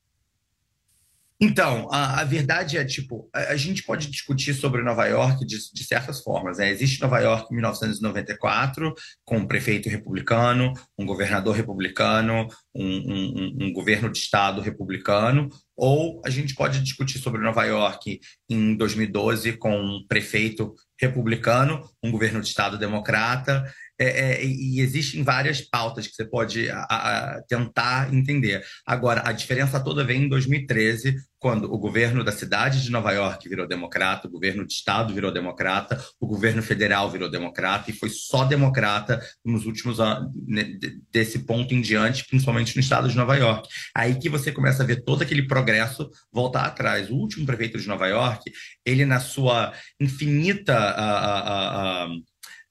Então, 1.43 1.89
a, 1.91 2.21
a, 2.21 2.25
verdade 2.25 2.77
é, 2.77 2.85
tipo, 2.85 3.31
a, 3.35 3.53
a, 3.53 3.57
gente 3.57 3.83
pode 3.83 4.11
discutir 4.11 4.53
sobre 4.53 4.83
Nova 4.83 5.07
York 5.07 5.47
de, 5.47 5.57
de 5.73 5.85
certas 5.85 6.23
formas. 6.23 6.59
Né? 6.59 6.69
Existe 6.69 7.01
Nova 7.01 7.19
York 7.19 7.47
em 7.51 7.55
1994, 7.55 8.95
com 9.25 9.39
um 9.39 9.47
prefeito 9.47 9.89
republicano, 9.89 10.75
um 10.99 11.07
governador 11.07 11.57
republicano, 11.57 12.47
um, 12.75 12.85
um, 12.85 13.57
um, 13.59 13.73
governo 13.73 14.13
de 14.13 14.19
estado 14.19 14.61
republicano, 14.61 15.49
ou 15.75 16.21
a 16.27 16.29
gente 16.29 16.55
pode 16.55 16.79
discutir 16.83 17.19
sobre 17.19 17.41
Nova 17.41 17.65
York 17.65 18.21
em 18.51 18.77
2012, 18.77 19.55
com 19.55 19.75
um 19.75 20.07
prefeito 20.07 20.75
republicano, 21.01 21.89
um 22.03 22.11
governo 22.11 22.43
de 22.43 22.49
estado 22.49 22.77
democrata, 22.77 23.65
é, 24.01 24.33
é, 24.33 24.45
e 24.45 24.81
existem 24.81 25.23
várias 25.23 25.61
pautas 25.61 26.07
que 26.07 26.15
você 26.15 26.25
pode 26.25 26.71
a, 26.71 26.81
a, 26.85 27.43
tentar 27.43 28.13
entender. 28.15 28.65
Agora, 28.87 29.29
a 29.29 29.33
diferença 29.33 29.79
toda 29.79 30.03
vem 30.03 30.23
em 30.23 30.29
2013, 30.29 31.15
quando 31.39 31.71
o 31.71 31.79
governo 31.79 32.25
da 32.25 32.33
cidade 32.33 32.83
de 32.83 32.91
Nova 32.91 33.13
York 33.13 33.47
virou 33.47 33.69
democrata, 33.69 34.27
o 34.27 34.31
governo 34.31 34.67
de 34.67 34.73
estado 34.73 35.13
virou 35.13 35.31
democrata, 35.31 36.03
o 36.19 36.27
governo 36.27 36.63
federal 36.63 37.11
virou 37.11 37.31
democrata, 37.31 37.91
e 37.91 37.95
foi 37.95 38.09
só 38.09 38.45
democrata 38.45 39.21
nos 39.45 39.67
últimos 39.67 40.01
anos, 40.01 40.31
né, 40.49 40.79
desse 41.13 41.41
ponto 41.41 41.75
em 41.75 41.83
diante, 41.83 42.27
principalmente 42.27 42.75
no 42.77 42.81
estado 42.81 43.07
de 43.07 43.17
Nova 43.17 43.37
York. 43.37 43.69
Aí 43.95 44.15
que 44.19 44.31
você 44.31 44.51
começa 44.51 44.83
a 44.83 44.87
ver 44.87 45.05
todo 45.05 45.23
aquele 45.23 45.47
progresso 45.47 46.09
voltar 46.33 46.65
atrás. 46.65 47.11
O 47.11 47.17
último 47.17 47.45
prefeito 47.45 47.79
de 47.79 47.87
Nova 47.87 48.07
York, 48.07 48.51
ele, 48.85 49.05
na 49.05 49.21
sua 49.21 49.75
infinita. 50.01 50.75
A, 50.75 52.09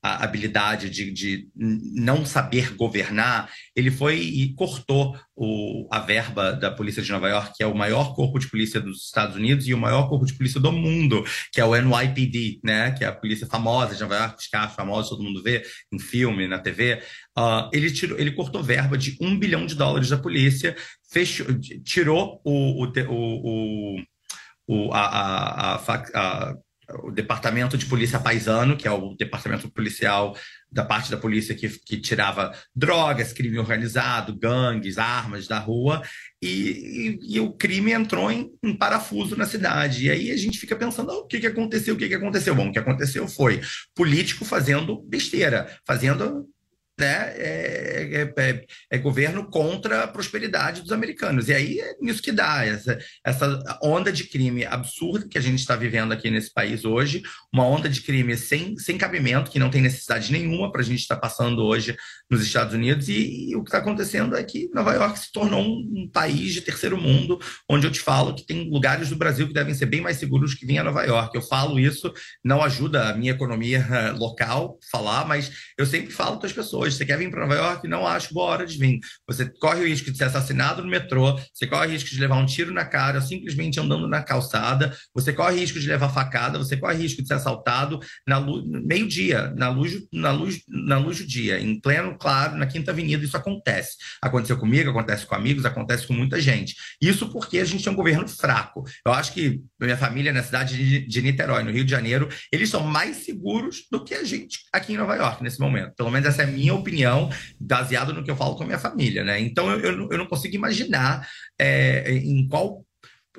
a, 0.01 0.23
habilidade 0.23 0.89
de, 0.89 1.11
de 1.11 1.47
não 1.55 2.25
saber 2.25 2.75
governar, 2.75 3.49
ele 3.75 3.91
foi 3.91 4.19
e 4.19 4.53
cortou 4.53 5.17
o, 5.35 5.87
a 5.91 5.99
verba 5.99 6.53
da 6.53 6.71
Polícia 6.71 7.01
de 7.01 7.11
Nova 7.11 7.29
York, 7.29 7.53
que 7.55 7.63
é 7.63 7.67
o 7.67 7.75
maior 7.75 8.15
corpo 8.15 8.39
de 8.39 8.49
polícia 8.49 8.79
dos 8.79 9.05
Estados 9.05 9.35
Unidos 9.35 9.67
e 9.67 9.73
o 9.73 9.77
maior 9.77 10.07
corpo 10.09 10.25
de 10.25 10.33
polícia 10.33 10.59
do 10.59 10.71
mundo, 10.71 11.23
que 11.51 11.61
é 11.61 11.65
o 11.65 11.75
NYPD, 11.75 12.59
né? 12.63 12.91
que 12.91 13.03
é 13.03 13.07
a 13.07 13.15
polícia 13.15 13.47
famosa 13.47 13.95
de 13.95 14.01
Nova 14.01 14.15
York, 14.15 14.35
os 14.39 14.47
carros 14.47 14.75
famosos, 14.75 15.09
todo 15.09 15.23
mundo 15.23 15.43
vê 15.43 15.63
em 15.91 15.99
filme, 15.99 16.47
na 16.47 16.59
TV. 16.59 16.95
Uh, 17.37 17.41
ah, 17.41 17.69
ele, 17.73 17.91
tirou, 17.91 18.19
ele 18.19 18.31
cortou 18.31 18.63
verba 18.63 18.97
de 18.97 19.17
um 19.21 19.37
bilhão 19.37 19.65
de 19.65 19.75
dólares 19.75 20.09
da 20.09 20.17
polícia, 20.17 20.75
fechou, 21.11 21.47
tirou 21.83 22.41
o, 22.43 22.83
o, 22.83 22.91
o, 23.07 24.01
o 24.67 24.93
a, 24.93 24.99
a, 24.99 25.75
a, 25.75 25.95
a 26.13 26.55
o 27.03 27.11
Departamento 27.11 27.77
de 27.77 27.85
Polícia 27.85 28.19
Paisano, 28.19 28.75
que 28.75 28.87
é 28.87 28.91
o 28.91 29.15
departamento 29.15 29.69
policial 29.69 30.35
da 30.71 30.83
parte 30.85 31.09
da 31.09 31.17
polícia 31.17 31.55
que, 31.55 31.67
que 31.67 31.97
tirava 31.97 32.51
drogas, 32.75 33.33
crime 33.33 33.57
organizado, 33.57 34.37
gangues, 34.37 34.97
armas 34.97 35.47
da 35.47 35.59
rua, 35.59 36.01
e, 36.41 37.19
e, 37.29 37.35
e 37.35 37.39
o 37.39 37.53
crime 37.53 37.91
entrou 37.91 38.31
em, 38.31 38.51
em, 38.63 38.75
parafuso 38.75 39.35
na 39.35 39.45
cidade. 39.45 40.05
E 40.05 40.09
aí 40.11 40.31
a 40.31 40.37
gente 40.37 40.59
fica 40.59 40.75
pensando, 40.75 41.11
oh, 41.11 41.19
o 41.19 41.27
que, 41.27 41.39
que 41.39 41.47
aconteceu, 41.47 41.95
o 41.95 41.97
que, 41.97 42.07
que 42.07 42.15
aconteceu? 42.15 42.55
Bom, 42.55 42.69
o 42.69 42.71
que 42.71 42.79
aconteceu 42.79 43.27
foi 43.27 43.61
político 43.95 44.45
fazendo 44.45 45.01
besteira, 45.01 45.75
fazendo 45.85 46.47
né, 46.99 47.33
é, 47.35 48.09
é, 48.11 48.33
é, 48.37 48.65
é, 48.91 48.97
governo 48.97 49.49
contra 49.49 50.03
a 50.03 50.07
prosperidade 50.07 50.81
dos 50.81 50.91
americanos. 50.91 51.47
E 51.47 51.53
aí 51.53 51.79
é 51.79 51.95
nisso 52.01 52.21
que 52.21 52.31
dá, 52.31 52.65
essa, 52.65 52.97
essa 53.25 53.79
onda 53.81 54.11
de 54.11 54.25
crime 54.25 54.65
absurda 54.65 55.27
que 55.27 55.37
a 55.37 55.41
gente 55.41 55.59
está 55.59 55.75
vivendo 55.75 56.11
aqui 56.11 56.29
nesse 56.29 56.53
país 56.53 56.83
hoje, 56.83 57.21
uma 57.53 57.65
onda 57.65 57.87
de 57.87 58.01
crime 58.01 58.35
sem, 58.37 58.77
sem 58.77 58.97
cabimento, 58.97 59.51
que 59.51 59.59
não 59.59 59.69
tem 59.69 59.81
necessidade 59.81 60.31
nenhuma 60.31 60.71
para 60.71 60.81
a 60.81 60.85
gente 60.85 60.99
estar 60.99 61.15
tá 61.15 61.21
passando 61.21 61.63
hoje 61.63 61.95
nos 62.29 62.41
Estados 62.41 62.73
Unidos. 62.73 63.07
E, 63.07 63.49
e 63.49 63.55
o 63.55 63.63
que 63.63 63.69
está 63.69 63.79
acontecendo 63.79 64.35
é 64.35 64.43
que 64.43 64.69
Nova 64.73 64.93
York 64.93 65.19
se 65.19 65.31
tornou 65.31 65.61
um, 65.61 66.03
um, 66.03 66.09
país 66.11 66.53
de 66.53 66.61
terceiro 66.61 66.97
mundo, 66.97 67.39
onde 67.69 67.87
eu 67.87 67.91
te 67.91 67.99
falo 67.99 68.35
que 68.35 68.45
tem 68.45 68.69
lugares 68.69 69.09
do 69.09 69.15
Brasil 69.15 69.47
que 69.47 69.53
devem 69.53 69.73
ser 69.73 69.85
bem 69.85 70.01
mais 70.01 70.17
seguros 70.17 70.53
que 70.53 70.65
vinha 70.65 70.83
Nova 70.83 71.03
York. 71.03 71.35
Eu 71.35 71.41
falo 71.41 71.79
isso, 71.79 72.11
não 72.43 72.61
ajuda 72.61 73.09
a 73.09 73.13
minha 73.13 73.31
economia 73.31 73.85
eh, 73.89 74.11
local 74.17 74.77
falar, 74.91 75.25
mas 75.25 75.51
eu 75.77 75.85
sempre 75.85 76.11
falo 76.11 76.37
para 76.37 76.47
as 76.47 76.53
pessoas 76.53 76.88
hoje. 76.89 76.97
Você 76.97 77.05
quer 77.05 77.17
vir 77.17 77.29
para 77.29 77.41
Nova 77.41 77.55
York? 77.55 77.87
Não 77.87 78.05
acho 78.05 78.33
boa 78.33 78.47
hora 78.47 78.65
de 78.65 78.77
vir. 78.77 78.99
Você 79.27 79.49
corre 79.59 79.81
o 79.81 79.87
risco 79.87 80.11
de 80.11 80.17
ser 80.17 80.25
assassinado 80.25 80.83
no 80.83 80.89
metrô, 80.89 81.39
você 81.53 81.65
corre 81.67 81.87
o 81.87 81.91
risco 81.91 82.09
de 82.09 82.19
levar 82.19 82.37
um 82.37 82.45
tiro 82.45 82.73
na 82.73 82.85
cara 82.85 83.21
simplesmente 83.21 83.79
andando 83.79 84.07
na 84.07 84.21
calçada, 84.21 84.95
você 85.13 85.31
corre 85.31 85.55
o 85.55 85.59
risco 85.59 85.79
de 85.79 85.87
levar 85.87 86.09
facada, 86.09 86.57
você 86.57 86.75
corre 86.75 86.95
o 86.95 87.01
risco 87.01 87.21
de 87.21 87.27
ser 87.27 87.35
assaltado 87.35 87.99
na 88.27 88.39
meio-dia, 88.39 89.53
na 89.55 89.69
luz, 89.69 89.93
na, 90.11 90.31
luz, 90.31 90.61
na 90.67 90.97
luz 90.97 91.19
do 91.19 91.27
dia, 91.27 91.59
em 91.59 91.79
pleno, 91.79 92.17
claro, 92.17 92.57
na 92.57 92.65
Quinta 92.65 92.91
Avenida. 92.91 93.23
Isso 93.23 93.37
acontece. 93.37 93.97
Aconteceu 94.21 94.57
comigo, 94.57 94.89
acontece 94.89 95.25
com 95.25 95.35
amigos, 95.35 95.65
acontece 95.65 96.07
com 96.07 96.13
muita 96.13 96.41
gente. 96.41 96.75
Isso 97.01 97.29
porque 97.29 97.59
a 97.59 97.65
gente 97.65 97.83
tem 97.83 97.93
um 97.93 97.95
governo 97.95 98.27
fraco. 98.27 98.83
Eu 99.05 99.13
acho 99.13 99.33
que 99.33 99.61
minha 99.79 99.97
família 99.97 100.33
na 100.33 100.43
cidade 100.43 101.05
de 101.05 101.21
Niterói, 101.21 101.63
no 101.63 101.71
Rio 101.71 101.85
de 101.85 101.91
Janeiro, 101.91 102.29
eles 102.51 102.69
são 102.69 102.81
mais 102.81 103.17
seguros 103.17 103.83
do 103.91 104.03
que 104.03 104.13
a 104.13 104.23
gente 104.23 104.59
aqui 104.73 104.93
em 104.93 104.97
Nova 104.97 105.15
York 105.15 105.43
nesse 105.43 105.59
momento. 105.59 105.93
Pelo 105.95 106.11
menos 106.11 106.27
essa 106.27 106.43
é 106.43 106.45
a 106.45 106.47
minha 106.47 106.73
opinião, 106.79 107.29
baseado 107.59 108.13
no 108.13 108.23
que 108.23 108.31
eu 108.31 108.35
falo 108.35 108.55
com 108.55 108.63
a 108.63 108.65
minha 108.65 108.79
família, 108.79 109.23
né? 109.23 109.39
Então 109.39 109.69
eu, 109.69 109.79
eu, 109.79 110.09
eu 110.11 110.17
não 110.17 110.25
consigo 110.25 110.55
imaginar 110.55 111.27
é, 111.59 112.11
em 112.13 112.47
qual 112.47 112.83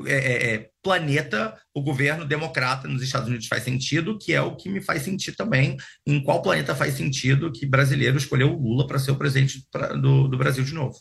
é, 0.07 0.13
é, 0.13 0.55
é, 0.55 0.71
planeta 0.83 1.59
o 1.75 1.83
governo 1.83 2.25
democrata 2.25 2.87
nos 2.87 3.03
Estados 3.03 3.29
Unidos 3.29 3.47
faz 3.47 3.65
sentido, 3.65 4.19
que 4.19 4.33
é 4.33 4.41
o 4.41 4.57
que 4.57 4.69
me 4.69 4.81
faz 4.81 5.03
sentir 5.03 5.33
também 5.33 5.77
em 6.07 6.23
qual 6.23 6.43
planeta 6.43 6.75
faz 6.75 6.95
sentido 6.95 7.53
que 7.53 7.67
brasileiro 7.67 8.17
escolheu 8.17 8.55
o 8.55 8.63
Lula 8.63 8.87
para 8.87 8.99
ser 8.99 9.11
o 9.11 9.17
presidente 9.17 9.67
pra, 9.71 9.89
do, 9.89 10.29
do 10.29 10.39
Brasil 10.39 10.65
de 10.65 10.73
novo. 10.73 10.97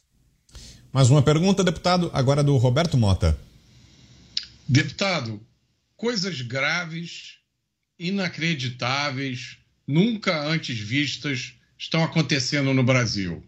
Mais 0.91 1.10
uma 1.10 1.22
pergunta, 1.22 1.64
deputado, 1.64 2.10
agora 2.14 2.44
do 2.44 2.57
Roberto 2.57 2.98
Mota. 2.98 3.38
Deputado, 4.68 5.41
coisas 5.95 6.41
graves, 6.41 7.38
inacreditáveis, 7.98 9.60
nunca 9.88 10.41
antes 10.41 10.78
vistas 10.78 11.59
estão 11.80 12.03
acontecendo 12.03 12.73
no 12.73 12.84
Brasil. 12.84 13.41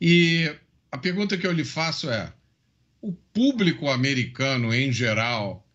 E 0.00 0.52
a 0.90 0.98
pergunta 0.98 1.38
que 1.38 1.46
eu 1.46 1.52
lhe 1.52 1.64
faço 1.64 2.10
é: 2.10 2.30
o 3.00 3.12
público 3.12 3.88
americano 3.88 4.74
em 4.74 4.92
geral 4.92 5.66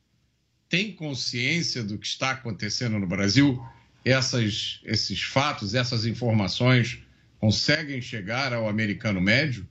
tem 0.67 0.93
consciência 0.93 1.81
do 1.81 1.97
que 1.97 2.05
está 2.05 2.31
acontecendo 2.31 2.99
no 2.99 3.07
Brasil? 3.07 3.59
Essas, 4.03 4.81
esses 4.83 5.21
fatos, 5.21 5.73
essas 5.73 6.05
informações 6.05 6.99
conseguem 7.39 8.01
chegar 8.01 8.53
ao 8.53 8.67
americano 8.67 9.21
médio? 9.21 9.67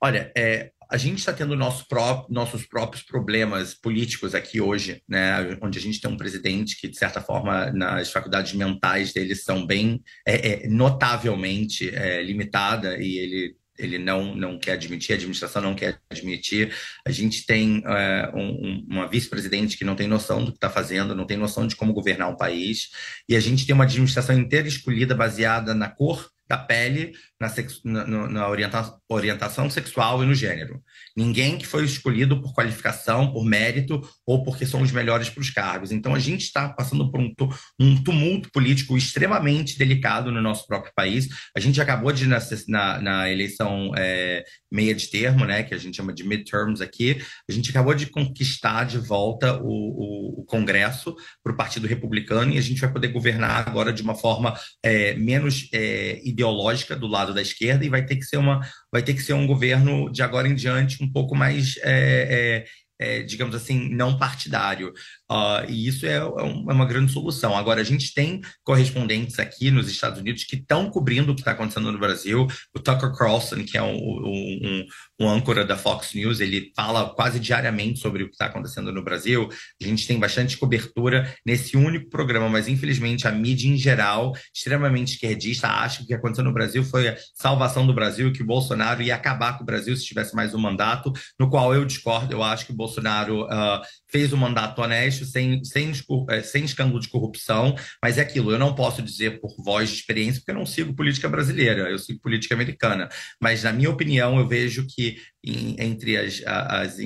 Olha, 0.00 0.32
é, 0.34 0.72
a 0.90 0.96
gente 0.96 1.18
está 1.18 1.32
tendo 1.32 1.54
nosso 1.54 1.86
pró 1.86 2.26
nossos 2.28 2.66
próprios 2.66 3.02
problemas 3.02 3.74
políticos 3.74 4.34
aqui 4.34 4.60
hoje, 4.60 5.02
né? 5.08 5.56
onde 5.62 5.78
a 5.78 5.82
gente 5.82 6.00
tem 6.00 6.10
um 6.10 6.16
presidente 6.16 6.78
que, 6.80 6.88
de 6.88 6.98
certa 6.98 7.20
forma, 7.20 7.70
nas 7.70 8.10
faculdades 8.10 8.52
mentais 8.54 9.12
dele 9.12 9.36
são 9.36 9.64
bem 9.64 10.02
é, 10.26 10.64
é, 10.64 10.68
notavelmente 10.68 11.88
é, 11.94 12.22
limitada 12.22 12.98
e 12.98 13.18
ele 13.18 13.60
ele 13.78 13.98
não, 13.98 14.34
não 14.34 14.58
quer 14.58 14.72
admitir, 14.72 15.12
a 15.12 15.16
administração 15.16 15.62
não 15.62 15.74
quer 15.74 15.98
admitir. 16.10 16.70
A 17.02 17.10
gente 17.10 17.46
tem 17.46 17.82
é, 17.86 18.30
um, 18.34 18.84
uma 18.86 19.08
vice-presidente 19.08 19.78
que 19.78 19.84
não 19.84 19.96
tem 19.96 20.06
noção 20.06 20.44
do 20.44 20.52
que 20.52 20.58
está 20.58 20.68
fazendo, 20.68 21.14
não 21.14 21.26
tem 21.26 21.38
noção 21.38 21.66
de 21.66 21.74
como 21.74 21.94
governar 21.94 22.28
um 22.28 22.36
país, 22.36 22.90
e 23.26 23.34
a 23.34 23.40
gente 23.40 23.64
tem 23.64 23.74
uma 23.74 23.84
administração 23.84 24.38
inteira 24.38 24.68
escolhida 24.68 25.14
baseada 25.14 25.74
na 25.74 25.88
cor 25.88 26.30
da 26.46 26.58
pele, 26.58 27.12
na, 27.40 28.06
na, 28.06 28.28
na 28.28 28.48
orienta 28.48 28.94
orientação 29.08 29.70
sexual 29.70 30.22
e 30.22 30.26
no 30.26 30.34
gênero. 30.34 30.82
Ninguém 31.16 31.56
que 31.56 31.66
foi 31.66 31.84
escolhido 31.84 32.40
por 32.40 32.52
qualificação, 32.52 33.32
por 33.32 33.44
mérito 33.44 34.00
ou 34.26 34.44
porque 34.44 34.66
são 34.66 34.82
os 34.82 34.92
melhores 34.92 35.30
para 35.30 35.40
os 35.40 35.50
cargos. 35.50 35.90
Então, 35.90 36.14
a 36.14 36.18
gente 36.18 36.42
está 36.42 36.68
passando 36.68 37.10
por 37.10 37.20
um, 37.20 37.32
um, 37.80 38.02
tumulto 38.02 38.50
político 38.52 38.96
extremamente 38.96 39.78
delicado 39.78 40.30
no 40.30 40.42
nosso 40.42 40.66
próprio 40.66 40.92
país. 40.94 41.28
A 41.56 41.60
gente 41.60 41.80
acabou 41.80 42.12
de, 42.12 42.26
na, 42.26 43.00
na 43.00 43.30
eleição 43.30 43.92
é, 43.96 44.44
meia 44.70 44.94
de 44.94 45.08
termo, 45.08 45.44
né, 45.44 45.62
que 45.62 45.74
a 45.74 45.78
gente 45.78 45.96
chama 45.96 46.12
de 46.12 46.22
midterms 46.22 46.80
aqui, 46.80 47.20
a 47.48 47.52
gente 47.52 47.70
acabou 47.70 47.94
de 47.94 48.06
conquistar 48.06 48.84
de 48.84 48.98
volta 48.98 49.60
o, 49.60 49.66
o, 49.66 50.40
o 50.40 50.44
Congresso 50.44 51.16
para 51.42 51.52
o 51.52 51.56
Partido 51.56 51.86
Republicano 51.86 52.52
e 52.52 52.58
a 52.58 52.62
gente 52.62 52.80
vai 52.80 52.92
poder 52.92 53.08
governar 53.08 53.68
agora 53.68 53.92
de 53.92 54.02
uma 54.02 54.14
forma 54.14 54.54
é, 54.82 55.14
menos 55.14 55.68
é, 55.72 56.20
ideológica 56.24 56.94
do 56.94 57.06
lado 57.06 57.29
da 57.34 57.42
esquerda 57.42 57.84
e 57.84 57.88
vai 57.88 58.04
ter 58.04 58.16
que 58.16 58.24
ser 58.24 58.36
uma 58.36 58.60
vai 58.92 59.02
ter 59.02 59.14
que 59.14 59.22
ser 59.22 59.32
um 59.32 59.46
governo 59.46 60.10
de 60.10 60.22
agora 60.22 60.48
em 60.48 60.54
diante 60.54 61.02
um 61.02 61.10
pouco 61.10 61.34
mais 61.34 61.76
é, 61.82 62.64
é, 62.66 62.66
é, 63.00 63.22
digamos 63.22 63.54
assim, 63.54 63.88
não 63.88 64.18
partidário. 64.18 64.92
Uh, 65.30 65.64
e 65.68 65.86
isso 65.86 66.06
é, 66.06 66.14
é, 66.14 66.16
é, 66.16 66.42
uma 66.42 66.84
grande 66.84 67.12
solução. 67.12 67.56
Agora, 67.56 67.80
a 67.80 67.84
gente 67.84 68.12
tem 68.12 68.40
correspondentes 68.64 69.38
aqui 69.38 69.70
nos 69.70 69.88
Estados 69.88 70.18
Unidos 70.18 70.42
que 70.42 70.56
estão 70.56 70.90
cobrindo 70.90 71.30
o 71.30 71.34
que 71.36 71.40
está 71.42 71.52
acontecendo 71.52 71.92
no 71.92 72.00
Brasil. 72.00 72.48
O 72.74 72.80
Tucker 72.80 73.12
Carlson, 73.12 73.64
que 73.64 73.78
é 73.78 73.82
um, 73.82 73.96
um, 73.96 74.86
um, 75.20 75.28
âncora 75.28 75.64
da 75.64 75.76
Fox 75.76 76.14
News, 76.14 76.40
ele 76.40 76.72
fala 76.74 77.10
quase 77.14 77.38
diariamente 77.38 78.00
sobre 78.00 78.24
o 78.24 78.26
que 78.26 78.32
está 78.32 78.46
acontecendo 78.46 78.90
no 78.90 79.04
Brasil. 79.04 79.48
A 79.80 79.84
gente 79.84 80.04
tem 80.04 80.18
bastante 80.18 80.58
cobertura 80.58 81.32
nesse 81.46 81.76
único 81.76 82.10
programa, 82.10 82.48
mas 82.48 82.66
infelizmente 82.66 83.28
a 83.28 83.30
mídia 83.30 83.68
em 83.68 83.76
geral, 83.76 84.32
extremamente 84.52 85.12
esquerdista, 85.12 85.68
acha 85.68 85.98
que 85.98 86.04
o 86.04 86.06
que 86.08 86.14
aconteceu 86.14 86.44
no 86.44 86.52
Brasil 86.52 86.82
foi 86.82 87.08
a 87.08 87.16
salvação 87.34 87.86
do 87.86 87.94
Brasil, 87.94 88.32
que 88.32 88.42
o 88.42 88.46
Bolsonaro 88.46 89.00
ia 89.00 89.14
acabar 89.14 89.56
com 89.56 89.62
o 89.62 89.66
Brasil 89.66 89.96
se 89.96 90.04
tivesse 90.04 90.34
mais 90.34 90.54
um 90.54 90.58
mandato, 90.58 91.12
no 91.38 91.48
qual 91.48 91.72
eu 91.72 91.84
discordo. 91.84 92.32
Eu 92.32 92.42
acho 92.42 92.66
que 92.66 92.72
o 92.72 92.76
Bolsonaro 92.76 93.44
uh, 93.44 93.80
fez 94.08 94.32
um 94.32 94.36
mandato 94.36 94.82
honesto, 94.82 95.19
sem, 95.24 95.62
sem, 95.64 95.92
é, 96.28 96.42
sem 96.42 96.64
escândalo 96.64 97.00
de 97.00 97.08
corrupção, 97.08 97.74
mas 98.02 98.18
é 98.18 98.22
aquilo, 98.22 98.50
eu 98.50 98.58
não 98.58 98.74
posso 98.74 99.02
dizer 99.02 99.40
por 99.40 99.54
voz 99.62 99.90
de 99.90 99.96
experiência, 99.96 100.40
porque 100.40 100.50
eu 100.50 100.56
não 100.56 100.66
sigo 100.66 100.94
política 100.94 101.28
brasileira, 101.28 101.90
eu 101.90 101.98
sigo 101.98 102.20
política 102.20 102.54
americana. 102.54 103.08
Mas, 103.40 103.62
na 103.62 103.72
minha 103.72 103.90
opinião, 103.90 104.38
eu 104.38 104.46
vejo 104.46 104.86
que 104.86 105.18
entre, 105.42 106.16
as, 106.16 106.42
as 106.46 106.98
é, 106.98 107.04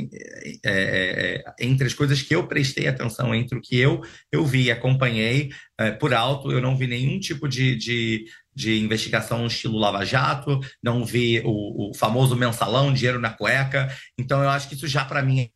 é, 0.64 0.64
é, 0.64 1.44
entre 1.60 1.86
as 1.86 1.94
coisas 1.94 2.20
que 2.20 2.34
eu 2.34 2.46
prestei 2.46 2.88
atenção, 2.88 3.34
entre 3.34 3.56
o 3.56 3.60
que 3.60 3.78
eu, 3.78 4.02
eu 4.32 4.44
vi 4.44 4.64
e 4.64 4.70
acompanhei 4.70 5.50
é, 5.78 5.90
por 5.92 6.12
alto, 6.12 6.50
eu 6.50 6.60
não 6.60 6.76
vi 6.76 6.86
nenhum 6.86 7.18
tipo 7.20 7.48
de, 7.48 7.76
de 7.76 8.24
de 8.54 8.78
investigação 8.78 9.46
estilo 9.46 9.78
Lava 9.78 10.04
Jato, 10.04 10.60
não 10.82 11.04
vi 11.04 11.42
o, 11.44 11.90
o, 11.90 11.94
famoso 11.94 12.36
mensalão, 12.36 12.92
dinheiro 12.92 13.18
na 13.18 13.30
cueca. 13.30 13.88
Então, 14.16 14.42
eu 14.42 14.48
acho 14.48 14.68
que 14.68 14.74
isso 14.74 14.86
já, 14.86 15.04
para 15.04 15.22
mim, 15.22 15.48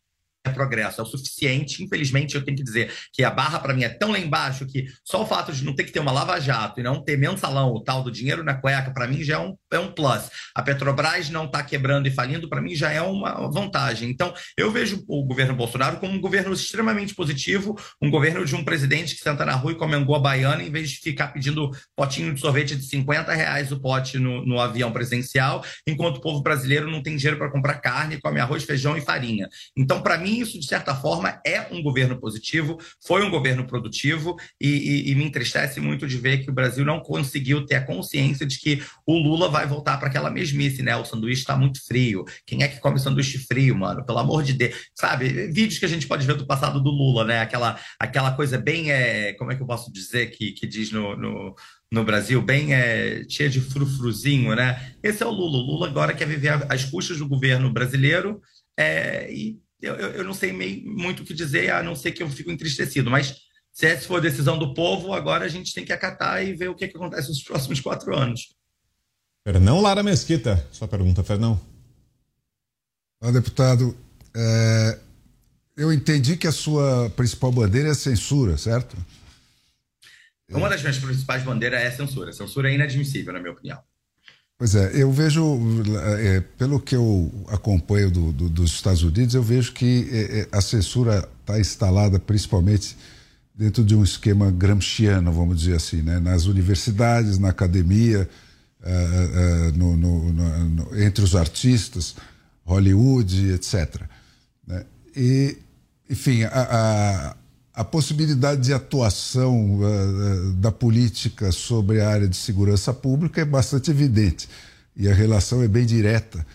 progresso, 0.53 1.01
é 1.01 1.03
o 1.03 1.07
suficiente. 1.07 1.83
Infelizmente, 1.83 2.35
eu 2.35 2.43
tenho 2.43 2.57
que 2.57 2.63
dizer 2.63 2.91
que 3.13 3.23
a 3.23 3.31
barra 3.31 3.59
para 3.59 3.73
mim 3.73 3.83
é 3.83 3.89
tão 3.89 4.11
lá 4.11 4.19
embaixo 4.19 4.65
que 4.65 4.85
só 5.03 5.23
o 5.23 5.25
fato 5.25 5.51
de 5.51 5.63
não 5.63 5.75
ter 5.75 5.83
que 5.83 5.91
ter 5.91 5.99
uma 5.99 6.11
lava-jato 6.11 6.79
e 6.79 6.83
não 6.83 7.03
ter 7.03 7.17
mensalão, 7.17 7.73
o 7.73 7.83
tal 7.83 8.03
do 8.03 8.11
dinheiro 8.11 8.43
na 8.43 8.55
cueca, 8.55 8.91
para 8.91 9.07
mim 9.07 9.23
já 9.23 9.35
é 9.35 9.39
um, 9.39 9.55
é 9.71 9.79
um 9.79 9.91
plus. 9.91 10.29
A 10.55 10.61
Petrobras 10.61 11.29
não 11.29 11.45
está 11.45 11.63
quebrando 11.63 12.07
e 12.07 12.11
falindo, 12.11 12.49
para 12.49 12.61
mim 12.61 12.75
já 12.75 12.91
é 12.91 13.01
uma 13.01 13.49
vantagem. 13.51 14.09
Então, 14.09 14.33
eu 14.57 14.71
vejo 14.71 15.03
o 15.07 15.25
governo 15.25 15.55
Bolsonaro 15.55 15.97
como 15.97 16.13
um 16.13 16.21
governo 16.21 16.53
extremamente 16.53 17.13
positivo, 17.13 17.77
um 18.01 18.09
governo 18.09 18.45
de 18.45 18.55
um 18.55 18.63
presidente 18.63 19.15
que 19.15 19.21
senta 19.21 19.45
na 19.45 19.53
rua 19.53 19.73
e 19.73 19.75
come 19.75 19.95
a 19.95 20.19
baiana 20.19 20.63
em 20.63 20.71
vez 20.71 20.89
de 20.89 20.97
ficar 20.97 21.27
pedindo 21.27 21.71
potinho 21.95 22.33
de 22.33 22.39
sorvete 22.39 22.75
de 22.75 22.83
50 22.83 23.33
reais 23.33 23.71
o 23.71 23.79
pote 23.79 24.17
no, 24.17 24.45
no 24.45 24.59
avião 24.59 24.91
presidencial, 24.91 25.63
enquanto 25.85 26.17
o 26.17 26.21
povo 26.21 26.41
brasileiro 26.41 26.89
não 26.89 27.01
tem 27.01 27.15
dinheiro 27.15 27.37
para 27.37 27.51
comprar 27.51 27.75
carne, 27.75 28.19
come 28.19 28.39
arroz, 28.39 28.63
feijão 28.63 28.97
e 28.97 29.01
farinha. 29.01 29.47
Então, 29.77 30.01
para 30.01 30.17
mim, 30.17 30.28
isso, 30.29 30.59
de 30.59 30.65
certa 30.65 30.95
forma, 30.95 31.41
é 31.45 31.67
um 31.71 31.81
governo 31.81 32.19
positivo, 32.19 32.77
foi 33.05 33.23
um 33.23 33.29
governo 33.29 33.65
produtivo 33.65 34.35
e, 34.59 34.67
e, 34.67 35.11
e, 35.11 35.15
me 35.15 35.25
entristece 35.25 35.79
muito 35.79 36.07
de 36.07 36.17
ver 36.17 36.43
que 36.43 36.49
o 36.49 36.53
Brasil 36.53 36.85
não 36.85 36.99
conseguiu 36.99 37.65
ter 37.65 37.75
a 37.75 37.85
consciência 37.85 38.45
de 38.45 38.59
que 38.59 38.83
o 39.05 39.17
Lula 39.17 39.49
vai 39.49 39.65
voltar 39.65 39.97
para 39.97 40.07
aquela 40.07 40.29
mesmice, 40.29 40.81
né? 40.81 40.95
O 40.95 41.05
sanduíche 41.05 41.41
está 41.41 41.55
muito 41.55 41.83
frio. 41.85 42.25
Quem 42.45 42.63
é 42.63 42.67
que 42.67 42.79
come 42.79 42.99
sanduíche 42.99 43.37
frio, 43.39 43.75
mano? 43.75 44.05
Pelo 44.05 44.19
amor 44.19 44.43
de 44.43 44.53
Deus. 44.53 44.75
Sabe, 44.95 45.47
vídeos 45.51 45.79
que 45.79 45.85
a 45.85 45.89
gente 45.89 46.07
pode 46.07 46.25
ver 46.25 46.35
do 46.35 46.47
passado 46.47 46.81
do 46.81 46.89
Lula, 46.89 47.25
né? 47.25 47.39
Aquela, 47.41 47.79
aquela 47.99 48.31
coisa 48.31 48.57
bem, 48.57 48.91
é, 48.91 49.33
como 49.33 49.51
é 49.51 49.55
que 49.55 49.61
eu 49.61 49.67
posso 49.67 49.91
dizer, 49.91 50.31
que, 50.31 50.51
que 50.51 50.67
diz 50.67 50.91
no, 50.91 51.15
no 51.15 51.55
no 51.91 52.03
Brasil, 52.03 52.39
bem 52.41 52.73
é, 52.73 53.23
cheia 53.27 53.49
de 53.49 53.59
frufruzinho, 53.59 54.55
né? 54.55 54.93
Esse 55.01 55.23
é 55.23 55.25
o 55.25 55.31
Lula. 55.31 55.57
O 55.57 55.61
Lula 55.61 55.87
agora 55.87 56.13
quer 56.13 56.27
viver 56.27 56.49
às 56.71 56.85
custas 56.85 57.17
do 57.17 57.27
governo 57.27 57.71
brasileiro 57.71 58.39
é, 58.77 59.31
e 59.31 59.57
eu, 59.81 59.95
eu 59.95 60.23
não 60.23 60.33
sei 60.33 60.51
meio, 60.51 60.85
muito 60.85 61.23
o 61.23 61.25
que 61.25 61.33
dizer, 61.33 61.71
a 61.71 61.83
não 61.83 61.95
ser 61.95 62.11
que 62.11 62.21
eu 62.21 62.29
fico 62.29 62.51
entristecido, 62.51 63.09
mas 63.09 63.35
Se 63.71 63.85
essa 63.85 64.07
for 64.07 64.17
a 64.17 64.21
decisão 64.21 64.57
do 64.57 64.73
povo, 64.73 65.13
agora 65.13 65.45
a 65.45 65.47
gente 65.47 65.73
tem 65.73 65.85
que 65.85 65.93
acatar 65.93 66.43
e 66.43 66.53
ver 66.53 66.69
o 66.69 66.75
que, 66.75 66.87
que 66.87 66.97
acontece 66.97 67.29
nos 67.29 67.43
próximos 67.43 67.79
quatro 67.79 68.15
anos. 68.17 68.49
Fernão 69.43 69.79
Lara 69.79 70.03
Mesquita, 70.03 70.67
sua 70.71 70.87
pergunta, 70.87 71.23
Fernão. 71.23 71.59
Ah, 73.21 73.31
deputado, 73.31 73.97
é, 74.35 74.99
eu 75.77 75.93
entendi 75.93 76.35
que 76.35 76.47
a 76.47 76.51
sua 76.51 77.09
principal 77.11 77.51
bandeira 77.51 77.87
é 77.87 77.91
a 77.91 77.95
censura, 77.95 78.57
certo? 78.57 78.97
Uma 80.51 80.69
das 80.69 80.81
minhas 80.81 80.97
principais 80.97 81.43
bandeiras 81.43 81.81
é 81.81 81.87
a 81.87 81.91
censura. 81.95 82.31
A 82.31 82.33
censura 82.33 82.71
é 82.71 82.75
inadmissível, 82.75 83.31
na 83.31 83.39
minha 83.39 83.51
opinião. 83.51 83.81
Pois 84.59 84.75
é, 84.75 84.91
eu 84.93 85.09
vejo, 85.09 85.57
é, 86.19 86.41
pelo 86.57 86.81
que 86.81 86.93
eu 86.93 87.31
acompanho 87.47 88.11
do, 88.11 88.33
do, 88.33 88.49
dos 88.49 88.71
Estados 88.71 89.03
Unidos, 89.03 89.33
eu 89.33 89.41
vejo 89.41 89.71
que 89.71 90.09
é, 90.11 90.49
a 90.51 90.59
censura 90.59 91.25
está 91.39 91.57
instalada 91.57 92.19
principalmente 92.19 92.97
dentro 93.55 93.85
de 93.85 93.95
um 93.95 94.03
esquema 94.03 94.51
gramsciano, 94.51 95.31
vamos 95.31 95.59
dizer 95.59 95.77
assim, 95.77 96.01
né? 96.01 96.19
nas 96.19 96.45
universidades, 96.45 97.39
na 97.39 97.49
academia, 97.49 98.29
uh, 98.81 99.69
uh, 99.69 99.77
no, 99.77 99.95
no, 99.95 100.33
no, 100.33 101.01
entre 101.01 101.23
os 101.23 101.37
artistas, 101.37 102.17
Hollywood, 102.65 103.53
etc. 103.53 104.01
Né? 104.67 104.85
E, 105.15 105.57
enfim, 106.09 106.43
a, 106.43 107.33
a, 107.79 107.83
possibilidade 107.83 108.61
de 108.61 108.73
atuação 108.73 109.79
uh, 109.79 110.51
da 110.53 110.71
política 110.71 111.51
sobre 111.51 112.01
a 112.01 112.09
área 112.09 112.27
de 112.27 112.35
segurança 112.35 112.93
pública 112.93 113.41
é 113.41 113.45
bastante 113.45 113.89
evidente 113.89 114.49
e 114.95 115.07
a 115.07 115.13
relação 115.13 115.63
é 115.63 115.67
bem 115.67 115.85
direta, 115.85 116.45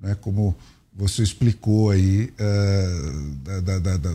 né? 0.00 0.14
como 0.20 0.54
você 0.94 1.22
explicou 1.22 1.90
aí 1.90 2.32
uh, 2.38 3.60
da, 3.62 3.78
da, 3.78 3.96
da, 3.96 4.10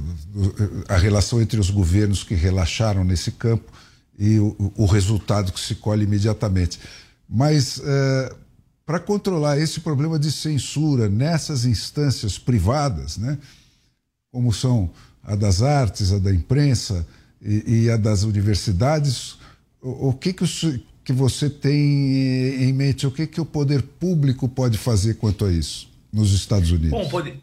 a 0.88 0.98
relação 0.98 1.42
entre 1.42 1.60
os 1.60 1.70
governos 1.70 2.24
que 2.24 2.36
relaxaram 2.36 3.04
nesse 3.04 3.32
campo 3.32 3.72
e 4.18 4.40
o, 4.40 4.72
o 4.78 4.86
resultado 4.86 5.52
que 5.52 5.60
se 5.60 5.76
colhe 5.76 6.04
imediatamente. 6.04 6.80
Mas 7.28 7.78
uh, 7.78 8.36
para 8.86 9.00
controlar 9.00 9.58
esse 9.58 9.80
problema 9.80 10.20
de 10.20 10.32
censura 10.32 11.10
nessas 11.10 11.66
instâncias 11.66 12.38
privadas, 12.38 13.18
né, 13.18 13.38
como 14.32 14.54
são 14.54 14.92
a 15.24 15.36
das 15.36 15.62
artes, 15.62 16.12
a 16.12 16.20
da 16.20 16.34
imprensa 16.34 17.06
e, 17.42 17.84
e 17.84 17.90
a 17.90 17.98
das 17.98 18.24
universidades, 18.24 19.38
o, 19.82 20.10
o 20.10 20.14
que, 20.14 20.34
que, 20.34 20.44
o, 20.44 20.48
que 21.04 21.14
você 21.14 21.50
tem 21.50 22.64
em 22.64 22.74
mente? 22.74 23.08
O 23.08 23.12
que, 23.12 23.26
que 23.28 23.42
o 23.42 23.46
poder 23.46 23.82
público 23.82 24.48
pode 24.48 24.78
fazer 24.78 25.16
quanto 25.16 25.46
a 25.46 25.52
isso 25.52 25.90
nos 26.12 26.34
Estados 26.34 26.72
Unidos? 26.72 26.92
Bom, 26.92 27.08
poder, 27.10 27.40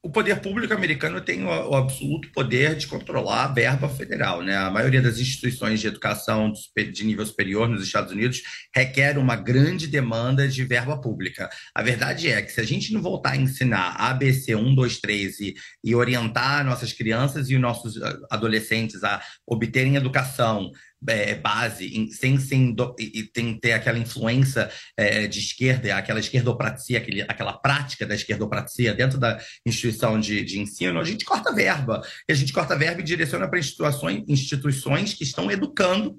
o 0.00 0.10
poder 0.10 0.40
público 0.40 0.72
americano 0.72 1.20
tem 1.20 1.44
o, 1.44 1.74
absoluto 1.74 2.30
poder 2.32 2.76
de 2.76 2.86
controlar 2.86 3.44
a 3.44 3.52
verba 3.52 3.88
federal. 3.88 4.42
Né? 4.42 4.56
A 4.56 4.70
maioria 4.70 5.02
das 5.02 5.18
instituições 5.18 5.80
de 5.80 5.88
educação 5.88 6.52
de 6.92 7.04
nível 7.04 7.26
superior 7.26 7.68
nos 7.68 7.82
Estados 7.82 8.12
Unidos 8.12 8.42
requer 8.74 9.18
uma 9.18 9.34
grande 9.34 9.88
demanda 9.88 10.46
de 10.46 10.64
verba 10.64 11.00
pública. 11.00 11.50
A 11.74 11.82
verdade 11.82 12.30
é 12.30 12.40
que 12.40 12.52
se 12.52 12.60
a 12.60 12.64
gente 12.64 12.92
não 12.92 13.02
voltar 13.02 13.30
a 13.30 13.36
ensinar 13.36 13.96
ABC 13.98 14.54
1, 14.54 14.74
2, 14.74 15.00
3 15.00 15.40
e, 15.40 15.54
e 15.82 15.94
orientar 15.94 16.64
nossas 16.64 16.92
crianças 16.92 17.50
e 17.50 17.56
os 17.56 17.60
nossos 17.60 18.00
ah, 18.00 18.18
adolescentes 18.30 19.02
a 19.02 19.20
obterem 19.44 19.96
educação 19.96 20.70
é, 21.06 21.34
base, 21.34 21.86
em, 21.86 22.10
sem, 22.10 22.38
sem 22.38 22.72
do, 22.72 22.94
e, 22.98 23.22
tem 23.24 23.58
ter 23.58 23.72
aquela 23.72 23.98
influência 23.98 24.70
é, 24.96 25.26
de 25.26 25.38
esquerda, 25.38 25.96
aquela 25.96 26.20
esquerdopracia, 26.20 26.98
aquele, 26.98 27.22
aquela 27.22 27.52
prática 27.52 28.06
da 28.06 28.14
esquerdopracia 28.14 28.94
dentro 28.94 29.18
da 29.18 29.40
instituição 29.66 30.18
de, 30.18 30.44
de 30.44 30.58
ensino, 30.58 31.00
a 31.00 31.04
gente 31.04 31.24
corta 31.24 31.54
verba. 31.54 32.02
E 32.28 32.32
a 32.32 32.34
gente 32.34 32.52
corta 32.52 32.76
verba 32.76 33.00
e 33.00 33.04
direciona 33.04 33.48
para 33.48 33.58
instituições, 33.58 34.24
instituições 34.26 35.14
que 35.14 35.24
estão 35.24 35.50
educando 35.50 36.18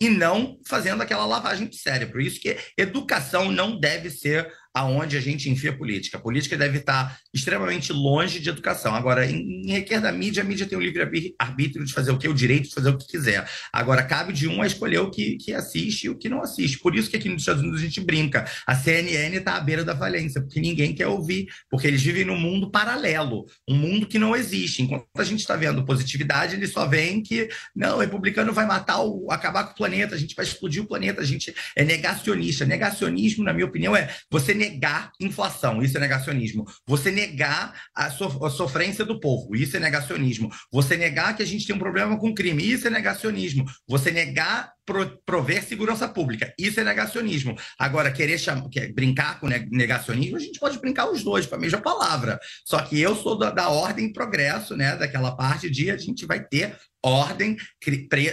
e 0.00 0.08
não 0.08 0.58
fazendo 0.66 1.02
aquela 1.02 1.26
lavagem 1.26 1.68
de 1.68 1.76
cérebro. 1.76 2.20
Isso 2.20 2.40
que 2.40 2.56
educação 2.76 3.52
não 3.52 3.78
deve 3.78 4.10
ser 4.10 4.50
aonde 4.74 5.16
a 5.16 5.20
gente 5.20 5.50
enfia 5.50 5.76
política. 5.76 6.16
A 6.16 6.20
política 6.20 6.56
deve 6.56 6.78
estar 6.78 7.18
extremamente 7.34 7.92
longe 7.92 8.38
de 8.38 8.48
educação. 8.48 8.94
Agora, 8.94 9.26
em, 9.26 9.62
em 9.64 9.72
requer 9.72 10.00
da 10.00 10.12
mídia, 10.12 10.42
a 10.42 10.46
mídia 10.46 10.66
tem 10.66 10.78
o 10.78 10.80
livre 10.80 11.34
arbítrio 11.38 11.84
de 11.84 11.92
fazer 11.92 12.10
o 12.12 12.18
que? 12.18 12.28
O 12.28 12.34
direito 12.34 12.68
de 12.68 12.74
fazer 12.74 12.90
o 12.90 12.98
que 12.98 13.06
quiser. 13.06 13.48
Agora, 13.72 14.02
cabe 14.02 14.32
de 14.32 14.48
um 14.48 14.62
a 14.62 14.66
escolher 14.66 14.98
o 14.98 15.10
que, 15.10 15.36
que 15.36 15.52
assiste 15.52 16.04
e 16.04 16.08
o 16.08 16.16
que 16.16 16.28
não 16.28 16.42
assiste. 16.42 16.78
Por 16.78 16.94
isso 16.94 17.10
que 17.10 17.16
aqui 17.16 17.28
nos 17.28 17.42
Estados 17.42 17.62
Unidos 17.62 17.80
a 17.80 17.84
gente 17.84 18.00
brinca. 18.00 18.44
A 18.66 18.74
CNN 18.74 19.36
está 19.36 19.56
à 19.56 19.60
beira 19.60 19.84
da 19.84 19.96
falência, 19.96 20.40
porque 20.40 20.60
ninguém 20.60 20.94
quer 20.94 21.06
ouvir, 21.06 21.46
porque 21.68 21.86
eles 21.86 22.02
vivem 22.02 22.24
num 22.24 22.38
mundo 22.38 22.70
paralelo, 22.70 23.46
um 23.68 23.74
mundo 23.74 24.06
que 24.06 24.18
não 24.18 24.36
existe. 24.36 24.82
Enquanto 24.82 25.06
a 25.16 25.24
gente 25.24 25.40
está 25.40 25.56
vendo 25.56 25.84
positividade, 25.84 26.54
eles 26.54 26.72
só 26.72 26.86
veem 26.86 27.22
que, 27.22 27.48
não, 27.74 27.96
o 27.96 28.00
republicano 28.00 28.52
vai 28.52 28.66
matar, 28.66 29.00
o, 29.02 29.30
acabar 29.30 29.64
com 29.64 29.72
o 29.72 29.76
planeta, 29.76 30.14
a 30.14 30.18
gente 30.18 30.34
vai 30.34 30.44
explodir 30.44 30.82
o 30.82 30.86
planeta, 30.86 31.20
a 31.20 31.24
gente 31.24 31.54
é 31.76 31.84
negacionista. 31.84 32.64
Negacionismo, 32.64 33.44
na 33.44 33.52
minha 33.52 33.66
opinião, 33.66 33.96
é 33.96 34.14
você 34.30 34.54
negar 34.60 35.10
inflação, 35.18 35.82
isso 35.82 35.96
é 35.96 36.00
negacionismo. 36.00 36.66
Você 36.86 37.10
negar 37.10 37.74
a, 37.94 38.10
so, 38.10 38.44
a 38.44 38.50
sofrência 38.50 39.04
do 39.04 39.18
povo, 39.18 39.56
isso 39.56 39.76
é 39.76 39.80
negacionismo. 39.80 40.50
Você 40.70 40.96
negar 40.96 41.34
que 41.34 41.42
a 41.42 41.46
gente 41.46 41.66
tem 41.66 41.74
um 41.74 41.78
problema 41.78 42.18
com 42.18 42.34
crime, 42.34 42.62
isso 42.62 42.86
é 42.86 42.90
negacionismo. 42.90 43.64
Você 43.88 44.10
negar 44.10 44.72
pro, 44.84 45.18
prover 45.24 45.64
segurança 45.64 46.06
pública, 46.06 46.52
isso 46.58 46.78
é 46.78 46.84
negacionismo. 46.84 47.56
Agora, 47.78 48.12
querer 48.12 48.38
quer 48.70 48.92
brincar 48.92 49.40
com 49.40 49.48
negacionismo, 49.48 50.36
a 50.36 50.40
gente 50.40 50.60
pode 50.60 50.78
brincar 50.78 51.10
os 51.10 51.24
dois, 51.24 51.46
com 51.46 51.54
a 51.54 51.58
mesma 51.58 51.80
palavra. 51.80 52.38
Só 52.64 52.80
que 52.82 53.00
eu 53.00 53.16
sou 53.16 53.38
da, 53.38 53.50
da 53.50 53.70
ordem 53.70 54.06
e 54.06 54.12
progresso, 54.12 54.76
né? 54.76 54.96
Daquela 54.96 55.34
parte 55.34 55.70
de 55.70 55.90
a 55.90 55.96
gente 55.96 56.26
vai 56.26 56.44
ter 56.44 56.76
ordem, 57.02 57.56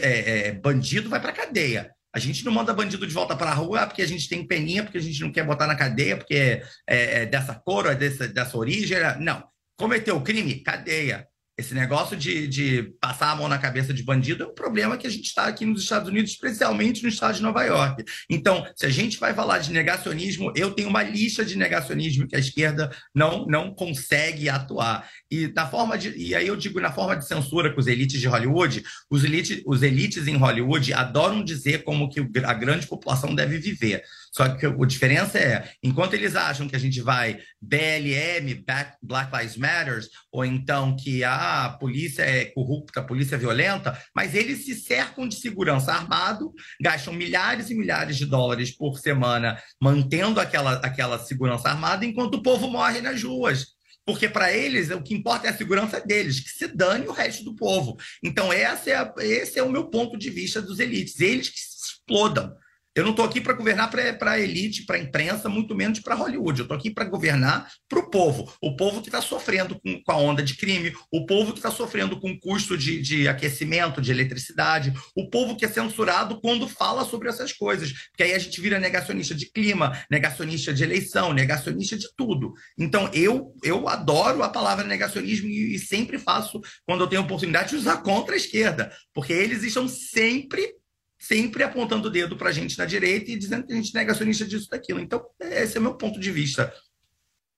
é, 0.02 0.48
é, 0.48 0.52
bandido 0.52 1.10
vai 1.10 1.22
para 1.22 1.32
cadeia. 1.32 1.92
A 2.18 2.20
gente 2.20 2.44
não 2.44 2.52
manda 2.52 2.74
bandido 2.74 3.06
de 3.06 3.14
volta 3.14 3.36
para 3.36 3.52
a 3.52 3.54
rua 3.54 3.86
porque 3.86 4.02
a 4.02 4.08
gente 4.08 4.28
tem 4.28 4.44
peninha, 4.44 4.82
porque 4.82 4.98
a 4.98 5.02
gente 5.02 5.22
não 5.22 5.32
quer 5.32 5.46
botar 5.46 5.68
na 5.68 5.76
cadeia, 5.76 6.18
porque 6.18 6.64
é, 6.88 7.22
é 7.22 7.26
dessa 7.28 7.54
cor, 7.54 7.86
é 7.86 7.94
dessa, 7.94 8.28
dessa 8.28 8.58
origem. 8.58 8.98
Não. 9.20 9.48
Cometeu 9.78 10.20
crime? 10.22 10.56
Cadeia. 10.64 11.28
Esse 11.60 11.74
negócio 11.74 12.16
de, 12.16 12.48
de 12.48 12.84
passar 13.02 13.32
a 13.32 13.36
mão 13.36 13.48
na 13.48 13.58
cabeça 13.58 13.92
de 13.92 14.04
bandido 14.04 14.44
é 14.44 14.48
um 14.48 14.54
problema 14.54 14.96
que 14.96 15.08
a 15.08 15.10
gente 15.10 15.26
está 15.26 15.48
aqui 15.48 15.66
nos 15.66 15.82
Estados 15.82 16.08
Unidos, 16.08 16.30
especialmente 16.30 17.02
no 17.02 17.10
estado 17.10 17.34
de 17.34 17.42
Nova 17.42 17.64
York. 17.64 18.04
Então, 18.30 18.64
se 18.76 18.86
a 18.86 18.90
gente 18.90 19.20
vai 19.20 19.34
falar 19.34 19.58
de 19.58 19.74
negacionismo, 19.74 20.54
eu 20.56 20.72
tenho 20.72 20.88
uma 20.88 21.02
lista 21.02 21.44
de 21.44 21.58
negacionismo 21.58 22.28
que 22.28 22.36
a 22.36 22.40
esquerda 22.40 22.92
não, 23.14 23.48
não 23.48 23.74
consegue 23.74 24.48
atuar. 24.50 25.10
E 25.32 25.48
na 25.48 25.66
forma 25.66 25.98
de, 25.98 26.16
e 26.16 26.36
aí 26.36 26.46
eu 26.46 26.56
digo 26.56 26.80
na 26.80 26.92
forma 26.92 27.18
de 27.18 27.28
censura 27.28 27.74
com 27.74 27.80
os 27.80 27.88
elites 27.88 28.22
de 28.22 28.28
Hollywood, 28.28 28.84
os, 29.10 29.24
elite, 29.24 29.64
os 29.66 29.82
elites 29.82 30.28
em 30.28 30.38
Hollywood 30.38 30.94
adoram 30.94 31.44
dizer 31.44 31.84
como 31.84 32.08
que 32.08 32.20
a 32.46 32.54
grande 32.54 32.86
população 32.86 33.34
deve 33.34 33.58
viver. 33.58 34.04
Só 34.32 34.50
que 34.50 34.66
a 34.66 34.86
diferença 34.86 35.38
é, 35.40 35.70
enquanto 35.84 36.14
eles 36.14 36.36
acham 36.36 36.68
que 36.68 36.76
a 36.76 36.80
gente 36.80 37.02
vai 37.02 37.40
BLM, 37.62 38.64
Black 39.02 39.36
Lives 39.36 39.58
Matter, 39.58 40.02
ou 40.32 40.46
então 40.46 40.96
que 40.96 41.24
a 41.24 41.76
polícia 41.80 42.24
é 42.24 42.46
corrupta, 42.46 43.00
a 43.00 43.04
polícia 43.04 43.36
é 43.36 43.40
violenta, 43.40 44.00
mas 44.16 44.36
eles 44.36 44.66
se 44.66 44.76
cercam 44.76 45.28
de 45.28 45.36
segurança 45.36 45.92
armado, 45.92 46.54
gastam 46.82 47.14
milhares 47.14 47.70
e 47.70 47.76
milhares 47.76 48.18
de 48.18 48.26
dólares 48.26 48.76
por 48.76 49.00
semana 49.00 49.62
mantendo 49.82 50.40
aquela, 50.40 50.74
aquela 50.76 51.20
segurança 51.20 51.70
armada, 51.70 52.06
enquanto 52.06 52.36
o 52.36 52.44
povo 52.44 52.68
morre 52.68 53.02
nas 53.02 53.22
ruas. 53.24 53.78
Porque 54.08 54.30
para 54.30 54.54
eles 54.54 54.90
o 54.90 55.04
que 55.04 55.14
importa 55.14 55.48
é 55.48 55.50
a 55.50 55.58
segurança 55.58 56.00
deles, 56.00 56.40
que 56.40 56.50
se 56.50 56.68
dane 56.68 57.06
o 57.08 57.12
resto 57.12 57.44
do 57.44 57.54
povo. 57.54 57.98
Então, 58.24 58.54
essa 58.54 58.90
é 58.90 58.96
a, 58.96 59.14
esse 59.20 59.60
é 59.60 59.64
o 59.64 59.70
meu 59.70 59.90
ponto 59.90 60.18
de 60.18 60.30
vista 60.30 60.62
dos 60.62 60.80
elites. 60.80 61.20
Eles 61.20 61.50
que 61.50 61.60
se 61.60 61.76
explodam. 61.86 62.56
Eu 62.98 63.04
não 63.04 63.12
estou 63.12 63.24
aqui 63.24 63.40
para 63.40 63.54
governar 63.54 63.92
para 63.92 64.32
a 64.32 64.40
elite, 64.40 64.84
para 64.84 64.96
a 64.96 65.00
imprensa, 65.00 65.48
muito 65.48 65.76
menos 65.76 66.00
para 66.00 66.16
Hollywood. 66.16 66.62
Eu 66.62 66.64
estou 66.64 66.76
aqui 66.76 66.90
para 66.90 67.06
governar 67.06 67.72
para 67.88 68.00
o 68.00 68.10
povo. 68.10 68.52
O 68.60 68.76
povo 68.76 69.02
que 69.02 69.10
está 69.10 69.22
sofrendo 69.22 69.80
com, 69.80 70.02
com, 70.02 70.12
a 70.12 70.18
onda 70.18 70.42
de 70.42 70.56
crime, 70.58 70.92
o 71.12 71.24
povo 71.28 71.52
que 71.54 71.60
está 71.60 71.70
sofrendo 71.70 72.20
com 72.20 72.32
o 72.32 72.40
custo 72.40 72.76
de, 72.76 73.00
de, 73.00 73.28
aquecimento, 73.28 74.02
de 74.02 74.10
eletricidade, 74.10 74.92
o 75.16 75.30
povo 75.30 75.56
que 75.56 75.64
é 75.64 75.68
censurado 75.68 76.42
quando 76.42 76.68
fala 76.68 77.06
sobre 77.06 77.30
essas 77.30 77.54
coisas. 77.54 77.94
Porque 78.10 78.24
aí 78.24 78.34
a 78.34 78.40
gente 78.40 78.60
vira 78.60 78.80
negacionista 78.80 79.36
de 79.36 79.52
clima, 79.52 79.96
negacionista 80.10 80.74
de 80.74 80.84
eleição, 80.84 81.34
negacionista 81.34 81.96
de 81.96 82.08
tudo. 82.18 82.52
Então, 82.80 83.12
eu, 83.14 83.54
eu 83.64 83.88
adoro 83.88 84.42
a 84.42 84.50
palavra 84.50 84.84
negacionismo 84.84 85.48
e, 85.48 85.76
e 85.76 85.78
sempre 85.78 86.18
faço, 86.18 86.60
quando 86.84 87.02
eu 87.02 87.08
tenho 87.08 87.22
oportunidade, 87.22 87.70
de 87.70 87.76
usar 87.76 87.98
contra 87.98 88.34
a 88.34 88.38
esquerda. 88.38 88.92
Porque 89.14 89.34
eles 89.34 89.62
estão 89.62 89.88
sempre 89.88 90.74
sempre 91.18 91.64
apontando 91.64 92.08
o 92.08 92.12
dedo 92.12 92.38
para 92.38 92.50
a 92.50 92.52
gente 92.54 92.78
na 92.78 92.86
direita 92.86 93.32
e 93.32 93.38
dizendo 93.38 93.66
que 93.66 93.74
a 93.74 93.76
gente 93.76 93.96
é 93.96 94.00
negacionista 94.00 94.46
disso 94.46 94.70
daquilo. 94.70 95.00
Então, 95.00 95.26
esse 95.40 95.78
é 95.78 95.80
o 95.80 95.84
meu 95.84 95.96
ponto 95.96 96.20
de 96.20 96.32
vista. 96.32 96.72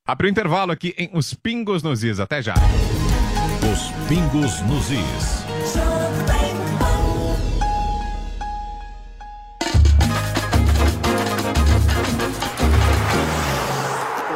Abre 0.06 0.28
o 0.28 0.30
intervalo 0.30 0.72
aqui 0.72 0.96
em 0.98 1.10
Os 1.14 1.34
Pingos 1.34 1.84
nos 1.84 2.04
Is. 2.04 2.20
Até 2.20 2.42
já. 2.42 2.56
Os 3.72 4.08
Pingos 4.08 4.62
nos 4.62 4.90
Is. 4.90 5.40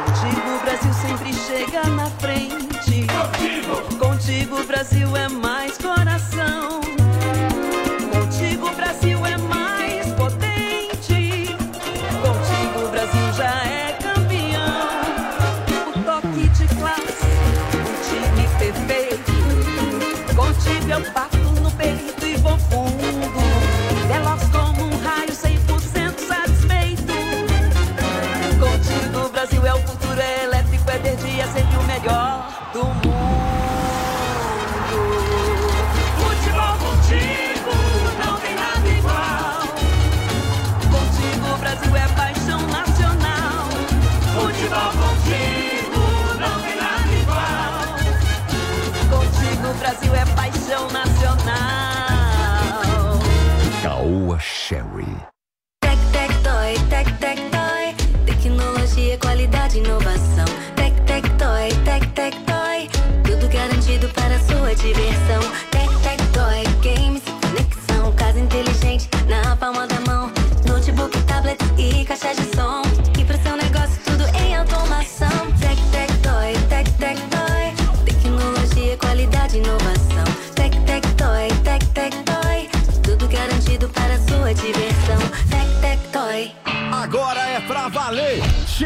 Contigo 0.04 0.48
o 0.48 0.60
Brasil 0.62 0.92
sempre 0.92 1.32
chega 1.32 1.88
na 1.88 2.10
frente. 2.10 2.54
Contigo, 3.06 3.98
Contigo 3.98 4.60
o 4.60 4.64
Brasil 4.64 5.16
é 5.16 5.28
mais 5.28 5.43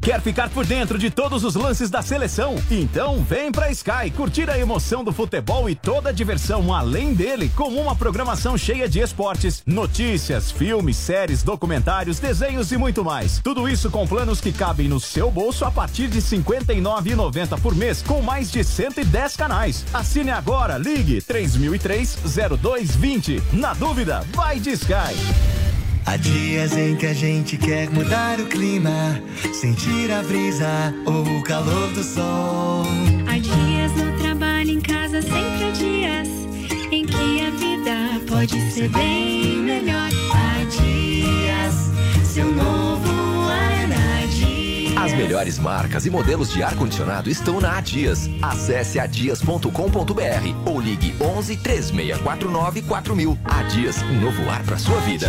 Quer 0.00 0.20
ficar 0.22 0.48
por 0.48 0.64
dentro 0.64 0.96
de 0.98 1.10
todos 1.10 1.44
os 1.44 1.54
lances 1.54 1.90
da 1.90 2.00
seleção? 2.00 2.54
Então 2.70 3.22
vem 3.22 3.52
pra 3.52 3.70
Sky 3.70 4.10
curtir 4.16 4.48
a 4.48 4.58
emoção 4.58 5.04
do 5.04 5.12
futebol 5.12 5.68
e 5.68 5.74
toda 5.74 6.08
a 6.08 6.12
diversão 6.12 6.72
além 6.72 7.12
dele, 7.12 7.50
com 7.54 7.68
uma 7.68 7.94
programação 7.94 8.56
cheia 8.56 8.88
de 8.88 8.98
esportes, 8.98 9.62
notícias, 9.66 10.50
filmes, 10.50 10.96
séries, 10.96 11.42
documentários, 11.42 12.18
desenhos 12.18 12.72
e 12.72 12.78
muito 12.78 13.04
mais. 13.04 13.40
Tudo 13.40 13.68
isso 13.68 13.90
com 13.90 14.06
planos 14.06 14.40
que 14.40 14.52
cabem 14.52 14.88
no 14.88 14.98
seu 14.98 15.30
bolso 15.30 15.66
a 15.66 15.70
partir 15.70 16.08
de 16.08 16.20
R$ 16.20 16.24
59,90 16.24 17.60
por 17.60 17.74
mês, 17.74 18.02
com 18.02 18.22
mais 18.22 18.50
de 18.50 18.64
110 18.64 19.36
canais. 19.36 19.84
Assine 19.92 20.30
agora, 20.30 20.78
ligue 20.78 21.20
3003-0220. 21.20 23.42
Na 23.52 23.74
dúvida, 23.74 24.24
vai 24.32 24.58
de 24.58 24.70
Sky. 24.70 25.69
Há 26.10 26.16
dias 26.16 26.76
em 26.76 26.96
que 26.96 27.06
a 27.06 27.14
gente 27.14 27.56
quer 27.56 27.88
mudar 27.88 28.40
o 28.40 28.46
clima, 28.46 29.22
sentir 29.54 30.10
a 30.10 30.20
brisa 30.24 30.92
ou 31.06 31.22
o 31.22 31.42
calor 31.44 31.88
do 31.92 32.02
sol. 32.02 32.84
Há 33.28 33.38
dias 33.38 33.92
no 33.92 34.18
trabalho, 34.18 34.70
em 34.70 34.80
casa, 34.80 35.22
sempre 35.22 35.64
há 35.64 35.70
dias 35.70 36.28
em 36.90 37.06
que 37.06 37.40
a 37.46 37.50
vida 37.50 38.26
pode 38.26 38.60
ser 38.72 38.88
bem 38.88 39.58
melhor. 39.58 40.10
Há 40.32 40.64
dias, 40.82 42.26
seu 42.26 42.50
novo 42.50 43.48
ar 43.48 43.86
na 43.86 44.26
Dias. 44.26 44.96
As 44.96 45.12
melhores 45.12 45.60
marcas 45.60 46.06
e 46.06 46.10
modelos 46.10 46.52
de 46.52 46.60
ar-condicionado 46.60 47.30
estão 47.30 47.60
na 47.60 47.78
Adias. 47.78 48.28
Acesse 48.42 48.98
adias.com.br 48.98 49.70
ou 50.66 50.80
ligue 50.80 51.14
11 51.20 51.56
3649 51.58 52.82
4000. 52.82 53.38
Adias, 53.44 54.02
um 54.02 54.20
novo 54.20 54.50
ar 54.50 54.64
para 54.64 54.76
sua 54.76 54.98
vida. 55.02 55.28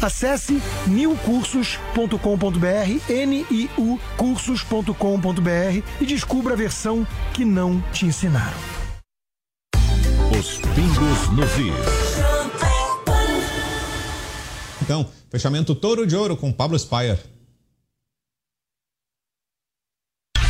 Acesse 0.00 0.62
niucursos.com.br, 0.86 3.08
N-I-U 3.08 4.00
cursos.com.br 4.16 5.82
e 6.00 6.06
descubra 6.06 6.54
a 6.54 6.56
versão 6.56 7.06
que 7.32 7.44
não 7.44 7.80
te 7.92 8.06
ensinaram. 8.06 8.56
Os 10.38 10.58
pingos 10.58 11.28
nos 11.34 11.50
is. 11.58 11.74
Então, 14.82 15.08
fechamento 15.30 15.74
Touro 15.74 16.06
de 16.06 16.14
Ouro 16.14 16.36
com 16.36 16.52
Pablo 16.52 16.78
Spire. 16.78 17.18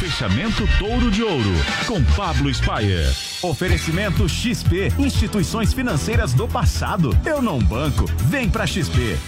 Fechamento 0.06 0.68
Touro 0.78 1.10
de 1.10 1.20
Ouro 1.20 1.50
com 1.84 2.00
Pablo 2.14 2.48
Spire. 2.54 3.12
Oferecimento 3.42 4.28
XP, 4.28 4.92
instituições 5.00 5.74
financeiras 5.74 6.32
do 6.32 6.46
passado. 6.46 7.10
Eu 7.26 7.42
não 7.42 7.58
banco, 7.58 8.06
vem 8.28 8.48
pra 8.48 8.68
XP. 8.68 9.18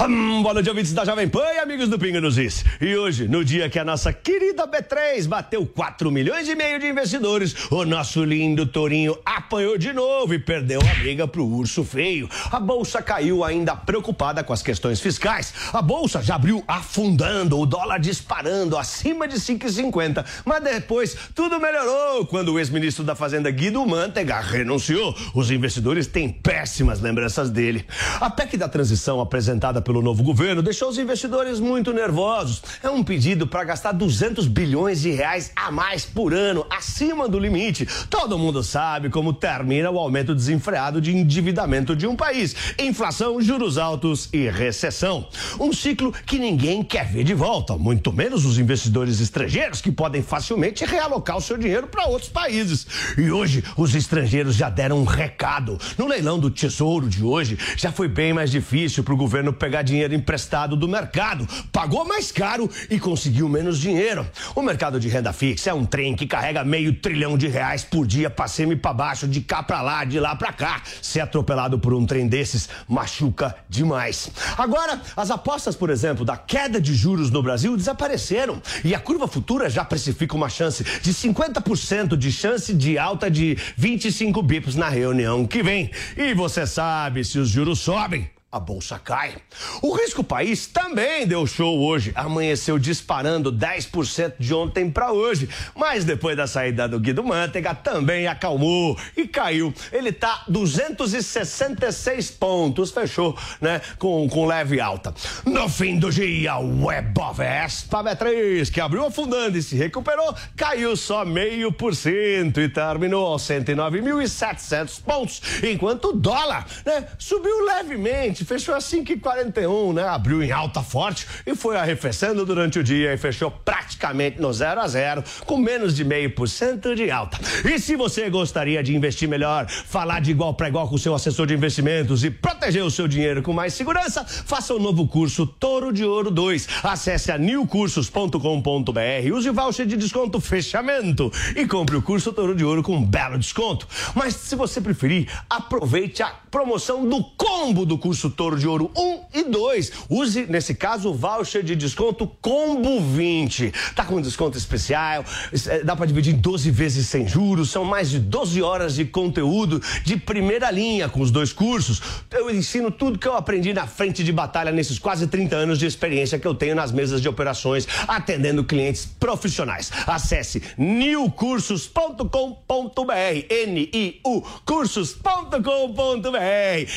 Hum, 0.00 0.42
boa 0.42 0.54
noite, 0.54 0.68
ouvintes 0.68 0.92
da 0.92 1.04
Jovem 1.04 1.28
Pan 1.28 1.44
e 1.54 1.60
amigos 1.60 1.88
do 1.88 1.96
Pinga 1.96 2.20
nos 2.20 2.36
Is. 2.36 2.64
E 2.80 2.96
hoje, 2.96 3.28
no 3.28 3.44
dia 3.44 3.70
que 3.70 3.78
a 3.78 3.84
nossa 3.84 4.12
querida 4.12 4.66
B3 4.66 5.24
bateu 5.28 5.64
4 5.64 6.10
milhões 6.10 6.48
e 6.48 6.56
meio 6.56 6.80
de 6.80 6.88
investidores, 6.88 7.70
o 7.70 7.84
nosso 7.84 8.24
lindo 8.24 8.66
Tourinho 8.66 9.16
apanhou 9.24 9.78
de 9.78 9.92
novo 9.92 10.34
e 10.34 10.38
perdeu 10.40 10.80
a 10.80 10.94
briga 10.98 11.28
pro 11.28 11.46
urso 11.46 11.84
feio. 11.84 12.28
A 12.50 12.58
bolsa 12.58 13.00
caiu 13.00 13.44
ainda 13.44 13.76
preocupada 13.76 14.42
com 14.42 14.52
as 14.52 14.62
questões 14.62 15.00
fiscais. 15.00 15.54
A 15.72 15.80
bolsa 15.80 16.20
já 16.20 16.34
abriu 16.34 16.64
afundando, 16.66 17.56
o 17.56 17.64
dólar 17.64 18.00
disparando 18.00 18.76
acima 18.76 19.28
de 19.28 19.36
5,50. 19.36 20.24
Mas 20.44 20.60
depois 20.60 21.16
tudo 21.36 21.60
melhorou 21.60 22.26
quando 22.26 22.52
o 22.52 22.58
ex-ministro 22.58 23.04
da 23.04 23.14
Fazenda 23.14 23.48
Guido 23.48 23.86
Mantega 23.86 24.40
renunciou. 24.40 25.16
Os 25.32 25.52
investidores 25.52 26.08
têm 26.08 26.28
péssimas 26.28 27.00
lembranças 27.00 27.48
dele. 27.48 27.86
A 28.20 28.28
PEC 28.28 28.56
da 28.56 28.68
transição 28.68 29.20
apresentada 29.20 29.83
pelo 29.84 30.02
novo 30.02 30.22
governo 30.22 30.62
deixou 30.62 30.88
os 30.88 30.98
investidores 30.98 31.60
muito 31.60 31.92
nervosos. 31.92 32.62
É 32.82 32.88
um 32.88 33.04
pedido 33.04 33.46
para 33.46 33.62
gastar 33.62 33.92
200 33.92 34.48
bilhões 34.48 35.02
de 35.02 35.10
reais 35.10 35.52
a 35.54 35.70
mais 35.70 36.04
por 36.04 36.32
ano, 36.32 36.66
acima 36.70 37.28
do 37.28 37.38
limite. 37.38 37.86
Todo 38.08 38.38
mundo 38.38 38.64
sabe 38.64 39.10
como 39.10 39.32
termina 39.32 39.90
o 39.90 39.98
aumento 39.98 40.34
desenfreado 40.34 41.00
de 41.00 41.14
endividamento 41.14 41.94
de 41.94 42.06
um 42.06 42.16
país: 42.16 42.56
inflação, 42.78 43.40
juros 43.40 43.78
altos 43.78 44.28
e 44.32 44.48
recessão. 44.48 45.28
Um 45.60 45.72
ciclo 45.72 46.12
que 46.26 46.38
ninguém 46.38 46.82
quer 46.82 47.06
ver 47.06 47.24
de 47.24 47.34
volta, 47.34 47.76
muito 47.76 48.12
menos 48.12 48.44
os 48.44 48.58
investidores 48.58 49.20
estrangeiros 49.20 49.80
que 49.80 49.92
podem 49.92 50.22
facilmente 50.22 50.84
realocar 50.84 51.36
o 51.36 51.40
seu 51.40 51.58
dinheiro 51.58 51.86
para 51.86 52.06
outros 52.06 52.30
países. 52.30 52.86
E 53.18 53.30
hoje 53.30 53.62
os 53.76 53.94
estrangeiros 53.94 54.56
já 54.56 54.70
deram 54.70 54.98
um 55.00 55.04
recado. 55.04 55.78
No 55.98 56.06
leilão 56.06 56.38
do 56.38 56.50
Tesouro 56.50 57.08
de 57.08 57.22
hoje, 57.22 57.58
já 57.76 57.92
foi 57.92 58.08
bem 58.08 58.32
mais 58.32 58.50
difícil 58.50 59.04
para 59.04 59.14
o 59.14 59.16
governo 59.16 59.52
pegar 59.52 59.73
pegar 59.74 59.82
dinheiro 59.82 60.14
emprestado 60.14 60.76
do 60.76 60.86
mercado. 60.86 61.48
Pagou 61.72 62.04
mais 62.04 62.30
caro 62.30 62.70
e 62.88 63.00
conseguiu 63.00 63.48
menos 63.48 63.80
dinheiro. 63.80 64.24
O 64.54 64.62
mercado 64.62 65.00
de 65.00 65.08
renda 65.08 65.32
fixa 65.32 65.70
é 65.70 65.74
um 65.74 65.84
trem 65.84 66.14
que 66.14 66.28
carrega 66.28 66.62
meio 66.62 66.94
trilhão 66.94 67.36
de 67.36 67.48
reais 67.48 67.82
por 67.82 68.06
dia 68.06 68.30
pra 68.30 68.46
cima 68.46 68.74
e 68.74 68.76
pra 68.76 68.92
baixo, 68.92 69.26
de 69.26 69.40
cá 69.40 69.64
pra 69.64 69.82
lá, 69.82 70.04
de 70.04 70.20
lá 70.20 70.36
pra 70.36 70.52
cá. 70.52 70.80
Ser 71.02 71.20
atropelado 71.20 71.76
por 71.76 71.92
um 71.92 72.06
trem 72.06 72.28
desses 72.28 72.68
machuca 72.88 73.56
demais. 73.68 74.30
Agora, 74.56 75.00
as 75.16 75.32
apostas, 75.32 75.74
por 75.74 75.90
exemplo, 75.90 76.24
da 76.24 76.36
queda 76.36 76.80
de 76.80 76.94
juros 76.94 77.32
no 77.32 77.42
Brasil 77.42 77.76
desapareceram 77.76 78.62
e 78.84 78.94
a 78.94 79.00
curva 79.00 79.26
futura 79.26 79.68
já 79.68 79.84
precifica 79.84 80.36
uma 80.36 80.48
chance 80.48 80.84
de 80.84 81.12
50% 81.12 82.16
de 82.16 82.30
chance 82.30 82.72
de 82.72 82.96
alta 82.96 83.28
de 83.28 83.58
25 83.76 84.40
bips 84.40 84.76
na 84.76 84.88
reunião 84.88 85.44
que 85.44 85.64
vem. 85.64 85.90
E 86.16 86.32
você 86.32 86.64
sabe, 86.64 87.24
se 87.24 87.40
os 87.40 87.48
juros 87.48 87.80
sobem, 87.80 88.30
a 88.54 88.60
bolsa 88.60 89.00
cai. 89.00 89.34
O 89.82 89.92
risco 89.96 90.22
país 90.22 90.68
também 90.68 91.26
deu 91.26 91.44
show 91.44 91.80
hoje. 91.80 92.12
Amanheceu 92.14 92.78
disparando 92.78 93.52
10% 93.52 94.34
de 94.38 94.54
ontem 94.54 94.88
para 94.88 95.10
hoje. 95.10 95.48
Mas 95.74 96.04
depois 96.04 96.36
da 96.36 96.46
saída 96.46 96.86
do 96.86 97.00
Guido 97.00 97.24
Mantega 97.24 97.74
também 97.74 98.28
acalmou 98.28 98.96
e 99.16 99.26
caiu. 99.26 99.74
Ele 99.90 100.12
tá 100.12 100.44
266 100.46 102.30
pontos, 102.30 102.92
fechou, 102.92 103.36
né? 103.60 103.80
Com, 103.98 104.28
com 104.28 104.46
leve 104.46 104.80
alta. 104.80 105.12
No 105.44 105.68
fim 105.68 105.98
do 105.98 106.12
dia, 106.12 106.56
o 106.58 106.92
Ebovespa 106.92 108.04
B3, 108.04 108.70
que 108.70 108.80
abriu 108.80 109.04
afundando 109.04 109.58
e 109.58 109.62
se 109.62 109.74
recuperou, 109.74 110.32
caiu 110.56 110.96
só 110.96 111.24
meio 111.24 111.72
por 111.72 111.96
cento 111.96 112.60
e 112.60 112.68
terminou 112.68 113.26
aos 113.26 113.42
109.700 113.42 115.02
pontos. 115.02 115.42
Enquanto 115.64 116.10
o 116.10 116.12
dólar, 116.12 116.66
né? 116.86 117.08
Subiu 117.18 117.64
levemente 117.64 118.43
fechou 118.44 118.74
a 118.74 118.78
5,41, 118.78 119.94
né? 119.94 120.02
Abriu 120.04 120.42
em 120.42 120.52
alta 120.52 120.82
forte 120.82 121.26
e 121.46 121.54
foi 121.54 121.76
arrefecendo 121.76 122.44
durante 122.44 122.78
o 122.78 122.84
dia 122.84 123.12
e 123.12 123.16
fechou 123.16 123.50
praticamente 123.50 124.40
no 124.40 124.52
0 124.52 124.80
a 124.80 124.88
0, 124.88 125.24
com 125.46 125.56
menos 125.56 125.94
de 125.94 126.04
meio 126.04 126.34
por 126.34 126.48
cento 126.48 126.94
de 126.94 127.10
alta. 127.10 127.38
E 127.64 127.78
se 127.78 127.96
você 127.96 128.28
gostaria 128.30 128.82
de 128.82 128.94
investir 128.94 129.28
melhor, 129.28 129.66
falar 129.68 130.20
de 130.20 130.30
igual 130.30 130.54
para 130.54 130.68
igual 130.68 130.88
com 130.88 130.94
o 130.94 130.98
seu 130.98 131.14
assessor 131.14 131.46
de 131.46 131.54
investimentos 131.54 132.24
e 132.24 132.30
proteger 132.30 132.82
o 132.82 132.90
seu 132.90 133.08
dinheiro 133.08 133.42
com 133.42 133.52
mais 133.52 133.74
segurança, 133.74 134.24
faça 134.24 134.74
o 134.74 134.78
novo 134.78 135.06
curso 135.06 135.46
Touro 135.46 135.92
de 135.92 136.04
Ouro 136.04 136.30
2. 136.30 136.68
Acesse 136.82 137.32
a 137.32 137.38
newcursos.com.br, 137.38 139.32
use 139.32 139.50
o 139.50 139.54
voucher 139.54 139.86
de 139.86 139.96
desconto 139.96 140.40
fechamento 140.40 141.32
e 141.56 141.66
compre 141.66 141.96
o 141.96 142.02
curso 142.02 142.32
Touro 142.32 142.54
de 142.54 142.64
Ouro 142.64 142.82
com 142.82 142.96
um 142.96 143.04
belo 143.04 143.38
desconto. 143.38 143.86
Mas 144.14 144.34
se 144.34 144.56
você 144.56 144.80
preferir, 144.80 145.28
aproveite 145.48 146.22
a 146.22 146.28
promoção 146.50 147.08
do 147.08 147.22
combo 147.36 147.84
do 147.86 147.98
curso 147.98 148.30
Touro 148.34 148.58
de 148.58 148.68
Ouro 148.68 148.90
1 148.96 149.20
e 149.34 149.42
2. 149.44 149.92
Use, 150.10 150.46
nesse 150.46 150.74
caso, 150.74 151.10
o 151.10 151.14
voucher 151.14 151.62
de 151.62 151.74
desconto 151.74 152.26
Combo 152.40 153.00
20. 153.00 153.72
Tá 153.94 154.04
com 154.04 154.20
desconto 154.20 154.58
especial, 154.58 155.24
é, 155.68 155.82
dá 155.82 155.96
para 155.96 156.06
dividir 156.06 156.34
em 156.34 156.38
12 156.38 156.70
vezes 156.70 157.08
sem 157.08 157.26
juros, 157.26 157.70
são 157.70 157.84
mais 157.84 158.10
de 158.10 158.18
12 158.18 158.62
horas 158.62 158.94
de 158.94 159.04
conteúdo 159.04 159.80
de 160.04 160.16
primeira 160.16 160.70
linha 160.70 161.08
com 161.08 161.20
os 161.20 161.30
dois 161.30 161.52
cursos. 161.52 162.00
Eu 162.30 162.50
ensino 162.50 162.90
tudo 162.90 163.18
que 163.18 163.28
eu 163.28 163.34
aprendi 163.34 163.72
na 163.72 163.86
frente 163.86 164.24
de 164.24 164.32
batalha 164.32 164.72
nesses 164.72 164.98
quase 164.98 165.26
30 165.26 165.56
anos 165.56 165.78
de 165.78 165.86
experiência 165.86 166.38
que 166.38 166.46
eu 166.46 166.54
tenho 166.54 166.74
nas 166.74 166.92
mesas 166.92 167.20
de 167.20 167.28
operações, 167.28 167.86
atendendo 168.08 168.64
clientes 168.64 169.04
profissionais. 169.04 169.90
Acesse 170.06 170.62
newcursos.com.br, 170.76 173.12
N-I-U, 173.48 174.42
cursos.com.br. 174.64 176.34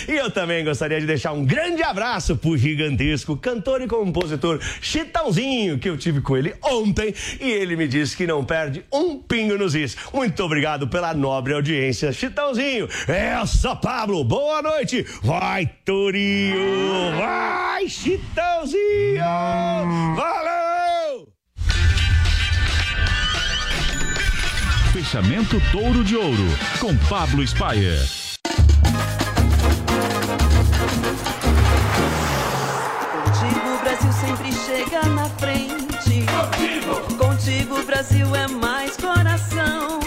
E 0.08 0.12
eu 0.12 0.32
também 0.32 0.64
gostaria 0.64 1.00
de 1.00 1.06
deixar 1.06 1.27
um 1.32 1.46
grande 1.46 1.84
abraço 1.84 2.36
pro 2.36 2.58
gigantesco 2.58 3.38
cantor 3.38 3.82
e 3.82 3.88
compositor 3.88 4.60
Chitãozinho, 4.82 5.78
que 5.78 5.90
eu 5.90 5.98
tive 5.98 6.22
com 6.22 6.36
ele 6.36 6.56
ontem 6.64 7.14
e 7.40 7.50
ele 7.50 7.76
me 7.76 7.88
disse 7.88 8.16
que 8.16 8.28
não 8.28 8.44
perde 8.44 8.86
um 8.92 9.18
pingo 9.18 9.58
nos 9.58 9.76
is. 9.76 9.96
Muito 10.14 10.44
obrigado 10.44 10.88
pela 10.88 11.14
nobre 11.14 11.54
audiência, 11.54 12.12
Chitãozinho. 12.12 12.88
Eu 13.08 13.48
sou 13.48 13.76
Pablo, 13.76 14.24
boa 14.24 14.62
noite. 14.62 15.06
Vai, 15.22 15.70
Torinho, 15.86 17.16
vai, 17.18 17.88
Chitãozinho. 17.88 19.24
Valeu! 20.16 20.58
Fechamento 24.94 25.62
Touro 25.72 26.04
de 26.04 26.16
Ouro, 26.16 26.48
com 26.80 26.96
Pablo 27.08 27.46
Spayer. 27.48 28.27
Brasil 33.98 34.14
sempre 34.14 34.52
chega 34.52 35.02
na 35.10 35.26
frente. 35.26 36.26
Contigo, 36.26 37.18
Contigo 37.18 37.80
o 37.80 37.84
Brasil 37.84 38.36
é 38.36 38.48
mais 38.48 38.96
coração. 38.96 40.07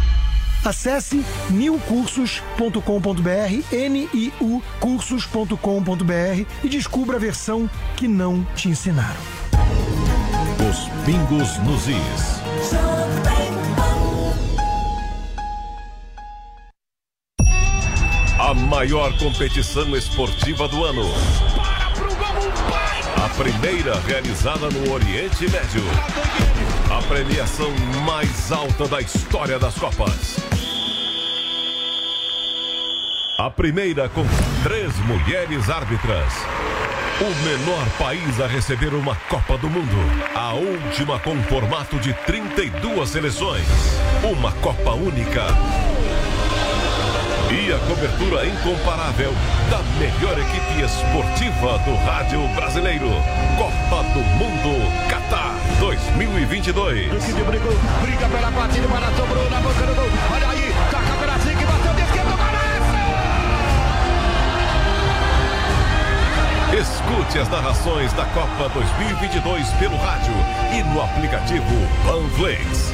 Acesse 0.63 1.25
newcursos.com.br, 1.49 3.75
N-I-U 3.75 4.63
cursos.com.br 4.79 6.45
e 6.63 6.69
descubra 6.69 7.17
a 7.17 7.19
versão 7.19 7.67
que 7.97 8.07
não 8.07 8.43
te 8.55 8.69
ensinaram. 8.69 9.19
Os 10.69 10.87
pingos 11.03 11.57
nos 11.59 11.87
is. 11.87 12.41
A 18.39 18.53
maior 18.53 19.17
competição 19.17 19.95
esportiva 19.95 20.67
do 20.67 20.83
ano. 20.83 21.09
A 23.23 23.29
primeira 23.29 23.99
realizada 24.01 24.69
no 24.69 24.91
Oriente 24.91 25.49
Médio. 25.49 25.83
A 26.91 27.01
premiação 27.03 27.71
mais 28.05 28.51
alta 28.51 28.85
da 28.85 28.99
história 28.99 29.57
das 29.57 29.75
Copas. 29.75 30.35
A 33.39 33.49
primeira 33.49 34.09
com 34.09 34.25
três 34.61 34.93
mulheres 35.05 35.69
árbitras. 35.69 36.33
O 37.21 37.45
menor 37.45 37.87
país 37.97 38.41
a 38.41 38.47
receber 38.47 38.93
uma 38.93 39.15
Copa 39.15 39.57
do 39.57 39.69
Mundo. 39.69 39.95
A 40.35 40.51
última 40.51 41.17
com 41.19 41.41
formato 41.43 41.97
de 41.97 42.13
32 42.25 43.09
seleções. 43.09 43.65
Uma 44.29 44.51
Copa 44.51 44.91
única. 44.91 45.45
E 47.51 47.71
a 47.71 47.79
cobertura 47.87 48.45
incomparável 48.45 49.31
da 49.69 49.79
melhor 49.97 50.37
equipe 50.37 50.81
esportiva 50.83 51.77
do 51.79 51.95
rádio 52.05 52.45
brasileiro. 52.53 53.09
Copa 53.57 54.03
do 54.13 54.19
Mundo 54.19 55.09
2022. 55.91 57.11
Equipe 57.11 57.43
brigou, 57.43 57.73
briga 58.01 58.29
pela 58.29 58.49
batida, 58.51 58.87
para 58.87 59.07
sobrou 59.11 59.49
na 59.49 59.59
boca 59.59 59.85
do 59.85 59.93
gol. 59.95 60.09
Olha 60.33 60.49
aí, 60.49 60.73
toca 60.89 61.17
pela 61.19 61.37
zica, 61.39 61.65
bateu 61.65 61.93
de 61.93 62.01
esquerda, 62.01 62.31
golaço! 62.31 62.91
Escute 66.79 67.39
as 67.39 67.49
narrações 67.49 68.13
da 68.13 68.25
Copa 68.27 68.69
2022 68.69 69.67
pelo 69.73 69.97
rádio 69.97 70.33
e 70.71 70.81
no 70.83 71.01
aplicativo 71.01 71.65
Panflix. 72.05 72.93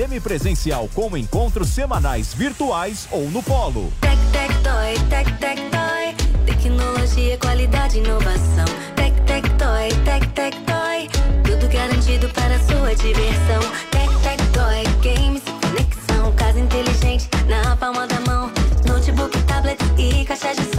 semipresencial 0.00 0.88
com 0.94 1.14
encontros 1.14 1.68
semanais 1.68 2.32
virtuais 2.32 3.06
ou 3.10 3.28
no 3.28 3.42
polo. 3.42 3.92
Tec, 4.00 4.16
tec, 4.32 4.48
toy, 4.62 5.08
tec, 5.10 5.38
tec, 5.38 5.60
toy. 5.68 6.46
Tecnologia, 6.46 7.36
qualidade, 7.36 7.98
inovação. 7.98 8.64
Tec, 8.96 9.12
tec, 9.26 9.46
toy, 9.58 9.88
tec, 10.06 10.26
tec, 10.32 10.56
toy. 10.64 11.06
Tudo 11.44 11.68
garantido 11.68 12.30
para 12.30 12.58
sua 12.60 12.94
diversão. 12.94 13.60
Tec, 13.90 14.08
tec, 14.22 14.40
toy, 14.54 14.84
games 15.02 15.42
conexão. 15.60 16.32
Casa 16.32 16.58
inteligente 16.58 17.28
na 17.46 17.76
palma 17.76 18.06
da 18.06 18.20
mão. 18.20 18.50
Notebook, 18.86 19.36
tablet 19.42 19.78
e 19.98 20.24
caixa 20.24 20.54
de 20.54 20.69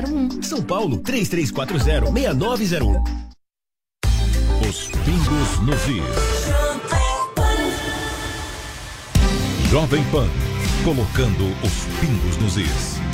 3340-6901. 0.06 0.44
São 0.44 0.62
Paulo, 0.62 0.98
3340-6901. 0.98 3.02
Os 4.68 4.88
pingos 4.88 5.60
nos 5.66 5.88
is. 5.88 6.04
Jovem 9.70 10.04
Pan, 10.10 10.28
colocando 10.84 11.46
os 11.62 11.86
pingos 12.00 12.36
nos 12.38 12.56
is. 12.56 13.05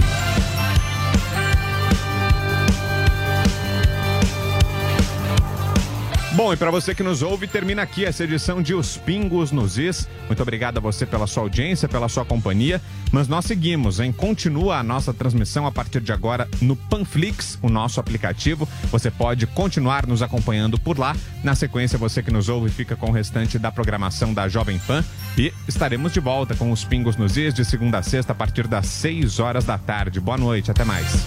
Bom, 6.35 6.51
e 6.51 6.57
para 6.57 6.71
você 6.71 6.95
que 6.95 7.03
nos 7.03 7.21
ouve, 7.21 7.47
termina 7.47 7.83
aqui 7.83 8.07
essa 8.07 8.25
edição 8.25 8.63
de 8.63 8.75
Os 8.75 8.97
Pingos 8.97 9.53
nos 9.53 9.77
Is. 9.77 10.09
Muito 10.27 10.41
obrigado 10.41 10.79
a 10.79 10.81
você 10.81 11.05
pela 11.05 11.27
sua 11.27 11.43
audiência, 11.43 11.87
pela 11.87 12.09
sua 12.09 12.25
companhia. 12.25 12.81
Mas 13.13 13.29
nós 13.29 13.45
seguimos, 13.45 14.01
hein? 14.01 14.13
Continua 14.13 14.79
a 14.79 14.83
nossa 14.83 15.13
transmissão 15.13 15.67
a 15.67 15.71
partir 15.71 16.01
de 16.01 16.11
agora 16.11 16.49
no 16.63 16.75
Panflix, 16.75 17.59
o 17.61 17.69
nosso 17.69 18.01
aplicativo. 18.01 18.67
Você 18.91 19.11
pode 19.11 19.47
continuar 19.47 20.07
nos 20.07 20.23
acompanhando 20.23 20.81
por 20.81 20.99
lá. 20.99 21.15
Na 21.45 21.55
sequência, 21.55 21.99
você 21.99 22.23
que 22.23 22.31
nos 22.31 22.49
ouve 22.49 22.71
fica 22.71 22.97
com 22.97 23.11
o 23.11 23.13
restante 23.13 23.59
da 23.59 23.71
programação 23.71 24.33
da 24.33 24.49
Jovem 24.49 24.79
Pan. 24.79 25.05
E 25.37 25.53
estaremos 25.69 26.15
de 26.15 26.21
volta 26.21 26.55
com 26.55 26.73
Os 26.73 26.83
Pingos 26.83 27.15
nos 27.15 27.37
Is 27.37 27.53
de 27.53 27.63
segunda 27.63 27.99
a 27.99 28.03
sexta 28.03 28.33
a 28.33 28.35
partir 28.35 28.67
das 28.67 28.87
6 28.87 29.39
horas 29.39 29.67
da 29.67 29.77
tarde. 29.77 30.19
Boa 30.19 30.39
noite, 30.39 30.71
até 30.71 30.83
mais. 30.83 31.27